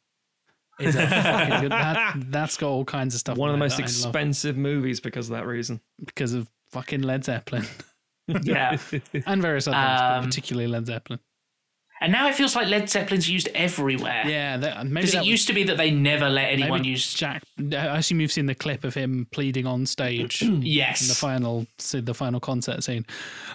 is 0.79 0.95
a 0.95 1.05
fucking 1.07 1.61
good. 1.61 1.71
That, 1.71 2.15
that's 2.31 2.57
got 2.57 2.69
all 2.69 2.85
kinds 2.85 3.13
of 3.13 3.19
stuff. 3.19 3.37
One 3.37 3.49
of 3.49 3.53
the 3.53 3.59
most 3.59 3.77
that 3.77 3.83
I 3.83 3.85
love 3.85 3.91
expensive 3.91 4.57
movies 4.57 4.99
because 4.99 5.29
of 5.29 5.35
that 5.37 5.45
reason. 5.45 5.81
because 6.03 6.33
of 6.33 6.49
fucking 6.71 7.01
Led 7.03 7.25
Zeppelin 7.25 7.65
Yeah. 8.27 8.77
and 9.25 9.41
various 9.41 9.67
other 9.67 9.75
things, 9.77 9.99
but 10.01 10.17
Um, 10.19 10.25
particularly 10.25 10.67
Led 10.67 10.85
Zeppelin. 10.87 11.19
And 12.01 12.11
now 12.13 12.29
it 12.29 12.35
feels 12.35 12.55
like 12.55 12.67
Led 12.67 12.89
Zeppelin's 12.89 13.29
used 13.29 13.49
everywhere. 13.53 14.23
Yeah, 14.25 14.55
that, 14.57 14.85
maybe 14.87 15.01
Because 15.07 15.15
it 15.15 15.17
was- 15.19 15.27
used 15.27 15.47
to 15.47 15.53
be 15.53 15.63
that 15.65 15.77
they 15.77 15.91
never 15.91 16.29
let 16.29 16.45
anyone 16.51 16.83
use. 16.85 17.13
Jack. 17.13 17.43
I 17.59 17.97
assume 17.97 18.21
you've 18.21 18.31
seen 18.31 18.45
the 18.45 18.55
clip 18.55 18.83
of 18.85 18.93
him 18.93 19.27
pleading 19.31 19.65
on 19.67 19.85
stage. 19.85 20.41
in 20.41 20.61
Yes. 20.61 21.07
The 21.09 21.15
final, 21.15 21.67
the 21.91 22.13
final 22.13 22.39
concert 22.39 22.83
scene. 22.83 23.05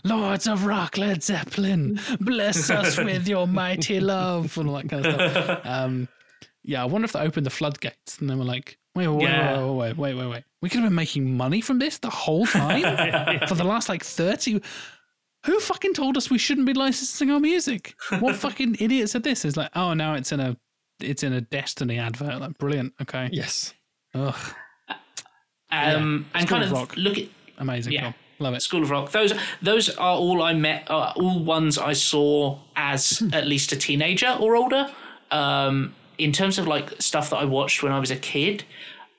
Lords 0.04 0.46
of 0.46 0.66
Rock, 0.66 0.98
Led 0.98 1.22
Zeppelin, 1.22 1.98
bless 2.20 2.68
us 2.80 2.98
with 2.98 3.26
your 3.26 3.46
mighty 3.46 4.00
love, 4.00 4.56
and 4.58 4.68
all 4.68 4.76
that 4.76 4.88
kind 4.90 5.06
of 5.06 5.14
stuff. 5.30 5.60
Um, 5.64 6.08
yeah, 6.62 6.82
I 6.82 6.86
wonder 6.86 7.04
if 7.06 7.12
they 7.12 7.20
opened 7.20 7.46
the 7.46 7.50
floodgates 7.50 8.18
and 8.18 8.28
they 8.28 8.34
were 8.34 8.44
like, 8.44 8.78
wait, 8.94 9.08
wait, 9.08 9.22
Yeah. 9.24 9.64
wait, 9.66 9.96
wait, 9.96 9.96
wait, 9.96 10.14
wait, 10.16 10.30
wait. 10.30 10.44
We 10.62 10.68
could 10.70 10.80
have 10.80 10.88
been 10.88 10.94
making 10.94 11.36
money 11.36 11.60
from 11.60 11.78
this 11.78 11.98
the 11.98 12.08
whole 12.10 12.46
time 12.46 12.82
for 13.48 13.54
the 13.54 13.64
last 13.64 13.88
like 13.90 14.02
30. 14.02 14.62
Who 15.44 15.60
fucking 15.60 15.94
told 15.94 16.16
us 16.16 16.30
we 16.30 16.38
shouldn't 16.38 16.66
be 16.66 16.74
licensing 16.74 17.30
our 17.30 17.40
music? 17.40 17.94
What 18.20 18.36
fucking 18.46 18.76
idiot 18.80 19.10
said 19.10 19.22
this? 19.22 19.44
It's 19.44 19.56
like, 19.56 19.70
oh, 19.74 19.94
now 19.94 20.14
it's 20.14 20.32
in 20.32 20.40
a, 20.40 20.56
it's 21.00 21.22
in 21.22 21.32
a 21.32 21.40
Destiny 21.40 21.98
advert. 21.98 22.40
Like, 22.40 22.56
brilliant. 22.58 22.94
Okay. 23.02 23.28
Yes. 23.32 23.74
Ugh, 24.14 24.34
um, 25.70 26.26
and 26.34 26.46
School 26.46 26.58
kind 26.58 26.64
of 26.64 26.72
of 26.72 26.78
Rock. 26.78 26.96
look 26.96 27.18
at 27.18 27.24
amazing 27.58 27.92
yeah. 27.92 28.00
film. 28.02 28.14
Love 28.40 28.54
it. 28.54 28.62
School 28.62 28.82
of 28.82 28.90
Rock. 28.90 29.10
Those 29.12 29.32
those 29.62 29.88
are 29.90 30.16
all 30.16 30.42
I 30.42 30.54
met. 30.54 30.90
Uh, 30.90 31.12
all 31.16 31.42
ones 31.44 31.78
I 31.78 31.92
saw 31.92 32.58
as 32.76 33.18
Hmm. 33.18 33.32
at 33.32 33.46
least 33.46 33.72
a 33.72 33.76
teenager 33.76 34.36
or 34.40 34.56
older. 34.56 34.90
Um, 35.30 35.94
in 36.18 36.32
terms 36.32 36.58
of 36.58 36.66
like 36.68 37.00
stuff 37.00 37.30
that 37.30 37.36
I 37.36 37.44
watched 37.44 37.82
when 37.82 37.92
I 37.92 37.98
was 37.98 38.10
a 38.10 38.16
kid, 38.16 38.64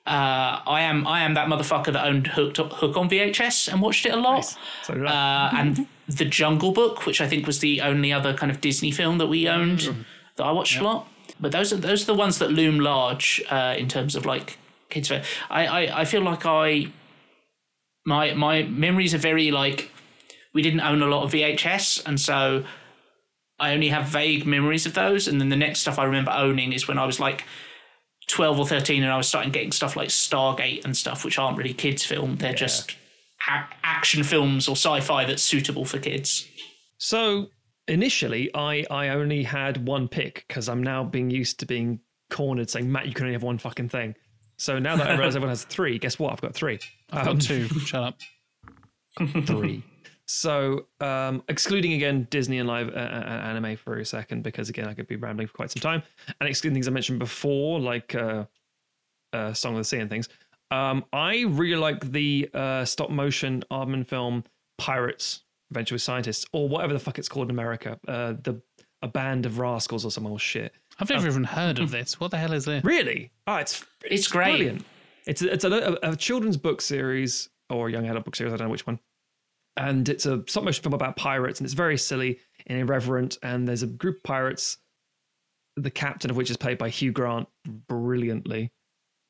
uh, 0.06 0.60
I 0.66 0.82
am 0.82 1.06
I 1.06 1.22
am 1.22 1.34
that 1.34 1.48
motherfucker 1.48 1.92
that 1.92 2.04
owned 2.06 2.28
Hooked 2.28 2.58
Hook 2.58 2.96
on 2.96 3.08
VHS 3.10 3.72
and 3.72 3.82
watched 3.82 4.06
it 4.06 4.12
a 4.14 4.16
lot. 4.16 4.56
So. 4.84 4.94
Uh, 5.04 5.50
and 5.54 5.86
The 6.08 6.24
Jungle 6.24 6.70
Book, 6.70 7.04
which 7.04 7.20
I 7.20 7.26
think 7.26 7.48
was 7.48 7.58
the 7.58 7.80
only 7.80 8.12
other 8.12 8.32
kind 8.32 8.52
of 8.52 8.60
Disney 8.60 8.92
film 8.92 9.18
that 9.18 9.26
we 9.26 9.48
owned 9.48 9.80
Mm. 9.80 10.04
that 10.36 10.44
I 10.44 10.52
watched 10.52 10.78
a 10.78 10.84
lot. 10.84 11.08
But 11.40 11.50
those 11.50 11.72
are 11.72 11.76
those 11.76 12.02
are 12.04 12.06
the 12.06 12.14
ones 12.14 12.38
that 12.38 12.50
loom 12.52 12.78
large 12.78 13.42
uh, 13.50 13.74
in 13.76 13.88
terms 13.88 14.14
of 14.14 14.24
like 14.24 14.58
kids. 14.88 15.10
I, 15.10 15.22
I 15.50 16.00
I 16.02 16.04
feel 16.04 16.22
like 16.22 16.46
I 16.46 16.92
my 18.04 18.34
my 18.34 18.62
memories 18.62 19.14
are 19.14 19.18
very 19.18 19.50
like 19.50 19.90
we 20.54 20.62
didn't 20.62 20.80
own 20.80 21.02
a 21.02 21.06
lot 21.06 21.24
of 21.24 21.32
VHS, 21.32 22.06
and 22.06 22.20
so 22.20 22.64
I 23.58 23.72
only 23.74 23.88
have 23.88 24.06
vague 24.06 24.46
memories 24.46 24.86
of 24.86 24.94
those. 24.94 25.26
And 25.26 25.40
then 25.40 25.48
the 25.48 25.56
next 25.56 25.80
stuff 25.80 25.98
I 25.98 26.04
remember 26.04 26.30
owning 26.30 26.72
is 26.72 26.86
when 26.86 26.98
I 26.98 27.04
was 27.06 27.18
like. 27.18 27.44
12 28.28 28.58
or 28.58 28.66
13 28.66 29.02
and 29.02 29.12
I 29.12 29.16
was 29.16 29.28
starting 29.28 29.52
getting 29.52 29.72
stuff 29.72 29.96
like 29.96 30.08
Stargate 30.08 30.84
and 30.84 30.96
stuff 30.96 31.24
which 31.24 31.38
aren't 31.38 31.56
really 31.58 31.74
kids 31.74 32.04
film 32.04 32.36
they're 32.36 32.52
just 32.54 32.96
a- 33.48 33.64
action 33.84 34.22
films 34.24 34.66
or 34.68 34.72
sci-fi 34.72 35.24
that's 35.24 35.42
suitable 35.42 35.84
for 35.84 35.98
kids 35.98 36.48
So 36.98 37.50
initially, 37.88 38.50
I 38.54 38.84
I 38.90 39.10
only 39.10 39.44
had 39.44 39.86
one 39.86 40.08
pick 40.08 40.44
because 40.48 40.68
I'm 40.68 40.82
now 40.82 41.04
being 41.04 41.30
used 41.30 41.60
to 41.60 41.66
being 41.66 42.00
cornered, 42.30 42.68
saying 42.68 42.90
Matt, 42.90 43.06
you 43.06 43.12
can 43.14 43.24
only 43.26 43.34
have 43.34 43.44
one 43.44 43.58
fucking 43.58 43.90
thing. 43.90 44.16
So 44.58 44.78
now 44.80 44.96
that 44.96 45.06
I 45.08 45.14
realize 45.14 45.36
everyone 45.36 45.50
has 45.50 45.64
three, 45.64 45.98
guess 45.98 46.18
what? 46.18 46.32
I've 46.32 46.40
got 46.40 46.54
three. 46.54 46.80
I've 47.12 47.28
Um, 47.28 47.34
got 47.34 47.42
two. 47.42 47.68
Shut 47.90 48.02
up. 48.02 48.18
three. 49.46 49.82
So, 50.28 50.86
um, 51.00 51.42
excluding 51.48 51.92
again 51.92 52.26
Disney 52.30 52.58
and 52.58 52.68
live 52.68 52.88
uh, 52.88 52.98
uh, 52.98 53.42
anime 53.44 53.76
for 53.76 53.98
a 53.98 54.04
second, 54.04 54.42
because 54.42 54.68
again 54.68 54.88
I 54.88 54.94
could 54.94 55.06
be 55.06 55.16
rambling 55.16 55.46
for 55.46 55.54
quite 55.54 55.70
some 55.70 55.80
time, 55.80 56.02
and 56.40 56.48
excluding 56.48 56.74
things 56.74 56.88
I 56.88 56.90
mentioned 56.90 57.20
before, 57.20 57.78
like 57.78 58.14
uh, 58.14 58.44
uh, 59.32 59.52
Song 59.52 59.74
of 59.74 59.78
the 59.78 59.84
Sea 59.84 59.98
and 59.98 60.10
things. 60.10 60.28
Um, 60.72 61.04
I 61.12 61.42
really 61.42 61.80
like 61.80 62.10
the 62.10 62.50
uh, 62.52 62.84
stop 62.84 63.10
motion 63.10 63.62
Aardman 63.70 64.04
film 64.04 64.42
Pirates, 64.78 65.44
Adventure 65.70 65.94
with 65.94 66.02
Scientists, 66.02 66.44
or 66.52 66.68
whatever 66.68 66.92
the 66.92 66.98
fuck 66.98 67.18
it's 67.18 67.28
called 67.28 67.46
in 67.46 67.50
America. 67.50 67.98
Uh, 68.08 68.34
the 68.42 68.60
a 69.02 69.08
band 69.08 69.46
of 69.46 69.58
rascals 69.58 70.04
or 70.04 70.10
some 70.10 70.26
old 70.26 70.40
shit. 70.40 70.72
I've 70.98 71.10
never 71.10 71.28
even 71.28 71.44
heard 71.44 71.78
of 71.78 71.90
this. 71.90 72.18
What 72.18 72.30
the 72.30 72.38
hell 72.38 72.52
is 72.52 72.64
this? 72.64 72.82
Really? 72.82 73.30
Oh, 73.46 73.56
it's 73.56 73.84
it's 74.04 74.26
great 74.26 74.56
brilliant. 74.56 74.84
It's 75.26 75.42
a, 75.42 75.52
it's 75.52 75.64
a, 75.64 75.70
a, 75.70 76.12
a 76.12 76.16
children's 76.16 76.56
book 76.56 76.80
series 76.80 77.48
or 77.68 77.88
a 77.88 77.92
young 77.92 78.08
adult 78.08 78.24
book 78.24 78.34
series. 78.36 78.52
I 78.52 78.56
don't 78.56 78.68
know 78.68 78.72
which 78.72 78.86
one. 78.86 78.98
And 79.76 80.08
it's 80.08 80.26
a 80.26 80.42
stop 80.46 80.64
motion 80.64 80.82
film 80.82 80.94
about 80.94 81.16
pirates, 81.16 81.60
and 81.60 81.66
it's 81.66 81.74
very 81.74 81.98
silly 81.98 82.38
and 82.66 82.78
irreverent. 82.78 83.38
And 83.42 83.68
there's 83.68 83.82
a 83.82 83.86
group 83.86 84.16
of 84.18 84.22
pirates, 84.22 84.78
the 85.76 85.90
captain 85.90 86.30
of 86.30 86.36
which 86.36 86.50
is 86.50 86.56
played 86.56 86.78
by 86.78 86.88
Hugh 86.88 87.12
Grant 87.12 87.48
brilliantly. 87.88 88.72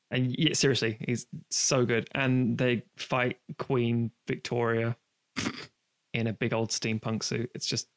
And 0.09 0.33
yeah, 0.37 0.53
seriously, 0.53 0.97
he's 1.05 1.27
so 1.51 1.85
good. 1.85 2.09
And 2.15 2.57
they 2.57 2.83
fight 2.95 3.39
Queen 3.59 4.11
Victoria 4.27 4.95
in 6.13 6.27
a 6.27 6.33
big 6.33 6.53
old 6.53 6.69
steampunk 6.69 7.23
suit. 7.23 7.51
It's 7.53 7.67
just 7.67 7.87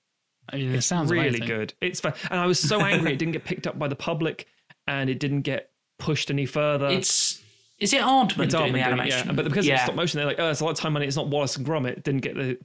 I 0.49 0.57
mean, 0.57 0.75
it 0.75 0.83
sounds 0.83 1.11
really 1.11 1.29
amazing. 1.29 1.47
good. 1.47 1.75
It's 1.81 2.01
fun. 2.01 2.15
And 2.31 2.41
I 2.41 2.47
was 2.47 2.59
so 2.59 2.81
angry 2.81 3.13
it 3.13 3.19
didn't 3.19 3.33
get 3.33 3.45
picked 3.45 3.67
up 3.67 3.79
by 3.79 3.89
the 3.89 3.97
public 3.97 4.47
and 4.87 5.09
it 5.09 5.21
didn't 5.21 5.43
get 5.43 5.71
pushed 5.99 6.31
any 6.31 6.47
further. 6.47 6.89
it's 6.89 7.40
is 7.81 7.93
it 7.93 8.01
Aardman 8.03 8.25
It's 8.25 8.35
doing 8.35 8.47
Aardman 8.47 8.51
the 8.51 8.63
doing 8.73 8.77
it, 8.77 8.87
animation 8.87 9.27
yeah. 9.29 9.33
But 9.33 9.45
because 9.47 9.67
yeah. 9.67 9.75
it's 9.75 9.83
stop 9.85 9.95
motion, 9.97 10.19
they're 10.19 10.27
like, 10.27 10.39
oh, 10.39 10.51
it's 10.51 10.61
a 10.61 10.65
lot 10.65 10.73
of 10.73 10.79
time 10.79 10.93
money. 10.93 11.07
It's 11.07 11.17
not 11.17 11.29
Wallace 11.29 11.57
and 11.57 11.67
Gromit. 11.67 11.93
It 11.93 12.05
didn't 12.05 12.21
get 12.21 12.35
the 12.37 12.59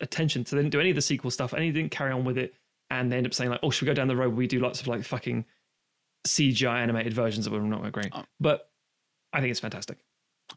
attention. 0.00 0.46
So 0.46 0.56
they 0.56 0.62
didn't 0.62 0.72
do 0.72 0.80
any 0.80 0.90
of 0.90 0.96
the 0.96 1.02
sequel 1.02 1.30
stuff. 1.30 1.52
And 1.52 1.62
he 1.62 1.72
didn't 1.72 1.90
carry 1.90 2.12
on 2.12 2.24
with 2.24 2.38
it. 2.38 2.54
And 2.90 3.10
they 3.10 3.16
end 3.16 3.26
up 3.26 3.34
saying 3.34 3.50
like, 3.50 3.60
oh, 3.62 3.70
should 3.70 3.82
we 3.82 3.86
go 3.86 3.94
down 3.94 4.08
the 4.08 4.16
road 4.16 4.28
where 4.28 4.36
we 4.36 4.46
do 4.46 4.60
lots 4.60 4.80
of 4.80 4.86
like 4.86 5.02
fucking 5.04 5.44
CGI 6.26 6.76
animated 6.76 7.12
versions 7.12 7.44
that 7.44 7.50
were 7.50 7.60
not 7.60 7.82
that 7.82 7.92
great. 7.92 8.10
Oh. 8.12 8.24
But 8.40 8.70
I 9.32 9.40
think 9.40 9.50
it's 9.50 9.60
fantastic. 9.60 9.98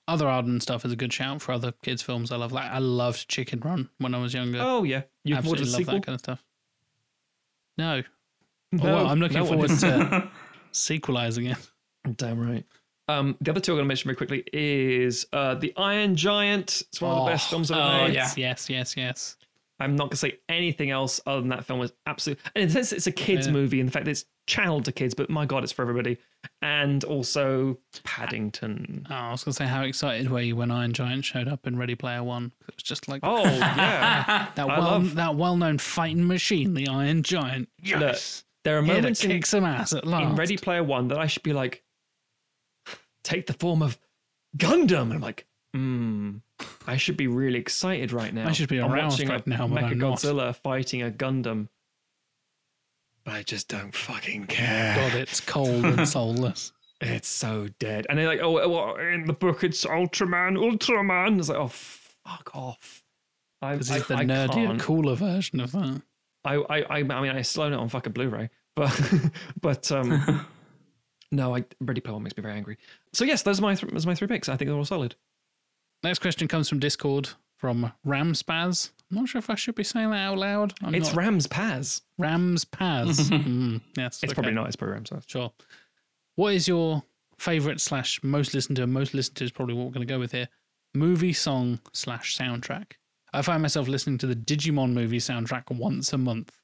Other 0.08 0.26
Aardman 0.26 0.62
stuff 0.62 0.84
is 0.86 0.92
a 0.92 0.96
good 0.96 1.14
shout 1.14 1.42
for 1.42 1.54
other 1.54 1.74
kids' 1.84 2.02
films. 2.02 2.32
I 2.32 2.36
love 2.36 2.52
like 2.52 2.70
I 2.70 2.80
loved 2.80 3.28
Chicken 3.30 3.62
Run 3.62 3.90
when 4.00 4.14
I 4.14 4.22
was 4.22 4.34
younger. 4.34 4.60
Oh 4.62 4.84
yeah, 4.84 5.04
you 5.24 5.36
can 5.36 5.46
watch 5.46 5.60
Absolutely 5.60 5.66
the 5.66 5.72
love 5.72 5.78
sequel. 5.80 5.94
that 5.94 6.06
kind 6.06 6.14
of 6.16 6.20
stuff. 6.20 6.44
No. 7.78 8.02
Oh, 8.02 8.78
No, 8.78 8.84
well, 8.84 9.08
I'm 9.08 9.20
looking 9.20 9.38
no 9.38 9.46
forward 9.46 9.70
to 9.70 10.30
sequelizing 10.72 11.46
it. 11.46 11.58
Damn 12.18 12.40
right. 12.40 12.66
Um, 13.08 13.38
the 13.42 13.52
other 13.52 13.60
two 13.60 13.72
I'm 13.74 13.78
going 13.78 13.86
to 13.86 13.88
mention 13.88 14.08
very 14.10 14.16
quickly 14.16 14.44
is 14.52 15.28
uh, 15.34 15.56
the 15.56 15.74
Iron 15.78 16.16
Giant. 16.16 16.82
It's 16.90 17.00
one 17.02 17.18
of 17.18 17.26
the 17.26 17.32
best 17.32 17.48
Oh, 17.48 17.50
films 17.52 17.72
ever 17.72 17.80
oh, 17.82 18.08
made. 18.08 18.16
yeah. 18.16 18.32
Yes, 18.36 18.70
yes, 18.70 18.98
yes. 18.98 19.38
I'm 19.80 19.96
not 19.98 20.04
going 20.06 20.10
to 20.12 20.16
say 20.18 20.40
anything 20.48 20.90
else 20.90 21.20
other 21.28 21.42
than 21.42 21.50
that 21.50 21.66
film 21.66 21.80
was 21.80 21.92
absolute. 22.08 22.40
And 22.56 22.64
in 22.64 22.70
sense, 22.70 22.94
it's 22.94 23.08
a 23.08 23.12
kids' 23.12 23.48
Yeah. 23.48 23.54
movie. 23.54 23.80
In 23.82 23.90
fact, 23.90 24.08
it's 24.08 24.24
channeled 24.48 24.86
to 24.86 24.92
kids, 24.94 25.14
but 25.14 25.30
my 25.30 25.46
god, 25.46 25.64
it's 25.64 25.72
for 25.74 25.82
everybody. 25.82 26.18
And 26.62 27.04
also 27.04 27.78
Paddington. 28.04 29.06
Oh, 29.10 29.14
I 29.14 29.32
was 29.32 29.44
gonna 29.44 29.54
say 29.54 29.66
how 29.66 29.82
excited 29.82 30.30
were 30.32 30.42
you 30.42 30.56
when 30.56 30.72
Iron 30.72 30.94
Giant 30.94 31.26
showed 31.26 31.48
up 31.48 31.68
in 31.68 31.78
Ready 31.78 31.96
Player 31.96 32.24
One? 32.24 32.52
It 32.68 32.76
was 32.76 32.84
just 32.84 33.08
like 33.08 33.20
Oh 33.24 33.44
yeah, 33.44 34.48
that 34.56 34.60
I 34.60 34.66
well 34.66 34.82
love- 34.82 35.16
that 35.16 35.36
well 35.36 35.58
known 35.58 35.78
fighting 35.78 36.26
machine, 36.26 36.74
the 36.74 36.88
Iron 36.88 37.22
Giant. 37.24 37.68
Yes. 37.82 38.44
there 38.64 38.78
are 38.78 38.82
moments 38.82 39.24
in, 39.24 39.32
ass 39.64 39.94
at 39.94 40.06
last. 40.08 40.24
in 40.30 40.36
Ready 40.36 40.58
Player 40.58 40.84
One 40.84 41.08
that 41.10 41.20
I 41.20 41.28
should 41.28 41.44
be 41.44 41.54
like, 41.54 41.84
take 43.26 43.48
the 43.48 43.54
form 43.54 43.82
of 43.82 43.98
Gundam. 44.58 45.04
And 45.04 45.14
I'm 45.14 45.22
like, 45.22 45.46
hmm, 45.74 46.38
I 46.88 46.98
should 46.98 47.18
be 47.18 47.28
really 47.28 47.60
excited 47.60 48.12
right 48.14 48.34
now. 48.34 48.48
I 48.48 48.52
should 48.54 48.70
be 48.70 48.80
I'm 48.80 48.92
aroused 48.92 49.16
watching 49.20 49.30
right 49.30 49.46
a 49.46 49.50
now, 49.50 49.68
but 49.68 49.84
I'm 49.84 49.98
not. 49.98 50.18
Mechagodzilla 50.20 50.56
fighting 50.56 51.02
a 51.02 51.12
Gundam. 51.12 51.68
But 53.26 53.34
I 53.34 53.44
just 53.44 53.68
don't 53.68 53.94
fucking 53.94 54.46
care. 54.48 54.96
God, 54.96 55.18
it's 55.20 55.42
cold 55.42 55.84
and 55.84 56.08
soulless. 56.16 56.72
It's 57.02 57.28
so 57.28 57.68
dead. 57.80 58.06
And 58.08 58.18
they're 58.18 58.28
like, 58.28 58.40
oh, 58.42 58.52
well, 58.70 58.96
in 58.98 59.26
the 59.26 59.34
book 59.34 59.64
it's 59.64 59.84
Ultraman, 59.84 60.58
Ultraman. 60.58 61.40
It's 61.40 61.50
like, 61.50 61.58
oh, 61.58 61.68
fuck 61.68 62.52
off. 62.56 63.04
I, 63.62 63.74
Because 63.74 63.92
I, 63.92 63.98
it's 63.98 64.08
the 64.08 64.16
I 64.18 64.26
nerdier, 64.26 64.54
can't. 64.54 64.80
cooler 64.82 65.16
version 65.16 65.60
of 65.60 65.72
that. 65.72 66.02
I, 66.46 66.56
I, 66.56 66.78
I, 66.82 66.98
I 67.00 67.04
mean, 67.04 67.32
I 67.32 67.42
slow 67.42 67.68
it 67.68 67.74
on 67.74 67.90
fucking 67.90 68.14
Blu-ray, 68.14 68.50
but, 68.76 69.12
but, 69.62 69.92
um, 69.92 70.46
no, 71.32 71.56
I 71.56 71.66
Ready 71.82 72.02
Player 72.02 72.14
One 72.14 72.24
makes 72.24 72.38
me 72.38 72.44
very 72.44 72.54
angry. 72.56 72.78
So 73.16 73.24
yes, 73.24 73.44
those 73.44 73.60
are 73.60 73.62
my, 73.62 73.76
th- 73.76 73.92
those 73.94 74.06
are 74.06 74.10
my 74.10 74.16
three 74.16 74.28
picks. 74.28 74.50
I 74.50 74.58
think 74.58 74.68
they're 74.70 74.78
all 74.78 74.84
solid. 74.86 75.16
Next 76.04 76.20
question 76.20 76.48
comes 76.48 76.68
from 76.68 76.80
Discord 76.80 77.30
from 77.58 77.92
Ramspaz. 78.06 78.92
I'm 79.10 79.18
not 79.18 79.30
sure 79.30 79.40
if 79.40 79.50
I 79.50 79.56
should 79.56 79.76
be 79.76 79.84
saying 79.86 80.10
that 80.10 80.18
out 80.18 80.38
loud. 80.38 80.74
I'm 80.84 80.94
it's 80.94 81.08
not. 81.14 81.16
Rams 81.16 81.48
Paz. 81.48 82.02
Ramspaz. 82.20 83.30
mm, 83.30 83.82
yes, 83.96 84.22
It's 84.22 84.26
okay. 84.26 84.34
probably 84.34 84.52
not. 84.52 84.68
It's 84.68 84.76
probably 84.76 84.96
Rams 84.96 85.10
Paz. 85.12 85.24
Sure. 85.28 85.54
What 86.36 86.54
is 86.56 86.68
your 86.68 87.04
favorite 87.40 87.80
slash 87.80 88.20
most 88.22 88.54
listened 88.54 88.76
to? 88.76 88.88
Most 88.88 89.14
listened 89.14 89.38
to 89.38 89.46
is 89.46 89.52
probably 89.52 89.76
what 89.76 89.86
we're 89.86 89.94
going 89.94 90.06
to 90.06 90.14
go 90.14 90.20
with 90.20 90.34
here. 90.34 90.50
Movie 90.94 91.34
song 91.34 91.80
slash 91.94 92.38
soundtrack. 92.38 92.94
I 93.34 93.42
find 93.42 93.62
myself 93.62 93.88
listening 93.88 94.18
to 94.20 94.28
the 94.28 94.36
Digimon 94.36 94.92
movie 94.94 95.20
soundtrack 95.20 95.72
once 95.74 96.12
a 96.12 96.18
month. 96.18 96.58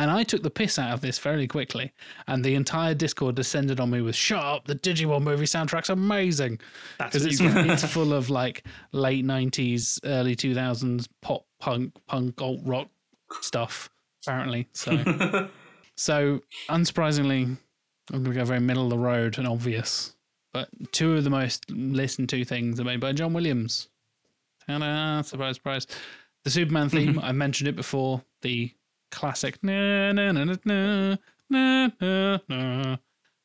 And 0.00 0.10
I 0.10 0.22
took 0.22 0.42
the 0.42 0.50
piss 0.50 0.78
out 0.78 0.94
of 0.94 1.02
this 1.02 1.18
fairly 1.18 1.46
quickly, 1.46 1.92
and 2.26 2.42
the 2.42 2.54
entire 2.54 2.94
Discord 2.94 3.34
descended 3.34 3.80
on 3.80 3.90
me 3.90 4.00
with 4.00 4.16
"Shut 4.16 4.42
up! 4.42 4.66
The 4.66 4.74
Digimon 4.74 5.20
movie 5.20 5.44
soundtrack's 5.44 5.90
amazing." 5.90 6.58
That's 6.98 7.18
because 7.18 7.26
it's 7.26 7.40
it's 7.84 7.92
full 7.92 8.14
of 8.14 8.30
like 8.30 8.64
late 8.92 9.26
nineties, 9.26 10.00
early 10.04 10.34
two 10.34 10.54
thousands 10.54 11.06
pop 11.20 11.44
punk, 11.58 11.92
punk 12.06 12.40
alt 12.40 12.60
rock 12.64 12.88
stuff. 13.42 13.90
Apparently, 14.24 14.68
so 14.72 15.50
so 15.98 16.40
unsurprisingly, 16.70 17.58
I'm 18.10 18.22
gonna 18.22 18.34
go 18.34 18.46
very 18.46 18.60
middle 18.60 18.84
of 18.84 18.90
the 18.90 18.98
road 18.98 19.36
and 19.36 19.46
obvious. 19.46 20.16
But 20.54 20.70
two 20.92 21.14
of 21.14 21.24
the 21.24 21.30
most 21.30 21.70
listened 21.70 22.30
to 22.30 22.42
things 22.46 22.80
are 22.80 22.84
made 22.84 23.00
by 23.00 23.12
John 23.12 23.34
Williams. 23.34 23.90
Ta-da, 24.66 25.20
surprise, 25.20 25.56
surprise. 25.56 25.86
The 26.44 26.50
Superman 26.50 26.88
theme, 26.88 27.18
I 27.22 27.32
mentioned 27.32 27.68
it 27.68 27.76
before. 27.76 28.22
The 28.40 28.72
classic 29.10 29.62
na 29.62 30.12
na 30.12 30.32
na 30.32 30.44
na 30.44 30.56
na 31.50 31.88
na 31.98 32.38
na 32.48 32.96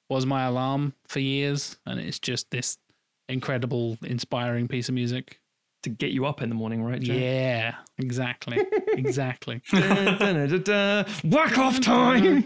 was 0.09 0.25
my 0.25 0.45
alarm 0.45 0.93
for 1.07 1.19
years, 1.19 1.77
and 1.85 1.99
it's 1.99 2.19
just 2.19 2.51
this 2.51 2.77
incredible, 3.27 3.97
inspiring 4.03 4.67
piece 4.67 4.87
of 4.89 4.95
music 4.95 5.39
to 5.83 5.89
get 5.89 6.11
you 6.11 6.25
up 6.25 6.41
in 6.41 6.49
the 6.49 6.55
morning, 6.55 6.83
right? 6.83 7.01
Yeah, 7.01 7.75
exactly, 7.97 8.59
exactly. 8.89 9.61
Whack 9.71 11.57
off 11.57 11.79
time. 11.81 12.43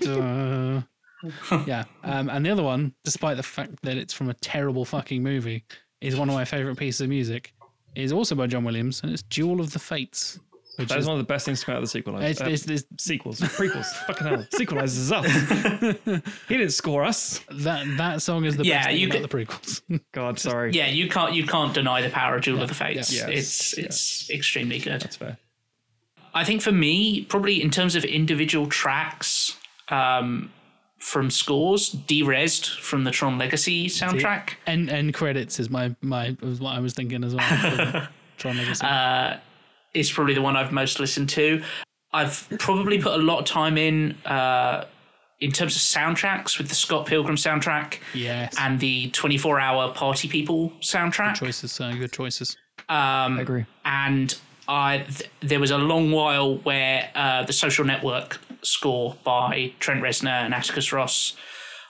yeah, 1.65 1.83
um, 2.03 2.29
and 2.29 2.45
the 2.45 2.49
other 2.49 2.63
one, 2.63 2.93
despite 3.03 3.37
the 3.37 3.43
fact 3.43 3.81
that 3.81 3.97
it's 3.97 4.13
from 4.13 4.29
a 4.29 4.33
terrible 4.35 4.85
fucking 4.85 5.21
movie, 5.21 5.65
is 6.01 6.15
one 6.15 6.29
of 6.29 6.35
my 6.35 6.45
favorite 6.45 6.77
pieces 6.77 7.01
of 7.01 7.09
music. 7.09 7.53
Is 7.95 8.13
also 8.13 8.35
by 8.35 8.45
John 8.45 8.63
Williams, 8.63 9.01
and 9.01 9.11
it's 9.11 9.23
"Duel 9.23 9.59
of 9.59 9.73
the 9.73 9.79
Fates." 9.79 10.39
Which 10.79 10.89
That 10.89 10.97
is 10.97 11.03
is 11.03 11.07
one 11.07 11.19
of 11.19 11.25
the 11.27 11.31
best 11.31 11.45
things 11.45 11.59
to 11.59 11.65
come 11.65 11.73
out 11.75 11.79
of 11.79 11.83
the 11.83 11.87
sequel. 11.89 12.17
it's, 12.19 12.39
uh, 12.41 12.45
it's, 12.45 12.65
it's, 12.67 12.85
sequels, 12.97 13.39
prequels. 13.41 13.85
Fucking 14.07 14.25
hell, 14.27 14.37
sequelizes 14.53 15.11
us. 15.11 16.21
he 16.47 16.57
didn't 16.57 16.71
score 16.71 17.03
us. 17.03 17.41
that 17.51 17.85
that 17.97 18.21
song 18.21 18.45
is 18.45 18.55
the 18.57 18.63
Yeah, 18.65 18.77
best 18.77 18.87
thing 18.89 18.97
you 18.97 19.07
about 19.09 19.21
could- 19.21 19.29
the 19.29 19.45
prequels. 19.45 20.01
God, 20.13 20.39
sorry. 20.39 20.71
Yeah, 20.71 20.87
you 20.87 21.09
can't 21.09 21.33
you 21.33 21.45
can't 21.45 21.73
deny 21.73 22.01
the 22.01 22.09
power 22.09 22.35
of 22.37 22.43
Duel 22.43 22.61
of 22.61 22.69
the 22.69 22.75
Fates. 22.75 23.11
Yes, 23.13 23.27
it's 23.29 23.77
it's 23.77 24.29
extremely 24.29 24.79
good. 24.79 25.01
That's 25.01 25.15
fair. 25.17 25.37
I 26.33 26.43
think 26.43 26.61
for 26.61 26.71
me, 26.71 27.23
probably 27.25 27.61
in 27.61 27.71
terms 27.71 27.95
of 27.95 28.05
individual 28.05 28.67
tracks 28.67 29.57
um, 29.89 30.51
from 30.99 31.29
scores, 31.31 31.89
Derezzed 31.89 32.69
from 32.79 33.03
the 33.03 33.11
Tron 33.11 33.37
Legacy 33.39 33.87
soundtrack. 33.87 34.51
and 34.67 34.89
end 34.89 35.13
credits 35.13 35.59
is 35.59 35.69
my 35.69 35.95
my 36.01 36.37
was 36.41 36.59
what 36.59 36.75
I 36.75 36.79
was 36.79 36.93
thinking 36.93 37.23
as 37.23 37.33
well. 37.35 38.07
Tron 38.37 38.57
Legacy. 38.57 38.85
Uh, 38.85 39.37
is 39.93 40.11
probably 40.11 40.33
the 40.33 40.41
one 40.41 40.55
I've 40.55 40.71
most 40.71 40.99
listened 40.99 41.29
to. 41.29 41.61
I've 42.11 42.47
probably 42.59 43.01
put 43.01 43.13
a 43.13 43.21
lot 43.23 43.39
of 43.39 43.45
time 43.45 43.77
in 43.77 44.13
uh, 44.25 44.85
in 45.39 45.51
terms 45.51 45.75
of 45.75 45.81
soundtracks 45.81 46.57
with 46.57 46.67
the 46.69 46.75
Scott 46.75 47.05
Pilgrim 47.05 47.35
soundtrack 47.35 47.99
yes, 48.13 48.55
and 48.59 48.79
the 48.79 49.09
24 49.11 49.59
hour 49.59 49.93
Party 49.93 50.27
People 50.27 50.71
soundtrack. 50.81 51.35
choices, 51.35 51.79
uh, 51.79 51.91
good 51.93 52.11
choices. 52.11 52.57
Um, 52.89 53.37
I 53.37 53.41
agree. 53.41 53.65
and 53.85 54.35
I 54.67 54.99
th- 55.07 55.29
there 55.41 55.59
was 55.59 55.71
a 55.71 55.77
long 55.77 56.11
while 56.11 56.57
where 56.57 57.09
uh, 57.15 57.43
the 57.43 57.53
Social 57.53 57.85
Network 57.85 58.39
score 58.63 59.15
by 59.23 59.73
Trent 59.79 60.01
Reznor 60.01 60.43
and 60.45 60.53
Atticus 60.53 60.91
Ross 60.91 61.35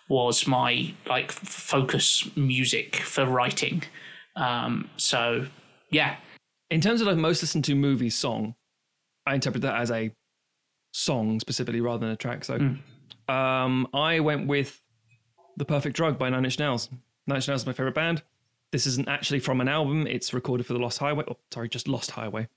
was 0.09 0.45
my 0.47 0.93
like 1.07 1.31
focus 1.31 2.29
music 2.35 2.97
for 2.97 3.25
writing. 3.25 3.83
Um, 4.35 4.89
so 4.97 5.47
yeah, 5.91 6.17
In 6.70 6.82
terms 6.82 7.01
of 7.01 7.07
like 7.07 7.17
most 7.17 7.41
listened 7.41 7.65
to 7.65 7.76
movie 7.76 8.09
song, 8.09 8.55
I 9.26 9.36
interpret 9.36 9.61
that 9.63 9.76
as 9.76 9.91
a 9.91 10.11
song 10.91 11.39
specifically 11.39 11.82
rather 11.82 11.99
than 11.99 12.09
a 12.09 12.15
track. 12.15 12.45
So 12.45 12.76
um, 13.28 13.88
I 13.93 14.20
went 14.20 14.47
with 14.47 14.82
The 15.57 15.65
Perfect 15.65 15.95
Drug 15.95 16.17
by 16.17 16.30
Nine 16.30 16.45
Inch 16.45 16.59
Nails. 16.59 16.89
Nine 17.28 17.38
Inch 17.38 17.47
Nails 17.47 17.61
is 17.61 17.67
my 17.67 17.74
favorite 17.74 17.95
band. 17.95 18.24
This 18.72 18.86
isn't 18.86 19.07
actually 19.07 19.39
from 19.39 19.61
an 19.61 19.67
album. 19.67 20.05
It's 20.05 20.34
recorded 20.34 20.65
for 20.65 20.74
the 20.74 20.80
Lost 20.80 20.99
Highway. 20.99 21.24
Oh, 21.28 21.38
sorry, 21.51 21.70
just 21.70 21.88
Lost 21.88 22.11
Highway, 22.11 22.47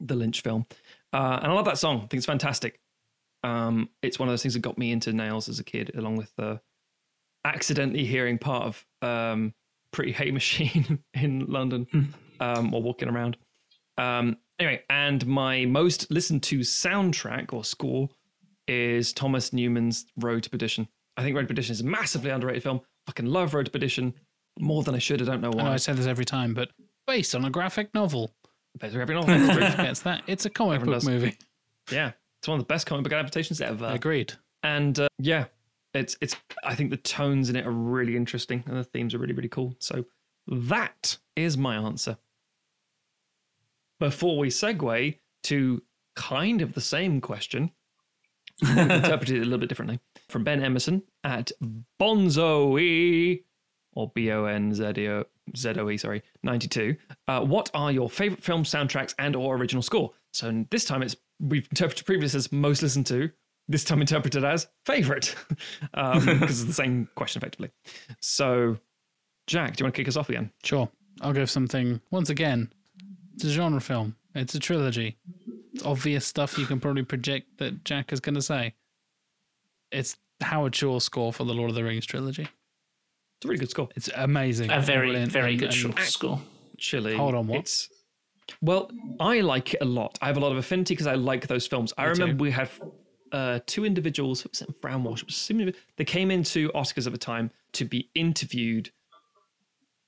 the 0.00 0.14
Lynch 0.14 0.40
film. 0.40 0.66
Uh, 1.12 1.38
and 1.42 1.52
I 1.52 1.54
love 1.54 1.66
that 1.66 1.78
song. 1.78 1.96
I 1.96 2.00
think 2.00 2.14
it's 2.14 2.26
fantastic. 2.26 2.80
Um, 3.44 3.90
it's 4.02 4.18
one 4.18 4.28
of 4.28 4.32
those 4.32 4.42
things 4.42 4.54
that 4.54 4.60
got 4.60 4.78
me 4.78 4.92
into 4.92 5.12
Nails 5.12 5.48
as 5.50 5.58
a 5.58 5.64
kid, 5.64 5.92
along 5.94 6.16
with 6.16 6.32
uh, 6.38 6.56
accidentally 7.44 8.06
hearing 8.06 8.38
part 8.38 8.64
of 8.64 8.86
um, 9.02 9.52
Pretty 9.92 10.12
Hate 10.12 10.32
Machine 10.32 11.00
in 11.14 11.46
London 11.46 12.14
um, 12.40 12.70
while 12.70 12.82
walking 12.82 13.08
around. 13.08 13.36
Um, 13.98 14.36
anyway, 14.58 14.82
and 14.90 15.26
my 15.26 15.64
most 15.64 16.10
listened 16.10 16.42
to 16.44 16.60
soundtrack 16.60 17.52
or 17.52 17.64
score 17.64 18.08
is 18.68 19.12
Thomas 19.12 19.52
Newman's 19.52 20.06
Road 20.16 20.42
to 20.44 20.50
Perdition. 20.50 20.88
I 21.16 21.22
think 21.22 21.34
Road 21.36 21.42
to 21.42 21.48
Perdition 21.48 21.72
is 21.72 21.80
a 21.80 21.84
massively 21.84 22.30
underrated 22.30 22.62
film. 22.62 22.80
Fucking 23.06 23.26
love 23.26 23.54
Road 23.54 23.66
to 23.66 23.72
Perdition 23.72 24.14
more 24.58 24.82
than 24.82 24.94
I 24.94 24.98
should. 24.98 25.22
I 25.22 25.24
don't 25.24 25.40
know 25.40 25.52
I 25.52 25.62
know 25.62 25.72
I 25.72 25.76
say 25.76 25.92
this 25.92 26.06
every 26.06 26.24
time, 26.24 26.52
but 26.54 26.70
based 27.06 27.34
on 27.34 27.44
a 27.44 27.50
graphic 27.50 27.94
novel. 27.94 28.32
Better 28.78 29.00
every 29.00 29.14
novel. 29.14 29.30
Everybody 29.34 29.70
forgets 29.70 30.00
that. 30.02 30.22
It's 30.26 30.44
a 30.44 30.50
comic 30.50 30.76
Everyone 30.76 30.98
book 30.98 31.02
does. 31.02 31.08
movie. 31.08 31.36
yeah, 31.90 32.12
it's 32.40 32.48
one 32.48 32.58
of 32.58 32.64
the 32.66 32.72
best 32.72 32.86
comic 32.86 33.04
book 33.04 33.12
adaptations 33.12 33.60
ever. 33.60 33.86
Agreed. 33.86 34.34
and 34.62 34.98
uh, 34.98 35.08
yeah 35.18 35.44
it's 35.94 36.14
it's 36.20 36.36
i 36.64 36.74
think 36.74 36.90
the 36.90 36.96
tones 36.98 37.48
in 37.48 37.56
it 37.56 37.66
are 37.66 37.70
really 37.70 38.16
interesting 38.16 38.62
and 38.66 38.76
the 38.76 38.84
themes 38.84 39.14
are 39.14 39.18
really 39.18 39.32
really 39.32 39.48
cool 39.48 39.74
so 39.78 40.04
that 40.46 41.16
is 41.36 41.56
my 41.56 41.76
answer 41.76 42.18
before 43.98 44.38
we 44.38 44.48
segue 44.48 45.18
to 45.44 45.82
kind 46.14 46.62
of 46.62 46.72
the 46.74 46.80
same 46.80 47.20
question 47.20 47.70
we've 48.62 48.78
interpreted 48.78 49.36
it 49.36 49.40
a 49.40 49.44
little 49.44 49.58
bit 49.58 49.68
differently 49.68 50.00
from 50.28 50.44
ben 50.44 50.62
emerson 50.62 51.02
at 51.24 51.52
bonzoe 51.98 53.38
or 53.92 54.10
b-o-n-z-o 54.14 55.24
Z-O-E, 55.56 55.96
sorry, 55.96 56.22
92. 56.42 56.96
Uh, 57.28 57.40
what 57.40 57.70
are 57.74 57.92
your 57.92 58.10
favorite 58.10 58.42
film 58.42 58.64
soundtracks 58.64 59.14
and 59.18 59.36
or 59.36 59.56
original 59.56 59.82
score? 59.82 60.12
So 60.32 60.64
this 60.70 60.84
time 60.84 61.02
it's, 61.02 61.16
we've 61.40 61.68
interpreted 61.70 62.04
previous 62.04 62.34
as 62.34 62.50
most 62.50 62.82
listened 62.82 63.06
to, 63.06 63.30
this 63.68 63.84
time 63.84 64.00
interpreted 64.00 64.44
as 64.44 64.66
favorite, 64.84 65.34
um, 65.94 66.24
because 66.40 66.60
it's 66.60 66.64
the 66.64 66.72
same 66.72 67.08
question 67.14 67.40
effectively. 67.40 67.70
So, 68.20 68.78
Jack, 69.46 69.76
do 69.76 69.82
you 69.82 69.84
want 69.84 69.94
to 69.94 70.00
kick 70.00 70.08
us 70.08 70.16
off 70.16 70.28
again? 70.28 70.50
Sure. 70.64 70.88
I'll 71.20 71.32
give 71.32 71.50
something 71.50 72.00
once 72.10 72.28
again. 72.28 72.72
It's 73.36 73.44
a 73.44 73.50
genre 73.50 73.80
film. 73.80 74.16
It's 74.34 74.54
a 74.54 74.58
trilogy. 74.60 75.16
It's 75.74 75.84
obvious 75.84 76.26
stuff 76.26 76.58
you 76.58 76.66
can 76.66 76.80
probably 76.80 77.02
project 77.04 77.58
that 77.58 77.84
Jack 77.84 78.12
is 78.12 78.20
going 78.20 78.34
to 78.34 78.42
say. 78.42 78.74
It's 79.92 80.16
Howard 80.40 80.74
Shore's 80.74 81.04
score 81.04 81.32
for 81.32 81.44
the 81.44 81.54
Lord 81.54 81.70
of 81.70 81.76
the 81.76 81.84
Rings 81.84 82.06
trilogy. 82.06 82.42
It's 82.42 83.44
a 83.44 83.48
really 83.48 83.58
good 83.58 83.70
score. 83.70 83.88
It's 83.96 84.08
amazing. 84.14 84.70
a 84.70 84.80
very 84.80 85.08
Brilliant. 85.08 85.32
very 85.32 85.50
And- 85.52 85.60
good 85.60 85.66
and 85.66 85.74
short 85.74 85.98
score. 86.00 86.40
Chili. 86.78 87.16
Hold 87.16 87.34
on, 87.34 87.46
what? 87.46 87.60
It's, 87.60 87.88
well, 88.60 88.90
I 89.18 89.40
like 89.40 89.74
it 89.74 89.80
a 89.80 89.84
lot. 89.86 90.18
I 90.20 90.26
have 90.26 90.36
a 90.36 90.40
lot 90.40 90.52
of 90.52 90.58
affinity 90.58 90.92
because 90.94 91.06
I 91.06 91.14
like 91.14 91.46
those 91.46 91.66
films. 91.66 91.92
I 91.96 92.06
Me 92.08 92.14
too. 92.14 92.20
remember 92.22 92.42
we 92.42 92.50
had 92.50 92.68
uh, 93.32 93.60
two 93.66 93.84
individuals, 93.86 94.44
what 94.44 94.52
was 94.52 94.62
it 94.62 94.80
Brown 94.82 95.02
Walsh? 95.04 95.22
It 95.22 95.26
was 95.28 95.36
similar. 95.36 95.72
They 95.96 96.04
came 96.04 96.30
into 96.30 96.68
Oscars 96.70 97.06
at 97.06 97.12
the 97.12 97.18
time 97.18 97.50
to 97.72 97.84
be 97.86 98.10
interviewed 98.14 98.90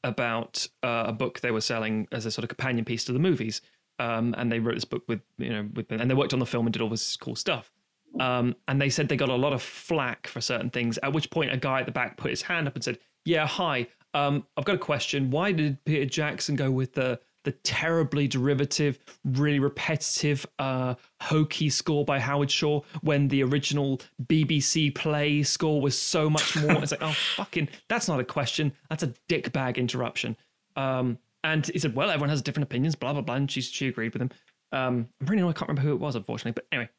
about 0.04 0.66
uh, 0.82 1.04
a 1.06 1.12
book 1.12 1.40
they 1.40 1.50
were 1.50 1.60
selling 1.60 2.06
as 2.12 2.26
a 2.26 2.30
sort 2.30 2.44
of 2.44 2.48
companion 2.48 2.84
piece 2.84 3.04
to 3.04 3.12
the 3.12 3.18
movies. 3.18 3.60
Um, 3.98 4.34
and 4.38 4.50
they 4.50 4.60
wrote 4.60 4.74
this 4.74 4.84
book 4.84 5.02
with, 5.08 5.20
you 5.38 5.50
know, 5.50 5.68
with, 5.74 5.90
and 5.90 6.08
they 6.08 6.14
worked 6.14 6.32
on 6.32 6.38
the 6.38 6.46
film 6.46 6.66
and 6.66 6.72
did 6.72 6.82
all 6.82 6.88
this 6.88 7.16
cool 7.16 7.34
stuff. 7.34 7.72
Um, 8.20 8.54
and 8.68 8.80
they 8.80 8.90
said 8.90 9.08
they 9.08 9.16
got 9.16 9.28
a 9.28 9.34
lot 9.34 9.52
of 9.52 9.62
flack 9.62 10.26
for 10.26 10.40
certain 10.40 10.70
things. 10.70 10.98
At 11.02 11.12
which 11.12 11.30
point, 11.30 11.52
a 11.52 11.56
guy 11.56 11.80
at 11.80 11.86
the 11.86 11.92
back 11.92 12.16
put 12.16 12.30
his 12.30 12.42
hand 12.42 12.66
up 12.66 12.74
and 12.74 12.82
said, 12.82 12.98
"Yeah, 13.24 13.46
hi. 13.46 13.88
Um, 14.14 14.46
I've 14.56 14.64
got 14.64 14.76
a 14.76 14.78
question. 14.78 15.30
Why 15.30 15.52
did 15.52 15.84
Peter 15.84 16.06
Jackson 16.06 16.56
go 16.56 16.70
with 16.70 16.94
the 16.94 17.20
the 17.44 17.52
terribly 17.52 18.28
derivative, 18.28 18.98
really 19.24 19.58
repetitive, 19.58 20.46
uh, 20.58 20.94
hokey 21.20 21.70
score 21.70 22.04
by 22.04 22.18
Howard 22.18 22.50
Shore 22.50 22.84
when 23.02 23.28
the 23.28 23.42
original 23.42 24.00
BBC 24.24 24.94
play 24.94 25.42
score 25.42 25.80
was 25.80 25.98
so 25.98 26.28
much 26.28 26.56
more?" 26.56 26.82
it's 26.82 26.92
like, 26.92 27.02
oh, 27.02 27.16
fucking, 27.36 27.68
that's 27.88 28.08
not 28.08 28.20
a 28.20 28.24
question. 28.24 28.72
That's 28.90 29.02
a 29.02 29.14
dickbag 29.28 29.76
interruption. 29.76 30.36
Um, 30.76 31.18
and 31.44 31.66
he 31.66 31.78
said, 31.78 31.94
"Well, 31.94 32.10
everyone 32.10 32.30
has 32.30 32.42
different 32.42 32.64
opinions." 32.64 32.94
Blah 32.94 33.12
blah 33.12 33.22
blah. 33.22 33.36
And 33.36 33.50
she 33.50 33.60
she 33.60 33.88
agreed 33.88 34.12
with 34.12 34.22
him. 34.22 34.30
Um, 34.72 35.08
I'm 35.20 35.26
pretty 35.26 35.40
sure 35.40 35.48
I 35.48 35.52
can't 35.52 35.68
remember 35.68 35.88
who 35.88 35.94
it 35.94 36.00
was, 36.00 36.16
unfortunately. 36.16 36.52
But 36.52 36.66
anyway, 36.72 36.90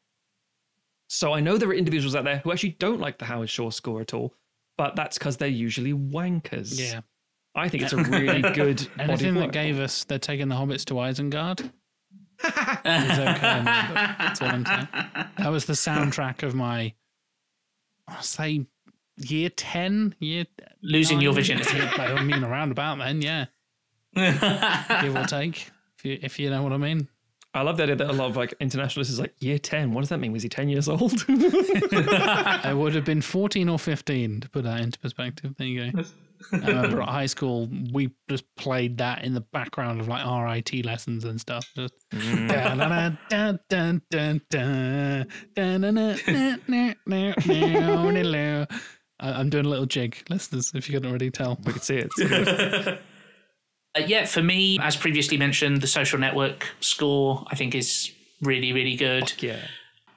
so 1.08 1.32
I 1.32 1.40
know 1.40 1.58
there 1.58 1.68
are 1.68 1.74
individuals 1.74 2.14
out 2.14 2.24
there 2.24 2.38
who 2.38 2.52
actually 2.52 2.76
don't 2.78 3.00
like 3.00 3.18
the 3.18 3.24
Howard 3.26 3.50
Shore 3.50 3.72
score 3.72 4.00
at 4.00 4.14
all, 4.14 4.34
but 4.78 4.96
that's 4.96 5.18
because 5.18 5.36
they're 5.36 5.48
usually 5.48 5.92
wankers. 5.92 6.78
Yeah. 6.78 7.00
I 7.54 7.68
think 7.68 7.82
it's 7.82 7.92
a 7.92 7.96
really 8.02 8.40
good 8.54 8.76
body 8.96 9.02
of 9.04 9.10
Anything 9.10 9.34
that 9.34 9.44
work. 9.46 9.52
gave 9.52 9.78
us 9.80 10.04
they're 10.04 10.18
taking 10.18 10.48
the 10.48 10.54
hobbits 10.54 10.84
to 10.86 10.94
Isengard. 10.94 11.60
is 12.42 13.18
okay 13.18 13.58
in. 13.58 13.64
That's 13.64 14.40
what 14.40 14.50
I'm 14.54 14.64
saying. 14.64 14.88
That 15.38 15.50
was 15.50 15.66
the 15.66 15.74
soundtrack 15.74 16.42
of 16.42 16.54
my 16.54 16.94
I'll 18.08 18.22
say 18.22 18.66
year 19.18 19.50
ten, 19.50 20.14
year 20.20 20.46
Losing 20.82 21.20
your 21.20 21.32
nine. 21.32 21.42
virginity. 21.42 21.76
Yeah, 21.76 21.92
I 21.96 22.22
mean 22.22 22.42
around 22.44 22.70
about 22.72 22.98
then, 22.98 23.20
yeah. 23.20 23.46
Give 25.02 25.14
or 25.16 25.24
take. 25.26 25.70
If 25.98 26.04
you 26.04 26.18
if 26.22 26.38
you 26.38 26.48
know 26.50 26.62
what 26.62 26.72
I 26.72 26.78
mean. 26.78 27.08
I 27.52 27.62
love 27.62 27.76
the 27.76 27.82
idea 27.82 27.96
that 27.96 28.08
a 28.10 28.12
lot 28.12 28.30
of 28.30 28.36
like 28.36 28.54
internationalists 28.60 29.10
is 29.12 29.18
like 29.20 29.34
year 29.40 29.58
ten. 29.58 29.92
What 29.92 30.00
does 30.02 30.08
that 30.10 30.18
mean? 30.18 30.32
Was 30.32 30.42
he 30.44 30.48
ten 30.48 30.68
years 30.68 30.88
old? 30.88 31.12
I 31.28 32.72
would 32.74 32.94
have 32.94 33.04
been 33.04 33.20
14 33.22 33.68
or 33.68 33.78
15 33.78 34.40
to 34.40 34.48
put 34.48 34.64
that 34.64 34.80
into 34.80 34.98
perspective. 35.00 35.54
There 35.58 35.66
you 35.66 35.90
go. 35.92 36.04
I 36.52 36.56
remember 36.56 37.02
at 37.02 37.08
high 37.08 37.26
school, 37.26 37.68
we 37.92 38.10
just 38.28 38.44
played 38.56 38.98
that 38.98 39.24
in 39.24 39.34
the 39.34 39.40
background 39.40 40.00
of 40.00 40.08
like 40.08 40.24
RIT 40.24 40.84
lessons 40.84 41.24
and 41.24 41.40
stuff. 41.40 41.70
Just 41.76 41.94
I'm 49.20 49.50
doing 49.50 49.66
a 49.66 49.68
little 49.68 49.86
jig, 49.86 50.16
listeners, 50.30 50.72
if 50.74 50.88
you 50.88 50.94
couldn't 50.94 51.10
already 51.10 51.30
tell. 51.30 51.58
we 51.64 51.72
could 51.72 51.82
see 51.82 52.04
it. 52.06 53.00
Uh, 53.98 54.02
yeah, 54.06 54.24
for 54.24 54.40
me, 54.40 54.78
as 54.80 54.96
previously 54.96 55.36
mentioned, 55.36 55.80
the 55.80 55.86
social 55.88 56.16
network 56.16 56.68
score 56.78 57.44
I 57.50 57.56
think 57.56 57.74
is 57.74 58.12
really, 58.40 58.72
really 58.72 58.94
good. 58.94 59.32
yeah. 59.42 59.58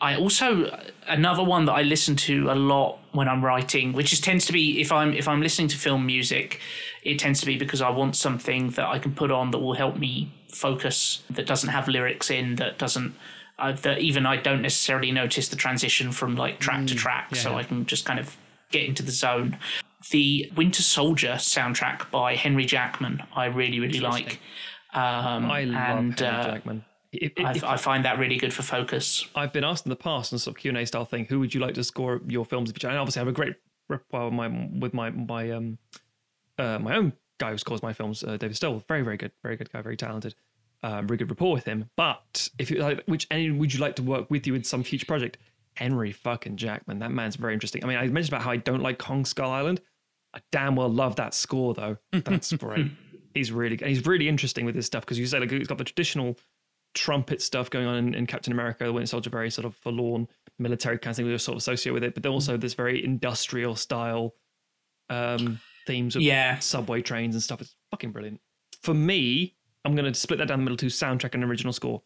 I 0.03 0.17
also 0.17 0.69
another 1.07 1.45
one 1.45 1.63
that 1.65 1.71
I 1.71 1.83
listen 1.83 2.17
to 2.17 2.51
a 2.51 2.55
lot 2.55 2.99
when 3.13 3.29
I'm 3.29 3.43
writing, 3.43 3.93
which 3.93 4.11
is 4.11 4.19
tends 4.19 4.45
to 4.47 4.51
be 4.51 4.81
if 4.81 4.91
I'm 4.91 5.13
if 5.13 5.29
I'm 5.29 5.41
listening 5.41 5.69
to 5.69 5.77
film 5.77 6.05
music, 6.05 6.59
it 7.03 7.19
tends 7.19 7.39
to 7.39 7.45
be 7.45 7.57
because 7.57 7.81
I 7.81 7.89
want 7.89 8.17
something 8.17 8.71
that 8.71 8.85
I 8.85 8.99
can 8.99 9.15
put 9.15 9.31
on 9.31 9.51
that 9.51 9.59
will 9.59 9.75
help 9.75 9.95
me 9.95 10.29
focus, 10.49 11.23
that 11.29 11.47
doesn't 11.47 11.69
have 11.69 11.87
lyrics 11.87 12.29
in, 12.29 12.55
that 12.55 12.77
doesn't 12.77 13.15
uh, 13.57 13.71
that 13.83 13.99
even 13.99 14.25
I 14.25 14.35
don't 14.35 14.61
necessarily 14.61 15.09
notice 15.09 15.47
the 15.47 15.55
transition 15.55 16.11
from 16.11 16.35
like 16.35 16.59
track 16.59 16.85
to 16.87 16.95
track, 16.95 17.33
so 17.37 17.51
yeah. 17.51 17.59
I 17.59 17.63
can 17.63 17.85
just 17.85 18.03
kind 18.03 18.19
of 18.19 18.35
get 18.71 18.83
into 18.83 19.03
the 19.03 19.11
zone. 19.11 19.57
The 20.11 20.51
Winter 20.57 20.83
Soldier 20.83 21.35
soundtrack 21.37 22.11
by 22.11 22.35
Henry 22.35 22.65
Jackman, 22.65 23.23
I 23.33 23.45
really 23.45 23.79
really 23.79 24.01
like. 24.01 24.41
Um, 24.93 25.49
I 25.49 25.63
love 25.63 25.97
and, 25.97 26.19
Henry 26.19 26.39
uh, 26.39 26.43
Jackman. 26.43 26.85
If, 27.13 27.63
I, 27.63 27.73
I 27.73 27.77
find 27.77 28.05
that 28.05 28.17
really 28.19 28.37
good 28.37 28.53
for 28.53 28.63
focus. 28.63 29.27
I've 29.35 29.53
been 29.53 29.63
asked 29.63 29.85
in 29.85 29.89
the 29.89 29.95
past 29.95 30.33
on 30.33 30.39
sort 30.39 30.55
of 30.55 30.61
Q 30.61 30.69
and 30.69 30.77
A 30.77 30.85
style 30.85 31.05
thing, 31.05 31.25
who 31.25 31.39
would 31.39 31.53
you 31.53 31.61
like 31.61 31.75
to 31.75 31.83
score 31.83 32.21
your 32.27 32.45
films? 32.45 32.69
If 32.69 32.81
you 32.81 32.89
and 32.89 32.97
obviously 32.97 33.19
I 33.19 33.25
have 33.25 33.27
a 33.27 33.35
great 33.35 33.55
rapport 33.89 34.25
with 34.25 34.33
my 34.33 34.47
with 34.79 34.93
my 34.93 35.09
my 35.09 35.51
um 35.51 35.77
uh, 36.57 36.79
my 36.79 36.95
own 36.95 37.13
guy 37.39 37.51
who 37.51 37.57
scores 37.57 37.81
my 37.81 37.93
films, 37.93 38.23
uh, 38.23 38.37
David 38.37 38.55
Stoll, 38.55 38.83
very 38.87 39.01
very 39.01 39.17
good, 39.17 39.31
very 39.43 39.55
good 39.55 39.71
guy, 39.71 39.81
very 39.81 39.97
talented, 39.97 40.35
uh, 40.83 41.01
very 41.01 41.17
good 41.17 41.29
rapport 41.29 41.53
with 41.53 41.65
him. 41.65 41.89
But 41.95 42.49
if 42.59 42.71
you 42.71 42.77
like, 42.77 43.03
which 43.05 43.27
any 43.31 43.51
would 43.51 43.73
you 43.73 43.79
like 43.79 43.95
to 43.97 44.03
work 44.03 44.29
with 44.29 44.47
you 44.47 44.55
in 44.55 44.63
some 44.63 44.83
future 44.83 45.05
project? 45.05 45.37
Henry 45.75 46.11
fucking 46.11 46.57
Jackman, 46.57 46.99
that 46.99 47.09
man's 47.09 47.35
very 47.35 47.53
interesting. 47.53 47.83
I 47.83 47.87
mean, 47.87 47.97
I 47.97 48.05
mentioned 48.07 48.29
about 48.29 48.43
how 48.43 48.51
I 48.51 48.57
don't 48.57 48.83
like 48.83 48.99
Kong 48.99 49.25
Skull 49.25 49.49
Island. 49.49 49.81
I 50.33 50.39
damn 50.51 50.75
well 50.75 50.89
love 50.89 51.15
that 51.15 51.33
score 51.33 51.73
though. 51.73 51.97
That's 52.11 52.51
great. 52.53 52.91
He's 53.33 53.51
really. 53.51 53.77
He's 53.77 54.05
really 54.05 54.27
interesting 54.27 54.65
with 54.65 54.75
his 54.75 54.85
stuff 54.85 55.03
because 55.03 55.17
you 55.17 55.25
say 55.25 55.39
like 55.39 55.49
he's 55.49 55.67
got 55.67 55.79
the 55.79 55.83
traditional 55.83 56.37
trumpet 56.93 57.41
stuff 57.41 57.69
going 57.69 57.85
on 57.87 57.95
in, 57.95 58.13
in 58.13 58.25
Captain 58.27 58.53
America, 58.53 58.83
the 58.85 58.93
Winter 58.93 59.07
Soldier, 59.07 59.29
very 59.29 59.49
sort 59.49 59.65
of 59.65 59.75
forlorn 59.75 60.27
military 60.59 60.97
kind 60.99 61.11
of 61.11 61.15
thing 61.17 61.25
we 61.25 61.31
were 61.31 61.37
sort 61.37 61.55
of 61.55 61.57
associate 61.59 61.91
with 61.93 62.03
it, 62.03 62.13
but 62.13 62.23
then 62.23 62.31
also 62.31 62.57
this 62.57 62.73
very 62.75 63.03
industrial 63.03 63.75
style 63.75 64.35
um, 65.09 65.59
themes 65.87 66.15
of 66.15 66.21
Yeah. 66.21 66.59
subway 66.59 67.01
trains 67.01 67.35
and 67.35 67.41
stuff. 67.43 67.61
It's 67.61 67.75
fucking 67.91 68.11
brilliant. 68.11 68.39
For 68.81 68.93
me, 68.93 69.55
I'm 69.83 69.95
going 69.95 70.11
to 70.11 70.17
split 70.17 70.39
that 70.39 70.47
down 70.47 70.59
the 70.59 70.63
middle 70.63 70.77
to 70.77 70.85
soundtrack 70.87 71.33
and 71.33 71.43
original 71.43 71.73
score. 71.73 72.01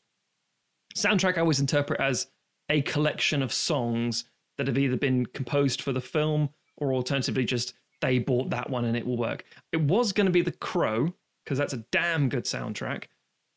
Soundtrack 0.95 1.38
I 1.38 1.41
always 1.41 1.59
interpret 1.59 1.99
as 1.99 2.27
a 2.69 2.81
collection 2.81 3.41
of 3.41 3.53
songs 3.53 4.26
that 4.57 4.68
have 4.68 4.77
either 4.77 4.97
been 4.97 5.26
composed 5.27 5.81
for 5.81 5.93
the 5.93 6.01
film 6.01 6.49
or 6.77 6.93
alternatively 6.93 7.45
just 7.45 7.73
they 8.01 8.19
bought 8.19 8.49
that 8.49 8.69
one 8.69 8.85
and 8.85 8.95
it 8.97 9.05
will 9.05 9.18
work. 9.18 9.43
It 9.72 9.81
was 9.81 10.11
going 10.11 10.26
to 10.26 10.31
be 10.31 10.41
The 10.41 10.51
Crow 10.51 11.14
because 11.43 11.57
that's 11.57 11.73
a 11.73 11.84
damn 11.91 12.30
good 12.30 12.45
soundtrack. 12.45 13.05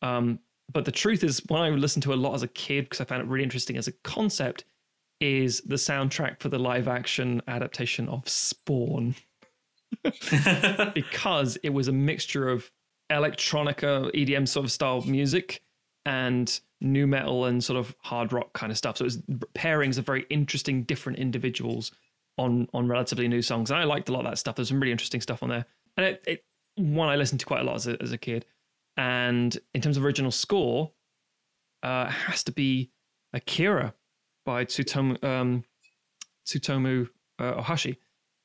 Um, 0.03 0.41
but 0.73 0.85
the 0.85 0.93
truth 0.93 1.25
is, 1.25 1.43
one 1.49 1.63
I 1.63 1.71
listened 1.71 2.03
to 2.05 2.13
a 2.13 2.15
lot 2.15 2.35
as 2.35 2.43
a 2.43 2.49
kid 2.49 2.85
because 2.85 3.01
I 3.01 3.05
found 3.05 3.23
it 3.23 3.29
really 3.29 3.45
interesting 3.45 3.77
as 3.77 3.89
a 3.89 3.93
concept 3.93 4.65
is 5.21 5.61
the 5.63 5.77
soundtrack 5.77 6.41
for 6.41 6.49
the 6.49 6.59
live 6.59 6.89
action 6.89 7.43
adaptation 7.47 8.09
of 8.09 8.29
Spawn 8.29 9.15
because 10.95 11.59
it 11.63 11.71
was 11.71 11.89
a 11.89 11.93
mixture 11.93 12.49
of 12.49 12.71
electronica, 13.11 14.11
EDM 14.15 14.49
sort 14.49 14.65
of 14.65 14.73
style 14.73 15.03
music 15.03 15.63
and 16.07 16.61
new 16.81 17.07
metal 17.07 17.45
and 17.45 17.63
sort 17.63 17.79
of 17.79 17.95
hard 18.03 18.33
rock 18.33 18.53
kind 18.55 18.73
of 18.73 18.79
stuff. 18.79 18.97
So 18.97 19.03
it 19.03 19.07
was 19.07 19.19
pairings 19.55 19.99
of 19.99 20.07
very 20.07 20.25
interesting, 20.31 20.85
different 20.85 21.19
individuals 21.19 21.93
on 22.39 22.69
on 22.73 22.89
relatively 22.89 23.29
new 23.29 23.43
songs. 23.43 23.71
And 23.71 23.79
I 23.79 23.85
liked 23.85 24.09
a 24.09 24.13
lot 24.13 24.25
of 24.25 24.31
that 24.31 24.39
stuff. 24.39 24.57
There's 24.57 24.69
some 24.69 24.81
really 24.81 24.93
interesting 24.93 25.21
stuff 25.21 25.43
on 25.43 25.51
there. 25.51 25.67
And 25.97 26.07
it, 26.07 26.25
it 26.27 26.45
one 26.77 27.09
I 27.09 27.17
listened 27.17 27.41
to 27.41 27.47
quite 27.47 27.61
a 27.61 27.65
lot 27.65 27.77
as 27.77 27.87
a, 27.87 28.01
as 28.01 28.13
a 28.13 28.19
kid. 28.19 28.47
And 28.97 29.57
in 29.75 29.81
terms 29.81 29.97
of 29.97 30.05
original 30.05 30.31
score, 30.31 30.93
uh, 31.83 32.09
has 32.09 32.43
to 32.45 32.53
be 32.53 32.91
Akira 33.33 33.95
by 34.45 34.65
Tsutomu, 34.65 35.23
um, 35.25 35.65
Tsutomu 36.47 37.09
uh, 37.39 37.63
Ohashi 37.63 37.97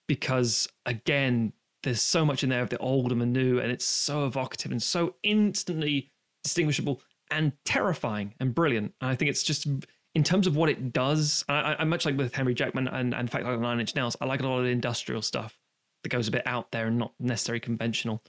because 0.08 0.68
again, 0.86 1.54
there's 1.84 2.02
so 2.02 2.26
much 2.26 2.44
in 2.44 2.50
there 2.50 2.62
of 2.62 2.70
the 2.70 2.78
old 2.78 3.12
and 3.12 3.22
the 3.22 3.26
new, 3.26 3.60
and 3.60 3.72
it's 3.72 3.86
so 3.86 4.26
evocative 4.26 4.72
and 4.72 4.82
so 4.82 5.16
instantly 5.24 6.12
distinguishable 6.44 7.02
and 7.32 7.54
terrifying 7.64 8.34
and 8.40 8.56
brilliant. 8.56 8.94
And 9.02 9.10
I 9.10 9.16
think 9.16 9.30
it's 9.30 9.44
just 9.44 9.68
in 10.14 10.24
terms 10.24 10.48
of 10.48 10.56
what 10.56 10.70
it 10.70 10.94
does. 10.94 11.44
I, 11.50 11.76
I'm 11.78 11.90
much 11.90 12.06
like 12.06 12.18
with 12.18 12.34
Henry 12.34 12.54
Jackman 12.54 12.88
and, 12.88 13.14
and 13.14 13.30
fact 13.30 13.46
like 13.46 13.60
Nine 13.60 13.80
Inch 13.80 13.96
Nails. 13.96 14.16
I 14.22 14.26
like 14.26 14.42
a 14.42 14.48
lot 14.48 14.60
of 14.60 14.66
the 14.66 14.72
industrial 14.72 15.22
stuff 15.22 15.58
that 16.04 16.10
goes 16.10 16.28
a 16.28 16.32
bit 16.32 16.46
out 16.46 16.72
there 16.72 16.88
and 16.88 16.98
not 16.98 17.14
necessarily 17.20 17.60
conventional. 17.60 18.24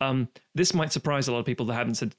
Um, 0.00 0.28
this 0.54 0.74
might 0.74 0.92
surprise 0.92 1.28
a 1.28 1.32
lot 1.32 1.38
of 1.38 1.46
people 1.46 1.66
that 1.66 1.74
haven't 1.74 1.94
said 1.96 2.14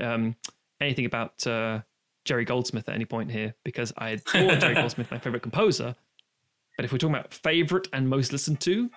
um, 0.00 0.36
anything 0.80 1.04
about 1.04 1.46
uh, 1.46 1.80
Jerry 2.24 2.44
Goldsmith 2.44 2.88
at 2.88 2.94
any 2.94 3.04
point 3.04 3.30
here 3.30 3.54
because 3.64 3.92
I 3.96 4.10
adore 4.10 4.56
Jerry 4.56 4.74
Goldsmith, 4.82 5.10
my 5.10 5.18
favorite 5.18 5.42
composer. 5.42 5.94
But 6.76 6.84
if 6.84 6.92
we're 6.92 6.98
talking 6.98 7.14
about 7.14 7.34
favorite 7.34 7.88
and 7.92 8.08
most 8.08 8.32
listened 8.32 8.60
to, 8.60 8.90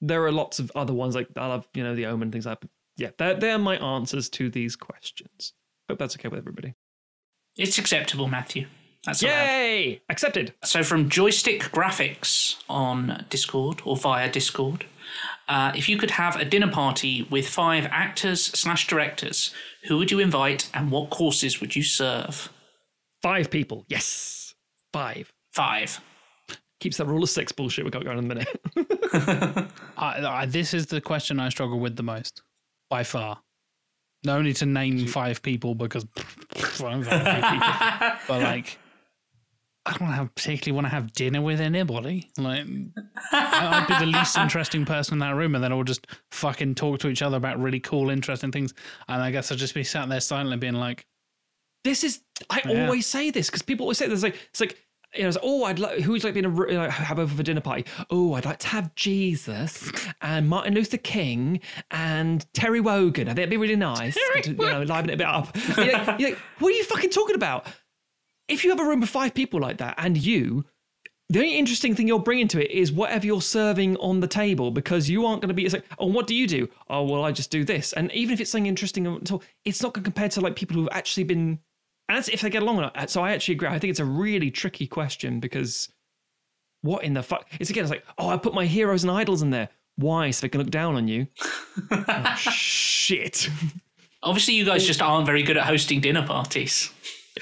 there 0.00 0.24
are 0.24 0.32
lots 0.32 0.58
of 0.58 0.70
other 0.74 0.92
ones 0.92 1.14
like 1.14 1.28
I 1.36 1.46
love, 1.46 1.66
you 1.74 1.82
know, 1.82 1.94
The 1.94 2.06
Omen, 2.06 2.30
things 2.30 2.46
like 2.46 2.60
that. 2.60 2.68
But 2.68 2.70
yeah, 2.96 3.10
they're, 3.16 3.34
they're 3.34 3.58
my 3.58 3.76
answers 3.76 4.28
to 4.30 4.50
these 4.50 4.76
questions. 4.76 5.54
Hope 5.88 5.98
that's 5.98 6.16
okay 6.16 6.28
with 6.28 6.38
everybody. 6.38 6.74
It's 7.56 7.78
acceptable, 7.78 8.28
Matthew. 8.28 8.66
That's 9.04 9.22
allowed. 9.22 9.32
Yay! 9.32 10.02
Accepted. 10.08 10.54
So 10.64 10.82
from 10.82 11.08
Joystick 11.08 11.62
Graphics 11.62 12.62
on 12.68 13.24
Discord 13.30 13.80
or 13.84 13.96
via 13.96 14.30
Discord, 14.30 14.86
uh, 15.48 15.72
if 15.74 15.88
you 15.88 15.96
could 15.96 16.10
have 16.12 16.36
a 16.36 16.44
dinner 16.44 16.70
party 16.70 17.26
with 17.30 17.48
five 17.48 17.86
actors 17.90 18.44
slash 18.44 18.86
directors, 18.86 19.52
who 19.84 19.96
would 19.96 20.10
you 20.10 20.18
invite 20.18 20.70
and 20.74 20.90
what 20.90 21.10
courses 21.10 21.60
would 21.60 21.74
you 21.74 21.82
serve? 21.82 22.50
Five 23.22 23.50
people. 23.50 23.84
Yes. 23.88 24.54
Five. 24.92 25.32
Five. 25.52 26.00
Keeps 26.80 26.98
that 26.98 27.06
rule 27.06 27.22
of 27.22 27.30
six 27.30 27.50
bullshit 27.50 27.84
we 27.84 27.90
got 27.90 28.04
going 28.04 28.18
in 28.18 28.24
a 28.24 28.28
minute. 28.28 28.60
I, 29.96 30.24
I, 30.24 30.46
this 30.46 30.74
is 30.74 30.86
the 30.86 31.00
question 31.00 31.40
I 31.40 31.48
struggle 31.48 31.80
with 31.80 31.96
the 31.96 32.04
most, 32.04 32.42
by 32.88 33.02
far. 33.02 33.40
Not 34.24 34.38
only 34.38 34.52
to 34.54 34.66
name 34.66 35.06
five 35.06 35.42
people 35.42 35.74
because, 35.74 36.06
five 36.54 37.02
people, 37.02 37.18
but 38.28 38.42
like, 38.42 38.78
I 39.88 39.96
don't 39.98 40.08
have 40.08 40.34
particularly 40.34 40.74
want 40.76 40.86
to 40.86 40.90
have 40.90 41.12
dinner 41.12 41.40
with 41.40 41.60
anybody. 41.60 42.28
Like, 42.36 42.64
I'd 43.32 43.86
be 43.88 43.98
the 44.04 44.18
least 44.18 44.36
interesting 44.38 44.84
person 44.84 45.14
in 45.14 45.18
that 45.20 45.34
room, 45.34 45.54
and 45.54 45.64
then 45.64 45.72
all 45.72 45.84
just 45.84 46.06
fucking 46.30 46.74
talk 46.74 46.98
to 47.00 47.08
each 47.08 47.22
other 47.22 47.36
about 47.36 47.58
really 47.60 47.80
cool, 47.80 48.10
interesting 48.10 48.52
things. 48.52 48.74
And 49.08 49.22
I 49.22 49.30
guess 49.30 49.50
I'd 49.50 49.58
just 49.58 49.74
be 49.74 49.84
sat 49.84 50.08
there 50.08 50.20
silently, 50.20 50.56
being 50.58 50.74
like, 50.74 51.06
this 51.84 52.04
is 52.04 52.20
I 52.50 52.60
Yeah. 52.66 52.84
always 52.84 53.06
say 53.06 53.30
this 53.30 53.48
because 53.48 53.62
people 53.62 53.84
always 53.84 53.98
say 53.98 54.08
this 54.08 54.22
like 54.22 54.36
it's 54.50 54.60
like 54.60 54.76
you 55.14 55.22
know, 55.22 55.28
it's 55.28 55.38
oh, 55.42 55.64
I'd 55.64 55.78
like 55.78 56.00
who's 56.00 56.22
like 56.22 56.34
being 56.34 56.52
be 56.54 56.74
a 56.74 56.78
like, 56.80 56.90
have 56.90 57.18
over 57.18 57.34
for 57.34 57.42
dinner 57.42 57.62
party? 57.62 57.86
Oh, 58.10 58.34
I'd 58.34 58.44
like 58.44 58.58
to 58.58 58.68
have 58.68 58.94
Jesus 58.94 59.90
and 60.20 60.48
Martin 60.48 60.74
Luther 60.74 60.98
King 60.98 61.60
and 61.90 62.44
Terry 62.52 62.80
Wogan. 62.80 63.26
I 63.28 63.30
think 63.30 63.38
it'd 63.38 63.50
be 63.50 63.56
really 63.56 63.76
nice. 63.76 64.14
to, 64.42 64.50
you 64.50 64.54
know, 64.54 64.82
liven 64.82 65.08
it 65.08 65.14
a 65.14 65.16
bit 65.16 65.26
up. 65.26 65.56
You're 65.78 65.92
like, 65.92 66.20
you're 66.20 66.30
like, 66.30 66.38
what 66.58 66.68
are 66.74 66.76
you 66.76 66.84
fucking 66.84 67.08
talking 67.10 67.36
about? 67.36 67.66
If 68.48 68.64
you 68.64 68.70
have 68.70 68.80
a 68.80 68.84
room 68.84 69.02
of 69.02 69.08
five 69.08 69.34
people 69.34 69.60
like 69.60 69.78
that 69.78 69.94
and 69.98 70.16
you, 70.16 70.64
the 71.30 71.40
only 71.40 71.58
interesting 71.58 71.94
thing 71.94 72.08
you're 72.08 72.18
bringing 72.18 72.48
to 72.48 72.64
it 72.64 72.70
is 72.70 72.90
whatever 72.90 73.26
you're 73.26 73.42
serving 73.42 73.96
on 73.98 74.20
the 74.20 74.26
table 74.26 74.70
because 74.70 75.10
you 75.10 75.26
aren't 75.26 75.42
going 75.42 75.48
to 75.48 75.54
be. 75.54 75.64
It's 75.64 75.74
like, 75.74 75.84
oh, 75.98 76.06
what 76.06 76.26
do 76.26 76.34
you 76.34 76.46
do? 76.46 76.68
Oh, 76.88 77.02
well, 77.02 77.24
I 77.24 77.32
just 77.32 77.50
do 77.50 77.64
this. 77.64 77.92
And 77.92 78.10
even 78.12 78.32
if 78.32 78.40
it's 78.40 78.50
something 78.50 78.66
interesting 78.66 79.06
at 79.06 79.30
all, 79.30 79.42
it's 79.64 79.82
not 79.82 79.92
going 79.92 80.04
to 80.04 80.10
compare 80.10 80.30
to 80.30 80.40
like 80.40 80.56
people 80.56 80.76
who've 80.76 80.88
actually 80.90 81.24
been. 81.24 81.58
And 82.08 82.16
that's 82.16 82.28
if 82.28 82.40
they 82.40 82.48
get 82.48 82.62
along 82.62 82.78
or 82.78 82.82
not. 82.82 82.96
Uh, 82.96 83.06
so 83.06 83.22
I 83.22 83.32
actually 83.32 83.56
agree. 83.56 83.68
I 83.68 83.78
think 83.78 83.90
it's 83.90 84.00
a 84.00 84.06
really 84.06 84.50
tricky 84.50 84.86
question 84.86 85.40
because 85.40 85.90
what 86.80 87.04
in 87.04 87.12
the 87.12 87.22
fuck? 87.22 87.46
It's 87.60 87.68
again, 87.68 87.84
it's 87.84 87.90
like, 87.90 88.06
oh, 88.16 88.30
I 88.30 88.38
put 88.38 88.54
my 88.54 88.64
heroes 88.64 89.04
and 89.04 89.10
idols 89.10 89.42
in 89.42 89.50
there. 89.50 89.68
Why? 89.96 90.30
So 90.30 90.42
they 90.42 90.48
can 90.48 90.60
look 90.60 90.70
down 90.70 90.94
on 90.94 91.08
you. 91.08 91.26
oh, 91.90 92.34
shit. 92.38 93.50
Obviously, 94.22 94.54
you 94.54 94.64
guys 94.64 94.86
just 94.86 95.02
aren't 95.02 95.26
very 95.26 95.42
good 95.42 95.58
at 95.58 95.64
hosting 95.64 96.00
dinner 96.00 96.26
parties. 96.26 96.90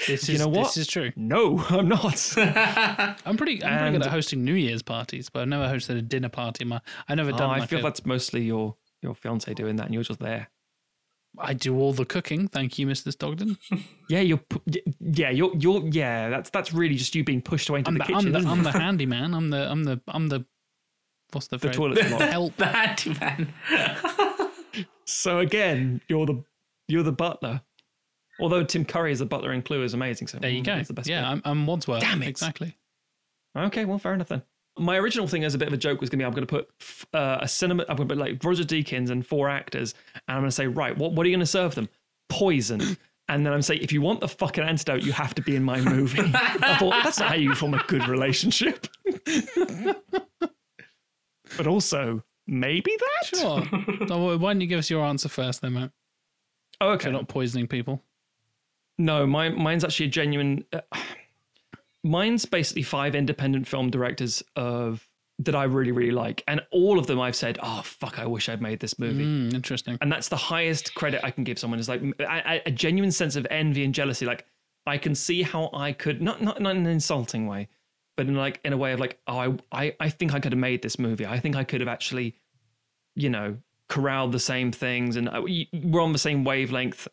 "This 0.05 0.29
You 0.29 0.37
know 0.37 0.47
what? 0.47 0.65
this 0.65 0.77
is 0.77 0.87
true." 0.87 1.11
No, 1.15 1.59
I'm 1.69 1.87
not. 1.87 2.33
I'm 2.37 3.37
pretty, 3.37 3.63
I'm 3.63 3.77
pretty 3.79 3.91
good 3.97 4.03
at 4.05 4.11
hosting 4.11 4.43
New 4.43 4.53
Year's 4.53 4.81
parties, 4.81 5.29
but 5.29 5.41
I've 5.41 5.47
never 5.47 5.65
hosted 5.65 5.97
a 5.97 6.01
dinner 6.01 6.29
party. 6.29 6.63
in 6.63 6.67
My, 6.69 6.81
I 7.07 7.15
never 7.15 7.31
Oh, 7.33 7.37
done. 7.37 7.49
I 7.49 7.59
like 7.59 7.69
feel 7.69 7.79
a- 7.79 7.83
that's 7.83 8.05
mostly 8.05 8.43
your 8.43 8.75
your 9.01 9.15
fiance 9.15 9.53
doing 9.53 9.75
that, 9.77 9.85
and 9.85 9.93
you're 9.93 10.03
just 10.03 10.19
there. 10.19 10.49
I 11.39 11.53
do 11.53 11.77
all 11.77 11.93
the 11.93 12.05
cooking. 12.05 12.47
Thank 12.47 12.79
you, 12.79 12.87
Mr. 12.87 13.13
Stogden. 13.15 13.57
Yeah, 14.09 14.21
you're. 14.21 14.39
Yeah, 14.99 15.29
you're. 15.29 15.53
You're. 15.55 15.85
Yeah, 15.87 16.29
that's 16.29 16.49
that's 16.49 16.73
really 16.73 16.95
just 16.95 17.13
you 17.13 17.23
being 17.23 17.41
pushed 17.41 17.69
away 17.69 17.79
into 17.79 17.89
I'm 17.89 17.95
the, 17.95 17.99
the, 17.99 18.13
kitchen. 18.13 18.35
I'm, 18.35 18.43
the, 18.43 18.49
I'm 18.49 18.63
the 18.63 18.71
handyman. 18.79 19.33
I'm 19.33 19.49
the 19.49 19.69
I'm 19.69 19.83
the 19.83 20.01
I'm 20.07 20.29
the 20.29 20.45
what's 21.33 21.47
the, 21.47 21.57
the 21.57 21.67
phrase? 21.67 21.75
toilet's 21.75 22.07
blocked. 22.09 22.23
help. 22.23 22.55
The 22.55 22.65
handyman. 22.65 23.53
So 25.05 25.39
again, 25.39 26.01
you're 26.07 26.25
the 26.25 26.43
you're 26.87 27.03
the 27.03 27.11
butler. 27.11 27.61
Although 28.39 28.63
Tim 28.63 28.85
Curry 28.85 29.11
as 29.11 29.21
a 29.21 29.25
butler 29.25 29.53
in 29.53 29.61
Clue 29.61 29.83
is 29.83 29.93
amazing. 29.93 30.27
So 30.27 30.37
There 30.37 30.49
you 30.49 30.61
mm, 30.61 30.65
go. 30.65 30.83
the 30.83 30.93
best 30.93 31.09
yeah. 31.09 31.29
I'm, 31.29 31.41
I'm 31.43 31.65
Wadsworth. 31.65 32.01
Damn 32.01 32.21
it. 32.21 32.27
Exactly. 32.27 32.77
Okay, 33.55 33.85
well, 33.85 33.97
fair 33.97 34.13
enough 34.13 34.27
then. 34.27 34.43
My 34.77 34.97
original 34.97 35.27
thing 35.27 35.43
as 35.43 35.55
a 35.55 35.57
bit 35.57 35.67
of 35.67 35.73
a 35.73 35.77
joke 35.77 36.01
was 36.01 36.09
going 36.11 36.19
to 36.19 36.23
be 36.23 36.25
I'm 36.25 36.33
going 36.33 36.45
to 36.45 36.47
put 36.47 36.69
uh, 37.13 37.39
a 37.41 37.47
cinema. 37.47 37.83
I'm 37.89 37.95
going 37.95 38.07
to 38.07 38.15
put 38.15 38.19
like 38.19 38.43
Roger 38.43 38.63
Deakins 38.63 39.09
and 39.09 39.25
four 39.25 39.49
actors, 39.49 39.95
and 40.27 40.37
I'm 40.37 40.43
going 40.43 40.49
to 40.49 40.55
say, 40.55 40.67
right, 40.67 40.95
what 40.95 41.13
what 41.13 41.25
are 41.25 41.29
you 41.29 41.35
going 41.35 41.39
to 41.39 41.47
serve 41.47 41.73
them? 41.75 41.89
Poison. 42.29 42.97
And 43.29 43.45
then 43.45 43.51
I'm 43.51 43.61
saying, 43.61 43.81
if 43.81 43.91
you 43.91 44.01
want 44.01 44.21
the 44.21 44.27
fucking 44.29 44.63
antidote, 44.63 45.03
you 45.03 45.11
have 45.11 45.35
to 45.35 45.41
be 45.41 45.57
in 45.57 45.63
my 45.63 45.81
movie. 45.81 46.21
I 46.33 46.77
thought 46.79 47.03
that's 47.03 47.19
not 47.19 47.27
how 47.27 47.35
you 47.35 47.53
form 47.55 47.73
a 47.73 47.83
good 47.87 48.07
relationship. 48.07 48.87
but 51.57 51.67
also, 51.67 52.23
maybe 52.47 52.95
that. 52.97 53.37
Sure. 53.37 53.61
why 54.37 54.53
don't 54.53 54.61
you 54.61 54.67
give 54.67 54.79
us 54.79 54.89
your 54.89 55.03
answer 55.03 55.27
first, 55.27 55.61
then, 55.61 55.73
Matt? 55.73 55.91
Oh, 56.79 56.91
okay. 56.91 57.09
you're 57.09 57.19
not 57.19 57.27
poisoning 57.27 57.67
people. 57.67 58.01
No, 58.97 59.27
my, 59.27 59.49
mine's 59.49 59.83
actually 59.83 60.07
a 60.07 60.09
genuine. 60.09 60.65
Uh, 60.73 60.81
mine's 62.03 62.45
basically 62.45 62.83
five 62.83 63.15
independent 63.15 63.67
film 63.67 63.89
directors 63.89 64.43
of 64.55 65.07
that 65.39 65.55
I 65.55 65.65
really 65.65 65.91
really 65.91 66.11
like, 66.11 66.43
and 66.47 66.61
all 66.71 66.97
of 66.97 67.07
them 67.07 67.19
I've 67.19 67.35
said, 67.35 67.59
oh 67.61 67.81
fuck, 67.83 68.17
I 68.17 68.25
wish 68.25 68.49
I'd 68.49 68.61
made 68.61 68.79
this 68.79 68.97
movie. 68.97 69.25
Mm, 69.25 69.53
interesting. 69.53 69.97
and 70.01 70.11
that's 70.11 70.29
the 70.29 70.37
highest 70.37 70.95
credit 70.95 71.21
I 71.23 71.31
can 71.31 71.43
give 71.43 71.59
someone 71.59 71.79
is 71.79 71.87
like 71.87 72.01
a, 72.19 72.61
a 72.65 72.71
genuine 72.71 73.11
sense 73.11 73.35
of 73.35 73.45
envy 73.51 73.83
and 73.83 73.93
jealousy. 73.93 74.25
Like 74.25 74.45
I 74.87 74.97
can 74.97 75.13
see 75.13 75.43
how 75.43 75.69
I 75.73 75.91
could 75.91 76.21
not 76.21 76.41
not 76.41 76.59
not 76.59 76.75
in 76.75 76.85
an 76.85 76.91
insulting 76.91 77.45
way, 77.45 77.67
but 78.15 78.27
in 78.27 78.35
like 78.35 78.59
in 78.65 78.73
a 78.73 78.77
way 78.77 78.93
of 78.93 78.99
like 78.99 79.19
oh 79.27 79.37
I 79.37 79.57
I, 79.71 79.95
I 79.99 80.09
think 80.09 80.33
I 80.33 80.39
could 80.39 80.53
have 80.53 80.59
made 80.59 80.81
this 80.81 80.97
movie. 80.97 81.25
I 81.25 81.39
think 81.39 81.55
I 81.55 81.63
could 81.63 81.81
have 81.81 81.87
actually, 81.87 82.35
you 83.15 83.29
know, 83.29 83.57
corralled 83.89 84.31
the 84.31 84.39
same 84.39 84.71
things 84.71 85.15
and 85.17 85.29
uh, 85.29 85.43
we're 85.83 86.01
on 86.01 86.13
the 86.13 86.19
same 86.19 86.43
wavelength. 86.43 87.07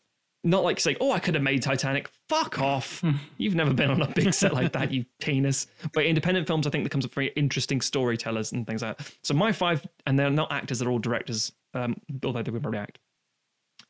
Not 0.45 0.63
like 0.63 0.79
saying 0.79 0.97
oh 1.01 1.11
I 1.11 1.19
could 1.19 1.33
have 1.33 1.43
made 1.43 1.63
Titanic. 1.63 2.09
Fuck 2.29 2.61
off. 2.61 3.03
You've 3.37 3.55
never 3.55 3.73
been 3.73 3.89
on 3.89 4.01
a 4.01 4.07
big 4.07 4.31
set 4.33 4.53
like 4.53 4.71
that, 4.73 4.91
you 4.93 5.05
penis. 5.19 5.65
But 5.91 6.05
independent 6.05 6.45
films, 6.45 6.67
I 6.67 6.69
think, 6.69 6.83
that 6.83 6.91
comes 6.91 7.03
up 7.03 7.13
very 7.13 7.29
interesting 7.35 7.81
storytellers 7.81 8.51
and 8.51 8.65
things 8.67 8.83
like 8.83 8.97
that. 8.97 9.11
So 9.23 9.33
my 9.33 9.51
five, 9.51 9.85
and 10.05 10.17
they're 10.19 10.29
not 10.29 10.51
actors; 10.51 10.79
they're 10.79 10.89
all 10.89 10.99
directors. 10.99 11.51
Um, 11.73 11.99
although 12.23 12.43
they 12.43 12.51
would 12.51 12.61
probably 12.61 12.79
act 12.79 12.99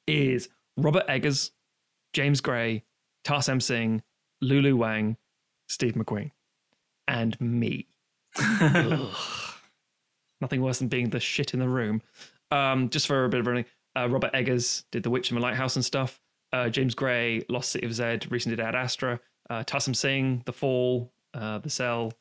is 0.08 0.50
Robert 0.78 1.04
Eggers, 1.08 1.52
James 2.14 2.42
Gray, 2.42 2.84
Tarsem 3.26 3.62
Singh, 3.62 4.02
Lulu 4.42 4.76
Wang, 4.76 5.18
Steve 5.68 5.94
McQueen, 5.94 6.32
and 7.08 7.40
me. 7.42 7.88
Nothing 10.42 10.62
worse 10.62 10.80
than 10.80 10.88
being 10.88 11.10
the 11.10 11.20
shit 11.20 11.54
in 11.54 11.60
the 11.60 11.70
room. 11.70 12.02
Um, 12.52 12.90
just 12.90 13.08
for 13.08 13.26
a 13.26 13.30
bit 13.30 13.40
of 13.40 13.48
running, 13.48 13.66
uh, 13.98 14.08
Robert 14.10 14.32
Eggers 14.34 14.84
did 14.92 15.04
The 15.04 15.10
Witch 15.10 15.32
in 15.32 15.36
the 15.36 15.42
Lighthouse 15.42 15.76
and 15.76 15.84
stuff. 15.84 16.20
Uh, 16.56 16.70
James 16.70 16.96
Gray, 16.96 17.44
Lost 17.50 17.72
City 17.72 17.86
of 17.86 17.94
Z, 17.94 18.20
recently 18.30 18.56
did 18.56 18.66
Ad 18.66 18.76
Astra. 18.76 19.20
Uh, 19.50 19.64
Tarsem 19.66 19.94
Singh, 19.94 20.42
The 20.46 20.54
Fall, 20.54 21.12
uh, 21.34 21.60
The 21.60 21.70
Cell, 21.70 22.14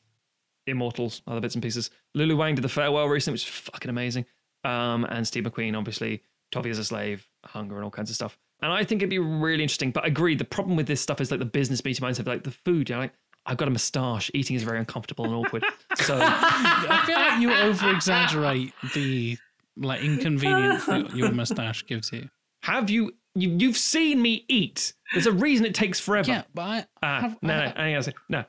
Immortals, 0.67 1.21
other 1.25 1.39
bits 1.39 1.55
and 1.55 1.63
pieces. 1.63 1.89
Lulu 2.15 2.35
Wang 2.35 2.55
did 2.55 2.63
The 2.63 2.69
Farewell 2.69 3.07
recently, 3.07 3.35
which 3.35 3.43
is 3.43 3.49
fucking 3.49 3.89
amazing. 3.89 4.25
Um, 4.65 5.05
and 5.05 5.25
Steve 5.25 5.45
McQueen, 5.45 5.77
obviously, 5.77 6.21
Toffee 6.51 6.69
as 6.69 6.79
a 6.79 6.83
Slave, 6.83 7.25
Hunger, 7.45 7.75
and 7.75 7.85
all 7.85 7.91
kinds 7.91 8.09
of 8.09 8.15
stuff. 8.17 8.37
And 8.61 8.73
I 8.73 8.83
think 8.83 9.01
it'd 9.01 9.09
be 9.09 9.19
really 9.19 9.63
interesting. 9.63 9.91
But 9.91 10.03
I 10.03 10.07
agree, 10.07 10.35
the 10.35 10.43
problem 10.43 10.75
with 10.75 10.87
this 10.87 10.99
stuff 10.99 11.21
is 11.21 11.31
like 11.31 11.39
the 11.39 11.45
business 11.45 11.85
meeting 11.85 12.05
mindset, 12.05 12.27
like 12.27 12.43
the 12.43 12.51
food. 12.51 12.89
You 12.89 12.95
know, 12.95 13.01
like 13.03 13.13
I've 13.45 13.57
got 13.57 13.69
a 13.69 13.71
moustache. 13.71 14.29
Eating 14.33 14.57
is 14.57 14.63
very 14.63 14.79
uncomfortable 14.79 15.23
and 15.25 15.33
awkward. 15.33 15.63
So 15.95 16.17
I 16.21 17.03
feel 17.05 17.15
like 17.15 17.39
you 17.41 17.53
over 17.53 17.89
exaggerate 17.89 18.73
the 18.93 19.37
like 19.77 20.01
inconvenience 20.01 20.85
that 20.87 21.15
your 21.15 21.31
mustache 21.31 21.85
gives 21.85 22.11
you. 22.11 22.29
have 22.63 22.89
you, 22.89 23.13
you 23.35 23.49
you've 23.49 23.77
seen 23.77 24.21
me 24.21 24.45
eat? 24.47 24.93
There's 25.13 25.27
a 25.27 25.31
reason 25.31 25.65
it 25.65 25.75
takes 25.75 25.99
forever. 25.99 26.31
Yeah, 26.31 26.43
but 26.53 26.61
I, 26.61 26.85
Ah, 27.03 27.19
have- 27.21 27.37
no, 27.43 27.57
no, 27.65 27.73
I- 27.75 27.95
I 27.95 27.99
say, 28.01 28.13
no. 28.29 28.45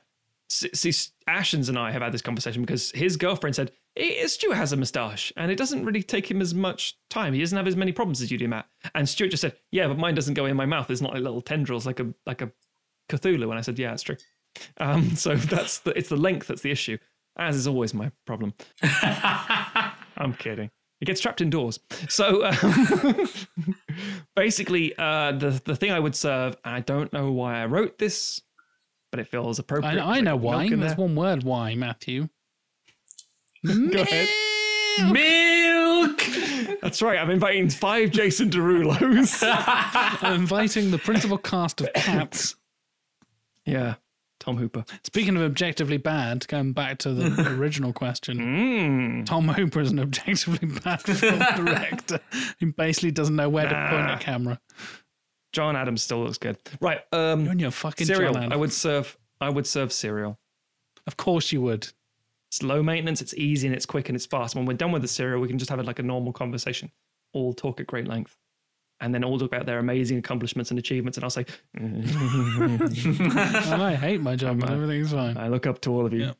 See, 0.48 0.90
Ashens 1.28 1.68
and 1.68 1.76
I 1.76 1.90
have 1.90 2.02
had 2.02 2.12
this 2.12 2.22
conversation 2.22 2.62
because 2.62 2.92
his 2.92 3.16
girlfriend 3.16 3.56
said 3.56 3.72
"Eh, 3.96 4.24
Stuart 4.28 4.54
has 4.54 4.72
a 4.72 4.76
moustache 4.76 5.32
and 5.36 5.50
it 5.50 5.56
doesn't 5.58 5.84
really 5.84 6.04
take 6.04 6.30
him 6.30 6.40
as 6.40 6.54
much 6.54 6.96
time. 7.10 7.34
He 7.34 7.40
doesn't 7.40 7.56
have 7.56 7.66
as 7.66 7.74
many 7.74 7.90
problems 7.90 8.22
as 8.22 8.30
you 8.30 8.38
do, 8.38 8.46
Matt. 8.46 8.66
And 8.94 9.08
Stuart 9.08 9.30
just 9.30 9.40
said, 9.40 9.56
"Yeah, 9.72 9.88
but 9.88 9.98
mine 9.98 10.14
doesn't 10.14 10.34
go 10.34 10.46
in 10.46 10.56
my 10.56 10.64
mouth. 10.66 10.88
It's 10.88 11.00
not 11.00 11.12
like 11.14 11.22
little 11.24 11.42
tendrils 11.42 11.84
like 11.84 11.98
a 11.98 12.14
like 12.26 12.42
a 12.42 12.52
Cthulhu." 13.08 13.42
And 13.50 13.54
I 13.54 13.60
said, 13.62 13.76
"Yeah, 13.78 13.92
it's 13.92 14.04
true." 14.04 14.16
Um, 14.78 15.10
so 15.16 15.34
that's 15.34 15.80
the 15.80 15.90
it's 15.98 16.10
the 16.10 16.16
length 16.16 16.46
that's 16.46 16.62
the 16.62 16.70
issue, 16.70 16.98
as 17.36 17.56
is 17.56 17.66
always 17.66 17.92
my 17.92 18.12
problem. 18.24 18.54
I'm 20.16 20.32
kidding. 20.38 20.70
It 21.00 21.04
gets 21.04 21.20
trapped 21.20 21.40
indoors. 21.40 21.78
So 22.08 22.46
um, 22.46 23.28
basically, 24.36 24.94
uh, 24.96 25.32
the 25.32 25.60
the 25.64 25.76
thing 25.76 25.92
I 25.92 26.00
would 26.00 26.14
serve, 26.14 26.56
I 26.64 26.80
don't 26.80 27.12
know 27.12 27.32
why 27.32 27.62
I 27.62 27.66
wrote 27.66 27.98
this, 27.98 28.40
but 29.10 29.20
it 29.20 29.28
feels 29.28 29.58
appropriate. 29.58 30.00
I, 30.00 30.18
I 30.18 30.20
know 30.20 30.36
why. 30.36 30.68
There's 30.68 30.80
there. 30.80 30.94
one 30.96 31.14
word 31.14 31.42
why, 31.42 31.74
Matthew. 31.74 32.28
Go 33.66 34.00
ahead. 34.02 34.28
Milk. 35.12 36.22
That's 36.80 37.02
right. 37.02 37.18
I'm 37.18 37.30
inviting 37.30 37.68
five 37.68 38.10
Jason 38.10 38.48
Derulos. 38.48 39.42
I'm 40.22 40.40
inviting 40.40 40.90
the 40.90 40.98
principal 40.98 41.36
cast 41.36 41.82
of 41.82 41.92
Cats. 41.92 42.56
yeah, 43.66 43.96
Tom 44.46 44.56
Hooper. 44.56 44.84
Speaking 45.02 45.36
of 45.36 45.42
objectively 45.42 45.96
bad, 45.96 46.46
going 46.46 46.72
back 46.72 46.98
to 46.98 47.12
the 47.12 47.50
original 47.58 47.92
question, 47.92 48.38
Mm. 48.38 49.26
Tom 49.26 49.48
Hooper 49.48 49.80
is 49.80 49.90
an 49.90 49.98
objectively 49.98 50.68
bad 50.68 51.02
film 51.02 51.38
director 51.56 52.20
who 52.60 52.72
basically 52.72 53.10
doesn't 53.10 53.34
know 53.34 53.48
where 53.48 53.68
to 53.68 53.88
point 53.90 54.10
a 54.10 54.16
camera. 54.24 54.60
John 55.52 55.74
Adams 55.74 56.02
still 56.02 56.22
looks 56.22 56.38
good. 56.38 56.56
Right. 56.80 57.00
Um, 57.12 57.42
You're 57.44 57.52
in 57.52 57.58
your 57.58 57.70
fucking 57.72 58.06
cereal. 58.06 58.36
I 58.36 58.54
would 58.56 58.72
serve. 58.72 59.18
I 59.40 59.48
would 59.50 59.66
serve 59.66 59.92
cereal. 59.92 60.38
Of 61.08 61.16
course 61.16 61.50
you 61.50 61.60
would. 61.62 61.88
It's 62.50 62.62
low 62.62 62.82
maintenance. 62.82 63.20
It's 63.20 63.34
easy 63.34 63.66
and 63.66 63.74
it's 63.74 63.86
quick 63.86 64.08
and 64.08 64.14
it's 64.16 64.26
fast. 64.26 64.54
When 64.54 64.64
we're 64.66 64.74
done 64.74 64.92
with 64.92 65.02
the 65.02 65.08
cereal, 65.08 65.40
we 65.40 65.48
can 65.48 65.58
just 65.58 65.70
have 65.70 65.80
it 65.80 65.86
like 65.86 65.98
a 65.98 66.02
normal 66.04 66.32
conversation. 66.32 66.92
All 67.32 67.52
talk 67.52 67.80
at 67.80 67.86
great 67.88 68.06
length. 68.06 68.36
And 69.00 69.14
then 69.14 69.24
all 69.24 69.38
talk 69.38 69.48
about 69.48 69.66
their 69.66 69.78
amazing 69.78 70.16
accomplishments 70.18 70.70
and 70.70 70.78
achievements. 70.78 71.18
And 71.18 71.24
I'll 71.24 71.30
say, 71.30 71.44
And 71.74 72.08
I 73.82 73.94
hate 73.94 74.22
my 74.22 74.36
job, 74.36 74.60
but 74.60 74.70
everything's 74.70 75.12
fine. 75.12 75.36
I 75.36 75.48
look 75.48 75.66
up 75.66 75.80
to 75.82 75.90
all 75.92 76.06
of 76.06 76.12
you. 76.14 76.32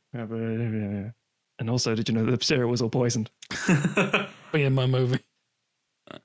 And 1.59 1.71
also, 1.71 1.95
did 1.95 2.09
you 2.09 2.15
know 2.15 2.25
the 2.25 2.43
cereal 2.43 2.71
was 2.71 2.83
all 2.83 2.91
poisoned? 2.91 3.31
Be 4.53 4.63
in 4.63 4.75
my 4.75 4.87
movie. 4.87 5.21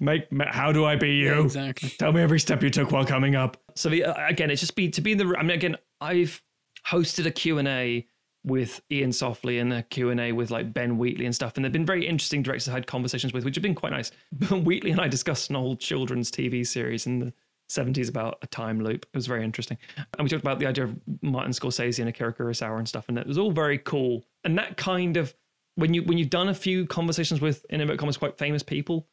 Make, 0.00 0.28
how 0.46 0.72
do 0.72 0.84
I 0.84 0.96
be 0.96 1.16
you? 1.16 1.42
Exactly. 1.42 1.90
Tell 1.98 2.12
me 2.12 2.22
every 2.22 2.38
step 2.38 2.62
you 2.62 2.70
took 2.70 2.92
while 2.92 3.04
coming 3.04 3.34
up. 3.34 3.56
So 3.74 3.88
the, 3.88 4.04
uh, 4.04 4.28
again, 4.28 4.50
it's 4.50 4.60
just 4.60 4.76
be 4.76 4.88
to 4.90 5.00
be 5.00 5.12
in 5.12 5.18
the. 5.18 5.34
I 5.36 5.42
mean, 5.42 5.50
again, 5.50 5.76
I've 6.00 6.42
hosted 6.86 7.26
a 7.26 7.30
Q 7.30 7.58
and 7.58 7.66
A 7.66 8.06
with 8.44 8.80
Iain 8.92 9.10
Softley 9.10 9.60
and 9.60 9.72
a 9.72 9.82
Q 9.82 10.10
and 10.10 10.20
A 10.20 10.32
with 10.32 10.50
like 10.50 10.72
Ben 10.72 10.98
Wheatley 10.98 11.26
and 11.26 11.34
stuff, 11.34 11.56
and 11.56 11.64
they've 11.64 11.72
been 11.72 11.86
very 11.86 12.06
interesting 12.06 12.42
directors 12.42 12.68
I 12.68 12.72
had 12.72 12.86
conversations 12.86 13.32
with, 13.32 13.44
which 13.44 13.56
have 13.56 13.62
been 13.62 13.74
quite 13.74 13.92
nice. 13.92 14.10
Wheatley 14.50 14.90
and 14.90 15.00
I 15.00 15.08
discussed 15.08 15.50
an 15.50 15.56
old 15.56 15.80
children's 15.80 16.30
TV 16.30 16.66
series 16.66 17.06
in 17.06 17.20
the. 17.20 17.32
70s 17.70 18.08
about 18.08 18.38
a 18.40 18.46
time 18.46 18.80
loop. 18.80 19.04
It 19.12 19.14
was 19.14 19.26
very 19.26 19.44
interesting. 19.44 19.76
And 19.98 20.24
we 20.24 20.30
talked 20.30 20.42
about 20.42 20.58
the 20.58 20.64
idea 20.64 20.84
of 20.84 20.96
Martin 21.20 21.52
Scorsese 21.52 21.98
and 21.98 22.08
Akira 22.08 22.32
Kurosawa 22.32 22.78
and 22.78 22.88
stuff, 22.88 23.10
and 23.10 23.18
it 23.18 23.26
was 23.26 23.36
all 23.36 23.50
very 23.50 23.76
cool. 23.76 24.24
And 24.42 24.56
that 24.56 24.78
kind 24.78 25.18
of 25.18 25.34
when 25.78 25.94
you 25.94 26.02
when 26.02 26.18
you've 26.18 26.30
done 26.30 26.48
a 26.48 26.54
few 26.54 26.86
conversations 26.86 27.42
with 27.42 27.64
in 27.70 27.80
inverted 27.80 28.00
commas 28.00 28.16
quite 28.16 28.36
famous 28.36 28.62
people, 28.62 29.06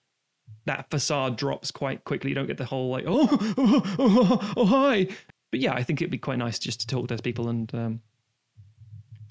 that 0.66 0.90
facade 0.90 1.38
drops 1.38 1.70
quite 1.70 2.04
quickly. 2.06 2.32
You 2.32 2.36
don't 2.36 2.48
get 2.48 2.58
the 2.58 2.66
whole 2.66 2.90
like, 2.90 3.06
oh, 3.08 3.28
oh, 3.58 3.84
oh, 4.00 4.54
oh, 4.58 4.66
hi. 4.66 5.08
But 5.52 5.60
yeah, 5.60 5.74
I 5.74 5.84
think 5.84 6.02
it'd 6.02 6.12
be 6.12 6.18
quite 6.18 6.40
nice 6.40 6.58
just 6.58 6.82
to 6.82 6.88
talk 6.88 7.08
to 7.08 7.14
those 7.14 7.22
people 7.22 7.50
and 7.50 7.74
um, 7.76 8.02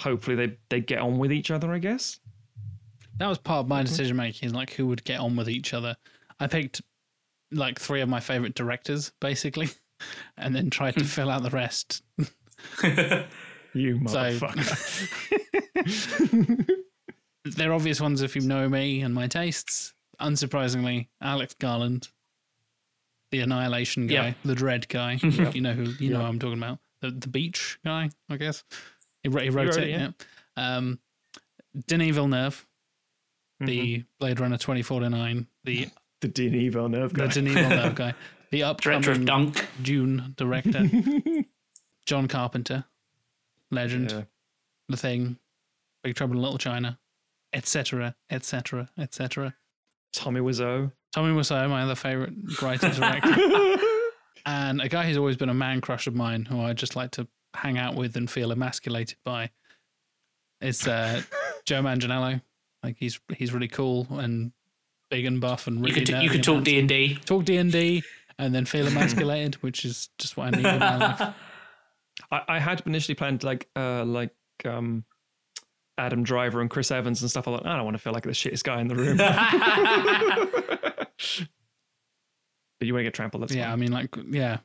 hopefully 0.00 0.36
they 0.36 0.56
they 0.70 0.80
get 0.80 0.98
on 1.00 1.18
with 1.18 1.32
each 1.32 1.50
other. 1.50 1.72
I 1.72 1.78
guess. 1.78 2.18
That 3.18 3.28
was 3.28 3.38
part 3.38 3.60
of 3.60 3.68
my 3.68 3.82
decision 3.82 4.16
making, 4.16 4.52
like 4.52 4.72
who 4.72 4.86
would 4.88 5.04
get 5.04 5.20
on 5.20 5.36
with 5.36 5.48
each 5.48 5.72
other. 5.72 5.96
I 6.40 6.48
picked 6.48 6.82
like 7.52 7.78
three 7.78 8.00
of 8.00 8.08
my 8.08 8.18
favorite 8.18 8.54
directors, 8.56 9.12
basically, 9.20 9.68
and 10.36 10.54
then 10.54 10.68
tried 10.68 10.96
to 10.96 11.04
fill 11.04 11.30
out 11.30 11.42
the 11.44 11.50
rest. 11.50 12.02
You 13.76 13.98
motherfucker. 13.98 14.70
They're 17.44 17.72
obvious 17.72 18.00
ones 18.00 18.22
if 18.22 18.34
you 18.36 18.42
know 18.42 18.68
me 18.68 19.02
and 19.02 19.12
my 19.12 19.26
tastes. 19.26 19.92
Unsurprisingly, 20.20 21.08
Alex 21.20 21.54
Garland, 21.60 22.08
the 23.32 23.40
Annihilation 23.40 24.06
guy, 24.06 24.26
Yep. 24.26 24.36
the 24.44 24.54
Dredd 24.54 24.88
guy. 24.88 25.18
You 25.52 25.60
know 25.60 25.72
who 25.72 25.82
you 25.98 26.10
know 26.10 26.20
who 26.20 26.24
I'm 26.24 26.38
talking 26.38 26.58
about. 26.58 26.78
The 27.00 27.10
the 27.10 27.26
Beach 27.28 27.78
guy, 27.84 28.10
I 28.30 28.36
guess. 28.36 28.62
He, 29.24 29.28
wrote- 29.30 29.42
he 29.42 29.50
wrote 29.50 29.66
wrote 29.74 29.76
it. 29.78 29.84
it, 29.84 29.90
yeah. 29.90 30.10
yeah. 30.56 30.76
Um, 30.76 31.00
Denis 31.88 32.14
Villeneuve, 32.14 32.64
Mm-hmm. 33.62 33.66
the 33.66 34.04
Blade 34.18 34.40
Runner 34.40 34.56
2049, 34.58 35.46
the 35.64 35.88
the 36.20 36.28
Denis 36.28 36.72
Villeneuve 36.72 37.12
the 37.14 37.18
guy. 37.20 37.26
Denis 37.28 37.54
Villeneuve 37.54 37.94
guy, 37.96 38.14
the 38.50 38.58
Director 38.60 38.92
upcoming 39.12 39.24
Dunk. 39.24 39.66
Dune 39.82 40.34
director, 40.36 40.90
John 42.06 42.26
Carpenter, 42.28 42.84
legend, 43.70 44.10
Yeah. 44.10 44.22
The 44.88 44.96
Thing, 44.96 45.38
Big 46.02 46.14
Trouble 46.16 46.34
in 46.34 46.42
Little 46.42 46.58
China, 46.58 46.98
etc., 47.52 48.14
etc., 48.28 48.90
etc. 48.98 49.54
Tommy 50.12 50.40
Wiseau. 50.40 50.90
Tommy 51.12 51.32
Wiseau, 51.32 51.68
my 51.70 51.82
other 51.82 51.94
favorite 51.94 52.32
writer 52.60 52.90
director, 52.90 53.76
and 54.46 54.80
a 54.82 54.88
guy 54.88 55.06
who's 55.06 55.16
always 55.16 55.36
been 55.36 55.48
a 55.48 55.54
man 55.54 55.80
crush 55.80 56.06
of 56.08 56.14
mine, 56.16 56.44
who 56.44 56.60
I 56.60 56.72
just 56.72 56.96
like 56.96 57.12
to 57.12 57.28
hang 57.54 57.78
out 57.78 57.94
with 57.94 58.16
and 58.16 58.30
feel 58.30 58.52
emasculated 58.52 59.18
by. 59.24 59.50
It's 60.60 60.86
uh, 60.86 61.22
Joe 61.66 61.82
Manganiello. 61.82 62.40
Like 62.82 62.96
he's 62.98 63.18
he's 63.34 63.52
really 63.52 63.68
cool 63.68 64.06
and 64.10 64.52
big 65.10 65.24
and 65.24 65.40
buff 65.40 65.66
and 65.66 65.78
You 65.78 65.84
really 65.84 66.04
could 66.04 66.22
you 66.22 66.28
could 66.28 66.36
and 66.36 66.44
talk 66.44 66.64
D 66.64 66.78
and 66.78 66.88
D. 66.88 67.18
talk 67.24 67.44
D 67.44 67.56
and 67.56 67.72
D, 67.72 68.02
and 68.38 68.54
then 68.54 68.66
feel 68.66 68.86
emasculated, 68.86 69.56
which 69.56 69.84
is 69.84 70.10
just 70.18 70.36
what 70.36 70.48
I 70.48 70.50
need 70.50 70.66
in 70.66 70.78
my 70.78 70.96
life. 70.96 71.34
I, 72.30 72.42
I 72.48 72.58
had 72.58 72.82
initially 72.86 73.14
planned 73.14 73.42
like 73.42 73.68
uh 73.74 74.04
like 74.04 74.34
um 74.64 75.04
Adam 75.96 76.22
Driver 76.24 76.60
and 76.60 76.68
Chris 76.68 76.90
Evans 76.90 77.22
and 77.22 77.30
stuff. 77.30 77.48
I 77.48 77.52
thought 77.52 77.66
I 77.66 77.76
don't 77.76 77.84
want 77.84 77.96
to 77.96 78.02
feel 78.02 78.12
like 78.12 78.24
the 78.24 78.30
shittest 78.30 78.64
guy 78.64 78.80
in 78.80 78.88
the 78.88 78.96
room. 78.96 79.16
but 82.78 82.86
you 82.86 82.92
want 82.92 83.00
to 83.00 83.04
get 83.04 83.14
trampled. 83.14 83.42
That's 83.42 83.54
yeah, 83.54 83.72
I 83.72 83.76
mean, 83.76 83.92
like, 83.92 84.14
yeah, 84.28 84.58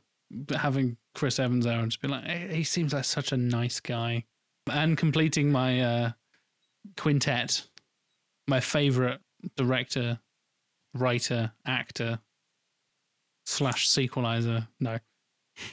having 0.56 0.98
Chris 1.20 1.38
Evans 1.38 1.66
there 1.66 1.80
and 1.80 1.91
just 1.91 2.02
be 2.02 2.08
like, 2.08 2.26
he 2.50 2.64
seems 2.64 2.94
like 2.94 3.04
such 3.04 3.34
a 3.34 3.38
nice 3.38 3.82
guy, 3.82 4.24
and 4.72 4.98
completing 4.98 5.52
my 5.52 5.82
uh 5.82 6.12
quintet, 6.96 7.68
my 8.48 8.62
favorite 8.62 9.20
director, 9.58 10.18
writer, 10.94 11.52
actor 11.66 12.20
slash 13.46 13.90
sequeliser. 13.90 14.66
No, 14.80 14.98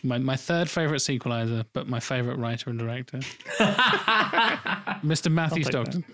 my 0.02 0.18
my 0.18 0.34
third 0.34 0.68
favorite 0.68 0.98
sequeliser, 0.98 1.64
but 1.72 1.86
my 1.86 2.00
favorite 2.00 2.38
writer 2.38 2.70
and 2.70 2.80
director, 2.80 3.18
Mr. 5.06 5.30
Matthew. 5.30 5.62
Stockton. 5.62 6.04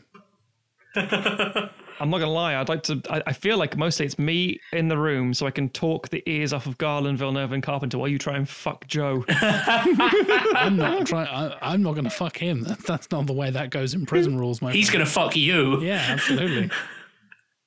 I'm 2.01 2.11
not 2.11 2.19
gonna 2.19 2.33
lie. 2.33 2.57
I'd 2.57 2.69
like 2.69 2.83
to. 2.85 3.01
I, 3.11 3.23
I 3.27 3.33
feel 3.33 3.59
like 3.59 3.77
mostly 3.77 4.07
it's 4.07 4.19
me 4.19 4.61
in 4.73 4.89
the 4.89 4.97
room, 4.99 5.35
so 5.35 5.47
I 5.47 5.51
can 5.51 5.69
talk 5.69 6.09
the 6.09 6.23
ears 6.29 6.53
off 6.53 6.67
of 6.67 6.79
Garland, 6.79 7.19
Villeneuve, 7.19 7.53
and 7.53 7.63
Carpenter 7.63 7.99
while 7.99 8.09
you 8.09 8.19
try 8.19 8.37
and 8.37 8.49
fuck 8.49 8.87
Joe. 8.87 9.25
I'm 9.29 10.77
not 10.77 11.07
trying. 11.07 11.55
I'm 11.63 11.83
not 11.83 11.93
going 11.93 12.05
to 12.05 12.11
fuck 12.11 12.37
him. 12.37 12.63
That, 12.63 12.79
that's 12.87 13.11
not 13.11 13.27
the 13.27 13.33
way 13.33 13.51
that 13.51 13.71
goes 13.71 13.95
in 13.95 14.07
prison 14.07 14.39
rules, 14.39 14.61
my 14.63 14.73
He's 14.73 14.89
friend. 14.91 15.01
gonna 15.05 15.11
fuck 15.11 15.37
you. 15.37 15.81
Yeah, 15.83 16.05
absolutely. 16.09 16.71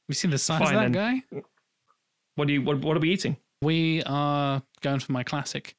We 0.07 0.13
seen 0.13 0.29
the 0.29 0.37
size 0.37 0.59
Fine, 0.61 0.75
of 0.75 0.81
that 0.93 0.99
then. 0.99 1.23
guy. 1.31 1.39
what 2.35 2.47
do 2.47 2.53
you? 2.53 2.61
What, 2.61 2.81
what 2.81 2.95
are 2.95 2.99
we 2.99 3.09
eating? 3.11 3.37
We 3.63 4.03
are 4.03 4.61
going 4.81 4.99
for 4.99 5.11
my 5.13 5.23
classic. 5.23 5.75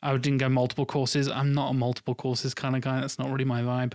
I 0.00 0.16
didn't 0.16 0.38
go 0.38 0.48
multiple 0.48 0.86
courses. 0.86 1.28
I'm 1.28 1.52
not 1.52 1.70
a 1.70 1.74
multiple 1.74 2.14
courses 2.14 2.54
kind 2.54 2.76
of 2.76 2.82
guy. 2.82 3.00
That's 3.00 3.18
not 3.18 3.30
really 3.30 3.44
my 3.44 3.62
vibe. 3.62 3.94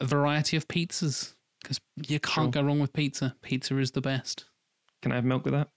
A 0.00 0.04
variety 0.04 0.56
of 0.56 0.66
pizzas 0.66 1.34
because 1.68 1.80
you 2.08 2.18
can't 2.20 2.50
go 2.50 2.62
wrong 2.62 2.80
with 2.80 2.92
pizza. 2.92 3.34
Pizza 3.42 3.76
is 3.78 3.90
the 3.90 4.00
best. 4.00 4.46
Can 5.02 5.12
I 5.12 5.16
have 5.16 5.24
milk 5.24 5.44
with 5.44 5.54
that? 5.54 5.68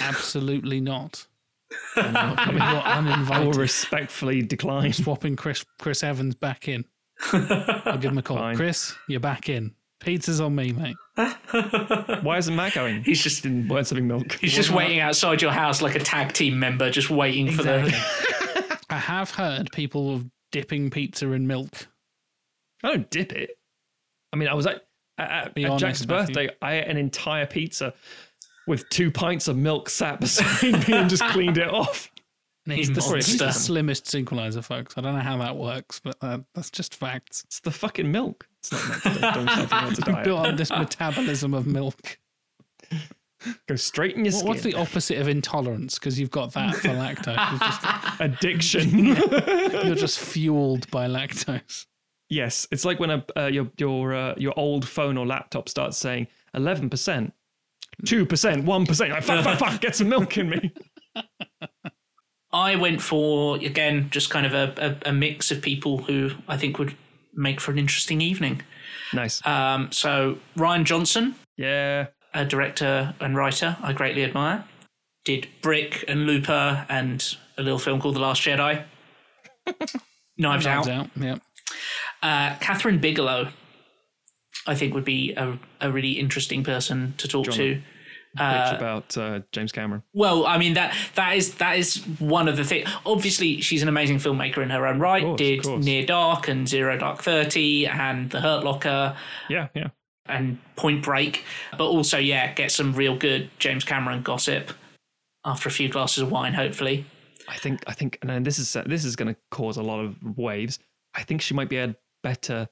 Absolutely 0.00 0.80
not. 0.80 1.26
I 1.96 2.46
mean 2.46 2.56
you're 2.56 2.64
I 2.64 3.00
will 3.00 3.12
uninvited. 3.14 3.56
respectfly 3.56 4.42
decline. 4.42 4.92
Swapping 4.92 5.34
Chris 5.34 5.64
Chris 5.80 6.02
Evans 6.04 6.34
back 6.34 6.68
in. 6.68 6.84
I'll 7.32 7.98
give 7.98 8.12
him 8.12 8.18
a 8.18 8.22
call. 8.22 8.36
Fine. 8.38 8.56
Chris, 8.56 8.94
you're 9.08 9.20
back 9.20 9.48
in. 9.48 9.74
Pizza's 10.00 10.40
on 10.40 10.54
me, 10.54 10.72
mate. 10.72 10.96
Why 12.22 12.36
isn't 12.38 12.54
Matt 12.54 12.74
going? 12.74 13.02
He's 13.04 13.22
just 13.22 13.44
in 13.46 13.66
words 13.68 13.90
having 13.90 14.06
milk. 14.06 14.32
he's 14.32 14.54
just 14.54 14.70
waiting 14.70 15.00
outside 15.00 15.40
your 15.40 15.52
house 15.52 15.80
like 15.80 15.94
a 15.94 16.00
tag 16.00 16.32
team 16.32 16.58
member, 16.58 16.90
just 16.90 17.10
waiting 17.10 17.50
for 17.50 17.62
the. 17.62 18.78
I 18.90 18.98
have 18.98 19.30
heard 19.30 19.72
people 19.72 20.14
of 20.14 20.26
dipping 20.52 20.90
pizza 20.90 21.30
in 21.32 21.46
milk. 21.46 21.88
I 22.82 22.88
don't 22.88 23.10
dip 23.10 23.32
it. 23.32 23.58
I 24.32 24.36
mean, 24.36 24.48
I 24.48 24.54
was 24.54 24.66
at, 24.66 24.82
at, 25.18 25.56
at 25.58 25.78
Jack's 25.78 26.06
Matthew. 26.06 26.34
birthday. 26.34 26.56
I 26.62 26.76
ate 26.76 26.88
an 26.88 26.96
entire 26.96 27.46
pizza 27.46 27.94
with 28.66 28.88
two 28.88 29.10
pints 29.10 29.48
of 29.48 29.56
milk 29.56 29.88
sat 29.90 30.20
beside 30.20 30.88
me 30.88 30.94
and 30.94 31.10
just 31.10 31.24
cleaned 31.26 31.58
it 31.58 31.68
off. 31.68 32.10
He's 32.66 32.88
the, 32.90 33.02
he's 33.16 33.36
the 33.36 33.52
slimmest 33.52 34.06
synchronizer, 34.06 34.64
folks. 34.64 34.96
I 34.96 35.02
don't 35.02 35.14
know 35.14 35.20
how 35.20 35.36
that 35.36 35.54
works, 35.54 36.00
but 36.02 36.16
uh, 36.22 36.38
that's 36.54 36.70
just 36.70 36.94
facts. 36.94 37.42
It's 37.44 37.60
the 37.60 37.70
fucking 37.70 38.10
milk. 38.10 38.48
It's 38.60 38.72
not 38.72 38.88
meant 38.88 39.02
to, 39.02 39.20
don't, 39.20 39.34
don't 39.46 39.56
think 39.58 39.68
that's 39.70 39.98
a 39.98 40.02
diet. 40.02 40.24
Built 40.24 40.46
on 40.46 40.56
this 40.56 40.70
metabolism 40.70 41.52
of 41.52 41.66
milk. 41.66 42.18
Go 43.68 43.76
straight 43.76 44.16
in 44.16 44.24
your 44.24 44.32
What- 44.32 44.38
skin. 44.38 44.48
what's 44.48 44.62
the 44.62 44.74
opposite 44.76 45.18
of 45.18 45.28
intolerance? 45.28 45.98
Because 45.98 46.18
you've 46.18 46.30
got 46.30 46.54
that 46.54 46.74
for 46.76 46.88
lactose. 46.88 47.36
It's 47.52 47.60
just- 47.60 48.20
Addiction. 48.20 48.98
you're 49.86 49.94
just 49.94 50.18
fueled 50.18 50.90
by 50.90 51.06
lactose. 51.06 51.84
Yes, 52.34 52.66
it's 52.72 52.84
like 52.84 52.98
when 52.98 53.10
a 53.10 53.24
uh, 53.36 53.46
your 53.46 53.70
your 53.78 54.12
uh, 54.14 54.34
your 54.36 54.52
old 54.58 54.88
phone 54.88 55.16
or 55.16 55.24
laptop 55.24 55.68
starts 55.68 55.96
saying 55.96 56.26
eleven 56.52 56.90
percent, 56.90 57.32
two 58.04 58.26
percent, 58.26 58.64
one 58.64 58.86
percent. 58.86 59.10
Like 59.12 59.22
fuck, 59.22 59.44
fuck, 59.44 59.58
fuck, 59.58 59.80
get 59.80 59.94
some 59.94 60.08
milk 60.08 60.36
in 60.36 60.50
me. 60.50 60.72
I 62.52 62.76
went 62.76 63.00
for 63.00 63.56
again 63.58 64.08
just 64.10 64.30
kind 64.30 64.46
of 64.46 64.52
a, 64.54 64.96
a, 65.04 65.10
a 65.10 65.12
mix 65.12 65.50
of 65.52 65.62
people 65.62 65.98
who 65.98 66.30
I 66.48 66.56
think 66.56 66.78
would 66.78 66.96
make 67.34 67.60
for 67.60 67.70
an 67.70 67.78
interesting 67.78 68.20
evening. 68.20 68.62
Nice. 69.12 69.44
Um, 69.46 69.92
so 69.92 70.38
Rian 70.56 70.84
Johnson, 70.84 71.36
Yeah. 71.56 72.06
a 72.32 72.44
director 72.44 73.14
and 73.20 73.36
writer 73.36 73.76
I 73.80 73.92
greatly 73.92 74.24
admire, 74.24 74.64
did 75.24 75.46
Brick 75.62 76.04
and 76.08 76.26
Looper 76.26 76.84
and 76.88 77.36
a 77.58 77.62
little 77.62 77.78
film 77.78 78.00
called 78.00 78.16
The 78.16 78.20
Last 78.20 78.42
Jedi. 78.42 78.82
Knives, 80.36 80.64
Knives 80.64 80.66
Out. 80.66 80.88
out. 80.88 81.10
Yeah. 81.16 81.36
Uh, 82.24 82.56
Kathryn 82.56 83.02
Bigelow, 83.02 83.50
I 84.66 84.74
think, 84.74 84.94
would 84.94 85.04
be 85.04 85.34
a, 85.34 85.58
a 85.82 85.92
really 85.92 86.12
interesting 86.12 86.64
person 86.64 87.12
to 87.18 87.28
talk 87.28 87.44
John. 87.44 87.54
to. 87.56 87.82
Bitch 88.36 88.76
about 88.76 89.16
uh, 89.16 89.40
James 89.52 89.70
Cameron. 89.70 90.02
Well, 90.12 90.44
I 90.44 90.58
mean 90.58 90.74
that 90.74 90.92
that 91.14 91.36
is 91.36 91.54
that 91.56 91.78
is 91.78 91.98
one 92.18 92.48
of 92.48 92.56
the 92.56 92.64
things. 92.64 92.88
Obviously, 93.06 93.60
she's 93.60 93.80
an 93.80 93.88
amazing 93.88 94.18
filmmaker 94.18 94.58
in 94.58 94.70
her 94.70 94.88
own 94.88 94.98
right. 94.98 95.22
course, 95.22 95.38
Did. 95.38 95.64
Near 95.64 96.04
Dark 96.04 96.48
and 96.48 96.68
Zero 96.68 96.98
Dark 96.98 97.22
Thirty 97.22 97.86
and 97.86 98.30
The 98.30 98.40
Hurt 98.40 98.64
Locker 98.64 99.16
Yeah, 99.48 99.68
yeah. 99.74 99.90
and 100.26 100.58
Point 100.74 101.04
Break, 101.04 101.44
but 101.78 101.86
also 101.86 102.18
yeah, 102.18 102.52
get 102.54 102.72
some 102.72 102.92
real 102.94 103.16
good 103.16 103.50
James 103.60 103.84
Cameron 103.84 104.22
gossip 104.22 104.72
after 105.44 105.68
a 105.68 105.72
few 105.72 105.88
glasses 105.88 106.24
of 106.24 106.32
wine, 106.32 106.54
hopefully. 106.54 107.06
I 107.46 107.56
think 107.56 107.84
I 107.86 107.92
think 107.92 108.18
and 108.20 108.30
then 108.30 108.42
this 108.42 108.58
is 108.58 108.76
this 108.86 109.04
is 109.04 109.14
going 109.14 109.32
to 109.32 109.40
cause 109.52 109.76
a 109.76 109.82
lot 109.82 110.00
of 110.00 110.16
waves. 110.36 110.80
I 111.14 111.22
think 111.22 111.40
she 111.40 111.54
might 111.54 111.68
be 111.68 111.76
a 111.76 111.94
better 112.24 112.68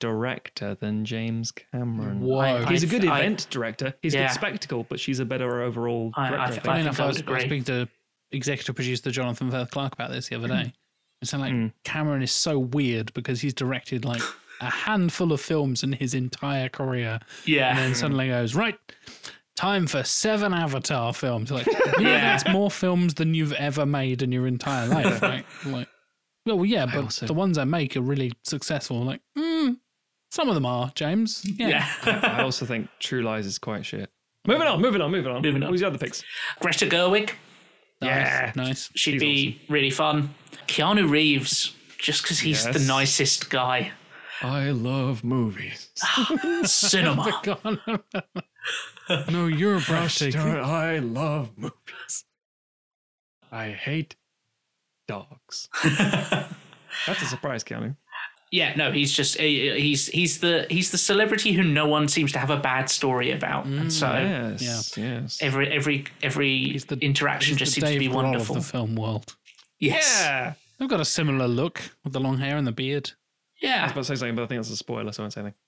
director 0.00 0.74
than 0.74 1.04
James 1.04 1.50
Cameron. 1.52 2.20
Whoa. 2.20 2.64
He's 2.66 2.82
a 2.84 2.86
I- 2.86 2.90
good 2.90 3.04
I- 3.06 3.18
event 3.20 3.46
director. 3.50 3.94
He's 4.02 4.14
a 4.14 4.18
Yeah. 4.18 4.26
good 4.28 4.34
spectacle, 4.34 4.86
but 4.88 5.00
she's 5.00 5.18
a 5.20 5.24
better 5.24 5.62
overall 5.62 6.12
I- 6.14 6.26
I 6.26 6.28
director. 6.28 6.42
I, 6.42 6.46
think- 6.46 6.54
think. 6.54 6.64
Funny 6.66 6.78
I 6.78 6.82
enough, 6.82 7.00
I 7.00 7.04
I 7.04 7.06
was, 7.06 7.22
I 7.26 7.30
was 7.30 7.40
speaking 7.42 7.64
to 7.64 7.88
executive 8.32 8.74
producer 8.74 9.10
Jonathan 9.10 9.50
Firth 9.50 9.70
Clark 9.70 9.92
about 9.94 10.10
this 10.10 10.28
the 10.28 10.36
other 10.36 10.48
day. 10.48 10.72
It's 11.22 11.32
like 11.32 11.52
Mm. 11.54 11.72
Cameron 11.84 12.22
is 12.22 12.32
so 12.32 12.58
weird 12.58 13.12
because 13.14 13.40
he's 13.40 13.54
directed 13.54 14.04
like 14.04 14.20
a 14.60 14.68
handful 14.70 15.32
of 15.32 15.40
films 15.40 15.82
in 15.82 15.92
his 15.92 16.12
entire 16.14 16.68
career, 16.68 17.20
Yeah, 17.46 17.70
and 17.70 17.78
then 17.78 17.94
suddenly 17.94 18.28
goes 18.28 18.54
right. 18.54 18.78
Time 19.56 19.86
for 19.86 20.02
seven 20.02 20.52
Avatar 20.52 21.14
films. 21.14 21.50
Like, 21.50 21.66
yeah, 21.66 22.00
Yeah. 22.00 22.20
that's 22.36 22.48
more 22.48 22.70
films 22.70 23.14
than 23.14 23.32
you've 23.34 23.52
ever 23.54 23.86
made 23.86 24.20
in 24.20 24.32
your 24.32 24.46
entire 24.46 24.86
life, 24.88 25.22
right? 25.22 25.46
Like, 25.64 25.88
well, 26.46 26.64
yeah, 26.64 26.86
but 26.86 26.96
also- 27.04 27.26
the 27.26 27.34
ones 27.34 27.58
I 27.58 27.64
make 27.64 27.96
are 27.96 28.00
really 28.02 28.32
successful. 28.42 29.02
Like, 29.04 29.20
mm, 29.36 29.76
some 30.30 30.48
of 30.48 30.54
them 30.54 30.66
are, 30.66 30.90
James. 30.94 31.44
Yeah. 31.44 31.68
yeah. 32.06 32.20
I 32.38 32.42
also 32.42 32.66
think 32.66 32.88
True 33.00 33.22
Lies 33.22 33.46
is 33.46 33.58
quite 33.58 33.84
shit. 33.86 34.10
Moving 34.46 34.66
on, 34.66 34.80
moving 34.82 35.00
on, 35.00 35.10
moving 35.10 35.32
on. 35.32 35.40
Moving 35.42 35.62
on. 35.62 35.70
Who's 35.70 35.80
the 35.80 35.86
other 35.86 35.98
picks? 35.98 36.22
Greta 36.60 36.86
Gerwig, 36.86 37.30
Nice, 38.00 38.10
Yeah. 38.10 38.52
nice. 38.56 38.90
she'd 38.94 39.12
She's 39.12 39.20
be 39.20 39.60
really 39.68 39.90
fun. 39.90 40.34
Keanu 40.66 41.08
Reeves, 41.08 41.74
just 41.98 42.22
because 42.22 42.40
he's 42.40 42.64
the 42.64 42.78
nicest 42.80 43.48
guy. 43.48 43.92
I 44.42 44.70
love 44.72 45.24
movies. 45.24 45.88
Cinema. 46.64 47.40
No, 49.30 49.46
you're 49.46 49.76
a 49.76 49.80
breathtaking. 49.80 50.40
I 50.40 50.98
love 50.98 51.52
movies. 51.58 52.24
I 53.52 53.68
hate 53.70 54.16
dogs. 55.06 55.68
That's 57.06 57.22
a 57.22 57.26
surprise, 57.26 57.64
Keanu. 57.64 57.96
Yeah, 58.50 58.74
no, 58.76 58.92
he's 58.92 59.12
just 59.12 59.36
he's 59.38 60.06
he's 60.06 60.38
the 60.38 60.66
he's 60.70 60.92
the 60.92 60.98
celebrity 60.98 61.52
who 61.52 61.64
no 61.64 61.88
one 61.88 62.06
seems 62.06 62.30
to 62.32 62.38
have 62.38 62.50
a 62.50 62.56
bad 62.56 62.88
story 62.88 63.32
about, 63.32 63.66
and 63.66 63.92
so 63.92 64.06
mm, 64.06 64.60
Yes, 64.60 64.96
yes. 64.96 65.38
every 65.42 65.68
every 65.72 66.04
every 66.22 66.58
He's 66.72 66.84
the- 66.84 66.98
interaction 67.00 67.52
He's 67.52 67.58
just 67.58 67.74
the 67.74 67.80
seems 67.80 67.90
to 67.92 67.98
Dave 67.98 68.00
be 68.00 68.08
Grohl 68.08 68.22
wonderful. 68.22 68.56
of 68.56 68.62
the 68.62 68.68
film 68.70 68.94
world. 68.94 69.34
yes, 69.80 70.20
Yeah. 70.22 70.52
They've 70.78 70.88
got 70.88 71.00
a 71.00 71.04
similar 71.04 71.48
look 71.48 71.80
with 72.04 72.12
the 72.12 72.20
long 72.20 72.38
hair 72.38 72.56
and 72.56 72.66
the 72.66 72.72
beard. 72.72 73.12
Yeah, 73.60 73.70
I 73.70 73.72
was 73.72 73.80
yeah. 73.80 73.84
about 73.92 73.94
to 74.00 74.04
say 74.04 74.14
something, 74.16 74.36
but 74.36 74.42
I 74.42 74.46
think 74.46 74.58
that's 74.60 74.70
a 74.70 74.76
spoiler, 74.76 75.10
so 75.12 75.22
I 75.22 75.24
won't 75.24 75.32
say 75.32 75.40
anything. 75.40 75.58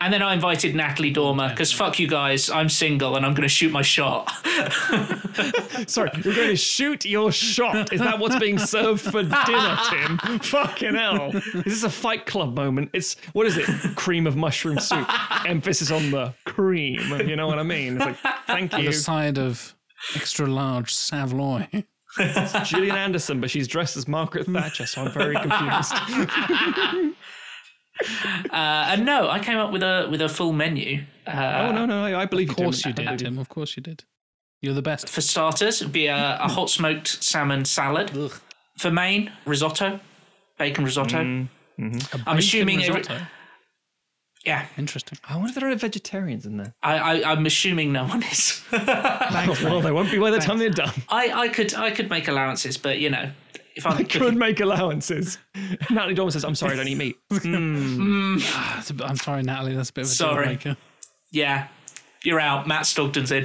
And 0.00 0.12
then 0.12 0.20
I 0.20 0.34
invited 0.34 0.74
Natalie 0.74 1.10
Dormer 1.10 1.48
because 1.48 1.72
fuck 1.72 1.98
you 1.98 2.06
guys, 2.06 2.50
I'm 2.50 2.68
single 2.68 3.16
and 3.16 3.24
I'm 3.24 3.32
going 3.32 3.48
to 3.48 3.48
shoot 3.48 3.72
my 3.72 3.80
shot. 3.80 4.30
Sorry, 5.86 6.10
you're 6.22 6.34
going 6.34 6.48
to 6.48 6.56
shoot 6.56 7.06
your 7.06 7.32
shot. 7.32 7.92
Is 7.92 8.00
that 8.00 8.18
what's 8.18 8.38
being 8.38 8.58
served 8.58 9.00
for 9.00 9.22
dinner, 9.22 9.78
Tim? 9.88 10.18
Fucking 10.42 10.94
hell. 10.94 11.30
Is 11.34 11.64
this 11.64 11.84
a 11.84 11.90
fight 11.90 12.26
club 12.26 12.54
moment? 12.54 12.90
It's, 12.92 13.16
what 13.32 13.46
is 13.46 13.56
it? 13.56 13.66
Cream 13.96 14.26
of 14.26 14.36
mushroom 14.36 14.78
soup. 14.78 15.08
Emphasis 15.46 15.90
on 15.90 16.10
the 16.10 16.34
cream. 16.44 17.00
You 17.26 17.36
know 17.36 17.46
what 17.46 17.58
I 17.58 17.62
mean? 17.62 17.96
It's 17.96 18.04
like, 18.04 18.16
thank 18.46 18.76
you. 18.76 18.84
The 18.86 18.92
side 18.92 19.38
of 19.38 19.74
extra 20.14 20.46
large 20.46 20.94
Savoy. 20.94 21.68
Gillian 22.64 22.94
Anderson, 22.94 23.40
but 23.40 23.50
she's 23.50 23.66
dressed 23.66 23.96
as 23.96 24.06
Margaret 24.06 24.46
Thatcher, 24.46 24.86
so 24.86 25.02
I'm 25.02 25.12
very 25.12 25.34
confused. 25.34 25.94
Uh, 28.50 28.86
and 28.90 29.04
no, 29.04 29.28
I 29.28 29.40
came 29.40 29.58
up 29.58 29.72
with 29.72 29.82
a 29.82 30.06
with 30.08 30.20
a 30.20 30.28
full 30.28 30.52
menu. 30.52 31.02
Uh, 31.26 31.68
oh, 31.68 31.72
no, 31.72 31.86
no, 31.86 32.04
I, 32.04 32.22
I 32.22 32.26
believe 32.26 32.50
Of 32.50 32.56
course 32.56 32.84
you, 32.84 32.90
you 32.90 32.94
did, 32.94 33.18
Tim. 33.18 33.38
Of 33.38 33.48
course 33.48 33.76
you 33.76 33.82
did. 33.82 34.04
You're 34.62 34.74
the 34.74 34.82
best. 34.82 35.08
For 35.08 35.20
starters, 35.20 35.82
it'd 35.82 35.92
be 35.92 36.06
a, 36.06 36.38
a 36.40 36.48
hot 36.48 36.70
smoked 36.70 37.22
salmon 37.22 37.64
salad. 37.64 38.12
For 38.78 38.90
main, 38.92 39.32
risotto, 39.44 39.98
bacon 40.56 40.84
risotto. 40.84 41.18
Mm. 41.18 41.48
I'm 42.26 42.38
assuming 42.38 42.84
every, 42.84 43.02
yeah. 44.44 44.66
Interesting. 44.76 45.18
I 45.24 45.36
wonder 45.36 45.48
if 45.50 45.54
there 45.54 45.70
are 45.70 45.74
vegetarians 45.74 46.46
in 46.46 46.58
there. 46.58 46.74
I, 46.82 46.98
I 46.98 47.32
I'm 47.32 47.46
assuming 47.46 47.92
no 47.92 48.04
one 48.04 48.22
is. 48.22 48.62
well, 48.72 49.80
they 49.80 49.90
won't 49.90 50.10
be 50.10 50.18
by 50.18 50.30
the 50.30 50.38
time 50.38 50.58
they're 50.58 50.70
done. 50.70 50.92
I, 51.08 51.30
I 51.32 51.48
could 51.48 51.74
I 51.74 51.90
could 51.90 52.10
make 52.10 52.28
allowances, 52.28 52.76
but 52.76 52.98
you 52.98 53.10
know, 53.10 53.30
if 53.76 53.86
I'm 53.86 53.98
I 53.98 54.04
could 54.04 54.36
make 54.36 54.60
allowances. 54.60 55.38
Natalie 55.90 56.14
Dormer 56.14 56.30
says, 56.30 56.44
I'm 56.44 56.54
sorry, 56.54 56.74
I 56.74 56.76
don't 56.76 56.88
eat 56.88 56.96
meat. 56.96 57.16
Mm. 57.30 58.78
It's 58.78 58.90
a 58.90 58.94
bit- 58.94 59.06
I'm 59.08 59.16
sorry, 59.16 59.42
Natalie. 59.42 59.74
That's 59.74 59.90
a 59.90 59.92
bit 59.92 60.02
of 60.04 60.10
a 60.10 60.14
Sorry. 60.14 60.44
deal 60.46 60.52
maker. 60.54 60.76
yeah, 61.32 61.68
you're 62.24 62.40
out. 62.40 62.66
Matt 62.66 62.82
Stogden's 62.84 63.30
in. 63.32 63.44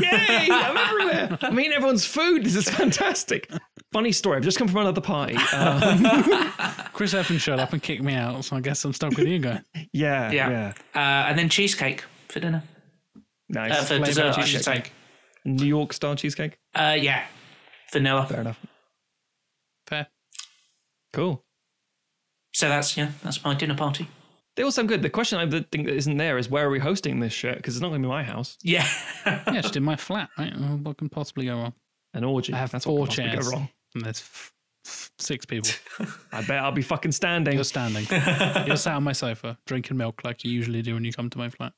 Yay! 0.00 0.48
I'm 0.50 0.76
everywhere. 0.88 1.38
I'm 1.42 1.58
eating 1.58 1.72
everyone's 1.72 2.04
food. 2.06 2.44
This 2.44 2.54
is 2.56 2.68
fantastic. 2.68 3.50
Funny 3.92 4.12
story. 4.12 4.36
I've 4.36 4.42
just 4.44 4.58
come 4.58 4.68
from 4.68 4.78
another 4.78 5.00
party. 5.00 5.36
Um, 5.52 6.52
Chris 6.92 7.14
Evans 7.14 7.42
showed 7.42 7.58
up 7.58 7.72
and 7.72 7.82
kicked 7.82 8.02
me 8.02 8.14
out, 8.14 8.44
so 8.44 8.56
I 8.56 8.60
guess 8.60 8.84
I'm 8.84 8.92
stuck 8.92 9.16
with 9.16 9.26
you 9.28 9.38
guys. 9.38 9.60
yeah, 9.92 10.30
Yeah. 10.30 10.50
yeah. 10.50 10.72
Uh, 10.94 11.28
and 11.28 11.38
then 11.38 11.48
cheesecake 11.48 12.04
for 12.28 12.40
dinner. 12.40 12.62
Nice. 13.48 13.72
Uh, 13.72 13.74
for 13.76 13.84
Flavor 13.86 14.04
dessert, 14.06 14.38
I 14.38 14.44
should 14.44 14.58
cheesecake. 14.58 14.86
say. 14.86 14.92
New 15.44 15.66
York 15.66 15.92
style 15.92 16.16
cheesecake. 16.16 16.58
Uh, 16.74 16.96
yeah, 16.98 17.24
vanilla. 17.92 18.26
Fair 18.26 18.40
enough. 18.40 18.60
Fair. 21.14 21.24
Cool. 21.24 21.44
So 22.52 22.68
that's 22.68 22.96
yeah, 22.96 23.10
that's 23.22 23.42
my 23.44 23.54
dinner 23.54 23.74
party. 23.74 24.08
They 24.56 24.62
all 24.62 24.70
sound 24.70 24.88
good. 24.88 25.02
The 25.02 25.10
question 25.10 25.38
I 25.38 25.50
think 25.50 25.86
that 25.86 25.94
isn't 25.96 26.16
there 26.16 26.38
is 26.38 26.48
where 26.48 26.66
are 26.66 26.70
we 26.70 26.78
hosting 26.78 27.18
this 27.18 27.32
shit? 27.32 27.56
Because 27.56 27.74
it's 27.74 27.82
not 27.82 27.88
going 27.88 28.00
to 28.02 28.06
be 28.06 28.10
my 28.10 28.22
house. 28.22 28.56
Yeah. 28.62 28.86
Yeah, 29.26 29.60
just 29.62 29.74
in 29.76 29.82
my 29.82 29.96
flat, 29.96 30.28
right? 30.38 30.52
Oh, 30.56 30.76
What 30.82 30.98
can 30.98 31.08
possibly 31.08 31.46
go 31.46 31.56
wrong? 31.56 31.72
An 32.12 32.22
orgy. 32.24 32.52
I 32.52 32.58
have 32.58 32.70
That's 32.70 32.84
four 32.84 33.00
what 33.00 33.10
could 33.10 33.16
possibly 33.24 33.30
chairs. 33.32 33.48
go 33.48 33.56
wrong. 33.56 33.68
And 33.96 34.04
there's 34.04 34.20
f- 34.20 34.52
f- 34.86 35.10
six 35.18 35.44
people. 35.46 35.70
I 36.32 36.42
bet 36.42 36.58
I'll 36.60 36.70
be 36.72 36.82
fucking 36.82 37.10
standing. 37.12 37.54
You're 37.54 37.64
standing. 37.64 38.06
You're 38.66 38.76
sat 38.76 38.94
on 38.94 39.02
my 39.02 39.12
sofa, 39.12 39.58
drinking 39.66 39.96
milk 39.96 40.22
like 40.24 40.44
you 40.44 40.52
usually 40.52 40.82
do 40.82 40.94
when 40.94 41.04
you 41.04 41.12
come 41.12 41.30
to 41.30 41.38
my 41.38 41.48
flat. 41.48 41.72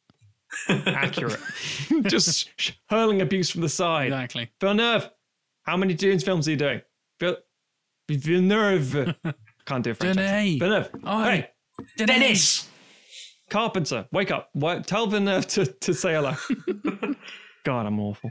Accurate. 0.68 1.38
Just 2.02 2.50
hurling 2.90 3.20
abuse 3.22 3.48
from 3.50 3.60
the 3.62 3.68
side. 3.68 4.06
Exactly. 4.08 4.50
Phil 4.60 4.74
Villeneuve, 4.74 5.10
how 5.62 5.76
many 5.76 5.94
Dunes 5.94 6.24
films 6.24 6.46
are 6.48 6.50
you 6.50 6.56
doing? 6.56 6.82
Vil- 8.08 8.18
Villeneuve. 8.18 9.14
Can't 9.66 9.82
do 9.84 9.90
a 9.90 9.94
French. 9.94 10.16
Denis. 10.16 10.58
Villeneuve. 10.58 10.90
Oh, 11.04 11.24
hey, 11.24 11.50
Dennis. 11.96 12.68
Carpenter, 13.50 14.06
wake 14.12 14.30
up. 14.30 14.50
Tell 14.86 15.06
Villeneuve 15.06 15.46
to, 15.48 15.66
to 15.66 15.94
say 15.94 16.14
hello. 16.14 16.34
God, 17.64 17.86
I'm 17.86 18.00
awful. 18.00 18.30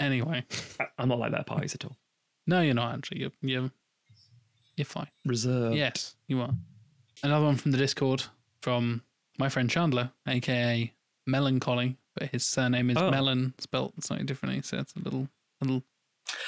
Anyway, 0.00 0.44
I- 0.80 0.86
I'm 0.98 1.08
not 1.08 1.18
like 1.18 1.32
that 1.32 1.40
at 1.40 1.46
parties 1.46 1.74
at 1.74 1.84
all. 1.84 1.96
no, 2.46 2.60
you're 2.60 2.74
not 2.74 2.94
actually. 2.94 3.20
You're 3.20 3.30
you're, 3.42 3.70
you're 4.76 4.84
fine. 4.84 5.08
Reserved. 5.24 5.76
Yes, 5.76 6.16
you 6.28 6.40
are. 6.40 6.50
Another 7.22 7.44
one 7.46 7.56
from 7.56 7.70
the 7.70 7.78
Discord 7.78 8.24
from 8.60 9.02
my 9.38 9.48
friend 9.48 9.70
Chandler, 9.70 10.10
aka 10.28 10.92
Melancholy, 11.26 11.96
but 12.16 12.28
his 12.30 12.44
surname 12.44 12.90
is 12.90 12.96
Oh. 12.98 13.10
Melon, 13.10 13.54
spelt 13.58 13.94
slightly 14.04 14.26
differently. 14.26 14.60
So 14.62 14.78
it's 14.78 14.94
a 14.96 14.98
little, 14.98 15.28
little. 15.60 15.82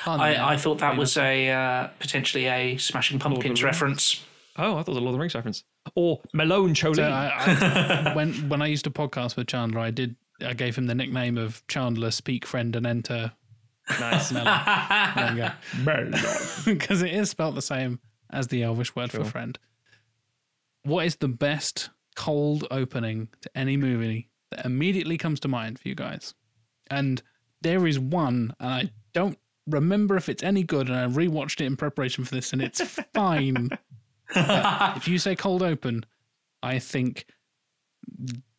Pun. 0.02 0.20
I, 0.20 0.52
I 0.52 0.56
thought 0.56 0.78
that 0.78 0.90
Fair 0.90 0.98
was 0.98 1.16
a 1.16 1.50
uh, 1.50 1.86
potentially 1.98 2.46
a 2.46 2.76
Smashing 2.78 3.18
Pumpkins 3.18 3.62
reference. 3.62 4.24
Oh, 4.58 4.76
I 4.78 4.82
thought 4.82 4.94
the 4.94 5.00
Lord 5.00 5.08
of 5.08 5.12
the 5.14 5.18
Rings 5.18 5.34
reference. 5.34 5.64
Or 5.94 6.20
Malone 6.32 6.74
Choline. 6.74 6.96
So 6.96 7.02
I, 7.04 8.10
I, 8.10 8.14
when 8.16 8.32
when 8.48 8.62
I 8.62 8.66
used 8.66 8.84
to 8.84 8.90
podcast 8.90 9.36
with 9.36 9.46
Chandler, 9.48 9.80
I 9.80 9.90
did 9.90 10.16
I 10.44 10.54
gave 10.54 10.76
him 10.76 10.86
the 10.86 10.94
nickname 10.94 11.38
of 11.38 11.66
Chandler 11.68 12.10
Speak 12.10 12.46
Friend 12.46 12.74
and 12.74 12.86
Enter 12.86 13.32
nice. 14.00 14.32
Melon. 14.32 14.60
there 15.14 15.30
you 15.30 15.36
go. 15.36 15.50
Malone. 15.82 16.14
because 16.64 17.02
it 17.02 17.12
is 17.12 17.30
spelt 17.30 17.54
the 17.54 17.62
same 17.62 18.00
as 18.30 18.48
the 18.48 18.62
Elvish 18.62 18.94
word 18.96 19.10
Sure. 19.12 19.24
for 19.24 19.30
friend. 19.30 19.58
What 20.82 21.06
is 21.06 21.16
the 21.16 21.28
best 21.28 21.90
cold 22.14 22.66
opening 22.70 23.28
to 23.42 23.50
any 23.56 23.76
movie 23.76 24.30
that 24.50 24.64
immediately 24.64 25.18
comes 25.18 25.40
to 25.40 25.48
mind 25.48 25.78
for 25.78 25.88
you 25.88 25.94
guys? 25.94 26.34
And 26.88 27.22
there 27.62 27.86
is 27.86 27.98
one, 27.98 28.54
and 28.60 28.70
I 28.70 28.90
don't 29.12 29.38
remember 29.66 30.16
if 30.16 30.28
it's 30.28 30.42
any 30.42 30.62
good, 30.62 30.88
and 30.88 30.96
I 30.98 31.06
rewatched 31.06 31.60
it 31.60 31.64
in 31.66 31.76
preparation 31.76 32.24
for 32.24 32.34
this, 32.34 32.52
and 32.52 32.62
it's 32.62 32.80
fine. 33.14 33.70
If 34.34 35.06
you 35.06 35.18
say 35.18 35.36
cold 35.36 35.62
open, 35.62 36.04
I 36.60 36.80
think 36.80 37.26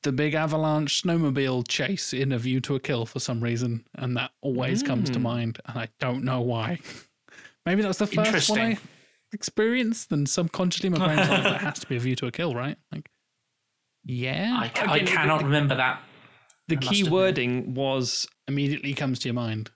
the 0.04 0.12
big 0.14 0.34
avalanche 0.34 1.04
snowmobile 1.04 1.68
chase 1.68 2.14
in 2.14 2.32
A 2.32 2.38
View 2.38 2.62
to 2.62 2.76
a 2.76 2.80
Kill 2.80 3.06
for 3.06 3.20
some 3.20 3.44
reason, 3.44 3.86
and 3.96 4.16
that 4.16 4.32
always 4.42 4.82
comes 4.82 5.10
to 5.10 5.20
Mm. 5.20 5.24
mind, 5.24 5.60
and 5.66 5.78
I 5.78 5.90
don't 6.00 6.24
know 6.24 6.40
why. 6.40 6.80
Maybe 7.66 7.82
that's 7.82 7.98
the 7.98 8.08
first 8.08 8.50
one 8.50 8.60
I 8.62 8.78
experienced, 9.34 10.10
and 10.14 10.30
subconsciously 10.30 10.90
my 10.90 11.06
brain's 11.06 11.30
like, 11.30 11.44
that 11.44 11.60
has 11.62 11.80
to 11.80 11.88
be 11.88 11.98
A 11.98 12.00
View 12.00 12.16
to 12.16 12.28
a 12.28 12.32
Kill, 12.32 12.56
right? 12.56 12.78
Like, 12.94 13.10
yeah, 14.06 14.58
I, 14.62 14.70
ca- 14.70 14.90
I 14.90 15.00
cannot 15.00 15.44
remember 15.44 15.76
that. 15.76 16.02
The 16.70 16.78
I 16.78 16.80
key 16.80 17.04
wording 17.04 17.74
was, 17.74 18.26
immediately 18.48 18.94
comes 18.94 19.20
to 19.20 19.28
your 19.28 19.36
mind. 19.36 19.70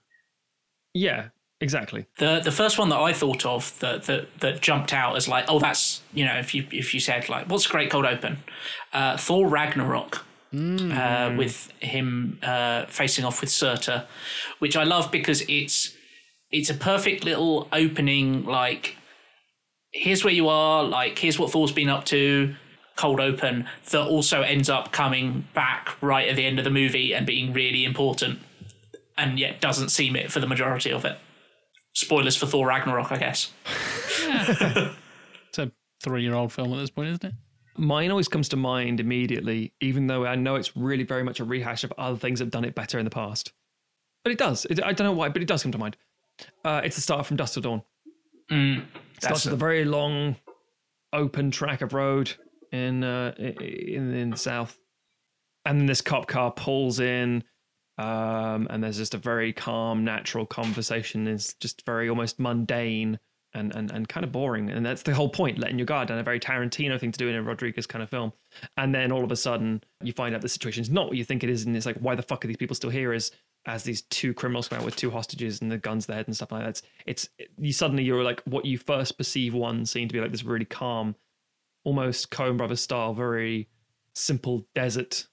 Yeah, 0.94 1.28
exactly. 1.60 2.06
The 2.18 2.40
the 2.40 2.52
first 2.52 2.78
one 2.78 2.88
that 2.90 2.98
I 2.98 3.12
thought 3.12 3.44
of 3.46 3.78
that 3.80 4.04
that 4.04 4.38
that 4.40 4.60
jumped 4.60 4.92
out 4.92 5.16
as 5.16 5.28
like, 5.28 5.46
oh, 5.48 5.58
that's 5.58 6.02
you 6.12 6.24
know, 6.24 6.38
if 6.38 6.54
you 6.54 6.66
if 6.70 6.94
you 6.94 7.00
said 7.00 7.28
like, 7.28 7.48
what's 7.48 7.66
a 7.66 7.70
great 7.70 7.90
cold 7.90 8.06
open? 8.06 8.38
Uh, 8.92 9.16
Thor 9.16 9.48
Ragnarok. 9.48 10.24
Uh, 10.54 11.34
with 11.38 11.72
him 11.80 12.38
uh, 12.42 12.84
facing 12.84 13.24
off 13.24 13.40
with 13.40 13.48
Surtur, 13.48 14.06
which 14.58 14.76
I 14.76 14.84
love 14.84 15.10
because 15.10 15.42
it's 15.48 15.96
it's 16.50 16.68
a 16.68 16.74
perfect 16.74 17.24
little 17.24 17.68
opening. 17.72 18.44
Like, 18.44 18.96
here's 19.92 20.24
where 20.24 20.34
you 20.34 20.48
are. 20.48 20.84
Like, 20.84 21.18
here's 21.18 21.38
what 21.38 21.50
Thor's 21.50 21.72
been 21.72 21.88
up 21.88 22.04
to. 22.06 22.54
Cold 22.96 23.18
open 23.18 23.66
that 23.90 24.06
also 24.06 24.42
ends 24.42 24.68
up 24.68 24.92
coming 24.92 25.48
back 25.54 25.96
right 26.02 26.28
at 26.28 26.36
the 26.36 26.44
end 26.44 26.58
of 26.58 26.64
the 26.64 26.70
movie 26.70 27.14
and 27.14 27.24
being 27.26 27.54
really 27.54 27.86
important, 27.86 28.38
and 29.16 29.38
yet 29.38 29.60
doesn't 29.60 29.90
seem 29.90 30.16
it 30.16 30.32
for 30.32 30.40
the 30.40 30.46
majority 30.46 30.92
of 30.92 31.04
it. 31.04 31.18
Spoilers 31.94 32.36
for 32.36 32.46
Thor 32.46 32.66
Ragnarok, 32.66 33.12
I 33.12 33.18
guess. 33.18 33.52
It's 35.48 35.58
a 35.58 35.70
three-year-old 36.02 36.52
film 36.52 36.72
at 36.72 36.78
this 36.78 36.90
point, 36.90 37.08
isn't 37.08 37.24
it? 37.24 37.34
Mine 37.76 38.10
always 38.10 38.28
comes 38.28 38.48
to 38.50 38.56
mind 38.56 39.00
immediately, 39.00 39.72
even 39.80 40.06
though 40.06 40.26
I 40.26 40.34
know 40.34 40.56
it's 40.56 40.76
really 40.76 41.04
very 41.04 41.22
much 41.22 41.40
a 41.40 41.44
rehash 41.44 41.84
of 41.84 41.92
other 41.98 42.16
things 42.16 42.38
that 42.38 42.46
have 42.46 42.50
done 42.50 42.64
it 42.64 42.74
better 42.74 42.98
in 42.98 43.04
the 43.04 43.10
past. 43.10 43.52
But 44.24 44.32
it 44.32 44.38
does. 44.38 44.66
It, 44.66 44.82
I 44.82 44.92
don't 44.92 45.06
know 45.06 45.12
why, 45.12 45.28
but 45.28 45.42
it 45.42 45.48
does 45.48 45.62
come 45.62 45.72
to 45.72 45.78
mind. 45.78 45.96
Uh, 46.64 46.80
it's 46.84 46.96
the 46.96 47.02
start 47.02 47.26
from 47.26 47.36
Dusk 47.36 47.54
to 47.54 47.60
Dawn. 47.60 47.82
Mm, 48.50 48.84
Starts 49.18 49.22
that's 49.22 49.44
with 49.46 49.54
a 49.54 49.56
very 49.56 49.84
long, 49.84 50.36
open 51.12 51.50
track 51.50 51.80
of 51.80 51.92
road 51.92 52.32
in 52.72 53.04
uh, 53.04 53.34
in 53.38 54.14
in 54.14 54.30
the 54.30 54.36
south, 54.36 54.78
and 55.64 55.78
then 55.78 55.86
this 55.86 56.00
cop 56.00 56.26
car 56.26 56.50
pulls 56.50 57.00
in, 57.00 57.44
um, 58.02 58.66
and 58.70 58.82
there's 58.82 58.96
just 58.96 59.14
a 59.14 59.18
very 59.18 59.52
calm, 59.52 60.04
natural 60.04 60.44
conversation. 60.44 61.28
It's 61.28 61.54
just 61.54 61.84
very 61.86 62.08
almost 62.08 62.40
mundane 62.40 63.18
and 63.54 63.74
and 63.74 63.90
and 63.90 64.08
kind 64.08 64.24
of 64.24 64.32
boring, 64.32 64.70
and 64.70 64.84
that's 64.84 65.02
the 65.02 65.14
whole 65.14 65.28
point, 65.28 65.58
letting 65.58 65.78
your 65.78 65.86
guard 65.86 66.08
down. 66.08 66.18
A 66.18 66.22
very 66.22 66.40
Tarantino 66.40 66.98
thing 66.98 67.12
to 67.12 67.18
do 67.18 67.28
in 67.28 67.34
a 67.34 67.42
Rodriguez 67.42 67.86
kind 67.86 68.02
of 68.02 68.10
film, 68.10 68.32
and 68.76 68.94
then 68.94 69.12
all 69.12 69.22
of 69.22 69.30
a 69.30 69.36
sudden 69.36 69.82
you 70.02 70.12
find 70.12 70.34
out 70.34 70.40
the 70.40 70.48
situation 70.48 70.82
is 70.82 70.90
not 70.90 71.06
what 71.06 71.16
you 71.16 71.24
think 71.24 71.44
it 71.44 71.50
is, 71.50 71.64
and 71.64 71.76
it's 71.76 71.86
like, 71.86 71.98
why 71.98 72.14
the 72.14 72.22
fuck 72.22 72.44
are 72.44 72.48
these 72.48 72.56
people 72.56 72.74
still 72.74 72.90
here? 72.90 73.12
Is 73.12 73.30
as 73.66 73.84
these 73.84 74.02
two 74.02 74.34
criminals 74.34 74.68
come 74.68 74.80
out 74.80 74.84
with 74.84 74.96
two 74.96 75.10
hostages 75.10 75.60
and 75.60 75.70
the 75.70 75.78
guns 75.78 76.04
to 76.04 76.08
the 76.08 76.14
head 76.14 76.26
and 76.26 76.34
stuff 76.34 76.50
like 76.50 76.62
that. 76.62 76.70
It's, 76.70 76.82
it's 77.06 77.28
you 77.58 77.72
suddenly 77.72 78.02
you're 78.02 78.24
like 78.24 78.42
what 78.42 78.64
you 78.64 78.76
first 78.76 79.16
perceive 79.16 79.54
one 79.54 79.86
scene 79.86 80.08
to 80.08 80.12
be 80.12 80.20
like 80.20 80.32
this 80.32 80.42
really 80.42 80.64
calm, 80.64 81.14
almost 81.84 82.30
Coen 82.30 82.56
Brothers 82.56 82.80
style, 82.80 83.14
very 83.14 83.68
simple 84.14 84.66
desert 84.74 85.28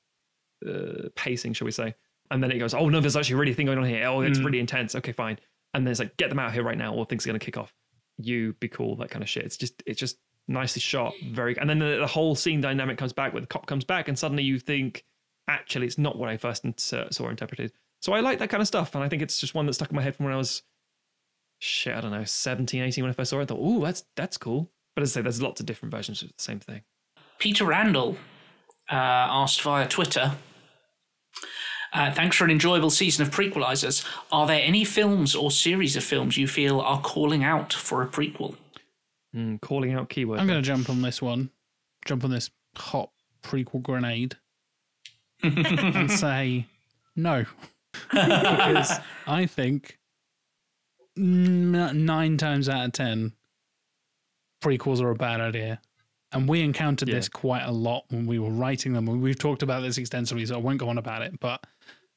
uh, 0.68 1.10
pacing, 1.16 1.54
shall 1.54 1.66
we 1.66 1.72
say? 1.72 1.96
And 2.32 2.44
then 2.44 2.52
it 2.52 2.60
goes, 2.60 2.74
oh 2.74 2.90
no, 2.90 3.00
there's 3.00 3.16
actually 3.16 3.36
a 3.36 3.38
really 3.38 3.54
thing 3.54 3.66
going 3.66 3.78
on 3.80 3.86
here. 3.86 4.06
Oh, 4.08 4.22
it's 4.22 4.40
Mm. 4.40 4.46
really 4.46 4.60
intense. 4.60 4.94
Okay, 4.96 5.12
fine. 5.12 5.40
And 5.74 5.86
then 5.86 5.92
it's 5.92 6.00
like, 6.00 6.16
get 6.18 6.30
them 6.30 6.40
out 6.40 6.48
of 6.50 6.54
here 6.54 6.64
right 6.64 6.78
now, 6.78 6.94
or 6.94 7.06
things 7.06 7.26
are 7.26 7.30
gonna 7.30 7.40
kick 7.40 7.58
off. 7.58 7.74
You 8.18 8.54
be 8.60 8.68
cool, 8.68 8.96
that 8.98 9.10
kind 9.10 9.24
of 9.24 9.30
shit. 9.30 9.46
It's 9.46 9.58
just, 9.58 9.82
it's 9.86 10.00
just 10.00 10.18
nicely 10.48 10.80
shot, 10.82 11.14
very. 11.32 11.58
And 11.58 11.70
then 11.70 11.80
the, 11.80 11.98
the 12.00 12.08
whole 12.08 12.36
scene 12.36 12.62
dynamic 12.62 12.98
comes 12.98 13.14
back, 13.14 13.34
where 13.34 13.42
the 13.42 13.48
cop 13.48 13.66
comes 13.66 13.84
back, 13.86 14.08
and 14.08 14.18
suddenly 14.18 14.44
you 14.44 14.60
think, 14.60 15.06
actually, 15.48 15.88
it's 15.88 15.98
not 15.98 16.18
what 16.18 16.30
I 16.30 16.38
first 16.38 16.66
inter- 16.66 17.08
saw 17.12 17.30
interpreted. 17.30 17.72
So 18.02 18.14
I 18.14 18.20
like 18.20 18.40
that 18.40 18.50
kind 18.50 18.62
of 18.62 18.68
stuff, 18.68 18.94
and 18.96 19.04
I 19.04 19.10
think 19.10 19.22
it's 19.22 19.40
just 19.40 19.54
one 19.56 19.66
that 19.68 19.74
stuck 19.74 19.90
in 19.90 19.96
my 19.96 20.02
head 20.02 20.16
from 20.16 20.26
when 20.26 20.34
I 20.34 20.38
was, 20.38 20.64
shit, 21.60 21.96
I 21.96 22.02
don't 22.02 22.12
know, 22.12 22.24
17, 22.24 22.82
18 22.82 23.04
when 23.04 23.10
I 23.10 23.14
first 23.14 23.30
saw 23.32 23.40
it. 23.40 23.44
I 23.44 23.46
thought, 23.46 23.60
oh, 23.62 23.84
that's 23.84 24.04
that's 24.16 24.38
cool. 24.38 24.72
But 24.96 25.04
as 25.04 25.12
I 25.12 25.20
say, 25.20 25.22
there's 25.24 25.42
lots 25.42 25.60
of 25.60 25.66
different 25.66 25.94
versions 25.94 26.22
of 26.22 26.30
the 26.30 26.34
same 26.38 26.60
thing. 26.60 26.82
Peter 27.38 27.66
Randall 27.66 28.18
uh, 28.92 28.96
asked 28.96 29.62
via 29.62 29.88
Twitter. 29.88 30.34
Uh, 31.92 32.12
thanks 32.12 32.36
for 32.38 32.44
an 32.46 32.52
enjoyable 32.52 32.90
season 32.90 33.26
of 33.26 33.32
prequelizers. 33.34 34.06
Are 34.32 34.46
there 34.46 34.62
any 34.64 34.84
films 34.84 35.34
or 35.36 35.50
series 35.52 35.96
of 35.96 36.04
films 36.04 36.38
you 36.38 36.48
feel 36.48 36.80
are 36.82 37.02
calling 37.02 37.44
out 37.44 37.74
for 37.74 38.02
a 38.04 38.08
prequel? 38.08 38.56
Mm, 39.36 39.60
calling 39.62 39.94
out 39.94 40.10
keyword. 40.10 40.40
I'm 40.40 40.48
going 40.48 40.62
to 40.62 40.68
jump 40.68 40.90
on 40.90 41.02
this 41.02 41.22
one, 41.22 41.50
jump 42.06 42.24
on 42.24 42.32
this 42.32 42.50
hot 42.76 43.10
prequel 43.44 43.82
grenade, 43.82 44.36
and 45.44 46.12
say 46.12 46.68
no. 47.16 47.46
because 48.12 49.00
I 49.28 49.46
think 49.48 49.98
nine 51.16 52.38
times 52.38 52.70
out 52.70 52.86
of 52.86 52.92
ten, 52.94 53.34
prequels 54.64 55.02
are 55.02 55.10
a 55.10 55.16
bad 55.16 55.42
idea. 55.42 55.82
And 56.32 56.48
we 56.48 56.62
encountered 56.62 57.08
Yeah. 57.10 57.16
this 57.16 57.28
quite 57.28 57.64
a 57.64 57.72
lot 57.72 58.06
when 58.10 58.28
we 58.28 58.38
were 58.38 58.52
writing 58.52 58.94
them. 58.94 59.06
We've 59.06 59.38
talked 59.40 59.64
about 59.64 59.82
this 59.82 59.98
extensively, 59.98 60.46
so 60.46 60.56
I 60.56 60.58
won't 60.60 60.78
go 60.78 60.88
on 60.90 61.00
about 61.00 61.24
it. 61.24 61.40
But 61.40 61.66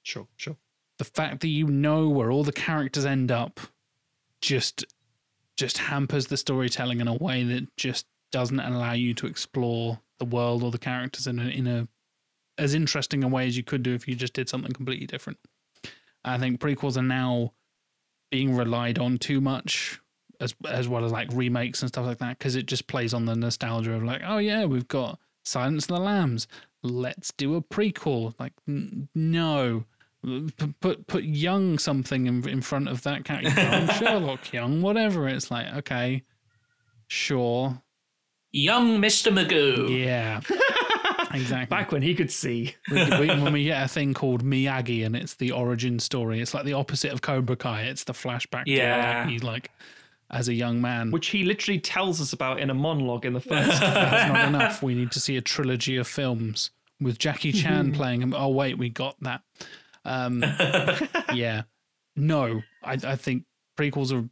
Sure, 0.02 0.26
sure. 0.36 0.56
the 0.98 1.04
fact 1.04 1.40
that 1.40 1.48
you 1.48 1.66
know 1.66 2.08
where 2.08 2.30
all 2.30 2.44
the 2.44 2.52
characters 2.52 3.06
end 3.06 3.30
up 3.30 3.60
just 4.40 4.84
just 5.56 5.78
hampers 5.78 6.26
the 6.26 6.36
storytelling 6.36 7.00
in 7.00 7.08
a 7.08 7.14
way 7.14 7.44
that 7.44 7.76
just 7.76 8.06
doesn't 8.32 8.58
allow 8.60 8.92
you 8.92 9.14
to 9.14 9.26
explore 9.26 10.00
the 10.18 10.24
world 10.24 10.62
or 10.62 10.70
the 10.70 10.78
characters 10.78 11.26
in 11.26 11.38
a, 11.38 11.44
in 11.44 11.66
a 11.66 11.86
as 12.58 12.74
interesting 12.74 13.22
a 13.22 13.28
way 13.28 13.46
as 13.46 13.56
you 13.56 13.62
could 13.62 13.82
do 13.82 13.94
if 13.94 14.06
you 14.08 14.14
just 14.14 14.32
did 14.32 14.48
something 14.48 14.72
completely 14.72 15.06
different. 15.06 15.38
I 16.24 16.38
think 16.38 16.60
prequels 16.60 16.96
are 16.96 17.02
now 17.02 17.52
being 18.30 18.54
relied 18.54 18.98
on 18.98 19.18
too 19.18 19.40
much 19.40 20.00
as 20.40 20.54
as 20.68 20.88
well 20.88 21.04
as 21.04 21.12
like 21.12 21.28
remakes 21.32 21.82
and 21.82 21.88
stuff 21.88 22.06
like 22.06 22.18
that 22.18 22.38
because 22.38 22.56
it 22.56 22.66
just 22.66 22.86
plays 22.86 23.14
on 23.14 23.26
the 23.26 23.36
nostalgia 23.36 23.92
of 23.92 24.02
like 24.02 24.22
oh 24.24 24.38
yeah 24.38 24.64
we've 24.64 24.88
got 24.88 25.18
Silence 25.44 25.84
of 25.84 25.96
the 25.96 26.00
Lambs 26.00 26.46
let's 26.82 27.32
do 27.36 27.54
a 27.54 27.62
prequel 27.62 28.34
like 28.40 28.52
n- 28.68 29.08
no 29.14 29.84
put 30.80 31.06
put 31.06 31.24
young 31.24 31.78
something 31.78 32.26
in 32.26 32.48
in 32.48 32.60
front 32.62 32.88
of 32.88 33.02
that 33.02 33.24
character 33.24 33.60
young 33.60 33.90
oh, 33.90 33.92
Sherlock 33.98 34.52
young 34.52 34.80
whatever 34.80 35.26
it's 35.28 35.50
like 35.50 35.66
okay 35.74 36.22
sure 37.08 37.82
Young 38.54 39.00
Mr. 39.00 39.32
Magoo. 39.32 40.04
yeah 40.04 40.40
exactly 41.32 41.74
Back 41.74 41.90
when 41.92 42.02
he 42.02 42.14
could 42.14 42.30
see. 42.30 42.74
when 42.90 43.52
we 43.52 43.64
get 43.64 43.82
a 43.82 43.88
thing 43.88 44.12
called 44.14 44.44
Miyagi 44.44 45.04
and 45.06 45.16
it's 45.16 45.34
the 45.34 45.52
origin 45.52 45.98
story, 45.98 46.40
it's 46.40 46.52
like 46.52 46.64
the 46.64 46.74
opposite 46.74 47.12
of 47.12 47.22
Cobra 47.22 47.56
Kai. 47.56 47.82
It's 47.82 48.04
the 48.04 48.12
flashback. 48.12 48.64
Yeah. 48.66 49.26
Miyagi, 49.26 49.42
like 49.42 49.70
as 50.30 50.48
a 50.48 50.54
young 50.54 50.80
man. 50.80 51.10
Which 51.10 51.28
he 51.28 51.44
literally 51.44 51.78
tells 51.80 52.20
us 52.20 52.32
about 52.32 52.60
in 52.60 52.70
a 52.70 52.74
monologue 52.74 53.24
in 53.24 53.32
the 53.34 53.40
first. 53.40 53.80
That's 53.80 54.32
not 54.32 54.48
enough. 54.48 54.82
We 54.82 54.94
need 54.94 55.12
to 55.12 55.20
see 55.20 55.36
a 55.36 55.42
trilogy 55.42 55.96
of 55.96 56.06
films 56.06 56.70
with 57.00 57.18
Jackie 57.18 57.52
Chan 57.52 57.92
playing 57.92 58.22
him. 58.22 58.34
Oh 58.34 58.48
wait, 58.48 58.78
we 58.78 58.88
got 58.88 59.16
that. 59.20 59.42
Um, 60.04 60.42
yeah, 61.34 61.62
no, 62.16 62.62
I, 62.82 62.98
I 63.04 63.16
think 63.16 63.44
prequels 63.78 64.12
are 64.12 64.28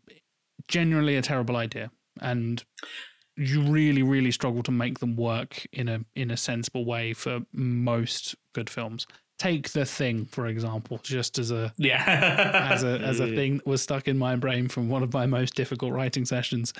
generally 0.68 1.16
a 1.16 1.22
terrible 1.22 1.56
idea, 1.56 1.90
and 2.20 2.62
you 3.36 3.62
really, 3.62 4.02
really 4.02 4.30
struggle 4.30 4.62
to 4.64 4.70
make 4.70 4.98
them 4.98 5.16
work 5.16 5.66
in 5.72 5.88
a 5.88 6.00
in 6.14 6.30
a 6.30 6.36
sensible 6.36 6.84
way 6.84 7.12
for 7.12 7.40
most 7.52 8.34
good 8.54 8.68
films. 8.68 9.06
Take 9.38 9.70
The 9.70 9.86
Thing, 9.86 10.26
for 10.26 10.46
example, 10.48 11.00
just 11.02 11.38
as 11.38 11.50
a 11.50 11.72
Yeah. 11.78 12.68
as 12.70 12.84
a 12.84 12.98
as 12.98 13.20
a 13.20 13.26
thing 13.34 13.56
that 13.58 13.66
was 13.66 13.80
stuck 13.80 14.06
in 14.08 14.18
my 14.18 14.36
brain 14.36 14.68
from 14.68 14.88
one 14.90 15.02
of 15.02 15.12
my 15.14 15.24
most 15.26 15.54
difficult 15.54 15.92
writing 15.92 16.26
sessions. 16.26 16.74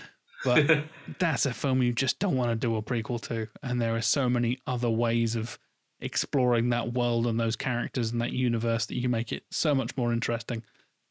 But 0.45 0.85
that's 1.19 1.47
a 1.47 1.55
film 1.55 1.83
you 1.83 1.93
just 1.93 2.19
don't 2.19 2.37
want 2.37 2.51
to 2.51 2.57
do 2.57 2.77
a 2.77 2.83
prequel 2.83 3.21
to, 3.29 3.49
and 3.63 3.81
there 3.81 3.95
are 3.95 4.03
so 4.03 4.29
many 4.29 4.59
other 4.67 4.91
ways 4.91 5.37
of 5.37 5.59
exploring 6.01 6.71
that 6.71 6.93
world 6.93 7.27
and 7.27 7.39
those 7.39 7.57
characters 7.57 8.13
and 8.13 8.21
that 8.21 8.33
universe 8.33 8.87
that 8.87 8.99
you 8.99 9.09
make 9.09 9.33
it 9.33 9.45
so 9.51 9.75
much 9.75 9.97
more 9.97 10.13
interesting. 10.13 10.63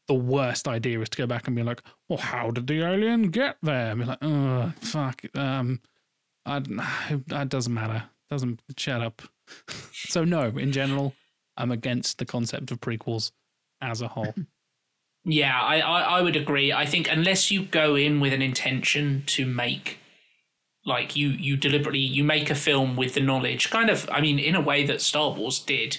The 0.08 0.14
worst 0.14 0.66
idea 0.66 1.00
is 1.00 1.08
to 1.10 1.18
go 1.18 1.26
back 1.26 1.46
and 1.46 1.54
be 1.54 1.62
like, 1.62 1.82
"Well, 2.08 2.18
how 2.18 2.50
did 2.50 2.66
the 2.66 2.82
alien 2.82 3.30
get 3.30 3.56
there?" 3.62 3.92
And 3.92 4.00
be 4.00 4.06
like, 4.06 4.18
"Oh, 4.22 4.72
fuck, 4.80 5.22
um, 5.36 5.80
I, 6.44 6.60
that 7.28 7.48
doesn't 7.48 7.72
matter. 7.72 8.04
Doesn't 8.28 8.60
shut 8.76 9.00
up." 9.00 9.22
so 9.92 10.24
no, 10.24 10.46
in 10.46 10.72
general, 10.72 11.14
I'm 11.56 11.70
against 11.70 12.18
the 12.18 12.26
concept 12.26 12.70
of 12.70 12.80
prequels 12.80 13.30
as 13.80 14.00
a 14.00 14.08
whole. 14.08 14.34
Yeah, 15.24 15.60
I, 15.60 15.80
I, 15.80 16.00
I 16.00 16.22
would 16.22 16.36
agree. 16.36 16.72
I 16.72 16.86
think 16.86 17.06
unless 17.10 17.50
you 17.50 17.64
go 17.64 17.94
in 17.94 18.20
with 18.20 18.32
an 18.32 18.40
intention 18.40 19.22
to 19.26 19.44
make 19.44 19.99
like 20.86 21.14
you 21.14 21.28
you 21.28 21.56
deliberately 21.56 22.00
you 22.00 22.24
make 22.24 22.50
a 22.50 22.54
film 22.54 22.96
with 22.96 23.14
the 23.14 23.20
knowledge 23.20 23.70
kind 23.70 23.90
of 23.90 24.08
I 24.10 24.20
mean 24.20 24.38
in 24.38 24.54
a 24.54 24.60
way 24.60 24.84
that 24.86 25.02
Star 25.02 25.30
Wars 25.30 25.58
did 25.58 25.98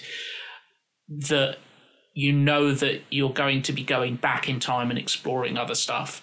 that 1.08 1.58
you 2.14 2.32
know 2.32 2.72
that 2.72 3.02
you're 3.10 3.32
going 3.32 3.62
to 3.62 3.72
be 3.72 3.82
going 3.82 4.16
back 4.16 4.48
in 4.48 4.60
time 4.60 4.90
and 4.90 4.98
exploring 4.98 5.56
other 5.56 5.74
stuff. 5.74 6.22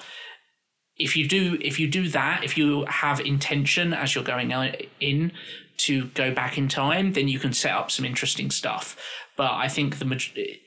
If 0.97 1.15
you 1.15 1.27
do 1.27 1.57
if 1.61 1.79
you 1.79 1.87
do 1.87 2.09
that, 2.09 2.43
if 2.43 2.57
you 2.57 2.85
have 2.85 3.19
intention 3.19 3.93
as 3.93 4.13
you're 4.13 4.23
going 4.23 4.51
in 4.99 5.31
to 5.77 6.05
go 6.07 6.33
back 6.33 6.57
in 6.57 6.67
time, 6.67 7.13
then 7.13 7.27
you 7.27 7.39
can 7.39 7.53
set 7.53 7.71
up 7.71 7.89
some 7.89 8.05
interesting 8.05 8.51
stuff. 8.51 8.97
But 9.37 9.51
I 9.53 9.67
think 9.67 9.99
the 9.99 10.59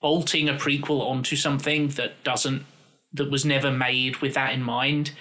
bolting 0.00 0.48
a 0.48 0.54
prequel 0.54 1.02
onto 1.02 1.36
something 1.36 1.88
that 1.88 2.24
doesn't 2.24 2.64
that 3.12 3.30
was 3.30 3.44
never 3.44 3.70
made 3.70 4.16
with 4.16 4.34
that 4.34 4.52
in 4.52 4.62
mind 4.62 5.12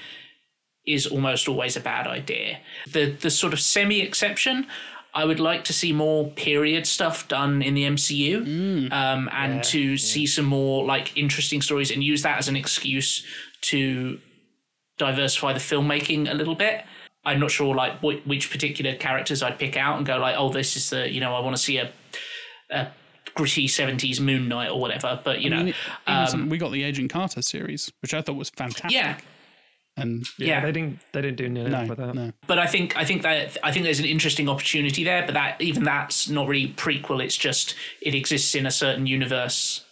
is 0.86 1.08
almost 1.08 1.48
always 1.48 1.76
a 1.78 1.80
bad 1.80 2.08
idea. 2.08 2.60
The 2.92 3.12
the 3.12 3.30
sort 3.30 3.54
of 3.54 3.60
semi 3.60 4.02
exception, 4.02 4.68
I 5.14 5.26
would 5.26 5.40
like 5.40 5.64
to 5.66 5.74
see 5.74 5.94
more 5.94 6.30
period 6.32 6.86
stuff 6.88 7.28
done 7.28 7.62
in 7.62 7.74
the 7.74 7.84
MCU, 7.84 8.92
um, 8.92 9.30
and 9.32 9.64
to 9.66 9.98
see 9.98 10.26
some 10.28 10.46
more 10.46 10.86
like 10.86 11.16
interesting 11.18 11.62
stories 11.62 11.92
and 11.92 12.04
use 12.04 12.22
that 12.24 12.38
as 12.38 12.48
an 12.48 12.56
excuse 12.56 13.26
to 13.62 14.20
diversify 14.98 15.54
the 15.54 15.60
filmmaking 15.60 16.30
a 16.30 16.34
little 16.34 16.56
bit. 16.56 16.84
I'm 17.26 17.40
not 17.40 17.52
sure 17.52 17.74
like 17.74 18.00
wh- 18.00 18.26
which 18.28 18.52
particular 18.52 18.96
characters 18.96 19.42
I'd 19.42 19.58
pick 19.58 19.78
out 19.78 19.98
and 19.98 20.06
go 20.06 20.18
like, 20.18 20.36
oh, 20.38 20.50
this 20.52 20.76
is 20.76 20.90
the 20.90 21.10
you 21.12 21.22
know 21.22 21.34
I 21.36 21.40
want 21.40 21.56
to 21.56 21.62
see 21.62 21.78
a, 21.78 21.90
a 22.70 22.88
gritty 23.36 23.68
70s 23.68 24.20
Moon 24.20 24.48
Knight 24.50 24.70
or 24.70 24.80
whatever. 24.80 25.20
But 25.24 25.40
you 25.40 25.50
know, 25.50 25.58
I 25.60 25.64
mean, 25.64 25.74
even 26.08 26.42
um, 26.42 26.50
we 26.50 26.58
got 26.58 26.72
the 26.74 26.84
Agent 26.84 27.12
Carter 27.12 27.42
series, 27.42 27.92
which 28.02 28.14
I 28.14 28.22
thought 28.22 28.36
was 28.36 28.50
fantastic. 28.50 28.92
yeah. 28.92 29.18
And 29.98 30.26
yeah, 30.40 30.48
Yeah. 30.48 30.66
they 30.66 30.72
didn't. 30.72 31.00
They 31.12 31.22
didn't 31.22 31.38
do 31.38 31.50
nearly 31.50 31.70
no, 31.70 31.78
enough 31.78 31.90
with 31.90 31.98
that. 32.00 32.16
no, 32.16 32.32
but 32.48 32.60
I 32.60 32.66
think 32.68 32.98
I 32.98 33.06
think 33.06 33.22
that 33.24 33.58
I 33.64 33.72
think 33.72 33.84
there's 33.86 34.00
an 34.00 34.06
interesting 34.06 34.50
opportunity 34.50 35.04
there. 35.04 35.24
But 35.26 35.34
that 35.34 35.62
even 35.62 35.84
that's 35.84 36.30
not 36.30 36.48
really 36.48 36.70
prequel. 36.74 37.24
It's 37.24 37.38
just 37.38 37.76
it 38.02 38.16
exists 38.16 38.56
in 38.56 38.66
a 38.66 38.72
certain 38.72 39.06
universe. 39.08 39.84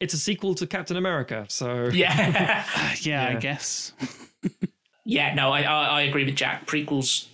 It's 0.00 0.14
a 0.14 0.18
sequel 0.18 0.54
to 0.56 0.66
Captain 0.66 0.96
America, 0.96 1.46
so 1.48 1.88
Yeah, 1.92 2.64
yeah, 3.00 3.28
I 3.28 3.34
guess. 3.34 3.92
yeah. 5.04 5.34
No, 5.34 5.50
I, 5.52 5.62
I 5.62 5.84
I 5.84 6.00
agree 6.02 6.24
with 6.24 6.36
Jack. 6.36 6.66
Prequels 6.66 7.26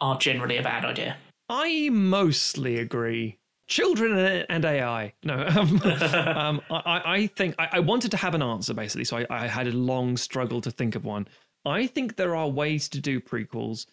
are 0.00 0.16
generally 0.18 0.56
a 0.56 0.62
bad 0.62 0.84
idea. 0.84 1.16
I 1.48 1.88
mostly 1.90 2.78
agree. 2.78 3.36
Children 3.70 4.44
and 4.48 4.64
AI. 4.64 5.14
No, 5.22 5.46
um, 5.56 5.80
um, 5.84 6.60
I, 6.70 7.02
I 7.04 7.26
think 7.28 7.54
I, 7.56 7.68
I 7.74 7.78
wanted 7.78 8.10
to 8.10 8.16
have 8.16 8.34
an 8.34 8.42
answer 8.42 8.74
basically, 8.74 9.04
so 9.04 9.18
I, 9.18 9.26
I 9.30 9.46
had 9.46 9.68
a 9.68 9.72
long 9.72 10.16
struggle 10.16 10.60
to 10.62 10.72
think 10.72 10.96
of 10.96 11.04
one. 11.04 11.28
I 11.64 11.86
think 11.86 12.16
there 12.16 12.34
are 12.34 12.48
ways 12.48 12.88
to 12.88 13.00
do 13.00 13.20
prequels, 13.20 13.86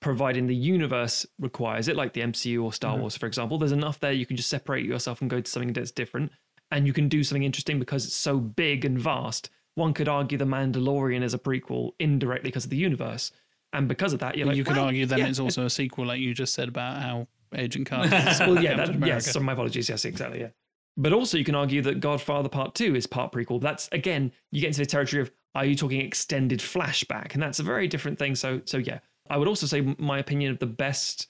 providing 0.00 0.48
the 0.48 0.56
universe 0.56 1.24
requires 1.38 1.86
it, 1.86 1.94
like 1.94 2.14
the 2.14 2.22
MCU 2.22 2.64
or 2.64 2.72
Star 2.72 2.96
Wars, 2.96 3.16
for 3.16 3.26
example. 3.26 3.58
There's 3.58 3.70
enough 3.70 4.00
there 4.00 4.10
you 4.10 4.26
can 4.26 4.36
just 4.36 4.50
separate 4.50 4.84
yourself 4.84 5.20
and 5.20 5.30
go 5.30 5.40
to 5.40 5.48
something 5.48 5.72
that's 5.72 5.92
different, 5.92 6.32
and 6.72 6.84
you 6.84 6.92
can 6.92 7.08
do 7.08 7.22
something 7.22 7.44
interesting 7.44 7.78
because 7.78 8.04
it's 8.04 8.16
so 8.16 8.40
big 8.40 8.84
and 8.84 8.98
vast. 8.98 9.50
One 9.76 9.94
could 9.94 10.08
argue 10.08 10.36
The 10.36 10.46
Mandalorian 10.46 11.22
is 11.22 11.32
a 11.32 11.38
prequel 11.38 11.92
indirectly 12.00 12.48
because 12.48 12.64
of 12.64 12.70
the 12.70 12.76
universe, 12.76 13.30
and 13.72 13.86
because 13.86 14.12
of 14.12 14.18
that, 14.18 14.36
you're 14.36 14.48
like, 14.48 14.56
you 14.56 14.64
could 14.64 14.76
well, 14.76 14.86
argue 14.86 15.06
then 15.06 15.20
yeah, 15.20 15.28
it's 15.28 15.38
also 15.38 15.64
a 15.64 15.70
sequel, 15.70 16.06
like 16.06 16.18
you 16.18 16.34
just 16.34 16.54
said 16.54 16.66
about 16.66 17.00
how 17.00 17.28
Agent 17.54 17.86
Carter. 17.86 18.10
well, 18.40 18.62
yeah, 18.62 18.76
that, 18.76 19.06
yes. 19.06 19.30
So 19.32 19.40
my 19.40 19.52
apologies. 19.52 19.88
Yes, 19.88 20.04
exactly. 20.04 20.40
Yeah. 20.40 20.48
But 20.96 21.12
also, 21.12 21.38
you 21.38 21.44
can 21.44 21.54
argue 21.54 21.80
that 21.82 22.00
Godfather 22.00 22.48
Part 22.48 22.74
Two 22.74 22.94
is 22.94 23.06
part 23.06 23.32
prequel. 23.32 23.60
That's 23.60 23.88
again, 23.92 24.32
you 24.50 24.60
get 24.60 24.68
into 24.68 24.80
the 24.80 24.86
territory 24.86 25.22
of 25.22 25.30
are 25.54 25.64
you 25.64 25.74
talking 25.74 26.00
extended 26.00 26.60
flashback, 26.60 27.34
and 27.34 27.42
that's 27.42 27.58
a 27.58 27.62
very 27.62 27.86
different 27.88 28.18
thing. 28.18 28.34
So, 28.34 28.60
so 28.64 28.78
yeah, 28.78 28.98
I 29.30 29.36
would 29.38 29.48
also 29.48 29.66
say 29.66 29.94
my 29.98 30.18
opinion 30.18 30.50
of 30.52 30.58
the 30.58 30.66
best 30.66 31.28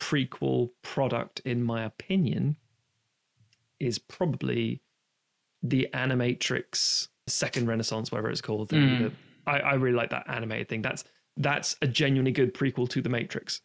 prequel 0.00 0.70
product, 0.82 1.40
in 1.40 1.62
my 1.62 1.84
opinion, 1.84 2.56
is 3.80 3.98
probably 3.98 4.82
the 5.62 5.88
Animatrix 5.94 7.08
Second 7.28 7.68
Renaissance, 7.68 8.10
whatever 8.10 8.30
it's 8.30 8.40
called. 8.40 8.68
The- 8.70 8.76
Mm. 8.76 8.98
the- 9.10 9.12
I, 9.50 9.58
I 9.58 9.74
really 9.74 9.96
like 9.96 10.10
that 10.10 10.24
animated 10.28 10.68
thing. 10.68 10.82
That's 10.82 11.04
that's 11.36 11.76
a 11.82 11.86
genuinely 11.86 12.30
good 12.32 12.54
prequel 12.54 12.88
to 12.90 13.00
the 13.02 13.08
Matrix. 13.08 13.60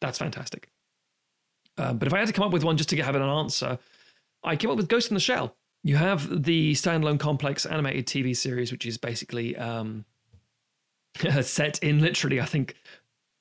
That's 0.00 0.18
fantastic. 0.18 0.70
Uh, 1.78 1.92
but 1.92 2.08
if 2.08 2.14
I 2.14 2.18
had 2.18 2.26
to 2.26 2.34
come 2.34 2.44
up 2.44 2.52
with 2.52 2.64
one 2.64 2.76
just 2.76 2.88
to 2.90 3.02
have 3.02 3.14
an 3.14 3.22
answer, 3.22 3.78
I 4.42 4.56
came 4.56 4.70
up 4.70 4.76
with 4.76 4.88
Ghost 4.88 5.10
in 5.10 5.14
the 5.14 5.20
Shell. 5.20 5.56
You 5.84 5.96
have 5.96 6.44
the 6.44 6.72
standalone 6.72 7.20
complex 7.20 7.64
animated 7.64 8.06
TV 8.06 8.36
series, 8.36 8.72
which 8.72 8.84
is 8.84 8.98
basically 8.98 9.56
um, 9.56 10.04
set 11.40 11.78
in 11.78 12.00
literally, 12.00 12.40
I 12.40 12.44
think, 12.44 12.74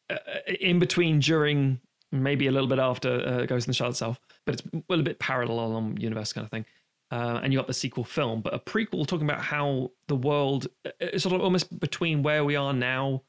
uh, 0.09 0.17
in 0.59 0.79
between, 0.79 1.19
during, 1.19 1.81
maybe 2.11 2.47
a 2.47 2.51
little 2.51 2.67
bit 2.67 2.79
after 2.79 3.27
uh, 3.27 3.45
Ghost 3.45 3.67
in 3.67 3.71
the 3.71 3.75
Shell 3.75 3.89
itself, 3.89 4.19
but 4.45 4.55
it's 4.55 4.63
a 4.89 4.97
bit 4.97 5.19
parallel 5.19 5.75
on 5.75 5.97
universe 5.97 6.31
kind 6.31 6.45
of 6.45 6.51
thing. 6.51 6.65
Uh, 7.09 7.39
and 7.41 7.53
you 7.53 7.59
got 7.59 7.67
the 7.67 7.73
sequel 7.73 8.03
film, 8.03 8.41
but 8.41 8.53
a 8.53 8.59
prequel 8.59 9.07
talking 9.07 9.27
about 9.27 9.41
how 9.41 9.91
the 10.07 10.15
world 10.15 10.67
uh, 10.85 11.17
sort 11.17 11.33
of 11.33 11.41
almost 11.41 11.79
between 11.79 12.21
where 12.21 12.43
we 12.43 12.55
are 12.55 12.73
now 12.73 13.23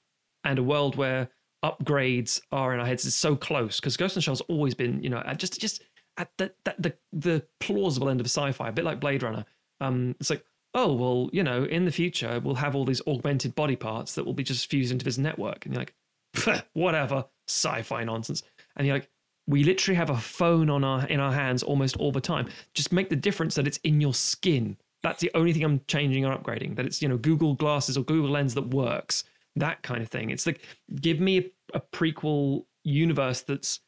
and 0.44 0.58
a 0.58 0.62
world 0.62 0.96
where 0.96 1.28
upgrades 1.64 2.40
are 2.52 2.72
in 2.74 2.80
our 2.80 2.86
heads 2.86 3.04
is 3.04 3.14
so 3.14 3.36
close 3.36 3.80
because 3.80 3.96
Ghost 3.96 4.16
in 4.16 4.18
the 4.18 4.22
Shell's 4.22 4.40
always 4.42 4.74
been, 4.74 5.02
you 5.02 5.10
know, 5.10 5.22
just 5.36 5.60
just 5.60 5.82
at 6.16 6.30
the, 6.36 6.52
the 6.64 6.74
the 6.78 6.94
the 7.12 7.46
plausible 7.60 8.08
end 8.08 8.20
of 8.20 8.26
sci-fi, 8.26 8.68
a 8.68 8.72
bit 8.72 8.84
like 8.84 9.00
Blade 9.00 9.22
Runner. 9.22 9.44
Um, 9.80 10.16
it's 10.20 10.30
like, 10.30 10.44
oh 10.74 10.92
well, 10.94 11.30
you 11.32 11.42
know, 11.42 11.64
in 11.64 11.84
the 11.84 11.92
future 11.92 12.40
we'll 12.42 12.56
have 12.56 12.74
all 12.76 12.84
these 12.84 13.02
augmented 13.06 13.54
body 13.54 13.76
parts 13.76 14.14
that 14.14 14.24
will 14.24 14.34
be 14.34 14.44
just 14.44 14.70
fused 14.70 14.92
into 14.92 15.04
this 15.04 15.18
network, 15.18 15.66
and 15.66 15.74
you're 15.74 15.82
like, 15.82 16.66
whatever, 16.74 17.24
sci-fi 17.46 18.04
nonsense. 18.04 18.42
And 18.76 18.86
you're 18.86 18.96
like, 18.96 19.10
we 19.46 19.64
literally 19.64 19.96
have 19.96 20.10
a 20.10 20.16
phone 20.16 20.70
on 20.70 20.84
our 20.84 21.06
in 21.06 21.20
our 21.20 21.32
hands 21.32 21.62
almost 21.62 21.96
all 21.96 22.12
the 22.12 22.20
time. 22.20 22.48
Just 22.74 22.92
make 22.92 23.08
the 23.08 23.16
difference 23.16 23.54
that 23.54 23.66
it's 23.66 23.78
in 23.78 24.00
your 24.00 24.14
skin 24.14 24.76
That's 25.02 25.20
the 25.20 25.30
only 25.34 25.52
thing 25.52 25.64
I'm 25.64 25.80
changing 25.86 26.24
or 26.24 26.36
upgrading. 26.36 26.76
That 26.76 26.86
it's 26.86 27.00
you 27.02 27.08
know 27.08 27.16
Google 27.16 27.54
Glasses 27.54 27.96
or 27.96 28.04
Google 28.04 28.30
Lens 28.30 28.54
that 28.54 28.68
works. 28.68 29.24
That 29.58 29.82
kind 29.82 30.02
of 30.02 30.08
thing. 30.08 30.30
It's 30.30 30.46
like 30.46 30.60
give 31.00 31.20
me 31.20 31.38
a, 31.38 31.78
a 31.78 31.80
prequel 31.80 32.64
universe 32.84 33.42
that's 33.42 33.80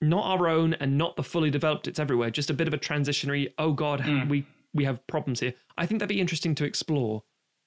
not 0.00 0.24
our 0.24 0.48
own 0.48 0.74
and 0.74 0.96
not 0.96 1.16
the 1.16 1.22
fully 1.22 1.50
developed. 1.50 1.86
It's 1.86 1.98
everywhere. 1.98 2.30
Just 2.30 2.50
a 2.50 2.54
bit 2.54 2.68
of 2.68 2.74
a 2.74 2.78
transitionary. 2.78 3.52
Oh 3.58 3.72
God, 3.72 4.00
we 4.28 4.46
we 4.72 4.84
have 4.84 5.04
problems 5.06 5.40
here. 5.40 5.54
I 5.76 5.86
think 5.86 6.00
that'd 6.00 6.14
be 6.14 6.20
interesting 6.20 6.54
to 6.56 6.64
explore. 6.64 7.22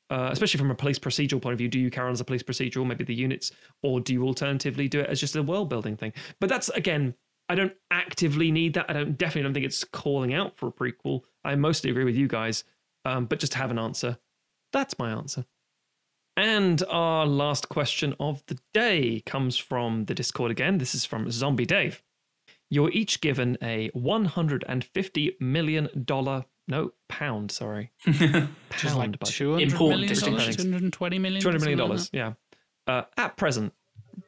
Uh, 0.09 0.29
especially 0.31 0.59
from 0.59 0.69
a 0.69 0.75
police 0.75 0.99
procedural 0.99 1.41
point 1.41 1.53
of 1.53 1.57
view, 1.57 1.69
do 1.69 1.79
you 1.79 1.89
carry 1.89 2.05
on 2.05 2.11
as 2.11 2.21
a 2.21 2.25
police 2.25 2.43
procedural, 2.43 2.85
maybe 2.85 3.03
the 3.03 3.15
units, 3.15 3.51
or 3.81 3.99
do 3.99 4.13
you 4.13 4.23
alternatively 4.25 4.87
do 4.87 4.99
it 4.99 5.09
as 5.09 5.19
just 5.19 5.35
a 5.35 5.41
world 5.41 5.69
building 5.69 5.97
thing? 5.97 6.13
But 6.39 6.49
that's 6.49 6.69
again, 6.69 7.15
I 7.49 7.55
don't 7.55 7.73
actively 7.89 8.51
need 8.51 8.73
that. 8.75 8.89
I 8.89 8.93
don't 8.93 9.17
definitely 9.17 9.43
don't 9.43 9.53
think 9.53 9.65
it's 9.65 9.83
calling 9.83 10.33
out 10.33 10.55
for 10.55 10.67
a 10.67 10.71
prequel. 10.71 11.21
I 11.43 11.55
mostly 11.55 11.89
agree 11.89 12.03
with 12.03 12.15
you 12.15 12.27
guys, 12.27 12.63
um, 13.05 13.25
but 13.25 13.39
just 13.39 13.53
to 13.53 13.57
have 13.57 13.71
an 13.71 13.79
answer. 13.79 14.17
That's 14.71 14.99
my 14.99 15.11
answer. 15.11 15.45
And 16.35 16.81
our 16.89 17.25
last 17.25 17.69
question 17.69 18.15
of 18.19 18.43
the 18.47 18.57
day 18.73 19.21
comes 19.25 19.57
from 19.57 20.05
the 20.05 20.15
Discord 20.15 20.51
again. 20.51 20.79
This 20.79 20.95
is 20.95 21.05
from 21.05 21.29
Zombie 21.31 21.65
Dave. 21.65 22.01
You're 22.69 22.89
each 22.89 23.21
given 23.21 23.55
a 23.61 23.91
$150 23.91 25.39
million, 25.39 25.89
no, 26.67 26.91
pound, 27.07 27.51
sorry. 27.51 27.91
Which 28.05 28.15
is 28.23 28.95
like 28.95 28.95
Pound 28.95 29.19
budget. 29.19 29.35
two 29.35 29.51
hundred 29.51 29.63
Important 29.71 29.89
million 30.01 30.07
distinction. 30.09 30.37
dollars, 30.39 30.55
two 30.57 30.71
hundred 30.71 30.93
twenty 30.93 31.19
million, 31.19 31.41
$200 31.43 31.59
million, 31.59 31.77
something 31.77 31.89
like 31.89 31.99
that? 31.99 32.09
yeah. 32.17 32.33
Uh, 32.87 33.03
at 33.17 33.37
present, 33.37 33.73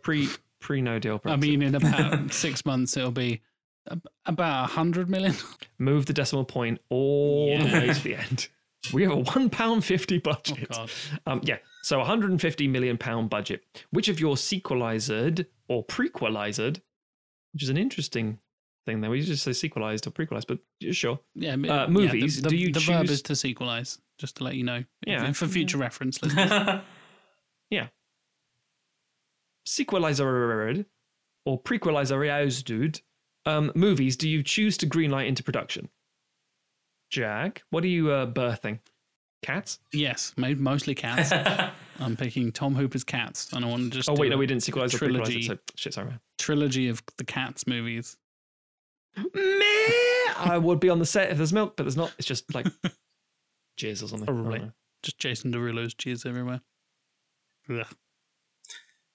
pre 0.04 0.28
pre 0.60 0.82
no 0.82 1.00
deal. 1.00 1.20
I 1.26 1.38
mean, 1.38 1.62
in 1.64 1.74
about 1.76 2.32
six 2.34 2.66
months, 2.66 2.96
it'll 2.96 3.10
be 3.12 3.42
about 4.26 4.66
a 4.66 4.68
hundred 4.68 5.10
million. 5.10 5.34
move 5.80 6.06
the 6.06 6.14
decimal 6.14 6.46
point 6.46 6.80
all 6.90 7.58
the 7.58 7.66
way 7.66 7.88
to 7.94 8.04
the 8.04 8.16
end. 8.16 8.48
We 8.94 9.02
have 9.04 9.12
a 9.12 9.18
one 9.18 9.50
pound 9.50 9.84
fifty 9.84 10.18
budget. 10.20 10.70
God. 10.70 10.92
Um, 11.26 11.42
yeah, 11.44 11.58
so 11.86 12.00
150 12.00 12.68
million 12.68 12.98
pound 12.98 13.30
budget. 13.30 13.64
Which 13.92 14.08
of 14.08 14.20
your 14.20 14.38
sequelized 14.38 15.46
or 15.68 15.86
prequelized, 15.86 16.82
which 17.54 17.62
is 17.62 17.70
an 17.70 17.78
interesting 17.78 18.40
thing 18.88 19.02
there. 19.02 19.12
We 19.12 19.22
just 19.22 19.44
say 19.44 19.52
sequelized 19.54 20.08
or 20.08 20.10
prequelized, 20.10 20.48
but 20.48 20.60
sure. 20.96 21.20
Yeah, 21.36 21.54
Uh, 21.54 21.88
movies, 21.88 22.38
The, 22.38 22.42
the, 22.42 22.50
do 22.50 22.56
you 22.56 22.72
the 22.72 22.80
verb 22.80 23.06
is 23.06 23.22
to 23.22 23.34
sequelize, 23.34 24.00
just 24.18 24.38
to 24.38 24.44
let 24.44 24.56
you 24.56 24.64
know. 24.64 24.84
Yeah. 25.06 25.32
for 25.34 25.48
future 25.48 25.78
reference. 25.78 26.22
listeners. 26.24 26.82
Sequelizer 29.68 30.86
or 31.46 31.62
prequelizer 31.62 33.06
um, 33.46 33.72
movies 33.76 34.18
do 34.18 34.28
you 34.28 34.42
choose 34.42 34.76
to 34.78 34.88
greenlight 34.88 35.28
into 35.28 35.44
production? 35.44 35.90
Jack, 37.12 37.64
what 37.70 37.84
are 37.84 37.88
you 37.88 38.12
uh, 38.12 38.26
birthing? 38.26 38.80
Cats? 39.46 39.80
yes, 39.92 40.34
made 40.38 40.60
mostly 40.60 40.96
cats. 40.96 41.32
I'm 42.00 42.18
picking 42.18 42.52
Tom 42.52 42.74
Hooper's 42.74 43.04
Cats, 43.04 43.54
and 43.54 43.64
I 43.64 43.68
want 43.68 43.84
to 43.84 43.98
just. 43.98 44.10
Oh 44.10 44.16
wait, 44.16 44.30
no, 44.30 44.38
we 44.38 44.48
didn't 44.48 44.64
sequelize 44.64 44.90
prequelize 44.90 44.98
trilogy. 44.98 45.42
So 45.44 45.58
shit, 45.76 45.94
sorry. 45.94 46.14
trilogy 46.40 46.90
of 46.90 47.04
the 47.18 47.24
Cats 47.24 47.68
movies. 47.68 48.18
Meh. 49.16 50.34
I 50.38 50.58
would 50.58 50.80
be 50.80 50.90
on 50.90 50.98
the 50.98 51.06
set 51.06 51.30
if 51.30 51.38
there's 51.38 51.54
milk, 51.54 51.76
but 51.78 51.84
there's 51.84 51.96
not. 51.96 52.12
It's 52.18 52.28
just 52.28 52.54
like 52.56 52.66
jizz 53.78 54.04
or 54.04 54.08
something. 54.08 54.26
Probably. 54.26 54.72
Just 55.04 55.20
Jason 55.20 55.54
Derulo's 55.54 55.94
cheers 55.94 56.26
everywhere. 56.26 56.62
Ugh. 57.70 57.86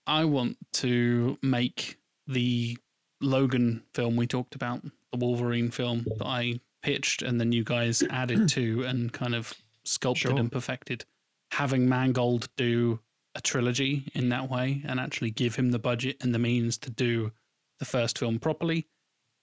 I 0.07 0.25
want 0.27 0.57
to 0.75 1.39
make 1.43 1.99
the 2.29 2.79
Logan 3.21 3.83
film 3.95 4.15
we 4.15 4.29
talked 4.29 4.55
about, 4.55 4.83
the 4.83 5.19
Wolverine 5.19 5.71
film 5.73 6.07
that 6.19 6.27
I 6.27 6.61
pitched 6.83 7.23
and 7.23 7.39
then 7.41 7.53
you 7.53 7.65
guys 7.65 8.03
added 8.11 8.49
to 8.51 8.85
and 8.85 9.13
kind 9.13 9.35
of 9.35 9.53
sculpted 9.85 10.31
Sure. 10.31 10.39
and 10.39 10.51
perfected. 10.53 11.05
Having 11.53 11.89
Mangold 11.89 12.49
do 12.57 13.01
a 13.35 13.41
trilogy 13.41 14.11
in 14.15 14.29
that 14.31 14.51
way 14.51 14.83
and 14.85 14.99
actually 15.01 15.31
give 15.31 15.55
him 15.57 15.71
the 15.71 15.79
budget 15.79 16.17
and 16.21 16.35
the 16.35 16.39
means 16.39 16.77
to 16.79 16.91
do 16.91 17.33
the 17.79 17.85
first 17.85 18.19
film 18.19 18.39
properly, 18.39 18.87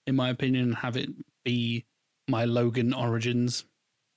in 0.05 0.15
my 0.15 0.29
opinion, 0.29 0.73
have 0.73 0.95
it 0.97 1.09
be 1.43 1.85
my 2.27 2.45
Logan 2.45 2.93
Origins 2.93 3.65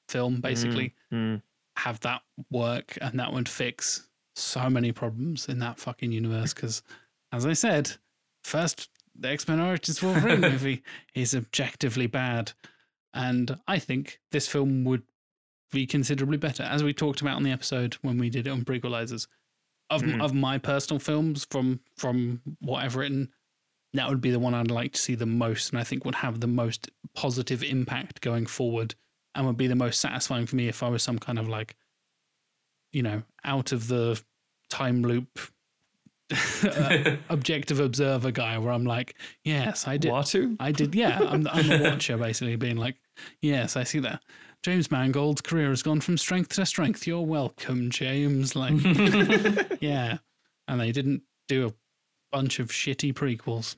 film, 0.09 0.41
basically 0.41 0.95
Mm. 1.13 1.43
have 1.77 2.01
that 2.01 2.23
work 2.51 2.99
and 3.01 3.19
that 3.21 3.33
would 3.33 3.49
fix 3.49 4.09
so 4.37 4.69
many 4.69 4.91
problems 4.93 5.49
in 5.49 5.59
that 5.61 5.79
fucking 5.79 6.13
universe 6.13 6.53
because 6.55 6.83
as 7.33 7.45
i 7.47 7.53
said 7.53 7.91
first 8.45 8.89
the 9.17 9.29
x-men 9.29 9.61
origins 9.61 10.01
wolverine 10.03 10.41
movie 10.53 10.83
is 11.15 11.35
objectively 11.35 12.07
bad 12.07 12.53
and 13.15 13.59
i 13.69 13.79
think 13.79 14.21
this 14.33 14.47
film 14.49 14.85
would 14.85 15.03
be 15.71 15.87
considerably 15.87 16.37
better 16.37 16.63
as 16.65 16.83
we 16.83 16.93
talked 16.93 17.21
about 17.21 17.37
on 17.37 17.43
the 17.43 17.51
episode 17.53 17.95
when 18.03 18.19
we 18.19 18.29
did 18.31 18.47
it 18.47 18.51
on 18.51 18.65
prequelizers 18.65 19.27
of, 19.91 20.03
Mhm. 20.03 20.23
of 20.23 20.35
my 20.35 20.59
personal 20.59 20.99
films 21.01 21.47
from 21.51 21.81
from 21.97 22.41
what 22.61 22.85
i've 22.85 22.97
written 22.97 23.29
that 23.95 24.09
would 24.09 24.21
be 24.21 24.31
the 24.31 24.39
one 24.39 24.55
i'd 24.55 24.71
like 24.71 24.93
to 24.93 25.01
see 25.01 25.15
the 25.15 25.27
most 25.27 25.71
and 25.71 25.79
i 25.81 25.85
think 25.85 26.05
would 26.05 26.15
have 26.17 26.41
the 26.41 26.47
most 26.47 26.91
positive 27.15 27.63
impact 27.63 28.21
going 28.21 28.47
forward 28.47 28.95
and 29.35 29.47
would 29.47 29.57
be 29.57 29.67
the 29.69 29.75
most 29.77 30.01
satisfying 30.01 30.45
for 30.47 30.57
me 30.57 30.67
if 30.69 30.83
I 30.83 30.89
was 30.89 31.05
some 31.05 31.19
kind 31.19 31.39
of 31.39 31.49
like, 31.49 31.77
you 32.93 33.01
know, 33.03 33.23
out 33.45 33.71
of 33.71 33.87
the 33.87 34.21
time 34.69 35.03
loop 35.03 35.39
uh, 36.65 37.17
objective 37.29 37.79
observer 37.79 38.33
guy 38.33 38.59
where 38.59 38.73
I'm 38.73 38.85
like, 38.85 39.15
yes, 39.45 39.87
I 39.87 39.97
did. 39.99 40.11
Uatu? 40.11 40.57
I 40.59 40.73
did. 40.73 40.95
Yeah, 40.97 41.19
I'm, 41.29 41.47
I'm 41.49 41.71
a 41.71 41.83
watcher 41.91 42.17
basically 42.17 42.57
being 42.57 42.77
like, 42.77 42.97
yes, 43.43 43.77
I 43.77 43.85
see 43.85 43.99
that. 44.01 44.23
James 44.63 44.91
Mangold's 44.91 45.41
career 45.41 45.71
has 45.71 45.83
gone 45.83 46.01
from 46.01 46.19
strength 46.19 46.51
to 46.57 46.67
strength. 46.67 47.07
You're 47.07 47.21
welcome, 47.25 47.89
James. 47.91 48.55
Like, 48.55 48.75
yeah. 49.81 50.19
And 50.69 50.81
they 50.81 50.93
didn't 50.93 51.23
do 51.49 51.67
a 51.69 51.73
bunch 52.31 52.59
of 52.59 52.69
shitty 52.69 53.15
prequels. 53.15 53.77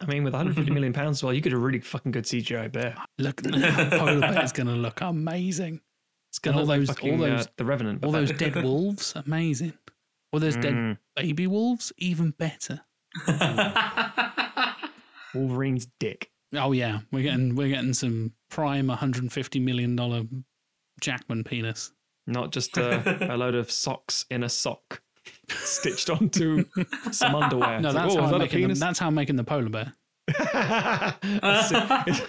I 0.00 0.06
mean, 0.06 0.24
with 0.24 0.32
150 0.32 0.72
million 0.72 0.92
pounds, 0.92 1.22
well, 1.22 1.32
you 1.32 1.40
get 1.40 1.52
a 1.52 1.58
really 1.58 1.78
fucking 1.78 2.10
good 2.12 2.24
CGI 2.24 2.70
bear. 2.72 2.96
Look, 3.18 3.42
that 3.42 3.90
polar 3.92 4.20
bear 4.20 4.42
is 4.44 4.50
going 4.52 4.66
to 4.66 4.72
look 4.74 5.00
amazing. 5.00 5.80
It's 6.30 6.40
gonna 6.40 6.58
all 6.58 6.66
those- 6.66 6.88
like 6.88 7.04
all 7.04 7.16
those- 7.16 7.46
uh, 7.46 7.50
the 7.56 7.64
Revenant. 7.64 8.04
All 8.04 8.10
those 8.10 8.32
dead 8.32 8.56
wolves, 8.64 9.12
amazing. 9.14 9.72
All 10.32 10.40
those 10.40 10.56
dead 10.56 10.74
Mm. 10.74 10.98
baby 11.14 11.46
wolves, 11.46 11.92
even 11.96 12.32
better. 12.32 12.80
Wolverine's 15.34 15.86
dick. 16.00 16.30
Oh 16.54 16.72
yeah, 16.72 17.00
we're 17.12 17.22
getting 17.22 17.54
we're 17.56 17.68
getting 17.68 17.94
some 17.94 18.32
prime 18.54 18.86
150 18.86 19.58
million 19.60 19.96
dollar 19.96 20.22
Jackman 21.00 21.42
penis. 21.44 21.92
Not 22.26 22.52
just 22.52 22.78
uh, 22.78 23.02
a 23.22 23.36
load 23.36 23.54
of 23.54 23.70
socks 23.70 24.24
in 24.30 24.44
a 24.44 24.48
sock 24.48 25.02
stitched 25.48 26.08
onto 26.08 26.64
some 27.10 27.34
underwear. 27.42 27.80
No, 27.80 27.88
It's 27.88 27.94
like, 27.96 28.04
that's 28.04 28.14
oh, 28.14 28.20
how 28.20 28.26
is 28.26 28.32
I'm 28.32 28.32
that 28.32 28.38
making 28.38 28.60
them, 28.60 28.68
penis? 28.68 28.80
that's 28.80 28.98
how 28.98 29.06
I'm 29.08 29.14
making 29.14 29.36
the 29.36 29.44
polar 29.44 29.68
bear. 29.68 29.92
That's 30.28 31.70
it. 31.70 31.82
It's 32.06 32.20
like 32.20 32.28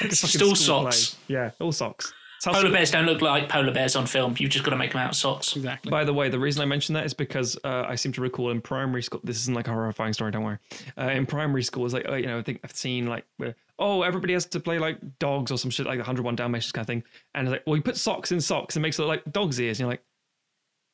It's 0.00 0.20
fucking 0.20 0.40
just 0.40 0.42
all 0.42 0.54
school 0.56 0.80
play. 0.82 0.90
socks. 0.90 1.16
Yeah, 1.28 1.50
all 1.60 1.70
socks. 1.72 2.12
It's 2.36 2.44
Polar 2.44 2.58
school- 2.60 2.72
bears 2.72 2.90
don't 2.90 3.06
look 3.06 3.22
like 3.22 3.48
polar 3.48 3.72
bears 3.72 3.96
on 3.96 4.06
film. 4.06 4.34
You've 4.38 4.50
just 4.50 4.64
got 4.64 4.70
to 4.72 4.76
make 4.76 4.92
them 4.92 5.00
out 5.00 5.10
of 5.10 5.16
socks. 5.16 5.56
Exactly. 5.56 5.90
By 5.90 6.04
the 6.04 6.12
way, 6.12 6.28
the 6.28 6.38
reason 6.38 6.60
I 6.62 6.66
mention 6.66 6.94
that 6.94 7.06
is 7.06 7.14
because 7.14 7.56
uh, 7.64 7.84
I 7.88 7.94
seem 7.94 8.12
to 8.12 8.20
recall 8.20 8.50
in 8.50 8.60
primary 8.60 9.02
school. 9.02 9.20
This 9.24 9.38
isn't 9.40 9.54
like 9.54 9.68
a 9.68 9.72
horrifying 9.72 10.12
story. 10.12 10.30
Don't 10.32 10.44
worry. 10.44 10.58
Uh, 10.98 11.04
in 11.10 11.24
primary 11.26 11.62
school, 11.62 11.84
it's 11.86 11.94
like 11.94 12.04
oh, 12.08 12.14
you 12.14 12.26
know, 12.26 12.38
I 12.38 12.42
think 12.42 12.60
I've 12.62 12.76
seen 12.76 13.06
like 13.06 13.24
where 13.38 13.54
oh 13.78 14.02
everybody 14.02 14.32
has 14.34 14.44
to 14.46 14.60
play 14.60 14.78
like 14.78 14.98
dogs 15.18 15.50
or 15.50 15.56
some 15.58 15.70
shit 15.70 15.86
like 15.86 15.96
the 15.96 16.00
101 16.02 16.36
Dalmatians 16.36 16.72
kind 16.72 16.82
of 16.82 16.86
thing, 16.86 17.02
and 17.34 17.46
it's 17.48 17.52
like 17.52 17.62
well 17.66 17.76
you 17.76 17.82
put 17.82 17.96
socks 17.96 18.30
in 18.32 18.40
socks 18.40 18.76
and 18.76 18.82
it 18.82 18.86
makes 18.86 18.98
it 18.98 19.02
look 19.02 19.08
like 19.08 19.32
dog's 19.32 19.58
ears, 19.60 19.78
and 19.78 19.84
you're 19.86 19.90
like, 19.92 20.04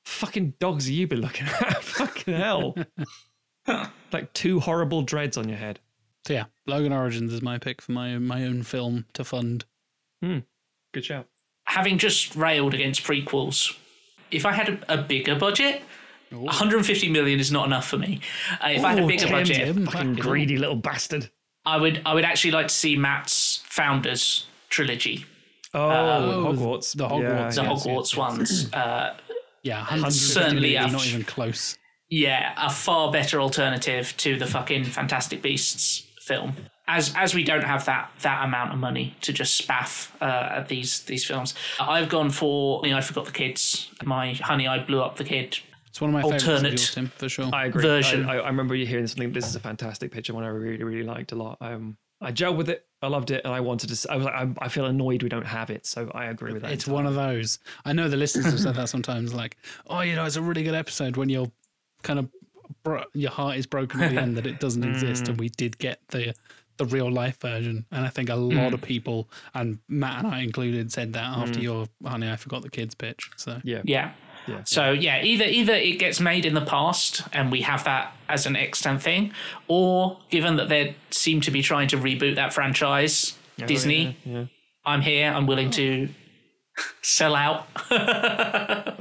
fucking 0.05 0.55
dogs, 0.61 0.89
You've 0.89 1.09
been 1.11 1.21
looking 1.21 1.47
at 1.61 1.83
fucking 1.83 2.35
hell, 2.35 2.77
like 4.13 4.33
two 4.33 4.61
horrible 4.61 5.03
dreads 5.03 5.37
on 5.37 5.49
your 5.49 5.59
head. 5.59 5.81
so 6.27 6.35
yeah, 6.35 6.45
Logan 6.67 6.93
Origins 6.93 7.33
is 7.33 7.43
my 7.43 7.59
pick 7.59 7.83
for 7.83 7.93
my 7.93 8.17
my 8.19 8.45
own 8.45 8.63
film 8.63 9.07
to 9.15 9.25
fund. 9.25 9.65
Hmm. 10.23 10.39
Good 10.95 11.05
shout. 11.05 11.27
Having 11.65 11.99
just 11.99 12.35
railed 12.37 12.75
against 12.75 13.03
prequels, 13.05 13.75
if 14.31 14.45
I 14.45 14.53
had 14.53 14.69
a, 14.89 14.95
a 14.95 15.03
bigger 15.03 15.35
budget, 15.35 15.83
150 16.31 17.09
million 17.11 17.41
is 17.41 17.51
not 17.53 17.67
enough 17.67 17.87
for 17.89 17.99
me. 17.99 18.21
Uh, 18.63 18.69
if 18.71 18.85
I 18.85 18.91
had 18.91 18.99
a 19.01 19.07
bigger 19.07 19.25
Tim, 19.25 19.31
budget, 19.33 19.57
Tim, 19.57 19.87
Fucking 19.87 19.87
fucking 19.87 20.15
greedy 20.17 20.57
little 20.59 20.77
bastard. 20.77 21.31
I 21.65 21.77
would 21.77 22.03
I 22.05 22.15
would 22.15 22.25
actually 22.25 22.51
like 22.51 22.69
to 22.69 22.75
see 22.75 22.97
Matt's 22.97 23.63
Founders 23.67 24.47
trilogy, 24.69 25.25
Oh, 25.75 25.81
Oh, 25.89 26.53
Hogwarts. 26.53 26.95
the 26.97 27.09
Hogwarts, 27.09 27.23
Yeah, 27.57 27.63
the 27.63 27.63
yes, 27.63 27.85
Hogwarts 27.87 27.87
yes, 27.87 28.13
yes. 28.13 28.17
ones. 28.17 28.71
Uh, 28.75 29.15
Yeah, 29.63 30.09
certainly 30.09 30.73
million, 30.73 30.85
a- 30.89 30.93
not 30.93 31.07
even 31.07 31.23
close. 31.25 31.79
yeah, 32.11 32.53
a 32.57 32.69
far 32.71 33.13
better 33.13 33.41
alternative 33.41 34.13
to 34.19 34.37
the 34.39 34.47
fucking 34.47 34.85
Fantastic 34.85 35.41
Beasts 35.41 36.05
film. 36.21 36.57
As 36.89 37.15
as 37.15 37.35
we 37.35 37.45
don't 37.45 37.65
have 37.65 37.85
that 37.87 38.11
that 38.23 38.45
amount 38.45 38.73
of 38.73 38.79
money 38.79 39.15
to 39.23 39.33
just 39.33 39.67
spaff 39.67 40.11
uh, 40.21 40.59
at 40.59 40.69
these 40.69 41.01
these 41.05 41.25
films, 41.25 41.55
I've 41.81 42.09
gone 42.09 42.31
for 42.31 42.81
Honey, 42.81 42.93
I 42.93 43.01
Forgot 43.01 43.27
the 43.27 43.33
Kids. 43.33 43.89
My 44.05 44.33
Honey, 44.35 44.67
I 44.67 44.79
Blew 44.81 45.01
Up 45.01 45.17
the 45.17 45.25
Kid. 45.25 45.59
It's 45.89 46.01
one 46.01 46.11
of 46.11 46.15
my 46.15 46.23
favorites 46.23 46.45
of 46.45 46.51
Alternate. 46.51 46.71
yours, 46.73 46.95
Tim, 46.95 47.07
for 47.17 47.29
sure. 47.29 47.51
I 47.53 47.67
agree. 47.67 47.83
version. 47.83 48.27
I, 48.29 48.35
I, 48.35 48.39
I 48.39 48.47
remember 48.49 48.75
you 48.75 48.87
hearing 48.87 49.07
something. 49.07 49.33
This 49.33 49.47
is 49.47 49.55
a 49.57 49.61
fantastic 49.61 50.11
picture, 50.11 50.35
one 50.35 50.43
I 50.43 50.49
really, 50.49 50.83
really 50.83 51.03
liked 51.07 51.33
a 51.33 51.37
lot. 51.37 51.59
Um, 51.61 51.97
I 52.21 52.33
gel 52.33 52.55
with 52.55 52.69
it. 52.69 52.87
I 53.01 53.07
loved 53.09 53.31
it, 53.31 53.43
and 53.45 53.53
I 53.55 53.61
wanted 53.61 53.89
to. 53.89 53.93
s- 53.93 54.07
I 54.09 54.17
was 54.17 54.25
like, 54.25 54.35
I, 54.35 54.49
I 54.61 54.69
feel 54.69 54.87
annoyed 54.87 55.23
we 55.23 55.29
don't 55.29 55.47
have 55.47 55.71
it, 55.71 55.87
so 55.87 56.11
I 56.15 56.27
agree 56.27 56.53
with 56.53 56.63
that. 56.63 56.73
It's 56.73 56.87
one 56.89 57.07
of 57.07 57.15
those. 57.15 57.59
I 57.85 57.93
know 57.93 58.09
the 58.09 58.17
listeners 58.17 58.47
have 58.47 58.59
said 58.61 58.75
that 58.75 58.89
sometimes, 58.89 59.35
like, 59.35 59.57
oh, 59.89 60.01
you 60.01 60.15
know, 60.17 60.25
it's 60.25 60.37
a 60.37 60.43
really 60.43 60.63
good 60.65 60.75
episode 60.75 61.17
when 61.17 61.29
you're 61.29 61.51
kind 62.03 62.19
of 62.19 62.29
bro- 62.85 63.05
your 63.13 63.31
heart 63.31 63.57
is 63.59 63.67
broken 63.67 64.01
at 64.03 64.13
the 64.13 64.21
end 64.21 64.37
that 64.37 64.47
it 64.47 64.61
doesn't 64.61 64.83
exist, 64.85 65.25
Mm. 65.25 65.29
and 65.31 65.39
we 65.41 65.49
did 65.51 65.79
get 65.79 66.01
the 66.09 66.35
the 66.85 66.95
real 66.97 67.11
life 67.11 67.39
version. 67.41 67.85
And 67.91 68.05
I 68.07 68.09
think 68.09 68.29
a 68.29 68.35
lot 68.37 68.73
of 68.75 68.81
Mm. 68.81 68.85
people, 68.87 69.29
and 69.55 69.79
Matt 69.89 70.25
and 70.25 70.35
I 70.35 70.41
included, 70.41 70.91
said 70.93 71.13
that 71.15 71.25
after 71.25 71.61
your 71.61 71.87
honey, 72.05 72.31
I 72.31 72.37
forgot 72.37 72.63
the 72.63 72.71
kids 72.71 72.95
pitch. 72.95 73.31
So 73.37 73.61
yeah, 73.65 73.83
Yeah. 73.85 74.13
yeah. 74.47 74.63
So 74.65 74.93
yeah, 74.93 75.23
either 75.23 75.45
either 75.45 75.75
it 75.75 75.99
gets 75.99 76.19
made 76.21 76.45
in 76.47 76.55
the 76.55 76.65
past 76.77 77.23
and 77.33 77.51
we 77.53 77.63
have 77.63 77.85
that 77.85 78.15
as 78.29 78.47
an 78.47 78.57
extant 78.57 79.03
thing, 79.03 79.33
or 79.69 80.19
given 80.31 80.57
that 80.57 80.69
they 80.69 80.95
seem 81.11 81.41
to 81.43 81.51
be 81.51 81.63
trying 81.63 81.89
to 81.89 81.97
reboot 81.97 82.35
that 82.37 82.53
franchise, 82.53 83.37
Disney, 83.67 84.17
Oh, 84.27 84.31
yeah. 84.31 84.45
I'm 84.85 85.01
here. 85.03 85.31
I'm 85.31 85.47
willing 85.47 85.71
to 85.73 86.09
sell 87.03 87.35
out. 87.37 87.67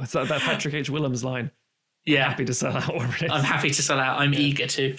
It's 0.02 0.12
that, 0.12 0.28
that 0.28 0.40
Patrick 0.42 0.74
H. 0.74 0.90
Willems 0.90 1.22
line. 1.24 1.50
yeah, 2.04 2.28
Happy 2.28 2.44
to 2.44 2.54
sell 2.54 2.76
out. 2.76 2.90
I'm 3.30 3.44
happy 3.44 3.70
to 3.70 3.82
sell 3.82 3.98
out. 4.00 4.20
I'm 4.20 4.34
eager 4.34 4.66
to. 4.66 4.96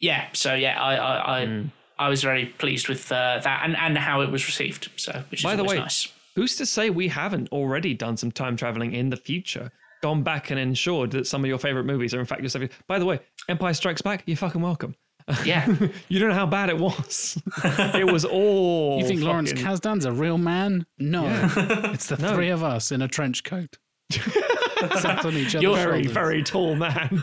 Yeah. 0.00 0.26
So 0.32 0.54
yeah, 0.54 0.80
I 0.80 0.94
I 0.96 1.40
I, 1.42 1.46
Mm. 1.46 1.70
I 1.98 2.08
was 2.08 2.22
very 2.22 2.46
pleased 2.46 2.88
with 2.88 3.10
uh, 3.10 3.40
that 3.42 3.62
and 3.64 3.76
and 3.76 3.96
how 3.98 4.20
it 4.22 4.30
was 4.30 4.46
received. 4.46 4.90
So 4.96 5.24
which 5.30 5.40
is 5.40 5.44
By 5.44 5.56
the 5.56 5.64
way, 5.64 5.78
nice. 5.78 6.12
Who's 6.34 6.56
to 6.56 6.66
say 6.66 6.90
we 6.90 7.08
haven't 7.08 7.50
already 7.52 7.94
done 7.94 8.16
some 8.16 8.32
time 8.32 8.56
traveling 8.56 8.92
in 8.92 9.10
the 9.10 9.16
future? 9.16 9.70
Gone 10.02 10.22
back 10.22 10.50
and 10.50 10.58
ensured 10.58 11.12
that 11.12 11.26
some 11.26 11.44
of 11.44 11.48
your 11.48 11.58
favorite 11.58 11.84
movies 11.84 12.12
are 12.12 12.20
in 12.20 12.26
fact 12.26 12.42
your 12.42 12.50
favorite. 12.50 12.72
By 12.88 12.98
the 12.98 13.06
way, 13.06 13.20
Empire 13.48 13.72
Strikes 13.72 14.02
Back, 14.02 14.24
you're 14.26 14.36
fucking 14.36 14.60
welcome. 14.60 14.96
Yeah. 15.44 15.66
you 16.08 16.18
don't 16.18 16.28
know 16.28 16.34
how 16.34 16.46
bad 16.46 16.68
it 16.68 16.78
was. 16.78 17.40
it 17.64 18.12
was 18.12 18.24
all. 18.24 18.98
you 18.98 19.06
think 19.06 19.22
Lawrence 19.22 19.52
fucking- 19.52 19.64
Kasdan's 19.64 20.04
a 20.04 20.12
real 20.12 20.36
man? 20.36 20.84
No, 20.98 21.24
it's 21.56 22.08
the 22.08 22.16
three 22.16 22.50
of 22.50 22.62
us 22.62 22.92
in 22.92 23.00
a 23.00 23.08
trench 23.08 23.44
coat, 23.44 23.78
sat 24.10 25.24
on 25.24 25.34
each 25.34 25.54
other's 25.54 25.62
You're 25.62 25.76
very, 25.76 26.06
very 26.06 26.42
tall 26.42 26.74
man. 26.74 27.22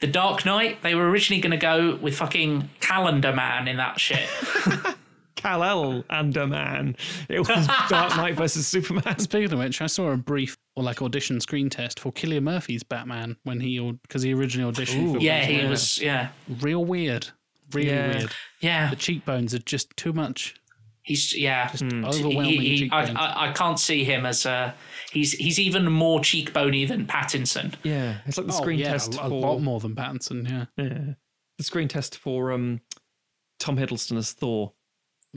The 0.00 0.06
Dark 0.08 0.44
Knight, 0.44 0.82
they 0.82 0.94
were 0.94 1.08
originally 1.08 1.40
going 1.40 1.52
to 1.52 1.56
go 1.56 1.96
with 1.96 2.16
fucking 2.16 2.68
Calendar 2.80 3.32
Man 3.32 3.68
in 3.68 3.76
that 3.78 3.98
shit. 4.00 4.28
Kal-El 5.36 6.04
and 6.08 6.36
a 6.36 6.46
man. 6.46 6.96
It 7.28 7.40
was 7.46 7.66
Dark 7.88 8.16
Knight 8.16 8.34
versus 8.34 8.66
Superman. 8.66 9.18
Speaking 9.18 9.52
of 9.52 9.58
which, 9.58 9.80
I 9.82 9.86
saw 9.86 10.10
a 10.10 10.16
brief 10.16 10.56
or 10.76 10.82
like 10.82 11.02
audition 11.02 11.40
screen 11.40 11.68
test 11.68 12.00
for 12.00 12.12
Cillian 12.12 12.42
Murphy's 12.44 12.82
Batman 12.82 13.36
when 13.44 13.60
he 13.60 13.78
because 14.02 14.22
he 14.22 14.32
originally 14.32 14.72
auditioned 14.72 15.12
for 15.14 15.18
yeah, 15.18 15.44
he 15.44 15.66
was. 15.66 16.00
Yeah, 16.00 16.28
real 16.60 16.84
weird, 16.84 17.28
really 17.72 17.88
Yeah. 17.90 18.16
weird. 18.18 18.32
yeah. 18.60 18.90
The 18.90 18.96
cheekbones 18.96 19.54
are 19.54 19.58
just 19.58 19.94
too 19.96 20.12
much, 20.12 20.54
He's 21.04 21.36
yeah. 21.36 21.70
just 21.70 21.82
Hmm. 21.84 22.04
overwhelming 22.04 22.44
He- 22.60 22.76
he- 22.78 22.90
I. 22.90 23.02
I, 23.12 23.50
I 23.50 23.52
can't 23.52 23.78
see 23.78 24.04
him 24.04 24.24
as 24.26 24.46
a. 24.46 24.74
He's 25.12 25.32
he's 25.32 25.58
even 25.60 25.90
more 25.92 26.18
cheekbony 26.20 26.88
than 26.88 27.06
Pattinson. 27.06 27.74
Yeah, 27.84 28.18
it's 28.26 28.38
like 28.38 28.46
the 28.46 28.52
Oh, 28.54 28.56
screen 28.56 28.78
yeah, 28.78 28.92
test 28.92 29.14
a, 29.14 29.18
for 29.18 29.24
a 29.24 29.28
lot 29.28 29.58
more 29.60 29.78
than 29.80 29.94
Pattinson. 29.94 30.48
Yeah, 30.48 30.64
Yeah. 30.82 31.14
The 31.58 31.64
screen 31.64 31.86
test 31.88 32.16
for 32.18 32.50
um, 32.52 32.80
Tom 33.60 33.76
Hiddleston 33.76 34.16
as 34.16 34.32
Thor. 34.32 34.72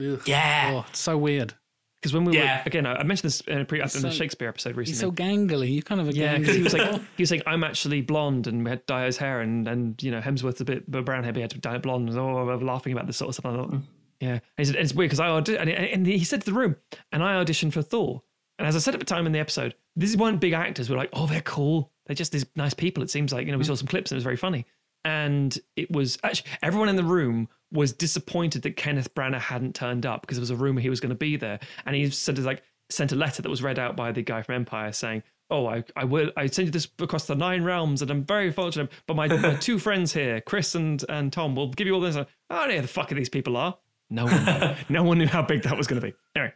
Ugh. 0.00 0.20
Yeah. 0.26 0.70
Oh, 0.72 0.86
it's 0.88 0.98
so 1.00 1.16
weird. 1.18 1.54
Because 2.00 2.14
when 2.14 2.24
we 2.24 2.36
Yeah. 2.38 2.58
were 2.58 2.62
again, 2.66 2.86
I 2.86 2.94
I 2.94 3.02
mentioned 3.02 3.26
this 3.30 3.40
in 3.42 3.58
a 3.60 3.64
pre 3.64 3.80
in 3.82 3.88
so- 3.88 4.00
the 4.00 4.10
Shakespeare 4.10 4.48
episode 4.48 4.74
recently. 4.76 4.92
He's 4.92 5.00
so 5.00 5.12
gangly. 5.12 5.70
You 5.70 5.82
kind 5.82 6.00
of 6.00 6.08
a 6.08 6.12
yeah, 6.14 6.38
because 6.38 6.56
he 6.56 6.62
was 6.62 6.72
like 6.72 6.92
he 7.16 7.22
was 7.22 7.28
saying 7.28 7.42
I'm 7.46 7.62
actually 7.62 8.00
blonde 8.00 8.46
and 8.46 8.64
we 8.64 8.70
had 8.70 8.86
dye 8.86 9.04
his 9.06 9.16
hair 9.18 9.40
and 9.42 9.68
and 9.68 10.02
you 10.02 10.10
know 10.10 10.20
Hemsworth's 10.20 10.60
a 10.60 10.64
bit 10.64 10.90
b- 10.90 11.00
brown 11.02 11.24
hair, 11.24 11.32
but 11.32 11.38
he 11.38 11.42
had 11.42 11.50
to 11.50 11.58
dye 11.58 11.76
it 11.76 11.82
blonde. 11.82 12.08
And, 12.08 12.18
oh, 12.18 12.44
we're 12.46 12.56
laughing 12.56 12.92
about 12.94 13.06
this 13.06 13.16
sort 13.18 13.28
of 13.28 13.34
stuff. 13.34 13.46
I 13.46 13.56
thought, 13.56 13.74
yeah, 14.20 14.32
and 14.32 14.40
he 14.56 14.64
said 14.64 14.76
it's 14.76 14.94
weird 14.94 15.10
because 15.10 15.20
I 15.20 15.28
audi- 15.28 15.56
and, 15.56 15.70
and 15.70 16.06
he 16.06 16.24
said 16.24 16.40
to 16.40 16.46
the 16.46 16.58
room, 16.58 16.76
and 17.12 17.22
I 17.22 17.42
auditioned 17.42 17.72
for 17.72 17.82
Thor. 17.82 18.22
And 18.58 18.66
as 18.66 18.74
I 18.74 18.80
said 18.80 18.94
at 18.94 19.00
the 19.00 19.06
time 19.06 19.26
in 19.26 19.32
the 19.32 19.38
episode, 19.38 19.74
these 19.94 20.16
weren't 20.16 20.40
big 20.40 20.52
actors. 20.52 20.90
We're 20.90 20.96
like, 20.96 21.10
oh, 21.12 21.26
they're 21.26 21.40
cool. 21.42 21.92
They're 22.06 22.16
just 22.16 22.32
these 22.32 22.46
nice 22.56 22.74
people. 22.74 23.02
It 23.02 23.10
seems 23.10 23.32
like 23.32 23.46
you 23.46 23.52
know 23.52 23.58
we 23.58 23.64
hmm. 23.64 23.68
saw 23.68 23.74
some 23.76 23.86
clips 23.86 24.10
and 24.10 24.16
it 24.16 24.18
was 24.18 24.24
very 24.24 24.36
funny. 24.36 24.66
And 25.04 25.56
it 25.76 25.90
was 25.90 26.18
actually 26.24 26.50
everyone 26.62 26.88
in 26.88 26.96
the 26.96 27.04
room 27.04 27.48
was 27.70 27.92
disappointed 27.92 28.62
that 28.62 28.76
Kenneth 28.76 29.14
Branagh 29.14 29.40
hadn't 29.40 29.74
turned 29.74 30.06
up 30.06 30.22
because 30.22 30.38
there 30.38 30.42
was 30.42 30.50
a 30.50 30.56
rumor 30.56 30.80
he 30.80 30.90
was 30.90 31.00
going 31.00 31.10
to 31.10 31.16
be 31.16 31.36
there. 31.36 31.60
And 31.86 31.94
he 31.94 32.10
said 32.10 32.38
like 32.40 32.62
sent 32.90 33.12
a 33.12 33.16
letter 33.16 33.42
that 33.42 33.48
was 33.48 33.62
read 33.62 33.78
out 33.78 33.96
by 33.96 34.10
the 34.12 34.22
guy 34.22 34.42
from 34.42 34.56
Empire 34.56 34.92
saying, 34.92 35.22
"Oh, 35.50 35.66
I 35.66 35.84
I 35.94 36.04
will 36.04 36.32
I 36.36 36.46
send 36.46 36.68
you 36.68 36.72
this 36.72 36.88
across 36.98 37.26
the 37.26 37.36
nine 37.36 37.62
realms, 37.62 38.02
and 38.02 38.10
I'm 38.10 38.24
very 38.24 38.50
fortunate. 38.50 38.90
But 39.06 39.14
my, 39.14 39.28
my 39.28 39.54
two 39.60 39.78
friends 39.78 40.12
here, 40.12 40.40
Chris 40.40 40.74
and 40.74 41.04
and 41.08 41.32
Tom, 41.32 41.54
will 41.54 41.68
give 41.68 41.86
you 41.86 41.94
all 41.94 42.00
this. 42.00 42.16
Oh, 42.16 42.26
I 42.50 42.60
don't 42.60 42.68
know 42.68 42.76
who 42.76 42.82
the 42.82 42.88
fuck 42.88 43.12
are 43.12 43.14
these 43.14 43.28
people 43.28 43.56
are. 43.56 43.78
No 44.10 44.24
one, 44.24 44.44
knew. 44.44 44.74
no 44.88 45.02
one 45.02 45.18
knew 45.18 45.26
how 45.26 45.42
big 45.42 45.62
that 45.62 45.76
was 45.76 45.86
going 45.86 46.00
to 46.00 46.06
be. 46.06 46.14
Anyway, 46.34 46.52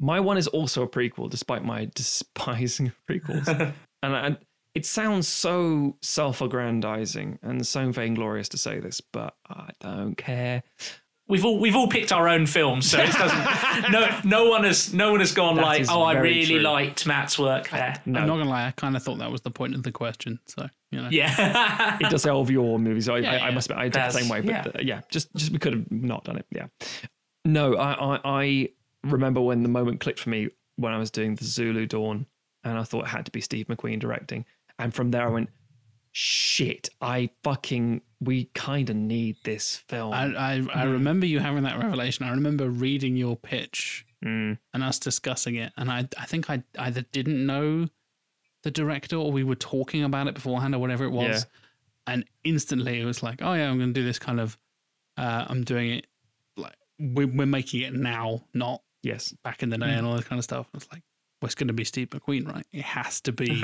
my 0.00 0.20
one 0.20 0.36
is 0.36 0.46
also 0.48 0.82
a 0.82 0.88
prequel, 0.88 1.30
despite 1.30 1.64
my 1.64 1.90
despising 1.94 2.88
of 2.88 2.94
prequels. 3.08 3.48
and, 4.02 4.14
and 4.14 4.38
it 4.74 4.86
sounds 4.86 5.26
so 5.26 5.96
self-aggrandizing 6.02 7.38
and 7.42 7.66
so 7.66 7.90
vainglorious 7.90 8.48
to 8.50 8.58
say 8.58 8.80
this, 8.80 9.00
but 9.00 9.34
I 9.48 9.70
don't 9.80 10.16
care. 10.16 10.62
We've 11.30 11.44
all 11.44 11.58
we've 11.58 11.76
all 11.76 11.86
picked 11.88 12.12
our 12.12 12.28
own 12.28 12.44
films, 12.46 12.90
so 12.90 12.98
it 13.00 13.12
doesn't. 13.12 13.90
no, 13.92 14.20
no 14.24 14.50
one 14.50 14.64
has 14.64 14.92
no 14.92 15.12
one 15.12 15.20
has 15.20 15.32
gone 15.32 15.56
That 15.56 15.62
like, 15.64 15.80
is 15.82 15.88
oh, 15.88 16.02
I 16.02 16.14
very 16.14 16.28
really 16.30 16.46
true. 16.54 16.60
liked 16.60 17.06
Matt's 17.06 17.38
work 17.38 17.70
there. 17.70 17.94
No, 18.04 18.20
I'm 18.20 18.26
not 18.26 18.36
gonna 18.38 18.50
lie. 18.50 18.66
I 18.66 18.72
kind 18.72 18.96
of 18.96 19.02
thought 19.02 19.18
that 19.18 19.30
was 19.30 19.40
the 19.42 19.50
point 19.50 19.74
of 19.74 19.82
the 19.82 19.92
question. 19.92 20.40
So 20.46 20.68
you 20.90 21.00
know, 21.00 21.08
Yeah. 21.10 21.96
it 22.00 22.10
does 22.10 22.22
say 22.22 22.30
all 22.30 22.42
of 22.42 22.50
your 22.50 22.78
movies. 22.78 23.04
So 23.06 23.14
I, 23.14 23.18
Yeah, 23.18 23.30
I, 23.30 23.36
I 23.36 23.48
yeah. 23.48 23.54
must. 23.54 23.70
I 23.70 23.84
did 23.84 23.92
the 23.92 23.98
That's- 23.98 24.14
same 24.14 24.28
way, 24.28 24.40
but 24.40 24.50
yeah. 24.50 24.62
yeah. 24.74 24.80
yeah, 24.82 25.00
just 25.10 25.34
just 25.36 25.52
we 25.52 25.58
could 25.58 25.72
have 25.72 25.90
not 25.90 26.24
done 26.24 26.36
it. 26.36 26.46
Yeah. 26.50 26.66
No, 27.44 27.76
I, 27.76 28.16
I 28.16 28.20
I 28.24 28.68
remember 29.04 29.40
when 29.40 29.62
the 29.62 29.68
moment 29.68 30.00
clicked 30.00 30.18
for 30.18 30.30
me 30.30 30.48
when 30.76 30.92
I 30.92 30.98
was 30.98 31.10
doing 31.10 31.36
the 31.36 31.44
Zulu 31.44 31.86
Dawn, 31.86 32.26
and 32.64 32.78
I 32.78 32.82
thought 32.82 33.04
it 33.04 33.08
had 33.08 33.24
to 33.26 33.30
be 33.30 33.40
Steve 33.40 33.66
McQueen 33.68 33.98
directing, 34.00 34.44
and 34.78 34.92
from 34.92 35.10
there 35.10 35.26
I 35.26 35.30
went, 35.30 35.48
shit, 36.12 36.88
I 37.00 37.30
fucking 37.42 38.02
we 38.20 38.46
kind 38.54 38.90
of 38.90 38.96
need 38.96 39.36
this 39.44 39.76
film. 39.76 40.12
I 40.12 40.34
I, 40.34 40.66
I 40.74 40.82
remember 40.84 41.26
you 41.26 41.38
having 41.38 41.62
that 41.64 41.78
revelation. 41.78 42.24
I 42.26 42.30
remember 42.30 42.68
reading 42.70 43.16
your 43.16 43.36
pitch 43.36 44.06
Mm. 44.22 44.58
and 44.74 44.82
us 44.82 44.98
discussing 44.98 45.54
it, 45.54 45.72
and 45.78 45.90
I 45.90 46.06
I 46.18 46.26
think 46.26 46.50
I 46.50 46.62
either 46.78 47.00
didn't 47.12 47.46
know 47.46 47.88
the 48.62 48.70
director 48.70 49.16
or 49.16 49.32
we 49.32 49.44
were 49.44 49.54
talking 49.54 50.04
about 50.04 50.26
it 50.26 50.34
beforehand 50.34 50.74
or 50.74 50.78
whatever 50.78 51.04
it 51.04 51.10
was, 51.10 51.46
Yeah. 52.06 52.12
and 52.14 52.24
instantly 52.44 53.00
it 53.00 53.06
was 53.06 53.22
like, 53.22 53.40
oh 53.40 53.54
yeah, 53.54 53.70
I'm 53.70 53.78
going 53.78 53.94
to 53.94 53.98
do 53.98 54.04
this 54.04 54.18
kind 54.18 54.38
of. 54.38 54.58
Uh, 55.16 55.46
I'm 55.48 55.64
doing 55.64 55.90
it 55.92 56.06
like 56.58 56.76
we're, 56.98 57.26
we're 57.28 57.46
making 57.46 57.80
it 57.80 57.94
now, 57.94 58.44
not 58.52 58.82
Yes. 59.02 59.32
back 59.42 59.62
in 59.62 59.70
the 59.70 59.78
day 59.78 59.88
and 59.94 60.06
all 60.06 60.16
this 60.16 60.26
kind 60.28 60.38
of 60.38 60.44
stuff. 60.44 60.68
It's 60.74 60.86
like, 60.92 61.02
well, 61.40 61.46
it's 61.46 61.54
going 61.54 61.68
to 61.68 61.74
be 61.74 61.84
Steve 61.84 62.10
McQueen, 62.10 62.52
right? 62.52 62.66
It 62.72 62.82
has 62.82 63.20
to 63.22 63.32
be. 63.32 63.48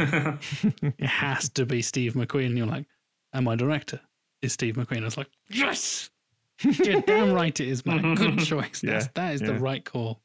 it 0.98 1.06
has 1.06 1.48
to 1.50 1.66
be 1.66 1.82
Steve 1.82 2.14
McQueen. 2.14 2.46
And 2.46 2.58
you're 2.58 2.66
like, 2.66 2.86
and 3.32 3.44
my 3.44 3.54
director 3.54 4.00
is 4.40 4.54
Steve 4.54 4.76
McQueen. 4.76 5.02
I 5.02 5.04
was 5.04 5.18
like, 5.18 5.30
yes, 5.50 6.10
you're 6.62 7.02
damn 7.02 7.32
right 7.32 7.58
it 7.60 7.68
is, 7.68 7.84
man. 7.84 8.14
Good 8.14 8.38
choice. 8.44 8.80
That's, 8.80 9.06
Yeah, 9.06 9.08
that 9.14 9.34
is 9.34 9.40
the 9.40 9.52
yeah. 9.52 9.58
right 9.60 9.84
call. 9.84 10.22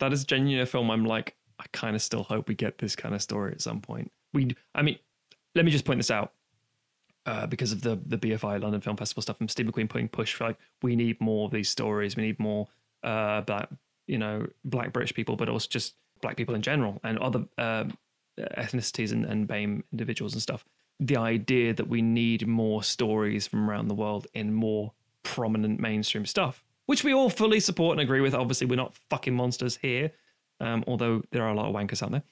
that 0.00 0.12
is 0.12 0.24
genuinely 0.24 0.60
a 0.60 0.66
film 0.66 0.90
I'm 0.90 1.04
like, 1.06 1.34
I 1.58 1.64
kind 1.72 1.96
of 1.96 2.02
still 2.02 2.24
hope 2.24 2.48
we 2.48 2.54
get 2.54 2.78
this 2.78 2.94
kind 2.94 3.14
of 3.14 3.22
story 3.22 3.52
at 3.52 3.62
some 3.62 3.80
point. 3.80 4.10
We, 4.34 4.54
I 4.74 4.82
mean, 4.82 4.98
let 5.54 5.64
me 5.64 5.70
just 5.70 5.84
point 5.84 5.98
this 5.98 6.10
out. 6.10 6.32
Uh, 7.24 7.46
because 7.46 7.70
of 7.70 7.82
the 7.82 8.00
the 8.04 8.18
BFI 8.18 8.60
London 8.60 8.80
Film 8.80 8.96
Festival 8.96 9.22
stuff 9.22 9.38
and 9.38 9.48
Steve 9.48 9.66
McQueen 9.66 9.88
putting 9.88 10.08
push 10.08 10.34
for 10.34 10.42
like 10.44 10.58
we 10.82 10.96
need 10.96 11.20
more 11.20 11.44
of 11.44 11.52
these 11.52 11.70
stories, 11.70 12.16
we 12.16 12.24
need 12.24 12.40
more 12.40 12.66
uh 13.04 13.42
black 13.42 13.68
you 14.08 14.18
know 14.18 14.44
black 14.64 14.92
British 14.92 15.14
people, 15.14 15.36
but 15.36 15.48
also 15.48 15.68
just 15.70 15.94
black 16.22 16.36
people 16.36 16.54
in 16.54 16.62
general 16.62 16.98
and 17.04 17.18
other 17.18 17.44
um 17.58 17.92
ethnicities 18.38 19.12
and, 19.12 19.24
and 19.24 19.46
BAME 19.46 19.82
individuals 19.92 20.32
and 20.32 20.42
stuff. 20.42 20.64
The 21.00 21.16
idea 21.16 21.74
that 21.74 21.88
we 21.88 22.02
need 22.02 22.46
more 22.46 22.82
stories 22.82 23.46
from 23.46 23.68
around 23.68 23.88
the 23.88 23.94
world 23.94 24.26
in 24.34 24.54
more 24.54 24.92
prominent 25.22 25.80
mainstream 25.80 26.26
stuff, 26.26 26.64
which 26.86 27.04
we 27.04 27.12
all 27.12 27.30
fully 27.30 27.60
support 27.60 27.92
and 27.92 28.00
agree 28.00 28.20
with. 28.20 28.34
Obviously, 28.34 28.66
we're 28.66 28.76
not 28.76 28.96
fucking 29.10 29.34
monsters 29.34 29.76
here, 29.76 30.12
um, 30.60 30.84
although 30.86 31.22
there 31.30 31.42
are 31.42 31.50
a 31.50 31.54
lot 31.54 31.66
of 31.66 31.74
wankers 31.74 32.02
out 32.02 32.10
there. 32.12 32.22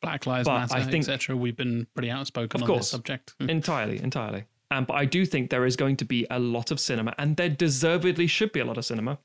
Black 0.00 0.26
Lives 0.26 0.46
But 0.46 0.70
Matter, 0.70 0.96
etc. 0.96 1.36
We've 1.36 1.56
been 1.56 1.86
pretty 1.94 2.10
outspoken 2.10 2.58
Of 2.58 2.62
on 2.62 2.66
course. 2.66 2.80
this 2.80 2.90
subject. 2.90 3.34
entirely, 3.40 3.98
entirely. 4.02 4.44
Um, 4.70 4.84
but 4.84 4.94
I 4.94 5.04
do 5.04 5.24
think 5.24 5.50
there 5.50 5.64
is 5.64 5.76
going 5.76 5.96
to 5.96 6.04
be 6.04 6.26
a 6.30 6.38
lot 6.38 6.70
of 6.70 6.80
cinema, 6.80 7.14
and 7.18 7.36
there 7.36 7.48
deservedly 7.48 8.26
should 8.26 8.52
be 8.52 8.60
a 8.60 8.64
lot 8.64 8.76
of 8.76 8.84
cinema 8.84 9.18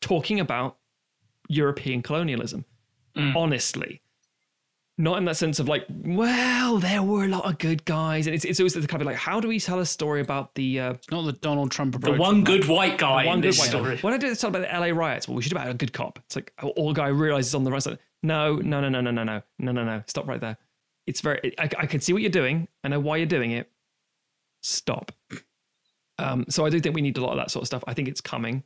talking 0.00 0.40
about 0.40 0.78
European 1.48 2.02
colonialism. 2.02 2.64
Honestly, 3.16 4.02
not 4.96 5.18
in 5.18 5.24
that 5.24 5.36
sense 5.36 5.58
of 5.58 5.68
like, 5.68 5.84
well, 5.88 6.78
there 6.78 7.02
were 7.02 7.24
a 7.24 7.28
lot 7.28 7.44
of 7.44 7.58
good 7.58 7.84
guys, 7.84 8.26
and 8.26 8.34
it's 8.34 8.44
it's 8.44 8.60
always 8.60 8.74
the 8.74 8.86
kind 8.86 9.02
of 9.02 9.06
like, 9.06 9.16
how 9.16 9.40
do 9.40 9.48
we 9.48 9.58
tell 9.58 9.80
a 9.80 9.86
story 9.86 10.20
about 10.20 10.54
the 10.54 10.80
uh, 10.80 10.94
not 11.10 11.22
the 11.22 11.32
Donald 11.32 11.70
Trump 11.70 11.94
approach, 11.94 12.14
the 12.14 12.20
one 12.20 12.44
good 12.44 12.66
white 12.66 12.98
guy 12.98 13.26
one 13.26 13.36
in 13.36 13.40
good 13.40 13.48
this 13.48 13.58
white 13.58 13.68
story. 13.68 13.96
guy. 13.96 14.00
When 14.02 14.14
I 14.14 14.18
did 14.18 14.38
talk 14.38 14.50
about 14.50 14.62
the 14.62 14.78
LA 14.78 14.96
riots, 14.96 15.26
well, 15.26 15.36
we 15.36 15.42
should 15.42 15.52
have 15.52 15.62
had 15.62 15.74
a 15.74 15.78
good 15.78 15.92
cop. 15.92 16.18
It's 16.26 16.36
like 16.36 16.52
all 16.62 16.92
guy 16.92 17.08
realizes 17.08 17.54
on 17.54 17.64
the 17.64 17.72
right 17.72 17.82
side. 17.82 17.98
No, 18.22 18.56
no, 18.56 18.80
no, 18.80 18.88
no, 18.88 19.00
no, 19.00 19.10
no, 19.10 19.24
no, 19.24 19.42
no, 19.58 19.72
no, 19.72 19.84
no. 19.84 20.02
Stop 20.06 20.28
right 20.28 20.40
there. 20.40 20.56
It's 21.06 21.20
very. 21.20 21.54
I, 21.58 21.68
I 21.78 21.86
can 21.86 22.00
see 22.00 22.12
what 22.12 22.22
you're 22.22 22.30
doing. 22.30 22.68
I 22.84 22.88
know 22.88 23.00
why 23.00 23.16
you're 23.16 23.26
doing 23.26 23.50
it. 23.50 23.70
Stop. 24.62 25.12
Um, 26.18 26.46
so 26.48 26.64
I 26.64 26.70
do 26.70 26.80
think 26.80 26.94
we 26.94 27.02
need 27.02 27.18
a 27.18 27.20
lot 27.20 27.32
of 27.32 27.38
that 27.38 27.50
sort 27.50 27.62
of 27.64 27.66
stuff. 27.66 27.84
I 27.86 27.94
think 27.94 28.08
it's 28.08 28.20
coming. 28.20 28.62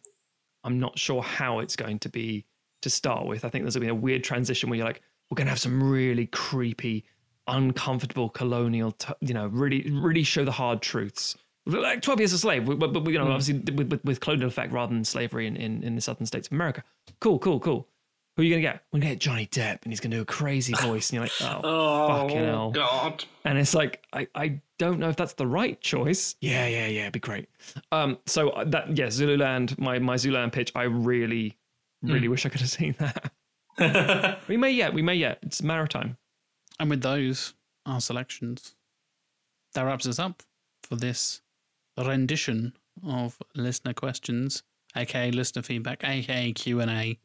I'm 0.63 0.79
not 0.79 0.99
sure 0.99 1.23
how 1.23 1.61
it's 1.61 1.77
going 1.77 1.99
to 2.01 2.09
be 2.09 2.45
to 2.83 2.91
start 2.91 3.27
with. 3.27 3.45
I 3.45 3.49
think 3.49 3.65
there's 3.65 3.75
going 3.75 3.87
to 3.89 3.93
be 3.95 3.99
a 3.99 4.01
weird 4.03 4.25
transition 4.25 4.69
where 4.71 4.77
you're 4.77 4.87
like, 4.87 5.03
we're 5.31 5.37
going 5.37 5.47
to 5.47 5.51
have 5.51 5.61
some 5.61 5.83
really 5.83 6.27
creepy, 6.27 7.05
uncomfortable 7.47 8.29
colonial, 8.29 8.93
t- 8.93 9.13
you 9.21 9.35
know, 9.35 9.47
really, 9.49 9.91
really 9.91 10.23
show 10.23 10.45
the 10.45 10.53
hard 10.53 10.81
truths. 10.83 11.37
Like 11.67 12.01
12 12.03 12.21
Years 12.21 12.33
a 12.33 12.39
Slave, 12.39 12.65
but, 12.65 12.79
but, 12.93 13.07
you 13.09 13.19
know, 13.19 13.27
Mm. 13.27 13.31
obviously 13.35 13.75
with, 13.75 13.91
with, 13.91 14.05
with 14.05 14.21
colonial 14.21 14.49
effect 14.49 14.73
rather 14.73 14.95
than 14.95 15.05
slavery 15.05 15.47
in, 15.47 15.57
in, 15.57 15.83
in 15.83 15.95
the 15.97 16.01
southern 16.01 16.25
states 16.27 16.49
of 16.49 16.53
America. 16.53 16.83
Cool, 17.21 17.39
cool, 17.39 17.61
cool. 17.61 17.89
Who 18.37 18.43
are 18.43 18.45
you 18.45 18.53
going 18.53 18.63
to 18.63 18.69
get? 18.69 18.85
We're 18.93 19.01
going 19.01 19.11
to 19.11 19.15
get 19.17 19.21
Johnny 19.21 19.47
Depp, 19.49 19.83
and 19.83 19.93
he's 19.93 19.99
going 20.01 20.13
to 20.13 20.19
do 20.19 20.23
a 20.23 20.25
crazy 20.25 20.73
voice. 20.81 21.11
And 21.11 21.15
you're 21.17 21.25
like, 21.25 21.33
oh, 21.43 21.61
Oh, 21.65 22.09
fucking 22.23 22.45
hell. 22.45 22.71
God. 22.71 23.25
And 23.45 23.59
it's 23.59 23.75
like, 23.75 24.03
I, 24.13 24.29
I 24.35 24.61
don't 24.79 24.99
know 25.01 25.09
if 25.11 25.17
that's 25.17 25.35
the 25.35 25.47
right 25.47 25.79
choice. 25.81 26.37
Yeah, 26.41 26.67
yeah, 26.69 26.87
yeah, 26.87 27.01
it'd 27.03 27.15
be 27.15 27.19
great. 27.21 27.49
Um, 27.93 28.17
so 28.27 28.51
uh, 28.51 28.65
that, 28.67 28.97
yeah, 28.97 29.11
Zululand, 29.11 29.77
my, 29.79 29.99
my 29.99 30.17
Zululand 30.17 30.53
pitch, 30.53 30.71
I 30.77 30.85
really, 30.85 31.59
really 32.03 32.29
wish 32.29 32.47
I 32.47 32.49
could 32.49 32.61
have 32.61 32.71
seen 32.81 32.95
that. 32.99 34.39
we 34.49 34.57
may 34.57 34.71
yet, 34.71 34.93
we 34.93 35.03
may 35.03 35.15
yet. 35.15 35.39
It's 35.43 35.63
maritime. 35.63 36.17
And 36.81 36.91
with 36.91 37.03
those, 37.03 37.55
our 37.87 38.01
selections, 38.01 38.75
that 39.75 39.83
wraps 39.83 40.07
us 40.07 40.19
up 40.19 40.43
for 40.83 40.97
this 40.97 41.43
rendition 41.97 42.73
of 43.07 43.37
listener 43.55 43.93
questions, 43.93 44.63
aka 44.97 45.31
listener 45.31 45.63
feedback, 45.63 46.03
aka 46.05 46.53
Q 46.53 46.81
and 46.81 46.91
A, 46.91 47.19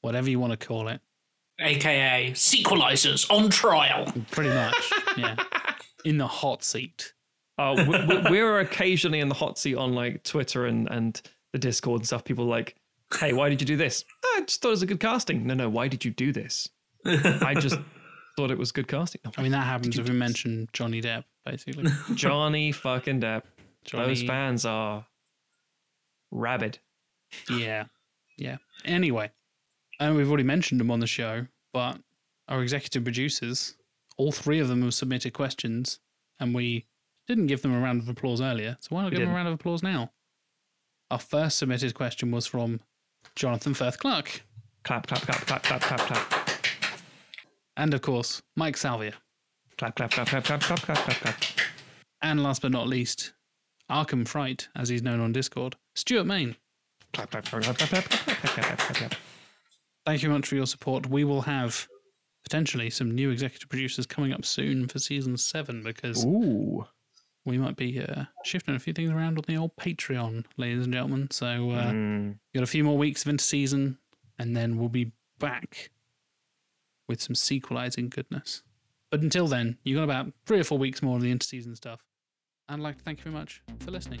whatever 0.00 0.28
you 0.30 0.38
want 0.38 0.58
to 0.58 0.66
call 0.66 0.88
it. 0.88 1.00
AKA 1.58 2.30
sequelisers 2.34 3.30
on 3.30 3.50
trial. 3.50 4.10
Pretty 4.30 4.50
much, 4.50 4.92
yeah. 5.18 5.36
In 6.04 6.16
the 6.18 6.26
hot 6.26 6.64
seat. 6.64 7.12
Uh, 7.58 7.74
we, 7.76 7.84
we- 8.06 8.30
we're 8.30 8.60
occasionally 8.60 9.20
in 9.20 9.28
the 9.28 9.34
hot 9.34 9.58
seat 9.58 9.74
on 9.76 9.92
like 9.94 10.22
Twitter 10.24 10.64
and, 10.66 10.88
and 10.90 11.20
the 11.52 11.58
Discord 11.58 12.00
and 12.00 12.06
stuff. 12.06 12.24
People 12.24 12.46
like, 12.46 12.76
hey, 13.18 13.32
why 13.32 13.48
did 13.48 13.60
you 13.60 13.66
do 13.66 13.76
this? 13.76 14.04
"Ah, 14.24 14.36
I 14.36 14.40
just 14.42 14.60
thought 14.62 14.68
it 14.68 14.72
was 14.72 14.82
a 14.82 14.86
good 14.86 15.00
casting. 15.00 15.46
No, 15.46 15.54
no, 15.54 15.68
why 15.68 15.88
did 15.88 16.04
you 16.04 16.10
do 16.10 16.32
this? 16.32 16.68
I 17.04 17.54
just 17.58 17.78
thought 18.36 18.50
it 18.50 18.58
was 18.58 18.72
good 18.72 18.88
casting. 18.88 19.20
No, 19.24 19.32
I 19.36 19.42
mean, 19.42 19.52
that 19.52 19.64
happens 19.66 19.98
if 19.98 20.08
we 20.08 20.14
mention 20.14 20.68
Johnny 20.72 21.00
Depp, 21.02 21.24
basically. 21.44 21.90
Johnny 22.14 22.72
fucking 22.72 23.20
Depp. 23.20 23.42
Those 23.92 24.22
fans 24.22 24.64
are 24.64 25.06
rabid. 26.30 26.78
Yeah. 27.50 27.84
Yeah. 28.36 28.58
Anyway, 28.84 29.30
and 29.98 30.16
we've 30.16 30.28
already 30.28 30.44
mentioned 30.44 30.80
them 30.80 30.90
on 30.90 31.00
the 31.00 31.06
show, 31.06 31.46
but 31.72 31.98
our 32.48 32.62
executive 32.62 33.04
producers, 33.04 33.76
all 34.16 34.32
three 34.32 34.58
of 34.60 34.68
them 34.68 34.82
have 34.82 34.94
submitted 34.94 35.32
questions, 35.32 36.00
and 36.38 36.54
we 36.54 36.86
didn't 37.26 37.46
give 37.46 37.62
them 37.62 37.74
a 37.74 37.80
round 37.80 38.00
of 38.02 38.08
applause 38.08 38.40
earlier. 38.40 38.76
So 38.80 38.94
why 38.94 39.02
not 39.02 39.10
We 39.12 39.18
give 39.18 39.26
them 39.26 39.32
a 39.32 39.36
round 39.36 39.48
of 39.48 39.54
applause 39.54 39.82
now? 39.82 40.10
Our 41.10 41.18
first 41.18 41.58
submitted 41.58 41.94
question 41.94 42.30
was 42.30 42.46
from 42.46 42.80
Jonathan 43.36 43.74
Firth 43.74 43.98
Clark. 43.98 44.42
Clap, 44.84 45.06
clap, 45.06 45.22
clap, 45.22 45.46
clap, 45.46 45.62
clap, 45.62 45.80
clap, 45.82 46.00
clap. 46.00 46.48
And 47.76 47.94
of 47.94 48.02
course, 48.02 48.42
Mike 48.56 48.76
Salvia. 48.76 49.14
Clap, 49.78 49.96
clap, 49.96 50.10
clap, 50.10 50.28
clap, 50.28 50.44
clap, 50.44 50.60
clap, 50.60 50.80
clap, 50.80 50.98
clap, 50.98 51.16
clap. 51.16 51.36
And 52.22 52.42
last 52.42 52.62
but 52.62 52.70
not 52.70 52.86
least, 52.86 53.32
Arkham 53.90 54.26
Fright, 54.26 54.68
as 54.76 54.88
he's 54.88 55.02
known 55.02 55.20
on 55.20 55.32
Discord, 55.32 55.76
Stuart 55.94 56.24
Main. 56.24 56.56
Clap, 57.12 57.30
clap, 57.30 57.44
clap, 57.44 57.62
clap, 57.62 57.78
clap, 57.78 57.88
clap, 57.88 58.04
clap, 58.08 58.24
clap, 58.24 58.52
clap, 58.52 58.78
clap, 58.78 58.96
clap. 58.96 59.14
Thank 60.06 60.22
you 60.22 60.30
much 60.30 60.46
for 60.46 60.54
your 60.54 60.66
support. 60.66 61.08
We 61.08 61.24
will 61.24 61.42
have 61.42 61.86
potentially 62.42 62.90
some 62.90 63.14
new 63.14 63.30
executive 63.30 63.68
producers 63.68 64.06
coming 64.06 64.32
up 64.32 64.44
soon 64.44 64.88
for 64.88 64.98
season 64.98 65.36
seven 65.36 65.82
because 65.82 66.24
Ooh. 66.24 66.86
We 67.50 67.58
might 67.58 67.76
be 67.76 68.00
uh, 68.00 68.24
shifting 68.44 68.74
a 68.74 68.78
few 68.78 68.92
things 68.92 69.10
around 69.10 69.36
on 69.38 69.44
the 69.46 69.56
old 69.56 69.76
Patreon, 69.76 70.44
ladies 70.56 70.84
and 70.84 70.92
gentlemen. 70.94 71.30
So 71.30 71.72
uh, 71.72 71.90
Mm. 71.92 72.38
got 72.54 72.62
a 72.62 72.66
few 72.66 72.84
more 72.84 72.96
weeks 72.96 73.26
of 73.26 73.32
interseason, 73.34 73.96
and 74.38 74.56
then 74.56 74.78
we'll 74.78 74.88
be 74.88 75.12
back 75.38 75.90
with 77.08 77.20
some 77.20 77.34
sequelizing 77.34 78.08
goodness. 78.08 78.62
But 79.10 79.20
until 79.22 79.48
then, 79.48 79.78
you've 79.82 79.96
got 79.98 80.04
about 80.04 80.32
three 80.46 80.60
or 80.60 80.64
four 80.64 80.78
weeks 80.78 81.02
more 81.02 81.16
of 81.16 81.22
the 81.22 81.34
interseason 81.34 81.76
stuff. 81.76 82.04
I'd 82.68 82.78
like 82.78 82.98
to 82.98 83.04
thank 83.04 83.18
you 83.18 83.24
very 83.24 83.34
much 83.34 83.62
for 83.80 83.90
listening. 83.90 84.20